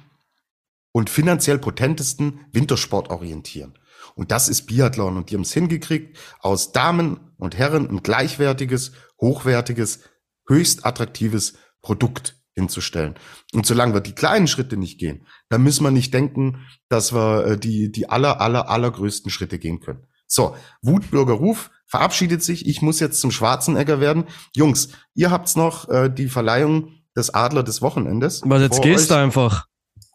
und 0.91 1.11
finanziell 1.11 1.59
potentesten 1.59 2.39
Wintersport 2.51 3.11
orientieren. 3.11 3.77
Und 4.19 4.31
das 4.31 4.49
ist 4.49 4.65
Biathlon. 4.65 5.15
Und 5.15 5.29
die 5.29 5.35
haben 5.35 5.43
es 5.43 5.53
hingekriegt, 5.53 6.19
aus 6.41 6.73
Damen 6.73 7.21
und 7.37 7.57
Herren 7.57 7.89
ein 7.89 8.03
gleichwertiges, 8.03 8.91
hochwertiges, 9.21 10.01
höchst 10.45 10.85
attraktives 10.85 11.53
Produkt 11.81 12.35
hinzustellen. 12.53 13.15
Und 13.53 13.65
solange 13.65 13.93
wir 13.93 14.01
die 14.01 14.11
kleinen 14.11 14.47
Schritte 14.47 14.75
nicht 14.75 14.99
gehen, 14.99 15.25
dann 15.47 15.63
müssen 15.63 15.85
wir 15.85 15.91
nicht 15.91 16.13
denken, 16.13 16.67
dass 16.89 17.13
wir 17.13 17.45
äh, 17.45 17.57
die, 17.57 17.93
die 17.93 18.09
aller, 18.09 18.41
aller, 18.41 18.69
allergrößten 18.69 19.31
Schritte 19.31 19.57
gehen 19.57 19.79
können. 19.79 20.05
So, 20.27 20.53
Wutbürger 20.81 21.35
Ruf 21.35 21.71
verabschiedet 21.87 22.43
sich. 22.43 22.67
Ich 22.67 22.81
muss 22.81 22.99
jetzt 22.99 23.21
zum 23.21 23.31
Schwarzenegger 23.31 24.01
werden. 24.01 24.25
Jungs, 24.53 24.89
ihr 25.13 25.31
habt's 25.31 25.55
noch 25.55 25.87
äh, 25.87 26.09
die 26.09 26.27
Verleihung 26.27 26.91
des 27.15 27.33
Adler 27.33 27.63
des 27.63 27.81
Wochenendes. 27.81 28.41
Was 28.43 28.61
jetzt 28.61 28.75
vor 28.75 28.83
gehst 28.83 29.11
du 29.11 29.15
einfach. 29.15 29.67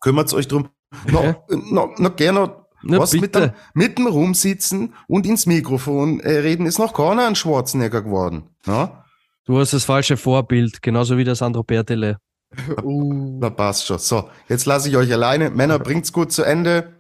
Kümmert's 0.03 0.35
euch 0.35 0.47
drum. 0.47 0.69
Noch, 1.11 1.49
noch, 1.49 1.99
noch 1.99 2.17
gerne 2.17 2.64
Na, 2.87 2.99
was 2.99 3.13
mit 3.15 3.35
dem, 3.35 3.51
mit 3.75 3.99
dem 3.99 4.07
rumsitzen 4.07 4.95
und 5.09 5.27
ins 5.27 5.47
Mikrofon 5.47 6.21
äh, 6.21 6.39
reden, 6.39 6.67
ist 6.67 6.79
noch 6.79 6.93
keiner 6.93 7.27
ein 7.27 7.35
Schwarzenegger 7.35 8.03
geworden. 8.03 8.45
Ja? 8.67 9.05
Du 9.47 9.59
hast 9.59 9.73
das 9.73 9.85
falsche 9.85 10.17
Vorbild, 10.17 10.83
genauso 10.83 11.17
wie 11.19 11.25
der 11.25 11.35
Sandro 11.35 11.63
Bertele. 11.63 12.19
Na 12.85 13.51
passt 13.51 13.87
schon. 13.87 13.99
So, 13.99 14.29
jetzt 14.49 14.67
lasse 14.67 14.89
ich 14.89 14.97
euch 14.97 15.13
alleine. 15.13 15.51
Männer, 15.51 15.79
bringt's 15.79 16.13
gut 16.13 16.33
zu 16.33 16.43
Ende. 16.45 16.93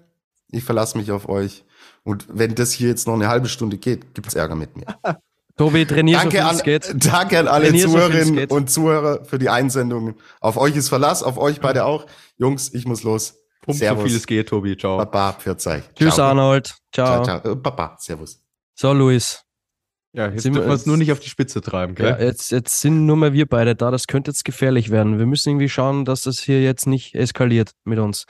Ich 0.50 0.64
verlasse 0.64 0.96
mich 0.98 1.10
auf 1.10 1.28
euch. 1.28 1.64
Und 2.02 2.26
wenn 2.28 2.54
das 2.54 2.72
hier 2.72 2.88
jetzt 2.88 3.06
noch 3.06 3.14
eine 3.14 3.28
halbe 3.28 3.48
Stunde 3.48 3.78
geht, 3.78 4.14
gibt's 4.14 4.34
Ärger 4.34 4.56
mit 4.56 4.76
mir. 4.76 4.86
Tobi, 5.56 5.86
trainier 5.86 6.16
so 6.18 6.22
Danke 6.22 6.36
viel 6.38 6.46
an, 6.46 6.56
es 6.56 6.62
geht. 6.64 6.94
danke 7.06 7.38
an 7.38 7.46
alle 7.46 7.66
Trainier 7.66 7.82
so 7.82 7.86
es 7.86 7.92
Zuhörerinnen 7.92 8.34
geht. 8.36 8.50
und 8.50 8.70
Zuhörer 8.70 9.24
für 9.24 9.38
die 9.38 9.48
Einsendungen. 9.48 10.16
Auf 10.40 10.56
euch 10.56 10.74
ist 10.74 10.88
Verlass, 10.88 11.22
auf 11.22 11.38
euch 11.38 11.60
beide 11.60 11.84
auch. 11.84 12.06
Jungs, 12.36 12.74
ich 12.74 12.86
muss 12.86 13.04
los. 13.04 13.43
Pump 13.64 13.78
so 13.78 13.96
viel 14.06 14.16
es 14.16 14.26
geht, 14.26 14.48
Tobi. 14.48 14.76
Ciao. 14.76 14.96
Baba, 14.98 15.32
pfiat 15.32 15.66
euch. 15.66 15.82
Tschüss, 15.94 16.14
Ciao. 16.14 16.28
Arnold. 16.30 16.74
Ciao. 16.92 17.24
Ciao, 17.24 17.40
ciao. 17.40 17.52
Äh, 17.52 17.56
Baba, 17.56 17.96
servus. 17.98 18.42
So, 18.74 18.92
Luis. 18.92 19.42
Ja, 20.12 20.28
jetzt 20.28 20.44
dürfen 20.44 20.56
wir 20.60 20.66
es 20.66 20.80
jetzt- 20.80 20.86
nur 20.86 20.96
nicht 20.96 21.10
auf 21.10 21.18
die 21.20 21.28
Spitze 21.28 21.60
treiben, 21.60 21.96
Ja, 21.98 22.12
gell? 22.12 22.26
jetzt, 22.28 22.52
jetzt 22.52 22.80
sind 22.80 23.04
nur 23.06 23.16
mehr 23.16 23.32
wir 23.32 23.46
beide 23.46 23.74
da. 23.74 23.90
Das 23.90 24.06
könnte 24.06 24.30
jetzt 24.30 24.44
gefährlich 24.44 24.90
werden. 24.90 25.18
Wir 25.18 25.26
müssen 25.26 25.48
irgendwie 25.50 25.68
schauen, 25.68 26.04
dass 26.04 26.22
das 26.22 26.38
hier 26.38 26.62
jetzt 26.62 26.86
nicht 26.86 27.14
eskaliert 27.16 27.72
mit 27.84 27.98
uns. 27.98 28.26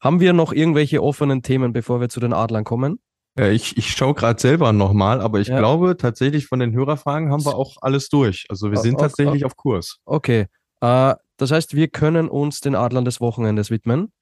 Haben 0.00 0.20
wir 0.20 0.32
noch 0.32 0.52
irgendwelche 0.52 1.02
offenen 1.02 1.42
Themen, 1.42 1.72
bevor 1.72 2.00
wir 2.00 2.08
zu 2.08 2.20
den 2.20 2.32
Adlern 2.32 2.62
kommen? 2.62 3.00
Ja, 3.36 3.48
ich 3.48 3.76
ich 3.76 3.90
schaue 3.90 4.14
gerade 4.14 4.40
selber 4.40 4.72
nochmal, 4.72 5.20
aber 5.20 5.40
ich 5.40 5.48
Ja. 5.48 5.58
glaube 5.58 5.96
tatsächlich 5.96 6.46
von 6.46 6.60
den 6.60 6.72
Hörerfragen 6.72 7.32
haben 7.32 7.44
wir 7.44 7.56
auch 7.56 7.78
alles 7.80 8.08
durch. 8.10 8.46
Also 8.48 8.70
wir 8.70 8.78
O- 8.78 8.82
sind 8.82 8.94
o- 8.94 8.98
tatsächlich 8.98 9.44
auf 9.44 9.56
Kurs. 9.56 9.98
Okay. 10.04 10.46
Äh, 10.80 11.14
das 11.36 11.50
heißt, 11.50 11.74
wir 11.74 11.88
können 11.88 12.28
uns 12.28 12.60
den 12.60 12.76
Adlern 12.76 13.04
des 13.04 13.20
Wochenendes 13.20 13.70
widmen. 13.72 14.12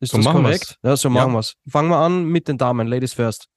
Ist 0.00 0.12
So 0.12 0.18
das 0.18 0.24
machen 0.24 0.42
korrekt? 0.42 0.78
Ja, 0.82 0.96
so 0.96 1.08
Ja. 1.08 1.14
machen 1.14 1.32
wir's. 1.34 1.54
Fangen 1.68 1.88
wir 1.90 1.98
an 1.98 2.24
mit 2.24 2.48
den 2.48 2.58
Damen. 2.58 2.86
Ladies 2.88 3.12
first. 3.14 3.48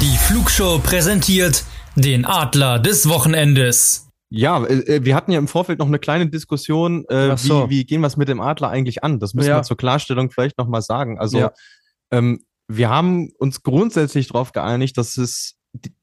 Die 0.00 0.16
Flugshow 0.16 0.78
präsentiert 0.78 1.64
den 1.96 2.24
Adler 2.24 2.78
des 2.78 3.08
Wochenendes. 3.08 4.08
Ja, 4.30 4.62
äh, 4.64 4.96
äh, 4.96 5.04
wir 5.04 5.14
hatten 5.16 5.32
ja 5.32 5.38
im 5.38 5.48
Vorfeld 5.48 5.78
noch 5.78 5.86
eine 5.86 5.98
kleine 5.98 6.28
Diskussion, 6.28 7.04
äh, 7.08 7.36
so. 7.36 7.64
wie, 7.68 7.70
wie 7.78 7.84
gehen 7.86 8.00
wir 8.02 8.06
es 8.06 8.16
mit 8.16 8.28
dem 8.28 8.40
Adler 8.40 8.68
eigentlich 8.68 9.02
an? 9.02 9.18
Das 9.18 9.34
müssen 9.34 9.48
Ja. 9.48 9.56
wir 9.56 9.62
zur 9.62 9.76
Klarstellung 9.76 10.30
vielleicht 10.30 10.58
nochmal 10.58 10.82
sagen. 10.82 11.18
Also 11.18 11.38
Ja. 11.38 11.52
ähm, 12.12 12.44
wir 12.68 12.90
haben 12.90 13.30
uns 13.38 13.62
grundsätzlich 13.62 14.28
darauf 14.28 14.52
geeinigt, 14.52 14.98
dass 14.98 15.16
es 15.16 15.54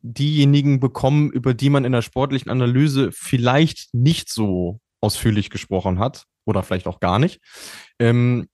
diejenigen 0.02 0.80
bekommen, 0.80 1.32
über 1.32 1.54
die 1.54 1.70
man 1.70 1.86
in 1.86 1.92
der 1.92 2.02
sportlichen 2.02 2.52
Analyse 2.52 3.12
vielleicht 3.12 3.94
nicht 3.94 4.30
so 4.30 4.80
ausführlich 5.02 5.50
gesprochen 5.50 6.00
hat 6.00 6.26
oder 6.46 6.64
vielleicht 6.64 6.88
auch 6.88 7.00
gar 7.00 7.20
nicht. 7.20 7.40
Ähm, 8.00 8.48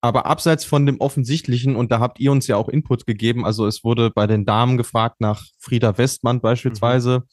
aber 0.00 0.26
abseits 0.26 0.64
von 0.64 0.86
dem 0.86 1.00
Offensichtlichen, 1.00 1.74
und 1.74 1.90
da 1.90 1.98
habt 1.98 2.20
ihr 2.20 2.30
uns 2.30 2.46
ja 2.46 2.56
auch 2.56 2.68
Input 2.68 3.04
gegeben, 3.06 3.44
also 3.44 3.66
es 3.66 3.82
wurde 3.82 4.10
bei 4.10 4.26
den 4.26 4.44
Damen 4.44 4.76
gefragt 4.76 5.20
nach 5.20 5.44
Frieda 5.58 5.98
Westmann 5.98 6.40
beispielsweise. 6.40 7.24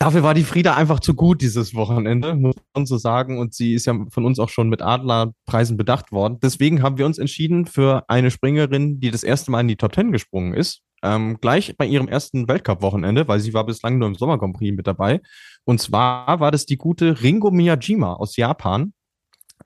Dafür 0.00 0.22
war 0.22 0.32
die 0.32 0.44
Frieda 0.44 0.76
einfach 0.76 1.00
zu 1.00 1.14
gut 1.14 1.42
dieses 1.42 1.74
Wochenende, 1.74 2.36
muss 2.36 2.54
man 2.72 2.86
so 2.86 2.96
sagen. 2.98 3.38
Und 3.38 3.52
sie 3.52 3.74
ist 3.74 3.84
ja 3.86 3.94
von 4.10 4.24
uns 4.24 4.38
auch 4.38 4.48
schon 4.48 4.68
mit 4.68 4.80
Adlerpreisen 4.80 5.76
bedacht 5.76 6.12
worden. 6.12 6.38
Deswegen 6.40 6.82
haben 6.82 6.98
wir 6.98 7.06
uns 7.06 7.18
entschieden 7.18 7.66
für 7.66 8.08
eine 8.08 8.30
Springerin, 8.30 9.00
die 9.00 9.10
das 9.10 9.24
erste 9.24 9.50
Mal 9.50 9.62
in 9.62 9.68
die 9.68 9.76
Top 9.76 9.92
Ten 9.92 10.12
gesprungen 10.12 10.54
ist. 10.54 10.82
Ähm, 11.02 11.38
gleich 11.40 11.76
bei 11.76 11.86
ihrem 11.86 12.08
ersten 12.08 12.48
Weltcup-Wochenende, 12.48 13.28
weil 13.28 13.40
sie 13.40 13.54
war 13.54 13.64
bislang 13.64 13.98
nur 13.98 14.08
im 14.08 14.14
Sommer 14.14 14.38
Grand 14.38 14.56
Prix 14.56 14.76
mit 14.76 14.86
dabei. 14.86 15.20
Und 15.64 15.80
zwar 15.80 16.40
war 16.40 16.50
das 16.50 16.66
die 16.66 16.76
gute 16.76 17.22
Ringo 17.22 17.50
Miyajima 17.50 18.14
aus 18.14 18.36
Japan. 18.36 18.92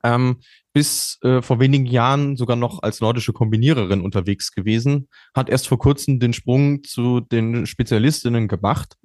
Ähm, 0.05 0.41
bis 0.73 1.19
äh, 1.23 1.43
vor 1.43 1.61
wenigen 1.61 1.87
Jahren 1.87 2.37
sogar 2.37 2.57
noch 2.57 2.83
als 2.83 3.01
nordische 3.01 3.33
Kombiniererin 3.33 4.01
unterwegs 4.01 4.53
gewesen, 4.53 5.09
hat 5.35 5.51
erst 5.51 5.69
vor 5.69 5.79
kurzem 5.79 6.19
den 6.19 6.33
Sprung 6.33 6.83
zu 6.83 7.21
den 7.21 7.67
Spezialistinnen 7.67 8.49
gemacht 8.49 8.97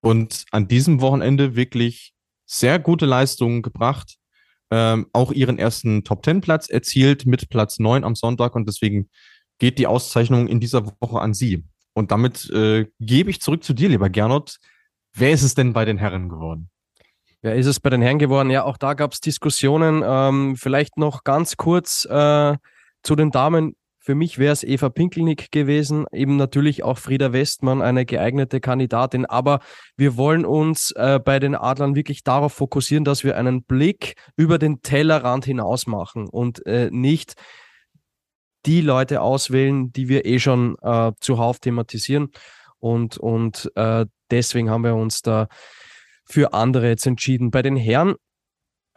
und 0.00 0.44
an 0.50 0.68
diesem 0.68 1.00
Wochenende 1.00 1.54
wirklich 1.54 2.12
sehr 2.46 2.78
gute 2.78 3.06
Leistungen 3.06 3.62
gebracht. 3.62 4.16
Ähm, 4.70 5.06
auch 5.12 5.32
ihren 5.32 5.58
ersten 5.58 6.02
Top-10-Platz 6.02 6.70
erzielt 6.70 7.26
mit 7.26 7.50
Platz 7.50 7.78
9 7.78 8.04
am 8.04 8.14
Sonntag 8.14 8.54
und 8.54 8.66
deswegen 8.66 9.10
geht 9.62 9.78
die 9.78 9.86
Auszeichnung 9.86 10.48
in 10.48 10.58
dieser 10.58 10.84
Woche 11.00 11.20
an 11.20 11.34
sie. 11.34 11.64
Und 11.94 12.10
damit 12.10 12.50
äh, 12.50 12.86
gebe 12.98 13.30
ich 13.30 13.40
zurück 13.40 13.62
zu 13.62 13.74
dir, 13.74 13.88
lieber 13.88 14.10
Gernot. 14.10 14.56
Wer 15.14 15.30
ist 15.30 15.44
es 15.44 15.54
denn 15.54 15.72
bei 15.72 15.84
den 15.84 15.98
Herren 15.98 16.28
geworden? 16.28 16.68
Wer 17.42 17.54
ist 17.54 17.66
es 17.66 17.78
bei 17.78 17.88
den 17.88 18.02
Herren 18.02 18.18
geworden? 18.18 18.50
Ja, 18.50 18.64
auch 18.64 18.76
da 18.76 18.94
gab 18.94 19.12
es 19.12 19.20
Diskussionen. 19.20 20.02
Ähm, 20.04 20.56
vielleicht 20.56 20.96
noch 20.96 21.22
ganz 21.22 21.56
kurz 21.56 22.04
äh, 22.06 22.56
zu 23.04 23.14
den 23.14 23.30
Damen. 23.30 23.76
Für 24.00 24.16
mich 24.16 24.40
wäre 24.40 24.52
es 24.52 24.64
Eva 24.64 24.88
Pinkelnick 24.88 25.52
gewesen, 25.52 26.06
eben 26.10 26.36
natürlich 26.36 26.82
auch 26.82 26.98
Frieda 26.98 27.32
Westmann, 27.32 27.82
eine 27.82 28.04
geeignete 28.04 28.60
Kandidatin. 28.60 29.26
Aber 29.26 29.60
wir 29.96 30.16
wollen 30.16 30.44
uns 30.44 30.90
äh, 30.96 31.20
bei 31.24 31.38
den 31.38 31.54
Adlern 31.54 31.94
wirklich 31.94 32.24
darauf 32.24 32.52
fokussieren, 32.52 33.04
dass 33.04 33.22
wir 33.22 33.36
einen 33.36 33.62
Blick 33.62 34.16
über 34.34 34.58
den 34.58 34.82
Tellerrand 34.82 35.44
hinaus 35.44 35.86
machen 35.86 36.28
und 36.28 36.66
äh, 36.66 36.90
nicht 36.90 37.36
die 38.66 38.80
Leute 38.80 39.20
auswählen, 39.20 39.92
die 39.92 40.08
wir 40.08 40.24
eh 40.24 40.38
schon 40.38 40.76
äh, 40.82 41.12
zuhauf 41.20 41.58
thematisieren. 41.58 42.30
Und, 42.78 43.16
und 43.16 43.70
äh, 43.76 44.06
deswegen 44.30 44.70
haben 44.70 44.84
wir 44.84 44.94
uns 44.94 45.22
da 45.22 45.48
für 46.24 46.52
andere 46.52 46.88
jetzt 46.88 47.06
entschieden. 47.06 47.50
Bei 47.50 47.62
den 47.62 47.76
Herren 47.76 48.14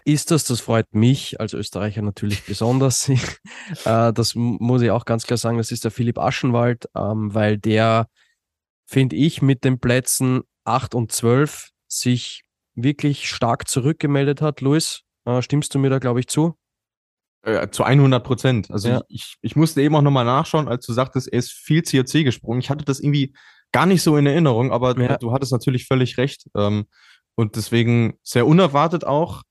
ist 0.06 0.30
das, 0.32 0.44
das 0.44 0.62
freut 0.62 0.94
mich 0.94 1.40
als 1.40 1.54
Österreicher 1.54 2.02
natürlich 2.02 2.44
besonders. 2.46 3.10
äh, 3.86 4.14
das 4.14 4.36
muss 4.36 4.82
ich 4.82 4.92
auch 4.92 5.06
ganz 5.06 5.26
klar 5.26 5.38
sagen, 5.38 5.58
das 5.58 5.72
ist 5.72 5.84
der 5.84 5.92
Philipp 5.92 6.20
Aschenwald, 6.20 6.88
ähm, 6.96 7.34
weil 7.34 7.58
der, 7.58 8.08
finde 8.86 9.16
ich, 9.16 9.42
mit 9.42 9.64
den 9.64 9.80
Plätzen 9.80 10.42
8 10.64 10.96
und 10.96 11.12
12 11.12 11.70
sich 11.88 12.44
wirklich 12.76 13.30
stark 13.30 13.68
zurückgemeldet 13.68 14.42
hat. 14.42 14.62
Luis, 14.62 15.02
äh, 15.26 15.42
stimmst 15.42 15.74
du 15.74 15.80
mir 15.80 15.90
da, 15.90 16.00
glaube 16.00 16.20
ich, 16.20 16.28
zu? 16.28 16.56
Äh, 17.46 17.70
zu 17.70 17.84
100 17.84 18.24
Prozent. 18.24 18.72
Also 18.72 18.90
Ja. 18.90 19.02
ich, 19.08 19.36
ich 19.42 19.56
musste 19.56 19.82
eben 19.82 19.96
auch 19.96 20.02
nochmal 20.02 20.26
nachschauen, 20.26 20.68
als 20.68 20.86
du 20.86 20.94
sagtest, 20.94 21.32
er 21.32 21.40
ist 21.40 21.52
viel 21.52 21.84
COC 21.84 22.24
gesprungen. 22.24 22.60
Ich 22.60 22.72
hatte 22.72 22.84
das 22.86 23.00
irgendwie 23.00 23.36
gar 23.72 23.86
nicht 23.86 24.02
so 24.02 24.18
in 24.18 24.26
Erinnerung, 24.26 24.72
aber 24.72 25.00
Ja. 25.00 25.18
du 25.18 25.32
hattest 25.32 25.52
natürlich 25.52 25.86
völlig 25.86 26.18
recht. 26.18 26.48
Ähm, 26.56 26.86
und 27.36 27.56
deswegen 27.56 28.16
sehr 28.24 28.48
unerwartet 28.48 29.06
auch, 29.06 29.44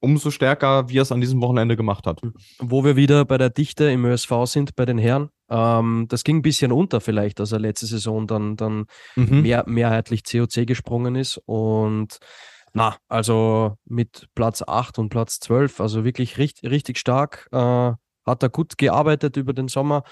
umso 0.00 0.30
stärker, 0.30 0.88
wie 0.88 0.98
er 0.98 1.02
es 1.02 1.12
an 1.12 1.20
diesem 1.20 1.40
Wochenende 1.42 1.76
gemacht 1.76 2.06
hat. 2.06 2.20
Wo 2.58 2.84
wir 2.84 2.96
wieder 2.96 3.24
bei 3.24 3.38
der 3.38 3.50
Dichte 3.50 3.90
im 3.90 4.04
ÖSV 4.04 4.32
sind, 4.44 4.76
bei 4.76 4.84
den 4.84 4.98
Herren. 4.98 5.28
Ähm, 5.50 6.06
das 6.08 6.24
ging 6.24 6.36
ein 6.36 6.42
bisschen 6.42 6.72
unter 6.72 7.00
vielleicht, 7.00 7.40
dass 7.40 7.52
er 7.52 7.58
letzte 7.58 7.86
Saison 7.86 8.26
dann, 8.26 8.56
dann 8.56 8.86
mhm. 9.16 9.42
mehr, 9.42 9.64
mehrheitlich 9.66 10.22
COC 10.24 10.66
gesprungen 10.66 11.14
ist. 11.14 11.40
Und 11.46 12.18
na, 12.74 12.96
also 13.08 13.76
mit 13.86 14.28
Platz 14.34 14.62
8 14.66 14.98
und 14.98 15.08
Platz 15.08 15.38
12, 15.40 15.80
also 15.80 16.04
wirklich 16.04 16.38
richtig, 16.38 16.70
richtig 16.70 16.98
stark. 16.98 17.48
Äh, 17.52 17.92
hat 18.26 18.42
er 18.42 18.48
gut 18.48 18.78
gearbeitet 18.78 19.36
über 19.36 19.52
den 19.52 19.68
Sommer 19.68 20.02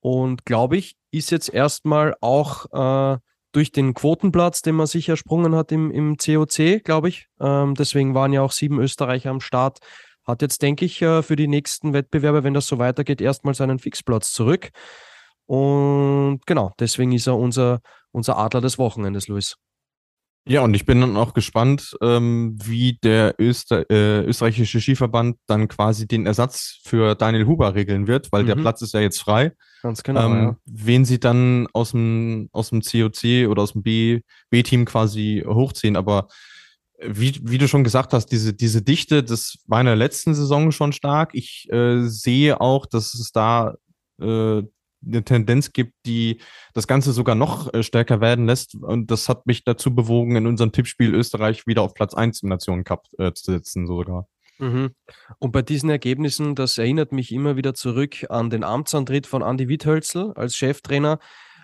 und 0.00 0.44
glaube 0.44 0.76
ich, 0.76 0.96
ist 1.12 1.30
jetzt 1.30 1.48
erstmal 1.48 2.16
auch 2.20 2.66
äh, 2.72 3.18
durch 3.52 3.70
den 3.70 3.94
Quotenplatz, 3.94 4.62
den 4.62 4.74
man 4.74 4.86
sich 4.86 5.08
ersprungen 5.08 5.54
hat 5.54 5.70
im, 5.70 5.90
im 5.92 6.16
COC, 6.16 6.82
glaube 6.82 7.08
ich. 7.08 7.28
Ähm, 7.38 7.74
deswegen 7.74 8.14
waren 8.14 8.32
ja 8.32 8.42
auch 8.42 8.52
sieben 8.52 8.80
Österreicher 8.80 9.30
am 9.30 9.40
Start. 9.40 9.78
Hat 10.26 10.42
jetzt, 10.42 10.62
denke 10.62 10.84
ich, 10.84 11.00
äh, 11.02 11.22
für 11.22 11.36
die 11.36 11.46
nächsten 11.46 11.92
Wettbewerbe, 11.92 12.42
wenn 12.42 12.54
das 12.54 12.66
so 12.66 12.78
weitergeht, 12.78 13.20
erstmal 13.20 13.54
seinen 13.54 13.78
Fixplatz 13.78 14.32
zurück. 14.32 14.70
Und 15.46 16.40
genau, 16.46 16.72
deswegen 16.80 17.12
ist 17.12 17.28
er 17.28 17.36
unser, 17.36 17.80
unser 18.10 18.38
Adler 18.38 18.60
des 18.60 18.78
Wochenendes, 18.78 19.28
Luis. 19.28 19.56
Ja, 20.44 20.62
und 20.62 20.74
ich 20.74 20.86
bin 20.86 21.00
dann 21.00 21.16
auch 21.16 21.34
gespannt, 21.34 21.96
ähm, 22.00 22.56
wie 22.60 22.98
der 23.02 23.36
Öster 23.38 23.88
äh, 23.90 24.24
österreichische 24.24 24.80
Skiverband 24.80 25.36
dann 25.46 25.68
quasi 25.68 26.08
den 26.08 26.26
Ersatz 26.26 26.80
für 26.82 27.14
Daniel 27.14 27.46
Huber 27.46 27.76
regeln 27.76 28.08
wird, 28.08 28.32
weil 28.32 28.42
mhm. 28.42 28.48
der 28.48 28.56
Platz 28.56 28.82
ist 28.82 28.92
ja 28.92 29.00
jetzt 29.00 29.20
frei. 29.20 29.52
Ganz 29.82 30.02
genau. 30.02 30.26
Ähm, 30.26 30.42
ja. 30.42 30.56
Wen 30.64 31.04
sie 31.04 31.20
dann 31.20 31.68
aus 31.72 31.92
dem, 31.92 32.48
aus 32.52 32.70
dem 32.70 32.80
COC 32.80 33.48
oder 33.48 33.62
aus 33.62 33.72
dem 33.72 33.82
B-Team 33.82 34.84
quasi 34.84 35.44
hochziehen. 35.46 35.96
Aber 35.96 36.26
wie, 37.00 37.40
wie 37.42 37.58
du 37.58 37.68
schon 37.68 37.84
gesagt 37.84 38.12
hast, 38.12 38.26
diese, 38.26 38.52
diese 38.52 38.82
Dichte, 38.82 39.22
das 39.22 39.58
war 39.66 39.80
in 39.80 39.86
der 39.86 39.96
letzten 39.96 40.34
Saison 40.34 40.72
schon 40.72 40.92
stark. 40.92 41.34
Ich 41.34 41.68
äh, 41.70 42.02
sehe 42.06 42.60
auch, 42.60 42.86
dass 42.86 43.14
es 43.14 43.30
da 43.30 43.74
äh, 44.20 44.62
eine 45.06 45.24
Tendenz 45.24 45.72
gibt, 45.72 45.94
die 46.06 46.40
das 46.74 46.86
Ganze 46.86 47.12
sogar 47.12 47.34
noch 47.34 47.72
äh, 47.74 47.82
stärker 47.82 48.20
werden 48.20 48.46
lässt. 48.46 48.74
Und 48.74 49.10
das 49.10 49.28
hat 49.28 49.46
mich 49.46 49.64
dazu 49.64 49.94
bewogen, 49.94 50.36
in 50.36 50.46
unserem 50.46 50.72
Tippspiel 50.72 51.14
Österreich 51.14 51.66
wieder 51.66 51.82
auf 51.82 51.94
Platz 51.94 52.14
1 52.14 52.42
im 52.42 52.48
Nationencup 52.48 53.06
äh, 53.18 53.32
zu 53.32 53.52
setzen, 53.52 53.86
sogar. 53.86 54.26
Mhm. 54.58 54.90
Und 55.38 55.52
bei 55.52 55.62
diesen 55.62 55.90
Ergebnissen, 55.90 56.54
das 56.54 56.78
erinnert 56.78 57.12
mich 57.12 57.32
immer 57.32 57.56
wieder 57.56 57.74
zurück 57.74 58.26
an 58.28 58.50
den 58.50 58.64
Amtsantritt 58.64 59.26
von 59.26 59.42
Andy 59.42 59.68
Witthölzl 59.68 60.32
als 60.36 60.56
Cheftrainer, 60.56 61.18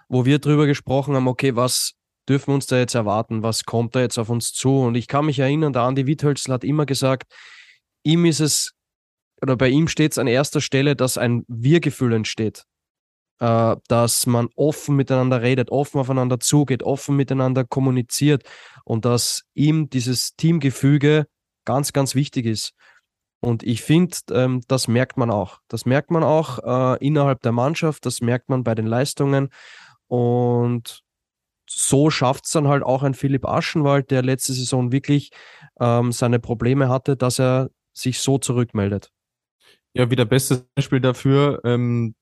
wo 0.08 0.24
wir 0.24 0.38
darüber 0.38 0.66
gesprochen 0.66 1.14
haben, 1.14 1.28
okay, 1.28 1.54
was 1.54 1.92
dürfen 2.28 2.48
wir 2.48 2.54
uns 2.54 2.66
da 2.66 2.76
jetzt 2.78 2.94
erwarten, 2.94 3.42
was 3.42 3.64
kommt 3.64 3.94
da 3.94 4.00
jetzt 4.00 4.18
auf 4.18 4.30
uns 4.30 4.52
zu? 4.52 4.80
Und 4.80 4.96
ich 4.96 5.06
kann 5.06 5.26
mich 5.26 5.38
erinnern, 5.38 5.72
der 5.72 5.82
Andy 5.82 6.06
Witthölzl 6.06 6.52
hat 6.52 6.64
immer 6.64 6.86
gesagt, 6.86 7.32
ihm 8.02 8.24
ist 8.24 8.40
es, 8.40 8.72
oder 9.40 9.56
bei 9.56 9.68
ihm 9.68 9.86
steht 9.86 10.12
es 10.12 10.18
an 10.18 10.26
erster 10.26 10.60
Stelle, 10.60 10.96
dass 10.96 11.18
ein 11.18 11.44
Wir-Gefühl 11.46 12.12
entsteht 12.12 12.64
äh, 13.40 13.76
dass 13.88 14.26
man 14.26 14.48
offen 14.56 14.96
miteinander 14.96 15.42
redet, 15.42 15.70
offen 15.70 16.00
aufeinander 16.00 16.40
zugeht, 16.40 16.82
offen 16.82 17.16
miteinander 17.16 17.64
kommuniziert 17.64 18.44
und 18.84 19.04
dass 19.04 19.44
ihm 19.54 19.90
dieses 19.90 20.34
Teamgefüge 20.36 21.26
ganz, 21.64 21.92
ganz 21.92 22.14
wichtig 22.14 22.46
ist. 22.46 22.72
Und 23.40 23.62
ich 23.62 23.82
finde, 23.82 24.16
ähm, 24.32 24.62
das 24.66 24.88
merkt 24.88 25.16
man 25.16 25.30
auch. 25.30 25.60
Das 25.68 25.86
merkt 25.86 26.10
man 26.10 26.24
auch 26.24 26.58
äh, 26.96 27.06
innerhalb 27.06 27.42
der 27.42 27.52
Mannschaft, 27.52 28.04
das 28.06 28.20
merkt 28.20 28.48
man 28.48 28.64
bei 28.64 28.74
den 28.74 28.86
Leistungen. 28.86 29.50
Und 30.08 31.02
so 31.68 32.10
schafft 32.10 32.46
es 32.46 32.52
dann 32.52 32.66
halt 32.66 32.82
auch 32.82 33.02
ein 33.02 33.14
Philipp 33.14 33.46
Aschenwald, 33.46 34.10
der 34.10 34.22
letzte 34.22 34.54
Saison 34.54 34.90
wirklich 34.90 35.30
ähm, 35.78 36.10
seine 36.12 36.40
Probleme 36.40 36.88
hatte, 36.88 37.16
dass 37.16 37.38
er 37.38 37.70
sich 37.92 38.20
so 38.20 38.38
zurückmeldet. 38.38 39.10
Ja, 39.92 40.10
wieder 40.10 40.24
bestes 40.24 40.64
Beispiel 40.74 41.00
dafür. 41.00 41.60
Ähm, 41.64 42.14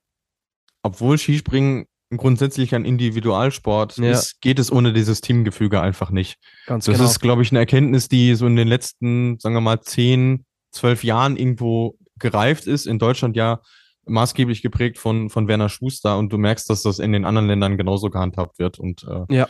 obwohl 0.87 1.19
Skispringen 1.19 1.87
grundsätzlich 2.17 2.75
ein 2.75 2.85
Individualsport 2.85 3.99
ja. 3.99 4.13
ist, 4.13 4.41
geht 4.41 4.59
es 4.59 4.71
ohne 4.71 4.93
dieses 4.93 5.21
Teamgefüge 5.21 5.81
einfach 5.81 6.11
nicht. 6.11 6.39
Ganz 6.67 6.87
das 6.87 6.97
genau. 6.97 7.09
ist, 7.09 7.21
glaube 7.21 7.43
ich, 7.43 7.51
eine 7.51 7.59
Erkenntnis, 7.59 8.09
die 8.09 8.35
so 8.35 8.47
in 8.47 8.57
den 8.57 8.69
letzten, 8.69 9.39
sagen 9.41 9.55
wir 9.55 9.61
mal, 9.61 9.81
zehn, 9.81 10.45
zwölf 10.71 11.03
Jahren 11.03 11.37
irgendwo 11.37 11.97
gereift 12.19 12.67
ist. 12.67 12.87
In 12.87 12.99
Deutschland 12.99 13.37
ja 13.37 13.61
maßgeblich 14.07 14.63
geprägt 14.63 14.99
von, 14.99 15.31
von 15.31 15.49
Werner 15.49 15.69
Schuster 15.69 16.17
und 16.17 16.33
du 16.33 16.39
merkst, 16.39 16.71
dass 16.71 16.83
das 16.83 17.01
in 17.01 17.13
den 17.13 17.25
anderen 17.25 17.49
Ländern 17.49 17.77
genauso 17.77 18.09
gehandhabt 18.09 18.59
wird. 18.59 18.79
Und 18.79 19.05
äh, 19.05 19.35
ja. 19.35 19.49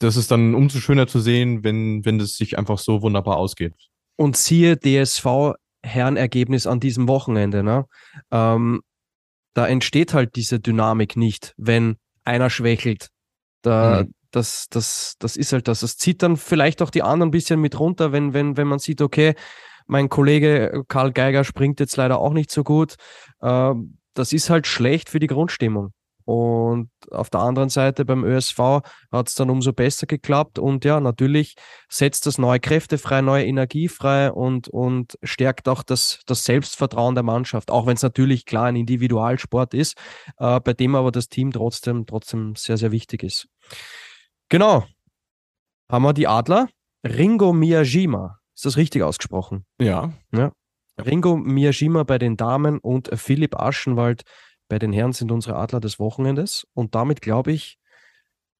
das 0.00 0.16
ist 0.16 0.30
dann 0.30 0.54
umso 0.54 0.80
schöner 0.80 1.06
zu 1.06 1.20
sehen, 1.20 1.62
wenn, 1.62 2.04
wenn 2.04 2.18
das 2.18 2.34
sich 2.34 2.58
einfach 2.58 2.78
so 2.78 3.02
wunderbar 3.02 3.36
ausgeht. 3.36 3.74
Und 4.16 4.36
siehe 4.36 4.76
DSV 4.76 5.54
Herrenergebnis 5.84 6.66
an 6.66 6.80
diesem 6.80 7.08
Wochenende. 7.08 7.62
Ne? 7.62 7.84
Ähm, 8.30 8.80
da 9.54 9.66
entsteht 9.66 10.14
halt 10.14 10.36
diese 10.36 10.60
Dynamik 10.60 11.16
nicht, 11.16 11.54
wenn 11.56 11.96
einer 12.24 12.50
schwächelt. 12.50 13.08
Da, 13.62 14.02
mhm. 14.02 14.14
das, 14.30 14.66
das, 14.68 15.14
das 15.18 15.36
ist 15.36 15.52
halt 15.52 15.68
das. 15.68 15.80
Das 15.80 15.96
zieht 15.96 16.22
dann 16.22 16.36
vielleicht 16.36 16.82
auch 16.82 16.90
die 16.90 17.02
anderen 17.02 17.28
ein 17.28 17.32
bisschen 17.32 17.60
mit 17.60 17.78
runter, 17.78 18.12
wenn, 18.12 18.34
wenn, 18.34 18.56
wenn 18.56 18.66
man 18.66 18.78
sieht, 18.78 19.00
okay, 19.00 19.34
mein 19.86 20.08
Kollege 20.08 20.82
Karl 20.88 21.12
Geiger 21.12 21.44
springt 21.44 21.80
jetzt 21.80 21.96
leider 21.96 22.18
auch 22.18 22.32
nicht 22.32 22.50
so 22.50 22.64
gut. 22.64 22.96
Äh, 23.40 23.74
das 24.14 24.32
ist 24.32 24.50
halt 24.50 24.66
schlecht 24.66 25.08
für 25.08 25.20
die 25.20 25.26
Grundstimmung. 25.26 25.92
Und 26.24 26.90
auf 27.10 27.28
der 27.28 27.40
anderen 27.40 27.68
Seite 27.68 28.04
beim 28.04 28.24
ÖSV 28.24 28.58
hat 29.12 29.28
es 29.28 29.34
dann 29.34 29.50
umso 29.50 29.72
besser 29.72 30.06
geklappt. 30.06 30.58
Und 30.58 30.84
ja, 30.84 30.98
natürlich 31.00 31.54
setzt 31.88 32.26
das 32.26 32.38
neue 32.38 32.60
Kräfte 32.60 32.96
frei, 32.96 33.20
neue 33.20 33.44
Energie 33.44 33.88
frei 33.88 34.32
und, 34.32 34.68
und 34.68 35.18
stärkt 35.22 35.68
auch 35.68 35.82
das, 35.82 36.20
das 36.26 36.44
Selbstvertrauen 36.44 37.14
der 37.14 37.24
Mannschaft. 37.24 37.70
Auch 37.70 37.86
wenn 37.86 37.96
es 37.96 38.02
natürlich 38.02 38.46
klar 38.46 38.66
ein 38.66 38.76
Individualsport 38.76 39.74
ist, 39.74 39.98
äh, 40.38 40.60
bei 40.60 40.72
dem 40.72 40.94
aber 40.94 41.12
das 41.12 41.28
Team 41.28 41.52
trotzdem, 41.52 42.06
trotzdem 42.06 42.54
sehr, 42.56 42.78
sehr 42.78 42.90
wichtig 42.90 43.22
ist. 43.22 43.46
Genau. 44.48 44.84
Haben 45.90 46.04
wir 46.04 46.14
die 46.14 46.26
Adler. 46.26 46.68
Ringo 47.06 47.52
Miyajima. 47.52 48.38
Ist 48.54 48.64
das 48.64 48.76
richtig 48.78 49.02
ausgesprochen? 49.02 49.66
Ja. 49.78 50.12
ja. 50.32 50.52
Ringo 50.98 51.36
Miyajima 51.36 52.04
bei 52.04 52.18
den 52.18 52.36
Damen 52.36 52.78
und 52.78 53.10
Philipp 53.14 53.56
Aschenwald 53.56 54.22
bei 54.74 54.80
den 54.80 54.92
Herren 54.92 55.12
sind 55.12 55.30
unsere 55.30 55.54
Adler 55.54 55.78
des 55.78 56.00
Wochenendes. 56.00 56.66
Und 56.74 56.96
damit, 56.96 57.20
glaube 57.20 57.52
ich, 57.52 57.78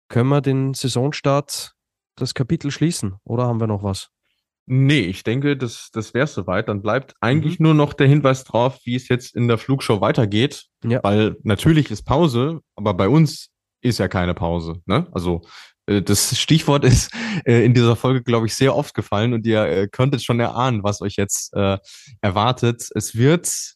können 0.08 0.28
wir 0.28 0.42
den 0.42 0.72
Saisonstart, 0.72 1.72
das 2.14 2.34
Kapitel 2.34 2.70
schließen. 2.70 3.16
Oder 3.24 3.46
haben 3.46 3.58
wir 3.58 3.66
noch 3.66 3.82
was? 3.82 4.10
Nee, 4.66 5.00
ich 5.00 5.24
denke, 5.24 5.56
das, 5.56 5.90
das 5.92 6.14
wäre 6.14 6.28
soweit. 6.28 6.68
Dann 6.68 6.82
bleibt 6.82 7.14
eigentlich 7.20 7.58
mhm. 7.58 7.64
nur 7.64 7.74
noch 7.74 7.94
der 7.94 8.06
Hinweis 8.06 8.44
drauf, 8.44 8.78
wie 8.84 8.94
es 8.94 9.08
jetzt 9.08 9.34
in 9.34 9.48
der 9.48 9.58
Flugshow 9.58 10.00
weitergeht. 10.00 10.66
Ja. 10.84 11.00
Weil 11.02 11.34
natürlich 11.42 11.90
ist 11.90 12.04
Pause, 12.04 12.60
aber 12.76 12.94
bei 12.94 13.08
uns 13.08 13.48
ist 13.80 13.98
ja 13.98 14.06
keine 14.06 14.34
Pause. 14.34 14.82
Ne? 14.86 15.08
Also 15.10 15.42
äh, 15.86 16.00
das 16.00 16.38
Stichwort 16.38 16.84
ist 16.84 17.12
äh, 17.44 17.64
in 17.64 17.74
dieser 17.74 17.96
Folge, 17.96 18.22
glaube 18.22 18.46
ich, 18.46 18.54
sehr 18.54 18.76
oft 18.76 18.94
gefallen 18.94 19.32
und 19.32 19.44
ihr 19.46 19.64
äh, 19.64 19.88
könntet 19.88 20.22
schon 20.22 20.38
erahnen, 20.38 20.84
was 20.84 21.00
euch 21.00 21.16
jetzt 21.16 21.52
äh, 21.54 21.76
erwartet. 22.20 22.88
Es 22.94 23.16
wird 23.16 23.74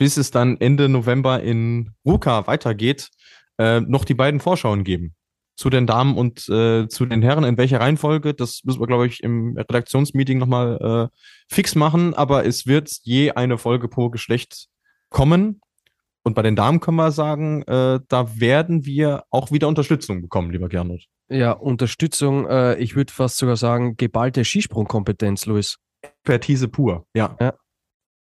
bis 0.00 0.16
es 0.16 0.30
dann 0.30 0.56
Ende 0.56 0.88
November 0.88 1.42
in 1.42 1.90
Ruka 2.06 2.46
weitergeht, 2.46 3.10
äh, 3.58 3.80
noch 3.80 4.06
die 4.06 4.14
beiden 4.14 4.40
Vorschauen 4.40 4.82
geben. 4.82 5.14
Zu 5.56 5.68
den 5.68 5.86
Damen 5.86 6.16
und 6.16 6.48
äh, 6.48 6.88
zu 6.88 7.04
den 7.04 7.20
Herren. 7.20 7.44
In 7.44 7.58
welcher 7.58 7.80
Reihenfolge, 7.80 8.32
das 8.32 8.62
müssen 8.64 8.80
wir, 8.80 8.86
glaube 8.86 9.06
ich, 9.06 9.22
im 9.22 9.58
Redaktionsmeeting 9.58 10.38
nochmal 10.38 11.10
äh, 11.12 11.16
fix 11.54 11.74
machen. 11.74 12.14
Aber 12.14 12.46
es 12.46 12.66
wird 12.66 12.90
je 13.02 13.32
eine 13.32 13.58
Folge 13.58 13.88
pro 13.88 14.08
Geschlecht 14.08 14.68
kommen. 15.10 15.60
Und 16.22 16.34
bei 16.34 16.40
den 16.40 16.56
Damen 16.56 16.80
können 16.80 16.96
wir 16.96 17.12
sagen, 17.12 17.60
äh, 17.64 18.00
da 18.08 18.40
werden 18.40 18.86
wir 18.86 19.24
auch 19.28 19.52
wieder 19.52 19.68
Unterstützung 19.68 20.22
bekommen, 20.22 20.50
lieber 20.50 20.70
Gernot. 20.70 21.04
Ja, 21.28 21.52
Unterstützung, 21.52 22.46
äh, 22.46 22.76
ich 22.76 22.96
würde 22.96 23.12
fast 23.12 23.36
sogar 23.36 23.56
sagen, 23.56 23.98
geballte 23.98 24.46
Skisprungkompetenz, 24.46 25.44
Luis. 25.44 25.76
Expertise 26.00 26.68
pur, 26.68 27.04
ja. 27.14 27.36
ja. 27.38 27.52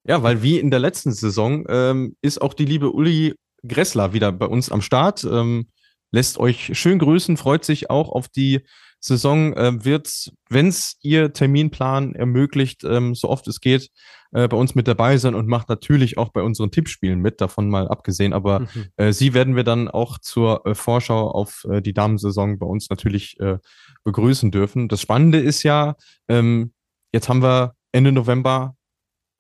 Ja, 0.06 0.22
weil 0.22 0.42
wie 0.44 0.60
in 0.60 0.70
der 0.70 0.80
letzten 0.80 1.12
Saison 1.14 1.66
ähm, 1.70 2.16
ist 2.22 2.42
auch 2.42 2.54
die 2.54 2.66
liebe 2.66 2.92
Uli 2.92 3.36
Gressler 3.66 4.14
wieder 4.14 4.32
bei 4.32 4.46
uns 4.46 4.72
am 4.72 4.82
Start. 4.82 5.24
Ähm, 5.24 5.70
lässt 6.12 6.38
euch 6.38 6.78
schön 6.78 7.00
grüßen, 7.00 7.38
freut 7.38 7.64
sich 7.64 7.90
auch 7.90 8.10
auf 8.10 8.28
die 8.28 8.62
Saison. 9.00 9.54
Äh, 9.54 9.86
wird, 9.86 10.32
wenn 10.50 10.68
es 10.68 10.98
ihr 11.02 11.32
Terminplan 11.32 12.16
ermöglicht, 12.16 12.84
ähm, 12.84 13.16
so 13.16 13.30
oft 13.30 13.48
es 13.48 13.62
geht, 13.62 13.90
äh, 14.34 14.48
bei 14.48 14.58
uns 14.58 14.76
mit 14.76 14.88
dabei 14.88 15.18
sein 15.18 15.36
und 15.36 15.48
macht 15.48 15.70
natürlich 15.70 16.18
auch 16.18 16.30
bei 16.30 16.42
unseren 16.42 16.72
Tippspielen 16.72 17.20
mit, 17.20 17.40
davon 17.40 17.70
mal 17.70 17.88
abgesehen. 17.88 18.34
Aber 18.34 18.60
mhm. 18.62 18.68
äh, 18.98 19.14
sie 19.14 19.34
werden 19.34 19.56
wir 19.56 19.64
dann 19.64 19.88
auch 19.88 20.18
zur 20.18 20.66
äh, 20.66 20.76
Vorschau 20.76 21.32
auf 21.32 21.66
äh, 21.70 21.82
die 21.82 21.94
Damensaison 21.94 22.60
bei 22.60 22.66
uns 22.66 22.90
natürlich 22.90 23.40
äh, 23.40 23.58
begrüßen 24.04 24.52
dürfen. 24.52 24.90
Das 24.90 25.02
Spannende 25.02 25.40
ist 25.40 25.64
ja, 25.64 25.96
ähm, 26.28 26.74
jetzt 27.14 27.30
haben 27.30 27.42
wir 27.42 27.76
Ende 27.94 28.12
November 28.12 28.76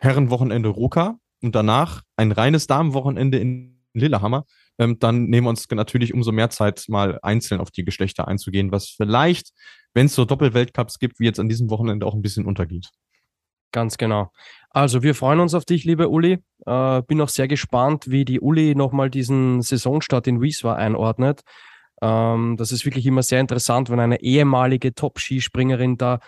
Herrenwochenende 0.03 0.67
Ruka 0.67 1.17
und 1.41 1.55
danach 1.55 2.01
ein 2.17 2.33
reines 2.33 2.67
Damenwochenende 2.67 3.37
in 3.37 3.81
Lillehammer. 3.93 4.43
Ähm, 4.77 4.99
dann 4.99 5.25
nehmen 5.25 5.45
wir 5.45 5.49
uns 5.49 5.69
natürlich 5.69 6.13
umso 6.13 6.33
mehr 6.33 6.49
Zeit, 6.49 6.85
mal 6.89 7.19
einzeln 7.21 7.61
auf 7.61 7.71
die 7.71 7.85
Geschlechter 7.85 8.27
einzugehen, 8.27 8.71
was 8.71 8.89
vielleicht, 8.89 9.51
wenn 9.93 10.07
es 10.07 10.15
so 10.15 10.25
Doppelweltcups 10.25 10.99
gibt, 10.99 11.19
wie 11.19 11.25
jetzt 11.25 11.39
an 11.39 11.47
diesem 11.47 11.69
Wochenende 11.69 12.05
auch 12.05 12.15
ein 12.15 12.21
bisschen 12.21 12.45
untergeht. 12.45 12.89
Ganz 13.71 13.97
genau. 13.97 14.31
Also 14.71 15.03
wir 15.03 15.15
freuen 15.15 15.39
uns 15.39 15.53
auf 15.53 15.63
dich, 15.63 15.85
liebe 15.85 16.09
Uli. 16.09 16.39
Äh, 16.65 17.01
bin 17.03 17.21
auch 17.21 17.29
sehr 17.29 17.47
gespannt, 17.47 18.09
wie 18.09 18.25
die 18.25 18.41
Uli 18.41 18.75
nochmal 18.75 19.09
diesen 19.09 19.61
Saisonstart 19.61 20.27
in 20.27 20.41
Wieswa 20.41 20.73
einordnet. 20.75 21.41
Ähm, 22.01 22.57
das 22.57 22.73
ist 22.73 22.85
wirklich 22.85 23.05
immer 23.05 23.23
sehr 23.23 23.39
interessant, 23.39 23.89
wenn 23.89 23.99
eine 23.99 24.21
ehemalige 24.21 24.93
Top-Skispringerin 24.93 25.97
da 25.97 26.19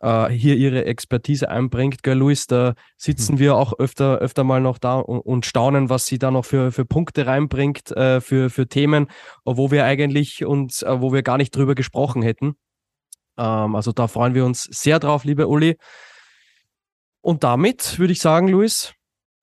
äh, 0.00 0.28
hier 0.28 0.56
ihre 0.56 0.84
Expertise 0.84 1.48
einbringt. 1.48 2.02
Gell, 2.02 2.18
Luis, 2.18 2.46
da 2.46 2.74
sitzen 2.96 3.34
mhm. 3.34 3.38
wir 3.38 3.56
auch 3.56 3.78
öfter, 3.78 4.18
öfter 4.18 4.44
mal 4.44 4.60
noch 4.60 4.78
da 4.78 4.98
und, 4.98 5.20
und, 5.20 5.46
staunen, 5.46 5.88
was 5.88 6.06
sie 6.06 6.18
da 6.18 6.30
noch 6.30 6.44
für, 6.44 6.72
für 6.72 6.84
Punkte 6.84 7.26
reinbringt, 7.26 7.90
äh, 7.92 8.20
für, 8.20 8.50
für 8.50 8.68
Themen, 8.68 9.08
wo 9.44 9.70
wir 9.70 9.84
eigentlich 9.84 10.44
uns, 10.44 10.82
äh, 10.82 11.00
wo 11.00 11.12
wir 11.12 11.22
gar 11.22 11.38
nicht 11.38 11.54
drüber 11.54 11.74
gesprochen 11.74 12.22
hätten. 12.22 12.56
Ähm, 13.38 13.74
also 13.74 13.92
da 13.92 14.08
freuen 14.08 14.34
wir 14.34 14.44
uns 14.44 14.64
sehr 14.64 14.98
drauf, 14.98 15.24
liebe 15.24 15.48
Uli. 15.48 15.76
Und 17.20 17.42
damit 17.44 17.98
würde 17.98 18.12
ich 18.12 18.20
sagen, 18.20 18.48
Luis, 18.48 18.94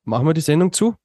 machen 0.03 0.25
wir 0.25 0.33
die 0.33 0.41
Sendung 0.41 0.71
zu. 0.71 0.95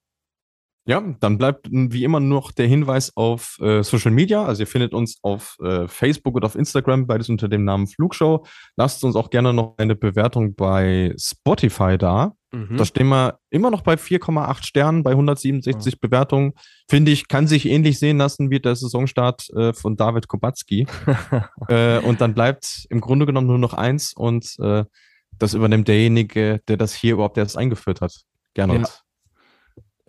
Ja, 0.89 1.03
dann 1.21 1.37
bleibt 1.37 1.69
wie 1.71 2.03
immer 2.03 2.19
noch 2.19 2.51
der 2.51 2.67
Hinweis 2.67 3.15
auf 3.15 3.59
äh, 3.61 3.83
Social 3.83 4.11
Media. 4.11 4.47
Also 4.47 4.63
ihr 4.63 4.67
findet 4.67 4.95
uns 4.95 5.19
auf 5.21 5.59
äh, 5.63 5.87
Facebook 5.87 6.35
und 6.37 6.47
auf 6.47 6.55
Instagram, 6.55 7.07
beides 7.07 7.29
unter 7.29 7.47
dem 7.47 7.65
Namen 7.65 7.87
Flugshow. 7.87 8.47
Lasst 8.75 9.05
uns 9.05 9.15
auch 9.15 9.29
gerne 9.29 9.53
noch 9.53 9.75
eine 9.77 9.97
Bewertung 9.97 10.55
bei 10.55 11.15
Spotify 11.21 11.99
da. 11.99 12.33
Mhm. 12.53 12.79
Da 12.79 12.87
stehen 12.87 13.09
wir 13.09 13.39
immer 13.51 13.71
noch 13.71 13.83
bei 13.83 13.97
4,8 13.97 14.65
Sternen, 14.65 15.03
bei 15.03 15.11
167 15.11 15.97
mhm. 15.97 15.99
Bewertungen. 16.01 16.53
Finde 16.89 17.11
ich, 17.13 17.29
kann 17.29 17.47
sich 17.47 17.67
ähnlich 17.67 17.99
sehen 17.99 18.17
lassen 18.17 18.49
wie 18.49 18.59
der 18.59 18.75
Saisonstart 18.75 19.51
äh, 19.51 19.75
von 19.75 19.97
David 19.97 20.29
Kubacki. 20.29 20.87
Äh, 21.69 21.99
und 21.99 22.23
dann 22.23 22.33
bleibt 22.33 22.87
im 22.89 23.03
Grunde 23.03 23.27
genommen 23.27 23.47
nur 23.47 23.59
noch 23.59 23.75
eins 23.75 24.15
und 24.15 24.57
äh, 24.61 24.85
das 25.39 25.53
übernimmt 25.53 25.89
derjenige, 25.89 26.63
der 26.67 26.79
das 26.79 26.95
hier 26.95 27.15
überhaupt 27.15 27.37
erst 27.37 27.59
eingeführt 27.59 28.01
hat. 28.01 28.23
Gerne. 28.55 28.77
Ja. 28.77 28.89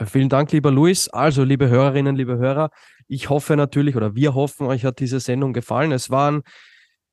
Vielen 0.06 0.30
Dank, 0.30 0.52
lieber 0.52 0.72
Luis. 0.72 1.10
Also, 1.10 1.44
liebe 1.44 1.68
Hörerinnen, 1.70 2.16
liebe 2.16 2.38
Hörer, 2.38 2.70
ich 3.08 3.30
hoffe 3.30 3.56
natürlich 3.56 3.96
oder 3.96 4.16
wir 4.16 4.34
hoffen, 4.34 4.68
euch 4.68 4.86
hat 4.86 5.00
diese 5.00 5.20
Sendung 5.20 5.52
gefallen. 5.52 5.92
Es 5.92 6.10
waren 6.10 6.44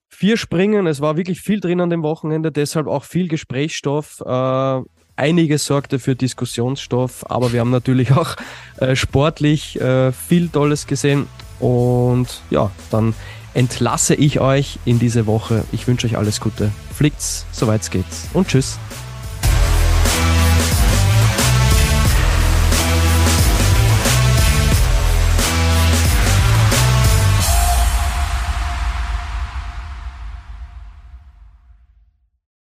vier 0.08 0.36
Springen, 0.36 0.86
es 0.86 1.00
war 1.00 1.16
wirklich 1.16 1.40
viel 1.40 1.60
drin 1.60 1.80
an 1.80 1.90
dem 1.90 2.02
Wochenende, 2.02 2.52
deshalb 2.52 2.86
auch 2.86 3.04
viel 3.04 3.28
Gesprächsstoff. 3.28 4.22
Äh, 4.24 4.80
einiges 5.16 5.64
sorgte 5.64 5.98
für 5.98 6.14
Diskussionsstoff, 6.14 7.28
aber 7.28 7.52
wir 7.52 7.60
haben 7.60 7.70
natürlich 7.70 8.12
auch 8.12 8.36
äh, 8.78 8.94
sportlich 8.94 9.80
äh, 9.80 10.12
viel 10.12 10.48
Tolles 10.48 10.86
gesehen. 10.86 11.26
Und 11.58 12.42
ja, 12.50 12.70
dann 12.90 13.14
entlasse 13.54 14.14
ich 14.14 14.40
euch 14.40 14.78
in 14.84 14.98
diese 14.98 15.26
Woche. 15.26 15.64
Ich 15.72 15.88
wünsche 15.88 16.06
euch 16.06 16.18
alles 16.18 16.40
Gute. 16.40 16.70
Fliegt's, 16.94 17.46
soweit 17.52 17.80
es 17.80 17.90
geht. 17.90 18.04
Und 18.34 18.48
tschüss. 18.48 18.78